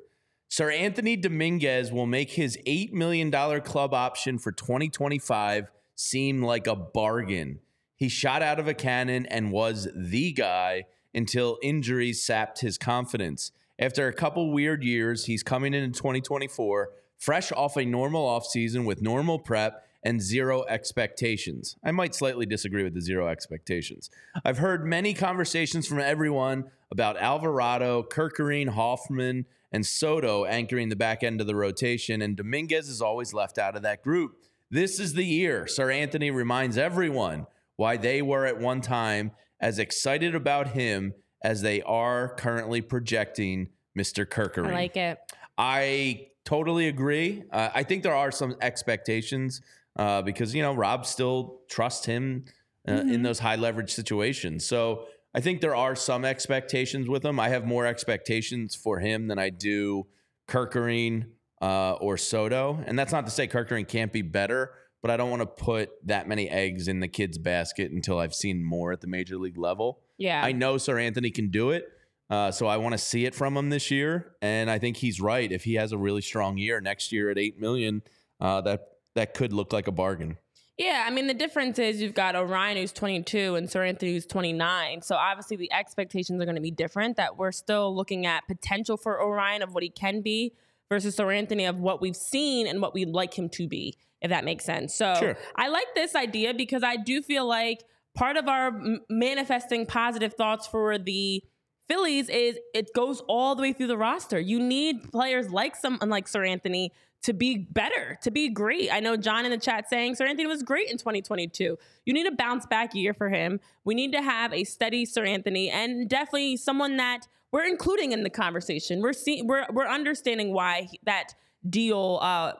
Seranthony 0.49 1.21
Dominguez 1.21 1.91
will 1.91 2.05
make 2.07 2.32
his 2.32 2.57
eight 2.65 2.93
million 2.93 3.29
dollar 3.29 3.59
club 3.59 3.93
option 3.93 4.38
for 4.38 4.51
2025 4.53 5.69
seem 5.95 6.41
like 6.41 6.67
a 6.67 6.75
bargain. 6.75 7.59
He 7.95 8.07
shot 8.09 8.41
out 8.41 8.59
of 8.59 8.67
a 8.67 8.73
cannon 8.73 9.25
and 9.27 9.51
was 9.51 9.88
the 9.95 10.32
guy 10.32 10.86
until 11.14 11.57
injuries 11.62 12.24
sapped 12.24 12.62
his 12.62 12.78
confidence. 12.78 13.51
After 13.80 14.07
a 14.07 14.14
couple 14.14 14.51
weird 14.51 14.84
years, 14.84 15.26
he's 15.26 15.43
coming 15.43 15.74
in 15.74 15.84
in 15.84 15.91
2024, 15.91 16.89
fresh 17.18 17.51
off 17.51 17.78
a 17.78 17.86
normal 17.86 18.28
offseason 18.28 18.86
with 18.86 19.01
normal 19.01 19.39
prep 19.39 19.86
and 20.03 20.22
zero 20.22 20.64
expectations. 20.68 21.76
I 21.84 21.91
might 21.91 22.16
slightly 22.16 22.45
disagree 22.45 22.84
with 22.84 22.93
the 22.93 23.01
zero 23.01 23.28
expectations. 23.28 24.09
I've 24.43 24.57
heard 24.57 24.86
many 24.86 25.14
conversations 25.14 25.88
from 25.88 25.99
everyone 25.99 26.66
about 26.91 27.18
Alvarado, 27.18 28.03
Kerkering, 28.03 28.70
Hoffman, 28.70 29.45
and 29.72 29.86
Soto 29.86 30.45
anchoring 30.45 30.89
the 30.89 30.95
back 30.95 31.24
end 31.24 31.39
of 31.39 31.47
the 31.47 31.55
rotation, 31.55 32.22
and 32.22 32.36
Dominguez 32.36 32.89
is 32.89 33.01
always 33.01 33.34
left 33.34 33.57
out 33.57 33.76
of 33.76 33.84
that 33.84 34.03
group. 34.03 34.36
This 34.70 34.99
is 34.99 35.14
the 35.14 35.26
year 35.26 35.66
Seranthony 35.66 36.34
reminds 36.34 36.78
everyone 36.78 37.47
why 37.76 37.97
they 37.97 38.22
were 38.22 38.45
at 38.45 38.59
one 38.59 38.82
time 38.82 39.32
as 39.62 39.80
excited 39.80 40.36
about 40.36 40.70
him 40.70 41.14
as 41.43 41.62
they 41.62 41.82
are 41.84 42.36
currently 42.36 42.82
projecting 42.82 43.70
Mr. 43.97 44.26
Kerkering. 44.26 44.72
I 44.72 44.74
like 44.74 44.97
it. 44.97 45.20
I 45.57 46.28
totally 46.45 46.88
agree. 46.88 47.43
Uh, 47.51 47.70
I 47.74 47.84
think 47.84 48.03
there 48.03 48.16
are 48.16 48.32
some 48.32 48.55
expectations 48.62 49.62
uh, 49.97 50.22
because 50.22 50.55
you 50.55 50.62
know 50.62 50.74
Rob 50.74 51.05
still 51.05 51.62
trusts 51.70 52.05
him 52.05 52.45
uh, 52.88 52.93
in 52.93 53.22
those 53.24 53.39
high 53.39 53.57
leverage 53.57 53.91
situations. 53.91 54.66
So 54.66 55.05
I 55.34 55.41
think 55.41 55.62
there 55.62 55.76
are 55.76 55.95
some 55.95 56.26
expectations 56.26 57.07
with 57.07 57.24
him. 57.24 57.39
I 57.39 57.49
have 57.49 57.66
more 57.66 57.86
expectations 57.86 58.76
for 58.76 58.99
him 58.99 59.28
than 59.28 59.38
I 59.38 59.49
do 59.49 60.07
Kerkering 60.47 61.28
uh, 61.62 61.93
or 61.93 62.18
Soto, 62.18 62.84
and 62.86 62.97
that's 62.97 63.12
not 63.12 63.26
to 63.26 63.32
say 63.32 63.47
Kerkering 63.47 63.88
can't 63.88 64.12
be 64.12 64.22
better. 64.22 64.72
But 65.02 65.12
I 65.12 65.18
don't 65.18 65.30
want 65.30 65.41
to 65.41 65.47
put 65.47 65.89
that 66.06 66.28
many 66.28 66.49
eggs 66.49 66.88
in 66.88 66.99
the 66.99 67.08
kid's 67.08 67.38
basket 67.38 67.91
until 67.91 68.20
I've 68.20 68.36
seen 68.36 68.64
more 68.64 68.91
at 68.91 69.02
the 69.02 69.08
major 69.08 69.38
league 69.38 69.58
level. 69.58 69.99
Yeah. 70.18 70.41
I 70.43 70.52
know 70.52 70.76
Seranthony 70.76 71.34
can 71.34 71.49
do 71.49 71.72
it. 71.72 71.89
Uh, 72.30 72.49
so 72.49 72.66
I 72.66 72.78
want 72.78 72.93
to 72.93 72.97
see 72.97 73.26
it 73.26 73.36
from 73.36 73.58
him 73.58 73.70
this 73.70 73.91
year, 73.91 74.36
and 74.41 74.72
I 74.72 74.80
think 74.80 74.95
he's 74.95 75.20
right. 75.20 75.52
If 75.52 75.66
he 75.66 75.74
has 75.74 75.91
a 75.91 75.97
really 75.97 76.22
strong 76.22 76.58
year 76.58 76.80
next 76.80 77.12
year 77.12 77.30
at 77.30 77.38
eight 77.38 77.60
million, 77.60 78.04
uh, 78.39 78.62
that 78.62 78.88
that 79.16 79.34
could 79.34 79.52
look 79.52 79.74
like 79.74 79.88
a 79.88 79.91
bargain. 79.91 80.38
Yeah, 80.78 81.04
I 81.06 81.12
mean 81.12 81.28
the 81.28 81.34
difference 81.34 81.78
is 81.78 82.02
you've 82.02 82.14
got 82.14 82.36
Orion 82.36 82.78
who's 82.78 82.93
22 82.93 83.56
and 83.56 83.68
Seranthony 83.68 84.14
who's 84.14 84.26
29. 84.26 85.02
So 85.02 85.16
obviously 85.16 85.58
the 85.58 85.72
expectations 85.72 86.41
are 86.41 86.45
going 86.45 86.56
to 86.56 86.62
be 86.62 86.72
different. 86.72 87.18
That 87.18 87.38
we're 87.38 87.52
still 87.52 87.95
looking 87.95 88.26
at 88.26 88.47
potential 88.47 88.97
for 88.97 89.22
Orion 89.22 89.62
of 89.62 89.74
what 89.74 89.84
he 89.84 89.89
can 89.89 90.22
be 90.22 90.54
versus 90.89 91.16
Seranthony 91.16 91.70
of 91.70 91.80
what 91.80 92.02
we've 92.02 92.16
seen 92.16 92.66
and 92.66 92.82
what 92.82 92.93
we'd 92.93 93.10
like 93.10 93.38
him 93.38 93.49
to 93.49 93.68
be, 93.68 93.95
if 94.22 94.30
that 94.30 94.45
makes 94.45 94.65
sense. 94.65 94.93
So 94.93 95.13
Sure. 95.15 95.38
I 95.55 95.67
like 95.69 95.88
this 95.95 96.15
idea 96.15 96.53
because 96.53 96.84
I 96.84 96.95
do 96.95 97.22
feel 97.22 97.45
like 97.45 97.84
part 98.13 98.38
of 98.38 98.47
our 98.47 98.67
m- 98.67 99.01
manifesting 99.09 99.86
positive 99.86 100.34
thoughts 100.34 100.67
for 100.67 100.97
the 100.97 101.43
Phillies 101.88 102.30
is 102.30 102.57
it 102.74 102.93
goes 102.93 103.22
all 103.28 103.55
the 103.55 103.61
way 103.61 103.74
through 103.74 103.88
the 103.88 103.97
roster. 103.97 104.39
You 104.39 104.59
need 104.61 105.11
players 105.11 105.49
like 105.49 105.76
someone 105.76 106.09
like 106.09 106.26
Seranthony 106.28 106.89
to 107.24 107.34
be 107.34 107.57
better, 107.57 108.17
to 108.24 108.32
be 108.32 108.49
great. 108.49 108.91
I 108.91 108.99
know 108.99 109.15
John 109.17 109.43
in 109.45 109.51
the 109.51 109.57
chat 109.57 109.89
saying 109.89 110.15
Seranthony 110.15 110.47
was 110.47 110.63
great 110.63 110.89
in 110.89 110.97
2022. 110.97 111.78
You 112.05 112.13
need 112.13 112.26
a 112.28 112.32
bounce 112.32 112.65
back 112.65 112.95
year 112.95 113.13
for 113.13 113.30
him. 113.30 113.59
We 113.84 113.93
need 113.93 114.11
to 114.13 114.22
have 114.22 114.53
a 114.53 114.63
steady 114.63 115.05
Seranthony 115.05 115.69
and 115.72 116.09
definitely 116.09 116.57
someone 116.57 116.97
that 116.97 117.28
we're 117.51 117.65
including 117.67 118.13
in 118.13 118.24
the 118.24 118.30
conversation. 118.30 119.01
We're 119.01 119.13
seeing 119.13 119.45
we're 119.45 119.65
we're 119.72 119.88
understanding 119.88 120.53
why 120.53 120.88
that 121.03 121.34
deal 121.69 122.19
uh 122.22 122.53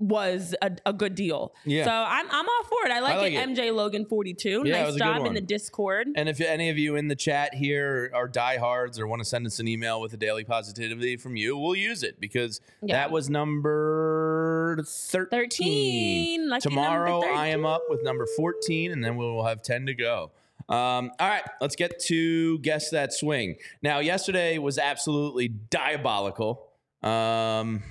was 0.00 0.54
a, 0.62 0.72
a 0.86 0.92
good 0.92 1.14
deal. 1.14 1.52
Yeah. 1.64 1.84
So 1.84 1.90
I'm 1.90 2.26
I'm 2.30 2.46
all 2.48 2.64
for 2.64 2.86
it. 2.86 2.90
I 2.92 3.00
like, 3.00 3.16
like 3.16 3.32
it. 3.34 3.48
MJ 3.48 3.72
Logan 3.74 4.06
42. 4.06 4.62
Yeah, 4.64 4.72
nice 4.72 4.86
was 4.86 4.96
a 4.96 4.98
good 4.98 5.04
job 5.04 5.26
in 5.26 5.34
the 5.34 5.40
Discord. 5.40 6.08
And 6.16 6.28
if 6.28 6.40
any 6.40 6.70
of 6.70 6.78
you 6.78 6.96
in 6.96 7.08
the 7.08 7.14
chat 7.16 7.54
here 7.54 8.10
are 8.14 8.26
diehards 8.26 8.98
or 8.98 9.06
want 9.06 9.20
to 9.20 9.24
send 9.24 9.46
us 9.46 9.60
an 9.60 9.68
email 9.68 10.00
with 10.00 10.12
a 10.14 10.16
daily 10.16 10.44
positivity 10.44 11.16
from 11.16 11.36
you, 11.36 11.56
we'll 11.56 11.76
use 11.76 12.02
it 12.02 12.18
because 12.18 12.60
Yeah. 12.82 12.96
that 12.96 13.10
was 13.10 13.28
number 13.30 14.78
13. 14.84 15.28
13. 15.30 16.48
Lucky 16.48 16.60
Tomorrow 16.68 17.20
number 17.20 17.34
I 17.36 17.48
am 17.48 17.66
up 17.66 17.82
with 17.88 18.02
number 18.02 18.26
14, 18.36 18.92
and 18.92 19.04
then 19.04 19.16
we 19.16 19.24
will 19.24 19.44
have 19.44 19.62
10 19.62 19.86
to 19.86 19.94
go. 19.94 20.30
Um, 20.68 21.10
all 21.18 21.28
right, 21.28 21.42
let's 21.60 21.74
get 21.76 21.98
to 22.04 22.58
guess 22.60 22.90
that 22.90 23.12
swing. 23.12 23.56
Now, 23.82 23.98
yesterday 23.98 24.58
was 24.58 24.78
absolutely 24.78 25.48
diabolical. 25.48 26.68
Um, 27.02 27.82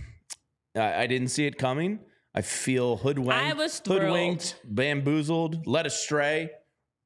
I, 0.79 1.01
I 1.03 1.07
didn't 1.07 1.27
see 1.29 1.45
it 1.45 1.57
coming. 1.57 1.99
I 2.33 2.41
feel 2.41 2.97
hoodwinked, 2.97 3.33
I 3.33 3.53
was 3.53 3.79
thrilled. 3.79 4.01
hoodwinked, 4.03 4.55
bamboozled, 4.63 5.65
led 5.67 5.85
astray. 5.85 6.51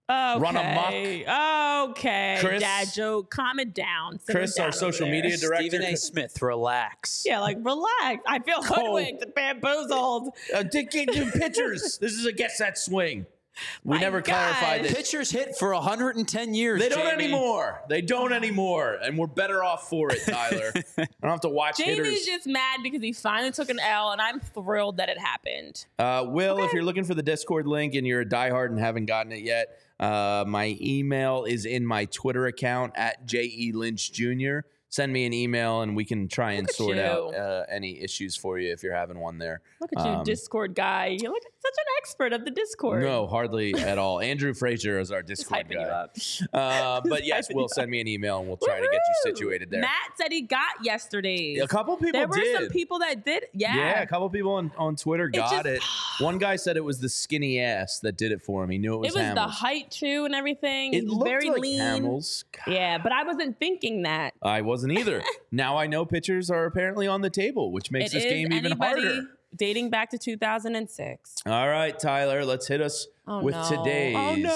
Okay. 0.10 0.40
Run 0.40 0.58
amok. 0.58 1.90
Okay. 1.92 2.38
Chris- 2.42 2.62
Dad 2.62 2.90
joke, 2.94 3.32
calm 3.32 3.58
it 3.60 3.74
down. 3.74 4.20
Simmer 4.20 4.40
Chris, 4.40 4.56
down 4.56 4.66
our 4.68 4.72
social 4.74 5.06
there. 5.06 5.16
media 5.16 5.38
director, 5.38 5.70
Stephen 5.70 5.82
A. 5.94 5.96
Smith, 5.96 6.42
relax. 6.42 7.24
Yeah, 7.26 7.40
like 7.40 7.58
relax. 7.62 8.22
I 8.28 8.40
feel 8.46 8.62
hoodwinked, 8.62 9.34
bamboozled. 9.34 10.36
uh, 10.54 10.64
take 10.66 10.90
take 10.92 11.12
two 11.14 11.32
pitchers. 11.32 11.98
This 12.00 12.14
is 12.14 12.26
a 12.26 12.34
guess 12.34 12.58
that 12.60 12.78
swing. 12.78 13.26
We 13.84 13.96
My 13.98 14.02
never 14.02 14.22
clarified 14.22 14.82
gosh. 14.82 14.90
this. 14.90 14.98
Pitchers 14.98 15.30
hit 15.32 15.56
for 15.58 15.74
110 15.74 16.54
years. 16.54 16.80
They 16.82 16.90
don't 16.90 17.00
Jamie. 17.12 17.26
anymore. 17.26 17.82
They 17.88 18.02
don't 18.02 18.34
anymore, 18.34 18.98
and 19.02 19.18
we're 19.18 19.28
better 19.28 19.64
off 19.64 19.90
for 19.90 20.12
it, 20.12 20.22
Tyler. 20.26 20.72
I 20.98 21.08
don't 21.22 21.30
have 21.32 21.42
to 21.42 21.50
watch 21.50 21.78
Jamie's 21.78 21.98
hitters. 21.98 22.26
just 22.26 22.48
mad 22.48 22.80
because 22.82 23.02
he 23.02 23.14
finally 23.14 23.52
took 23.52 23.70
an 23.70 23.80
L, 23.80 24.12
and 24.12 24.20
I'm 24.22 24.40
thrilled 24.40 24.98
that 24.98 25.10
it 25.10 25.20
happened. 25.20 25.86
Uh, 26.00 26.26
Will, 26.28 26.64
if 26.64 26.74
you're 26.74 26.84
looking 26.84 27.04
for 27.04 27.14
the 27.14 27.22
Discord 27.24 27.68
link 27.68 27.94
and 27.96 28.08
you're 28.08 28.22
a 28.22 28.26
diehard 28.26 28.68
and 28.70 28.80
haven't 28.80 29.06
gotten 29.06 29.32
it 29.32 29.44
yet, 29.44 29.78
uh, 30.00 30.44
my 30.48 30.76
email 30.82 31.44
is 31.44 31.66
in 31.66 31.86
my 31.86 32.06
Twitter 32.06 32.48
account 32.48 32.94
at 32.96 33.26
J.E. 33.28 33.72
Lynch 33.74 34.12
Jr. 34.14 34.60
Send 34.90 35.12
me 35.14 35.26
an 35.26 35.34
email 35.34 35.82
and 35.82 35.96
we 35.96 36.06
can 36.06 36.28
try 36.28 36.52
and 36.54 36.64
Look 36.64 36.70
at 36.70 36.76
sort 36.76 36.98
out 37.00 37.34
uh, 37.34 37.66
any 37.70 38.00
issues 38.02 38.36
for 38.36 38.60
you 38.60 38.72
if 38.72 38.84
you're 38.84 38.94
having 38.96 39.20
one 39.20 39.38
there. 39.40 39.62
Look 39.82 39.92
at 39.98 40.06
you, 40.06 40.12
Um, 40.12 40.24
Discord 40.24 40.76
guy. 40.76 41.18
You're 41.20 41.32
like 41.32 41.42
such 41.66 41.74
an 41.78 41.86
expert 41.98 42.34
of 42.34 42.46
the 42.46 42.52
Discord. 42.52 43.04
No, 43.04 43.26
hardly 43.28 43.74
at 43.74 43.98
all. 43.98 44.20
Andrew 44.20 44.54
Frazier 44.54 45.00
is 45.00 45.12
our 45.12 45.22
Discord 45.24 45.68
guy. 45.70 46.08
Uh, 46.54 47.02
but 47.10 47.26
yes, 47.26 47.48
we'll 47.54 47.70
send 47.70 47.90
me 47.90 48.02
an 48.02 48.08
email 48.08 48.40
and 48.40 48.48
we'll 48.48 48.58
try 48.58 48.76
to 48.80 48.86
get 48.86 48.92
you 48.94 49.32
situated 49.32 49.70
there. 49.70 49.82
Matt 49.82 50.12
said 50.16 50.32
he 50.32 50.42
got 50.42 50.84
yesterday. 50.84 51.58
A 51.58 51.68
couple 51.68 51.96
people 51.98 52.20
there 52.20 52.28
were 52.28 52.36
did. 52.36 52.56
some 52.56 52.70
people 52.70 53.00
that 53.00 53.24
did. 53.26 53.46
Yeah. 53.54 53.76
Yeah, 53.76 54.02
a 54.02 54.08
couple 54.08 54.30
people 54.30 54.54
on, 54.54 54.72
on 54.78 54.96
Twitter 54.96 55.30
got 55.30 55.52
just- 55.52 55.66
it. 55.66 55.84
One 56.20 56.38
guy 56.38 56.58
said 56.58 56.78
it 56.78 56.84
was 56.84 57.00
the 57.00 57.10
skinny 57.10 57.60
ass 57.60 58.00
that 58.02 58.18
did 58.18 58.32
it 58.32 58.42
for 58.42 58.64
him. 58.64 58.70
He 58.70 58.78
knew 58.78 58.96
it 58.96 58.98
was 59.00 59.16
It 59.16 59.20
was 59.20 59.34
the 59.34 59.42
height 59.48 59.90
too 59.90 60.26
and 60.26 60.36
everything. 60.36 60.94
It 60.94 61.06
was 61.06 61.14
looked 61.14 61.30
very 61.30 61.50
like 61.50 61.62
lean. 61.62 61.80
Hamels. 61.80 62.44
God, 62.52 62.74
Yeah, 62.74 62.98
but 62.98 63.12
I 63.12 63.24
wasn't 63.24 63.58
thinking 63.60 64.04
that. 64.04 64.34
I 64.42 64.62
wasn't 64.62 64.94
either. 64.94 65.24
now 65.52 65.78
I 65.78 65.88
know 65.88 66.06
pitchers 66.06 66.52
are 66.52 66.66
apparently 66.66 67.08
on 67.08 67.22
the 67.22 67.30
table, 67.30 67.72
which 67.72 67.90
makes 67.92 68.12
It 68.12 68.20
this 68.20 68.24
game 68.26 68.52
even 68.54 68.74
harder. 68.74 69.22
Dating 69.56 69.90
back 69.90 70.10
to 70.12 70.18
2006. 70.18 71.36
All 71.46 71.68
right, 71.70 71.98
Tyler, 71.98 72.44
let's 72.46 72.68
hit 72.68 72.82
us 72.82 73.08
Oh, 73.28 73.42
with 73.44 73.54
no. 73.56 73.70
today's 73.70 74.16
oh, 74.18 74.36
no. 74.36 74.50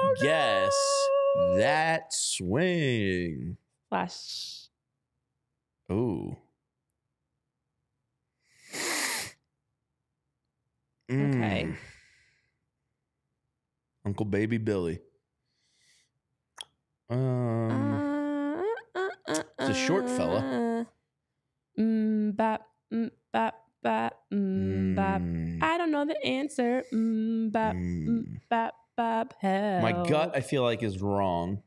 Oh, 0.00 0.14
no. 0.16 0.22
guess 0.22 1.58
that 1.58 2.12
swing. 2.12 3.56
Flash. 3.88 4.68
Ooh. 5.90 6.36
Okay. 11.10 11.64
Mm. 11.68 11.74
Uncle 14.04 14.26
Baby 14.26 14.58
Billy. 14.58 15.00
Um, 17.10 17.70
Uh, 17.70 18.62
uh, 18.94 19.08
uh, 19.28 19.42
it's 19.58 19.70
a 19.70 19.74
short 19.74 20.08
fella. 20.10 20.86
Mm, 21.78 22.36
bap, 22.36 22.66
mm, 22.92 23.10
bap, 23.32 23.54
bap, 23.82 24.14
mm, 24.32 24.94
bap. 24.96 25.20
Mm. 25.20 25.62
I 25.62 25.78
don't 25.78 25.90
know 25.90 26.04
the 26.04 26.22
answer. 26.24 26.84
Mm, 26.92 27.50
bap, 27.52 27.74
mm, 27.76 28.06
Mm. 28.08 28.40
bap, 28.48 28.74
bap. 28.96 29.34
Help. 29.40 29.82
My 29.82 29.92
gut, 30.08 30.32
I 30.34 30.40
feel 30.40 30.62
like, 30.62 30.82
is 30.82 31.00
wrong. 31.00 31.62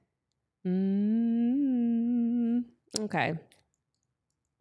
Mm, 1.31 2.63
okay. 2.99 3.33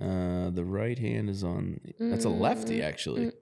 Uh, 0.00 0.50
the 0.50 0.64
right 0.64 0.98
hand 0.98 1.28
is 1.28 1.44
on. 1.44 1.80
That's 1.98 2.24
a 2.24 2.30
lefty, 2.30 2.82
actually. 2.82 3.32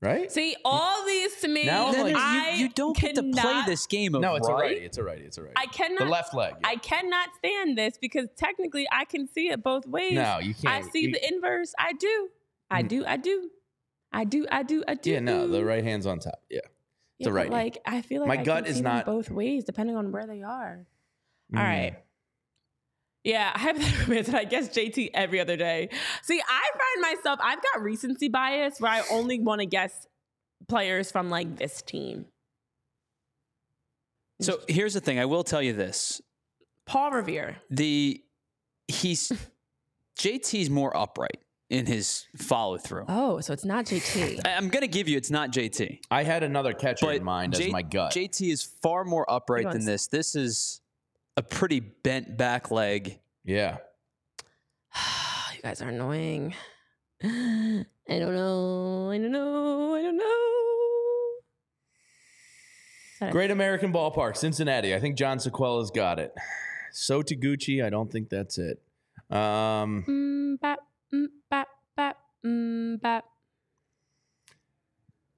Right? 0.00 0.30
See, 0.30 0.54
all 0.64 1.04
these 1.04 1.34
to 1.40 1.48
me, 1.48 1.64
Now 1.64 1.86
like- 1.90 2.12
you, 2.12 2.16
I 2.16 2.54
you 2.56 2.68
don't 2.68 2.96
get 2.96 3.16
to 3.16 3.22
play 3.24 3.62
this 3.66 3.84
game 3.86 4.14
of 4.14 4.20
No, 4.20 4.36
it's 4.36 4.46
a 4.48 4.52
righty. 4.52 4.76
It's 4.76 4.96
a 4.96 5.02
righty. 5.02 5.24
It's 5.24 5.38
a 5.38 5.42
righty. 5.42 5.54
I 5.56 5.66
cannot. 5.66 5.98
the 5.98 6.04
left 6.04 6.32
leg. 6.34 6.54
yeah. 6.60 6.68
I 6.68 6.76
cannot 6.76 7.30
stand 7.38 7.76
this 7.76 7.98
because 8.00 8.28
technically 8.36 8.86
I 8.92 9.04
can 9.06 9.26
see 9.26 9.48
it 9.48 9.62
both 9.64 9.86
ways. 9.88 10.12
no, 10.14 10.38
you 10.38 10.50
I 10.50 10.62
can't. 10.62 10.86
I 10.86 10.88
see 10.88 11.00
you- 11.06 11.10
the 11.12 11.26
inverse. 11.34 11.74
I 11.78 11.92
do. 11.94 12.28
I 12.70 12.82
do. 12.82 13.04
I 13.06 13.16
do. 13.16 13.50
I 14.12 14.24
do. 14.24 14.46
I 14.50 14.62
do. 14.62 14.82
I 14.88 14.94
do. 14.94 15.10
Yeah, 15.10 15.20
no, 15.20 15.46
the 15.48 15.64
right 15.64 15.84
hand's 15.84 16.06
on 16.06 16.18
top. 16.18 16.42
Yeah. 16.50 16.60
Yeah, 17.18 17.28
a 17.28 17.30
but, 17.30 17.34
righty. 17.34 17.50
Like 17.50 17.78
I 17.84 18.00
feel 18.02 18.20
like 18.22 18.28
My 18.28 18.40
I 18.40 18.44
gut 18.44 18.64
can 18.64 18.70
is 18.70 18.76
see 18.78 18.82
not- 18.82 19.04
both 19.06 19.30
ways 19.30 19.64
depending 19.64 19.96
on 19.96 20.12
where 20.12 20.26
they 20.26 20.42
are. 20.42 20.86
All 21.54 21.60
Mm. 21.60 21.64
right. 21.64 21.96
Yeah, 23.24 23.50
I 23.54 23.58
have 23.58 23.78
that 23.78 24.02
admit 24.02 24.26
that 24.26 24.34
I 24.36 24.44
guess 24.44 24.68
JT 24.68 25.10
every 25.14 25.40
other 25.40 25.56
day. 25.56 25.88
See, 26.22 26.40
I 26.40 26.70
find 26.70 27.16
myself 27.16 27.40
I've 27.42 27.60
got 27.62 27.82
recency 27.82 28.28
bias 28.28 28.80
where 28.80 28.92
I 28.92 29.02
only 29.10 29.40
want 29.40 29.60
to 29.60 29.66
guess 29.66 30.06
players 30.68 31.10
from 31.10 31.28
like 31.28 31.56
this 31.56 31.82
team. 31.82 32.26
So 34.40 34.60
here's 34.68 34.94
the 34.94 35.00
thing. 35.00 35.18
I 35.18 35.24
will 35.24 35.42
tell 35.44 35.60
you 35.62 35.72
this: 35.72 36.22
Paul 36.86 37.10
Revere. 37.10 37.56
the 37.70 38.22
he's 38.86 39.32
JT's 40.18 40.70
more 40.70 40.96
upright 40.96 41.40
in 41.70 41.86
his 41.86 42.26
follow 42.36 42.78
through. 42.78 43.04
Oh, 43.08 43.40
so 43.40 43.52
it's 43.52 43.64
not 43.64 43.84
JT. 43.84 44.40
I'm 44.44 44.68
gonna 44.68 44.86
give 44.86 45.08
you 45.08 45.16
it's 45.16 45.30
not 45.30 45.52
JT, 45.52 46.00
I 46.10 46.22
had 46.24 46.42
another 46.42 46.72
catcher 46.72 47.06
but 47.06 47.16
in 47.16 47.24
mind 47.24 47.54
J- 47.54 47.66
as 47.66 47.72
my 47.72 47.82
gut. 47.82 48.12
JT 48.12 48.50
is 48.50 48.62
far 48.62 49.04
more 49.04 49.30
upright 49.30 49.64
than 49.64 49.72
going 49.72 49.84
this. 49.86 50.06
This 50.06 50.34
is 50.34 50.80
a 51.36 51.42
pretty 51.42 51.80
bent 51.80 52.36
back 52.36 52.70
leg. 52.70 53.18
yeah. 53.44 53.78
you 55.54 55.62
guys 55.62 55.82
are 55.82 55.88
annoying. 55.90 56.54
I 57.22 57.84
don't 58.08 58.34
know. 58.34 59.10
I 59.10 59.18
don't 59.18 59.32
know. 59.32 59.94
I 59.94 60.02
don't 60.02 60.16
know. 60.16 60.34
Great 63.32 63.50
American 63.50 63.92
Ballpark, 63.92 64.36
Cincinnati. 64.36 64.94
I 64.94 65.00
think 65.00 65.16
John 65.16 65.38
Sequella's 65.38 65.90
got 65.90 66.18
it. 66.20 66.32
So 66.92 67.22
Taguchi, 67.22 67.84
I 67.84 67.90
don't 67.90 68.10
think 68.10 68.28
that's 68.30 68.58
it. 68.58 68.80
Um, 69.30 70.04
Mm, 70.08 70.60
bap, 70.60 70.78
mm, 70.78 70.82
bap, 71.50 71.68
bap, 71.96 72.18
mm, 72.44 73.00
bap. 73.00 73.24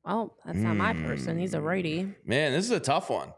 Well, 0.04 0.36
that's 0.44 0.58
not 0.58 0.76
my 0.76 0.94
person. 0.94 1.38
He's 1.38 1.54
a 1.54 1.60
righty. 1.60 2.14
man, 2.24 2.52
this 2.52 2.64
is 2.64 2.70
a 2.70 2.80
tough 2.80 3.10
one 3.10 3.32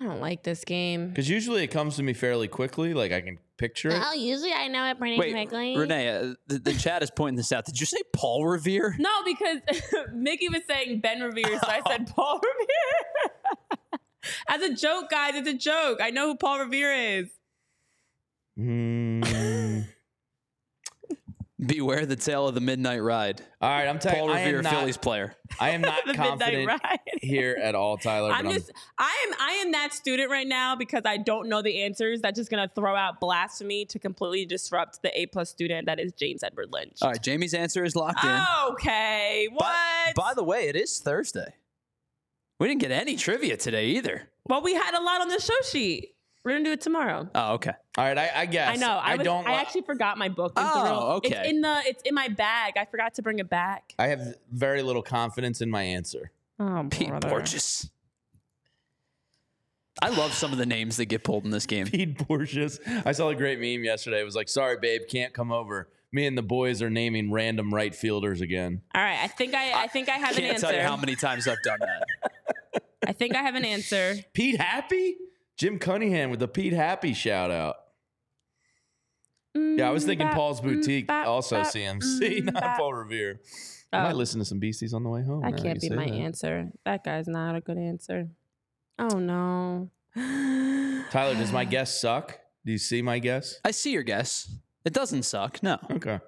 I 0.00 0.04
don't 0.04 0.20
like 0.20 0.42
this 0.42 0.64
game. 0.64 1.08
because 1.08 1.28
usually 1.28 1.62
it 1.62 1.68
comes 1.68 1.96
to 1.96 2.02
me 2.02 2.14
fairly 2.14 2.48
quickly. 2.48 2.94
Like 2.94 3.12
I 3.12 3.20
can 3.20 3.38
picture 3.58 3.90
it. 3.90 3.98
Well, 3.98 4.16
usually 4.16 4.52
I 4.52 4.68
know 4.68 4.86
it 4.86 4.98
pretty 4.98 5.18
Wait, 5.18 5.76
Renee, 5.76 6.08
uh, 6.08 6.34
the, 6.46 6.58
the 6.58 6.72
chat 6.72 7.02
is 7.02 7.10
pointing 7.10 7.36
this 7.36 7.52
out. 7.52 7.66
Did 7.66 7.78
you 7.78 7.84
say 7.86 7.98
Paul 8.14 8.46
Revere? 8.46 8.96
No, 8.98 9.10
because 9.24 9.58
Mickey 10.14 10.48
was 10.48 10.62
saying 10.68 11.00
Ben 11.00 11.20
Revere, 11.20 11.58
so 11.58 11.68
I 11.68 11.82
said 11.88 12.06
Paul 12.06 12.40
Revere. 12.40 13.60
As 14.48 14.62
a 14.62 14.74
joke, 14.74 15.10
guys, 15.10 15.34
it's 15.34 15.48
a 15.48 15.54
joke. 15.54 16.00
I 16.02 16.10
know 16.10 16.28
who 16.28 16.36
Paul 16.36 16.60
Revere 16.60 16.92
is. 17.18 17.28
Mm. 18.58 18.99
Beware 21.64 22.06
the 22.06 22.16
tale 22.16 22.48
of 22.48 22.54
the 22.54 22.60
midnight 22.60 23.02
ride. 23.02 23.42
All 23.60 23.68
right, 23.68 23.86
I'm 23.86 23.98
telling 23.98 24.18
Paul 24.18 24.28
you, 24.28 24.34
I 24.34 24.38
Revere, 24.44 24.58
am 24.58 24.64
not, 24.64 24.72
Phillies 24.72 24.96
player. 24.96 25.34
I 25.58 25.70
am 25.70 25.80
not 25.82 26.04
confident 26.14 26.80
here 27.20 27.58
at 27.62 27.74
all, 27.74 27.98
Tyler. 27.98 28.32
I'm 28.32 28.46
but 28.46 28.54
just 28.54 28.72
I 28.98 29.26
am 29.28 29.34
I 29.38 29.52
am 29.64 29.72
that 29.72 29.92
student 29.92 30.30
right 30.30 30.46
now 30.46 30.74
because 30.74 31.02
I 31.04 31.18
don't 31.18 31.50
know 31.50 31.60
the 31.60 31.82
answers. 31.82 32.22
That's 32.22 32.38
just 32.38 32.50
gonna 32.50 32.70
throw 32.74 32.96
out 32.96 33.20
blasphemy 33.20 33.84
to 33.86 33.98
completely 33.98 34.46
disrupt 34.46 35.02
the 35.02 35.10
A 35.20 35.26
plus 35.26 35.50
student 35.50 35.84
that 35.86 36.00
is 36.00 36.12
James 36.12 36.42
Edward 36.42 36.68
Lynch. 36.72 36.96
All 37.02 37.10
right, 37.10 37.22
Jamie's 37.22 37.52
answer 37.52 37.84
is 37.84 37.94
locked 37.94 38.24
in. 38.24 38.40
Okay, 38.72 39.48
what? 39.52 39.60
By, 39.60 40.12
by 40.16 40.34
the 40.34 40.44
way, 40.44 40.68
it 40.68 40.76
is 40.76 40.98
Thursday. 40.98 41.54
We 42.58 42.68
didn't 42.68 42.80
get 42.80 42.90
any 42.90 43.16
trivia 43.16 43.56
today 43.58 43.86
either. 43.88 44.28
well, 44.48 44.62
we 44.62 44.74
had 44.74 44.94
a 44.94 45.02
lot 45.02 45.20
on 45.20 45.28
the 45.28 45.40
show 45.40 45.54
sheet. 45.70 46.14
We're 46.44 46.52
gonna 46.52 46.64
do 46.64 46.72
it 46.72 46.80
tomorrow. 46.80 47.28
Oh, 47.34 47.54
okay. 47.54 47.72
all 47.98 48.04
right, 48.04 48.16
I, 48.16 48.30
I 48.34 48.46
guess 48.46 48.70
I 48.70 48.76
know. 48.76 48.92
I, 48.96 49.16
was, 49.16 49.24
don't. 49.24 49.46
I 49.46 49.60
actually 49.60 49.82
forgot 49.82 50.16
my 50.16 50.30
book. 50.30 50.52
Oh, 50.56 50.80
Thrill. 50.80 51.02
okay. 51.18 51.36
It's 51.40 51.48
in 51.50 51.60
the. 51.60 51.82
It's 51.84 52.02
in 52.04 52.14
my 52.14 52.28
bag. 52.28 52.74
I 52.78 52.86
forgot 52.86 53.14
to 53.14 53.22
bring 53.22 53.38
it 53.40 53.50
back. 53.50 53.94
I 53.98 54.06
have 54.06 54.36
very 54.50 54.82
little 54.82 55.02
confidence 55.02 55.60
in 55.60 55.70
my 55.70 55.82
answer. 55.82 56.30
Oh, 56.58 56.86
Pete 56.90 57.08
brother. 57.08 57.28
Borges. 57.28 57.90
I 60.02 60.08
love 60.08 60.32
some 60.32 60.52
of 60.52 60.58
the 60.58 60.64
names 60.64 60.96
that 60.96 61.06
get 61.06 61.24
pulled 61.24 61.44
in 61.44 61.50
this 61.50 61.66
game. 61.66 61.86
Pete 61.86 62.26
Borges. 62.26 62.80
I 63.04 63.12
saw 63.12 63.28
a 63.28 63.34
great 63.34 63.58
meme 63.60 63.84
yesterday. 63.84 64.20
It 64.20 64.24
was 64.24 64.36
like, 64.36 64.48
"Sorry, 64.48 64.78
babe, 64.80 65.02
can't 65.10 65.34
come 65.34 65.52
over." 65.52 65.88
Me 66.12 66.26
and 66.26 66.36
the 66.36 66.42
boys 66.42 66.80
are 66.82 66.90
naming 66.90 67.30
random 67.30 67.72
right 67.72 67.94
fielders 67.94 68.40
again. 68.40 68.80
All 68.94 69.02
right. 69.02 69.18
I 69.22 69.26
think 69.28 69.54
I. 69.54 69.82
I 69.84 69.86
think 69.88 70.08
I 70.08 70.12
have 70.12 70.30
an 70.36 70.42
Can't 70.42 70.54
answer. 70.54 70.66
tell 70.68 70.74
you 70.74 70.82
how 70.82 70.96
many 70.96 71.16
times 71.16 71.46
I've 71.46 71.62
done 71.62 71.78
that. 71.80 72.82
I 73.06 73.12
think 73.12 73.34
I 73.36 73.42
have 73.42 73.54
an 73.54 73.64
answer. 73.64 74.14
Pete 74.32 74.60
Happy, 74.60 75.16
Jim 75.60 75.78
Cunningham 75.78 76.30
with 76.30 76.40
the 76.40 76.48
Pete 76.48 76.72
Happy 76.72 77.12
shout 77.12 77.50
out. 77.50 77.76
Yeah, 79.54 79.88
I 79.88 79.90
was 79.90 80.06
thinking 80.06 80.26
Mm, 80.26 80.30
bap, 80.30 80.36
Paul's 80.38 80.60
mm, 80.62 80.64
Boutique, 80.64 81.06
bap, 81.06 81.26
also 81.26 81.56
bap, 81.56 81.66
CMC, 81.66 82.20
mm, 82.40 82.44
not 82.46 82.54
bap. 82.54 82.78
Paul 82.78 82.94
Revere. 82.94 83.40
I 83.92 84.04
might 84.04 84.12
Oh. 84.14 84.16
listen 84.16 84.38
to 84.38 84.46
some 84.46 84.58
beasties 84.58 84.94
on 84.94 85.02
the 85.02 85.10
way 85.10 85.22
home. 85.22 85.42
That 85.42 85.50
now 85.56 85.62
can't 85.62 85.78
be 85.78 85.90
my 85.90 86.06
that. 86.06 86.14
answer. 86.14 86.70
That 86.86 87.04
guy's 87.04 87.28
not 87.28 87.56
a 87.56 87.60
good 87.60 87.76
answer. 87.76 88.28
Oh 88.98 89.18
no. 89.18 89.90
Tyler, 91.10 91.34
does 91.34 91.52
my 91.52 91.66
guess 91.66 92.00
suck? 92.00 92.38
Do 92.64 92.72
you 92.72 92.78
see 92.78 93.02
my 93.02 93.18
guess? 93.18 93.60
I 93.62 93.72
see 93.72 93.92
your 93.92 94.02
guess. 94.02 94.50
It 94.86 94.94
doesn't 94.94 95.24
suck. 95.24 95.62
No. 95.62 95.76
I'm 95.90 95.96
Okay. 95.96 96.20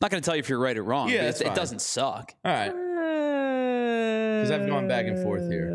not 0.00 0.10
going 0.10 0.20
to 0.20 0.26
tell 0.26 0.34
you 0.34 0.40
if 0.40 0.48
you're 0.48 0.58
right 0.58 0.76
or 0.76 0.82
wrong. 0.82 1.08
Yeah, 1.08 1.22
that's 1.22 1.40
it, 1.40 1.46
it 1.46 1.54
doesn't 1.54 1.82
suck. 1.82 2.34
All 2.44 2.50
right. 2.52 2.72
Because 4.40 4.50
I've 4.50 4.66
gone 4.66 4.88
back 4.88 5.06
and 5.06 5.22
forth 5.22 5.48
here. 5.48 5.68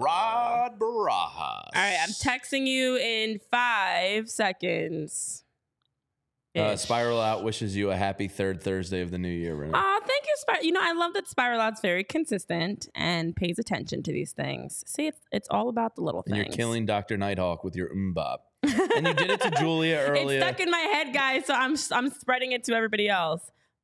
Rod 0.00 0.78
Barajas. 0.78 1.38
All 1.38 1.70
right, 1.74 1.98
I'm 2.02 2.10
texting 2.10 2.66
you 2.66 2.96
in 2.96 3.40
five 3.50 4.28
seconds. 4.30 5.44
Uh, 6.56 6.76
Spiral 6.76 7.20
Out 7.20 7.44
wishes 7.44 7.76
you 7.76 7.90
a 7.90 7.96
happy 7.96 8.28
third 8.28 8.62
Thursday 8.62 9.02
of 9.02 9.10
the 9.10 9.18
new 9.18 9.28
year, 9.28 9.54
Renee. 9.54 9.72
Oh, 9.74 10.00
thank 10.06 10.24
you, 10.24 10.34
Spiral. 10.36 10.64
You 10.64 10.72
know, 10.72 10.80
I 10.82 10.92
love 10.92 11.12
that 11.12 11.28
Spiral 11.28 11.60
Out's 11.60 11.80
very 11.82 12.02
consistent 12.02 12.88
and 12.94 13.36
pays 13.36 13.58
attention 13.58 14.02
to 14.04 14.12
these 14.12 14.32
things. 14.32 14.82
See, 14.86 15.06
it's 15.06 15.20
it's 15.32 15.48
all 15.50 15.68
about 15.68 15.96
the 15.96 16.02
little 16.02 16.22
and 16.26 16.34
things. 16.34 16.46
you're 16.46 16.56
killing 16.56 16.86
Dr. 16.86 17.16
Nighthawk 17.16 17.62
with 17.62 17.76
your 17.76 17.94
umbop. 17.94 18.38
and 18.62 19.06
you 19.06 19.14
did 19.14 19.30
it 19.30 19.40
to 19.42 19.50
Julia 19.50 19.98
earlier. 19.98 20.38
It's 20.38 20.46
stuck 20.46 20.60
in 20.60 20.70
my 20.70 20.78
head, 20.78 21.12
guys. 21.12 21.46
So 21.46 21.54
I'm 21.54 21.76
I'm 21.92 22.10
spreading 22.10 22.52
it 22.52 22.64
to 22.64 22.74
everybody 22.74 23.08
else. 23.08 23.42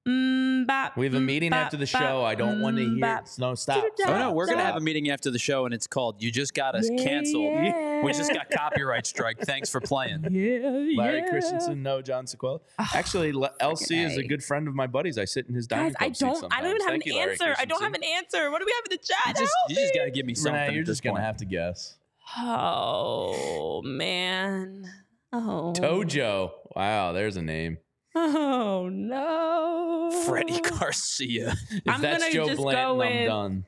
Mm, 0.08 0.66
bop, 0.66 0.96
we 0.96 1.06
have 1.06 1.14
a 1.14 1.18
mm, 1.18 1.24
meeting 1.26 1.50
bop, 1.50 1.66
after 1.66 1.76
the 1.76 1.88
bop, 1.92 2.02
show. 2.02 2.24
I 2.24 2.34
don't 2.34 2.60
want 2.60 2.76
to 2.76 2.82
mm, 2.82 2.92
hear. 2.94 3.00
bop. 3.00 3.26
No, 3.38 3.54
stop. 3.54 3.84
Oh, 4.04 4.18
no. 4.18 4.32
We're 4.32 4.46
going 4.46 4.58
to 4.58 4.64
have 4.64 4.74
a 4.74 4.80
meeting 4.80 5.10
after 5.10 5.30
the 5.30 5.38
show, 5.38 5.64
and 5.64 5.72
it's 5.72 5.86
called 5.86 6.20
You 6.20 6.32
Just 6.32 6.54
Got 6.54 6.74
Us 6.74 6.88
Yeah, 6.90 7.04
Canceled. 7.04 7.44
yeah. 7.44 7.88
We 8.02 8.12
just 8.12 8.32
got 8.34 8.50
copyright 8.50 9.06
strike. 9.06 9.38
Thanks 9.38 9.70
for 9.70 9.80
playing. 9.80 10.24
Yeah, 10.32 10.58
Larry 10.96 11.18
yeah. 11.18 11.30
Christensen, 11.30 11.84
no 11.84 12.02
John 12.02 12.26
Sequella. 12.26 12.60
Actually, 12.94 13.30
Le- 13.32 13.52
LC 13.60 14.04
is 14.04 14.16
a 14.16 14.20
A. 14.22 14.26
good 14.26 14.42
friend 14.42 14.66
of 14.66 14.74
my 14.74 14.88
buddy's. 14.88 15.18
I 15.18 15.24
sit 15.24 15.46
in 15.46 15.54
his 15.54 15.68
dining 15.68 15.92
Guys, 15.92 15.94
I 16.00 16.08
don't. 16.08 16.52
I 16.52 16.60
don't 16.62 16.70
even 16.70 16.80
have 16.82 16.90
Thank 16.90 17.06
an 17.06 17.12
you, 17.12 17.18
answer. 17.20 17.54
I 17.56 17.64
don't 17.64 17.80
have 17.82 17.94
an 17.94 18.02
answer. 18.02 18.50
What 18.50 18.58
do 18.58 18.66
we 18.66 18.72
have 18.72 18.84
in 18.90 18.96
the 18.96 19.04
chat? 19.04 19.38
You 19.38 19.44
just, 19.44 19.54
you 19.68 19.76
just 19.76 19.94
got 19.94 20.04
to 20.04 20.10
give 20.10 20.26
me 20.26 20.34
something. 20.34 20.54
Renee, 20.60 20.72
you're 20.72 20.80
at 20.80 20.86
this 20.86 20.96
just 20.96 21.04
gonna 21.04 21.14
point. 21.14 21.24
have 21.26 21.36
to 21.38 21.44
guess. 21.44 21.96
Oh 22.38 23.82
man. 23.84 24.84
Oh. 25.32 25.72
Tojo. 25.76 26.50
Wow, 26.74 27.12
there's 27.12 27.36
a 27.36 27.42
name. 27.42 27.78
Oh 28.14 28.90
no. 28.92 30.10
Freddie 30.26 30.60
Garcia. 30.60 31.54
If 31.70 31.82
I'm 31.86 32.02
that's 32.02 32.22
gonna 32.22 32.34
Joe 32.34 32.46
just 32.46 32.58
Blanton, 32.58 32.84
go 32.84 32.90
I'm 32.90 32.98
with- 32.98 33.26
done. 33.28 33.66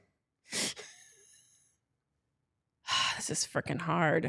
this 3.17 3.31
is 3.31 3.49
freaking 3.51 3.81
hard. 3.81 4.27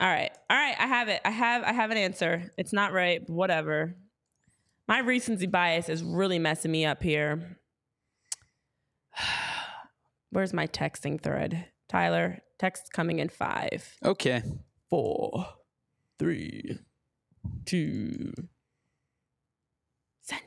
All 0.00 0.08
right. 0.08 0.30
All 0.48 0.56
right. 0.56 0.76
I 0.78 0.86
have 0.86 1.08
it. 1.08 1.20
I 1.24 1.30
have 1.30 1.62
I 1.62 1.72
have 1.72 1.90
an 1.90 1.98
answer. 1.98 2.50
It's 2.56 2.72
not 2.72 2.92
right, 2.92 3.20
but 3.26 3.32
whatever. 3.34 3.94
My 4.88 5.00
recency 5.00 5.46
bias 5.46 5.88
is 5.88 6.02
really 6.02 6.38
messing 6.38 6.72
me 6.72 6.84
up 6.86 7.02
here. 7.02 7.58
Where's 10.30 10.52
my 10.52 10.66
texting 10.66 11.20
thread? 11.20 11.66
Tyler, 11.88 12.38
text 12.58 12.92
coming 12.92 13.18
in 13.18 13.28
five, 13.28 13.96
Okay. 14.04 14.42
Four, 14.88 15.46
three, 16.18 16.78
two. 17.64 18.32
sent. 20.22 20.42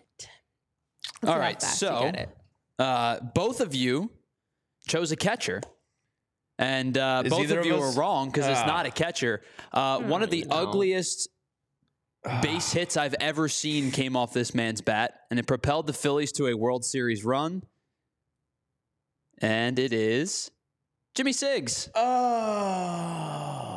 All 1.24 1.30
see 1.30 1.32
how 1.34 1.39
right, 1.39 1.62
fast 1.62 1.82
you 1.82 1.88
so- 1.88 2.12
it. 2.14 2.30
Uh, 2.80 3.20
both 3.36 3.62
of 3.62 3.76
you 3.76 4.10
chose 4.88 5.12
a 5.12 5.16
catcher. 5.16 5.62
And 6.60 6.98
uh, 6.98 7.24
Is 7.26 7.32
both 7.32 7.41
either 7.41 7.60
of 7.60 7.66
of 7.66 7.72
you 7.72 7.78
us- 7.78 7.96
are 7.96 8.00
wrong 8.00 8.30
because 8.30 8.48
it's 8.48 8.60
Ah. 8.62 8.66
not 8.66 8.86
a 8.86 8.91
catcher. 8.91 9.41
Uh, 9.72 10.00
one 10.02 10.22
of 10.24 10.30
the 10.30 10.44
no. 10.46 10.56
ugliest 10.56 11.28
base 12.41 12.72
hits 12.72 12.96
I've 12.96 13.16
ever 13.20 13.50
seen 13.50 13.91
came 13.91 14.16
off 14.16 14.34
this 14.34 14.54
man's 14.54 14.82
bat, 14.82 15.22
and 15.32 15.39
it 15.39 15.48
propelled 15.48 15.88
the 15.88 15.94
Phillies 15.94 16.32
to 16.34 16.48
a 16.48 16.56
World 16.56 16.86
Series 16.86 17.24
run. 17.26 17.64
And 19.39 19.78
it 19.80 19.94
is 19.94 20.52
Jimmy 21.16 21.32
Siggs. 21.32 21.89
Oh. 21.96 23.73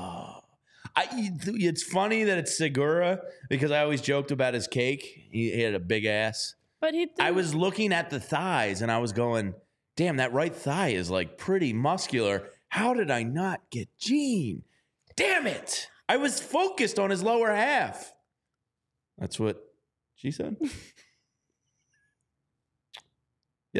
I, 0.99 1.07
it's 1.13 1.83
funny 1.83 2.25
that 2.25 2.39
it's 2.39 2.57
Segura 2.57 3.21
because 3.51 3.71
I 3.71 3.83
always 3.83 4.01
joked 4.01 4.31
about 4.31 4.55
his 4.55 4.67
cake. 4.67 5.03
He, 5.31 5.51
he 5.51 5.61
had 5.61 5.75
a 5.75 5.79
big 5.79 6.07
ass. 6.07 6.55
But 6.81 6.95
he. 6.95 7.09
I 7.21 7.33
was 7.33 7.55
looking 7.55 7.93
at 7.93 8.09
the 8.11 8.19
thighs 8.19 8.81
and 8.81 8.91
I 8.91 8.97
was 8.99 9.13
going, 9.13 9.53
damn, 9.97 10.17
that 10.17 10.33
right 10.33 10.55
thigh 10.55 10.89
is 10.89 11.11
like 11.11 11.37
pretty 11.37 11.75
muscular. 11.75 12.49
How 12.69 12.95
did 12.95 13.11
I 13.11 13.25
not 13.25 13.61
get 13.71 13.89
Gene? 13.99 14.63
Damn 15.17 15.47
it. 15.47 15.89
I 16.09 16.17
was 16.17 16.41
focused 16.41 16.99
on 16.99 17.11
his 17.11 17.23
lower 17.23 17.55
half. 17.55 18.13
That's 19.19 19.39
what 19.39 19.63
she 20.15 20.31
said. 20.31 20.57
yeah, 20.61 20.69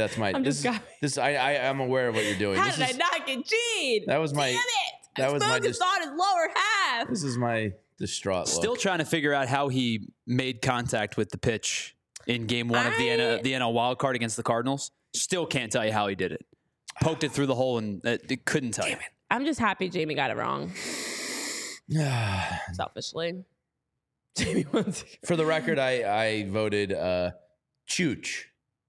that's 0.07 0.19
my. 0.19 0.33
I'm 0.35 0.43
this, 0.43 0.63
just 0.63 0.81
is- 0.81 0.87
this 1.01 1.19
I, 1.19 1.35
I 1.35 1.69
I'm 1.69 1.81
aware 1.81 2.09
of 2.09 2.15
what 2.15 2.25
you're 2.25 2.39
doing. 2.39 2.59
How 2.59 2.67
This 2.67 2.77
did 2.77 2.85
I 2.85 2.89
is- 2.91 2.99
not 2.99 3.27
get 3.27 3.47
Gene? 3.47 4.05
That 4.07 4.19
was 4.19 4.35
my- 4.35 4.49
Damn 4.51 4.57
it! 4.57 5.06
That 5.19 5.29
I 5.29 5.33
was 5.33 5.43
my 5.43 5.59
focused 5.59 5.81
dis- 5.81 5.89
on 5.89 6.01
his 6.03 6.11
lower 6.19 6.49
half. 6.55 7.09
This 7.09 7.23
is 7.23 7.37
my 7.37 7.73
distraught 7.99 8.49
Still 8.49 8.77
trying 8.77 8.99
to 8.99 9.05
figure 9.05 9.33
out 9.33 9.49
how 9.49 9.69
he 9.69 10.09
made 10.27 10.61
contact 10.63 11.17
with 11.17 11.31
the 11.31 11.39
pitch 11.39 11.97
in 12.27 12.47
game 12.47 12.69
one 12.69 12.87
of 12.87 12.93
the 12.99 13.09
NL, 13.09 13.43
the 13.43 13.53
NL 13.53 13.73
wild 13.73 13.99
card 13.99 14.17
against 14.17 14.37
the 14.37 14.43
Cardinals. 14.43 14.91
Still 15.15 15.47
can't 15.47 15.73
tell 15.73 15.85
you 15.85 15.93
how 15.93 16.07
he 16.09 16.15
did 16.15 16.33
it. 16.33 16.45
Poked 17.03 17.25
it 17.25 17.33
through 17.33 17.47
the 17.47 17.55
hole 17.55 17.79
and 17.79 18.05
it, 18.05 18.31
it 18.31 18.45
couldn't 18.45 18.73
tell 18.73 18.89
you. 18.89 18.97
I'm 19.31 19.45
just 19.45 19.59
happy 19.61 19.89
Jamie 19.89 20.15
got 20.15 20.31
it 20.31 20.37
wrong. 20.37 20.73
Selfishly. 22.73 23.45
Jamie 24.37 24.67
wants 24.73 25.05
For 25.25 25.37
the 25.37 25.47
record, 25.47 25.79
I 25.79 26.25
I 26.25 26.45
voted 26.51 26.93
uh, 26.93 27.31
Chooch 27.89 28.45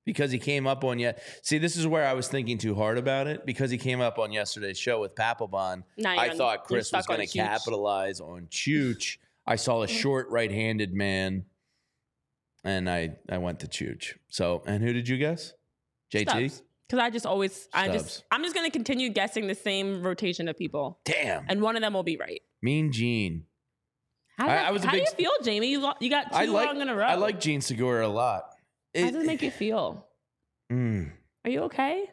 because 0.08 0.32
he 0.32 0.40
came 0.40 0.66
up 0.66 0.86
on 0.86 0.98
yet. 0.98 1.22
See, 1.44 1.58
this 1.58 1.76
is 1.76 1.86
where 1.86 2.08
I 2.08 2.14
was 2.14 2.30
thinking 2.30 2.58
too 2.58 2.74
hard 2.74 2.98
about 2.98 3.28
it 3.28 3.46
because 3.46 3.70
he 3.70 3.78
came 3.78 4.00
up 4.00 4.18
on 4.18 4.32
yesterday's 4.32 4.80
show 4.80 5.02
with 5.02 5.14
Papelbon. 5.14 5.84
I 6.04 6.30
on- 6.30 6.38
thought 6.38 6.64
Chris 6.64 6.92
was 6.92 7.06
going 7.06 7.20
to 7.20 7.28
capitalize 7.28 8.22
on 8.22 8.48
Chooch. 8.50 9.18
I 9.46 9.58
saw 9.58 9.84
a 9.84 9.86
mm. 9.86 9.90
short 9.90 10.30
right-handed 10.30 10.94
man, 10.94 11.44
and 12.64 12.90
I 12.90 13.18
I 13.30 13.38
went 13.38 13.60
to 13.60 13.68
Chooch. 13.68 14.14
So, 14.30 14.64
and 14.66 14.82
who 14.82 14.94
did 14.94 15.08
you 15.10 15.18
guess? 15.18 15.54
JT. 16.12 16.62
Because 16.88 17.04
I 17.04 17.10
just 17.10 17.26
always, 17.26 17.68
I 17.74 17.90
Stubbs. 17.90 18.04
just, 18.04 18.24
I'm 18.32 18.44
just 18.44 18.56
going 18.56 18.66
to 18.66 18.72
continue 18.72 19.10
guessing 19.10 19.48
the 19.48 19.56
same 19.56 20.02
rotation 20.04 20.48
of 20.48 20.58
people, 20.58 21.00
Damn, 21.04 21.44
and 21.50 21.62
one 21.62 21.76
of 21.76 21.82
them 21.82 21.94
will 21.94 22.04
be 22.04 22.16
right. 22.16 22.42
Mean 22.62 22.94
Gene. 22.94 23.44
How, 24.38 24.48
does 24.48 24.54
I- 24.54 24.68
I 24.68 24.72
was 24.72 24.84
how 24.86 24.92
do 24.94 25.00
you 25.00 25.06
feel, 25.08 25.32
Jamie? 25.44 25.68
You, 25.68 25.82
lo- 25.82 25.96
you 26.00 26.10
got 26.10 26.32
two 26.32 26.38
I 26.38 26.46
like 26.46 26.68
wrong 26.68 26.80
in 26.80 26.88
a 26.88 26.96
row. 26.96 27.04
I 27.04 27.16
like 27.16 27.42
Gene 27.42 27.60
Segura 27.60 28.08
a 28.08 28.08
lot. 28.08 28.57
How 29.06 29.12
does 29.12 29.24
it 29.24 29.28
make 29.28 29.42
you 29.42 29.52
feel? 29.52 30.06
Mm, 30.72 31.12
Are 31.46 31.50
you 31.52 31.62
okay? 31.64 32.10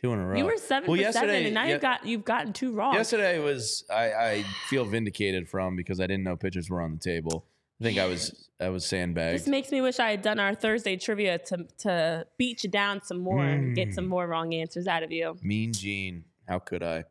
two 0.00 0.12
in 0.12 0.18
a 0.18 0.26
row. 0.26 0.36
You 0.36 0.44
were 0.44 0.56
seven 0.56 0.90
Well, 0.90 1.00
for 1.02 1.12
seven, 1.12 1.30
and 1.46 1.54
now 1.54 1.64
you've 1.64 1.80
got 1.80 2.04
you've 2.04 2.24
gotten 2.24 2.52
two 2.52 2.72
wrong. 2.72 2.94
Yesterday 2.94 3.38
was 3.38 3.84
I, 3.90 4.12
I 4.12 4.42
feel 4.68 4.84
vindicated 4.84 5.48
from 5.48 5.76
because 5.76 6.00
I 6.00 6.06
didn't 6.06 6.24
know 6.24 6.36
pitchers 6.36 6.68
were 6.68 6.80
on 6.82 6.92
the 6.92 6.98
table. 6.98 7.46
I 7.80 7.84
think 7.84 7.98
I 7.98 8.06
was 8.06 8.48
I 8.60 8.68
was 8.68 8.82
This 8.84 8.90
sandbagged. 8.90 9.46
makes 9.48 9.70
me 9.70 9.80
wish 9.80 9.98
I 10.00 10.10
had 10.10 10.22
done 10.22 10.38
our 10.40 10.54
Thursday 10.54 10.96
trivia 10.96 11.38
to 11.38 11.66
to 11.78 12.26
beat 12.38 12.64
you 12.64 12.70
down 12.70 13.02
some 13.02 13.18
more 13.18 13.44
and 13.44 13.74
get 13.74 13.88
Mm. 13.90 13.94
some 13.94 14.06
more 14.08 14.26
wrong 14.26 14.52
answers 14.54 14.86
out 14.86 15.02
of 15.02 15.10
you. 15.12 15.36
Mean 15.42 15.72
Gene. 15.72 16.24
How 16.48 16.58
could 16.58 16.82
I? 16.82 17.04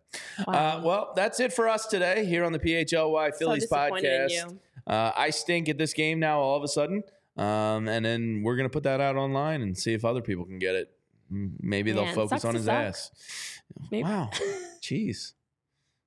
Uh, 0.47 0.82
well, 0.84 1.14
that's 1.16 1.39
it 1.39 1.51
for 1.53 1.68
us 1.68 1.88
today 1.88 2.24
here 2.26 2.43
on 2.43 2.51
the 2.51 2.59
PHLY 2.59 3.34
Phillies 3.36 3.64
in 3.64 3.70
podcast. 3.70 4.30
you. 4.32 4.59
Uh, 4.86 5.11
I 5.16 5.32
stink 5.32 5.70
at 5.70 5.78
this 5.80 5.93
game 5.93 6.20
now 6.20 6.39
all 6.39 6.55
of 6.57 6.64
a 6.64 6.68
sudden. 6.68 7.03
Um, 7.36 7.88
and 7.88 8.05
then 8.05 8.41
we're 8.43 8.55
to 8.69 8.73
put 8.73 8.84
that 8.84 9.01
out 9.01 9.15
online 9.15 9.61
and 9.61 9.77
see 9.77 9.93
if 9.93 10.05
other 10.05 10.21
people 10.21 10.45
can 10.45 10.59
get 10.59 10.75
it. 10.75 10.91
Maybe 11.29 11.91
they'll 11.91 12.05
focus 12.13 12.45
on 12.45 12.53
his 12.55 12.65
suck. 12.65 12.73
ass. 12.75 13.11
Maybe- 13.91 14.03
Wow. 14.03 14.29
Jeez. 14.81 15.34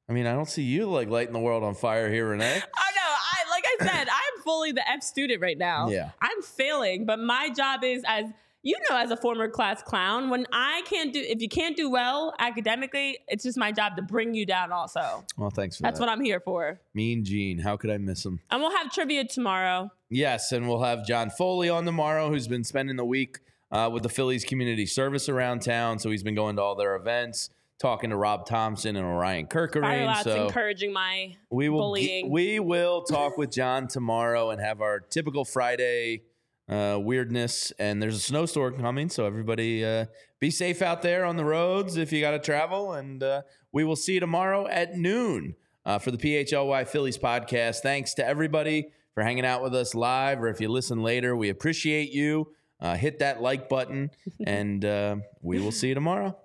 I 0.08 0.12
mean, 0.12 0.26
I 0.26 0.32
don't 0.34 0.48
see 0.48 0.62
you 0.62 0.86
like 0.86 1.08
lighting 1.08 1.32
the 1.32 1.40
world 1.40 1.64
on 1.64 1.74
fire 1.74 2.08
here, 2.10 2.28
Renee. 2.28 2.62
Oh 2.78 2.90
no, 2.96 3.02
I 3.02 3.50
like 3.50 3.64
I 3.66 3.84
said, 3.98 4.08
I'm 4.08 4.42
fully 4.44 4.70
the 4.72 4.88
F 4.88 5.02
student 5.02 5.40
right 5.42 5.58
now. 5.58 5.88
Yeah. 5.88 6.10
I'm 6.20 6.42
failing, 6.42 7.06
but 7.06 7.18
my 7.18 7.50
job 7.50 7.82
is 7.82 8.04
as 8.06 8.26
you 8.66 8.76
know, 8.90 8.96
as 8.96 9.12
a 9.12 9.16
former 9.16 9.48
class 9.48 9.80
clown, 9.80 10.28
when 10.28 10.44
I 10.52 10.82
can't 10.86 11.12
do 11.12 11.20
if 11.20 11.40
you 11.40 11.48
can't 11.48 11.76
do 11.76 11.88
well 11.88 12.34
academically, 12.40 13.16
it's 13.28 13.44
just 13.44 13.56
my 13.56 13.70
job 13.70 13.94
to 13.94 14.02
bring 14.02 14.34
you 14.34 14.44
down 14.44 14.72
also. 14.72 15.24
Well, 15.36 15.50
thanks 15.50 15.76
for 15.76 15.84
That's 15.84 16.00
that. 16.00 16.06
what 16.06 16.10
I'm 16.12 16.20
here 16.20 16.40
for. 16.40 16.80
mean 16.92 17.24
Gene. 17.24 17.58
How 17.60 17.76
could 17.76 17.90
I 17.90 17.98
miss 17.98 18.26
him? 18.26 18.40
And 18.50 18.60
we'll 18.60 18.76
have 18.76 18.92
trivia 18.92 19.24
tomorrow. 19.24 19.90
Yes, 20.10 20.50
and 20.50 20.68
we'll 20.68 20.82
have 20.82 21.06
John 21.06 21.30
Foley 21.30 21.68
on 21.68 21.84
tomorrow, 21.84 22.28
who's 22.28 22.48
been 22.48 22.64
spending 22.64 22.96
the 22.96 23.04
week 23.04 23.38
uh, 23.70 23.88
with 23.92 24.02
the 24.02 24.08
Phillies 24.08 24.44
community 24.44 24.86
service 24.86 25.28
around 25.28 25.60
town. 25.60 26.00
So 26.00 26.10
he's 26.10 26.24
been 26.24 26.34
going 26.34 26.56
to 26.56 26.62
all 26.62 26.74
their 26.74 26.96
events, 26.96 27.50
talking 27.78 28.10
to 28.10 28.16
Rob 28.16 28.46
Thomson 28.46 28.96
and 28.96 29.06
Orion 29.06 29.46
Kerkering. 29.46 30.24
So 30.24 30.46
encouraging 30.46 30.92
my 30.92 31.36
we 31.50 31.68
will 31.68 31.78
bullying. 31.82 32.32
we 32.32 32.58
will 32.58 33.02
talk 33.02 33.38
with 33.38 33.52
John 33.52 33.86
tomorrow 33.86 34.50
and 34.50 34.60
have 34.60 34.80
our 34.80 34.98
typical 34.98 35.44
Friday 35.44 36.22
uh, 36.68 36.98
weirdness. 37.00 37.72
And 37.78 38.02
there's 38.02 38.16
a 38.16 38.20
snowstorm 38.20 38.78
coming, 38.78 39.08
so 39.08 39.26
everybody 39.26 39.84
uh, 39.84 40.06
be 40.40 40.50
safe 40.50 40.82
out 40.82 41.02
there 41.02 41.24
on 41.24 41.36
the 41.36 41.44
roads 41.44 41.96
if 41.96 42.12
you 42.12 42.20
got 42.20 42.32
to 42.32 42.38
travel. 42.38 42.92
And 42.92 43.22
uh, 43.22 43.42
we 43.72 43.84
will 43.84 43.96
see 43.96 44.14
you 44.14 44.20
tomorrow 44.20 44.66
at 44.66 44.96
noon 44.96 45.54
uh, 45.84 45.98
for 45.98 46.10
the 46.10 46.18
PHLY 46.18 46.86
Phillies 46.88 47.18
podcast. 47.18 47.80
Thanks 47.80 48.14
to 48.14 48.26
everybody 48.26 48.92
for 49.14 49.22
hanging 49.22 49.46
out 49.46 49.62
with 49.62 49.74
us 49.74 49.94
live, 49.94 50.42
or 50.42 50.48
if 50.48 50.60
you 50.60 50.68
listen 50.68 51.02
later, 51.02 51.34
we 51.36 51.48
appreciate 51.48 52.10
you. 52.12 52.52
Uh, 52.78 52.94
hit 52.94 53.20
that 53.20 53.40
like 53.40 53.70
button, 53.70 54.10
and 54.46 54.84
uh, 54.84 55.16
we 55.40 55.58
will 55.58 55.72
see 55.72 55.88
you 55.88 55.94
tomorrow. 55.94 56.36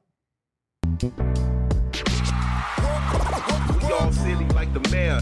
We 1.02 1.10
all 3.92 4.12
silly 4.14 4.46
like 4.50 4.74
the 4.74 4.88
mayor. 4.90 5.20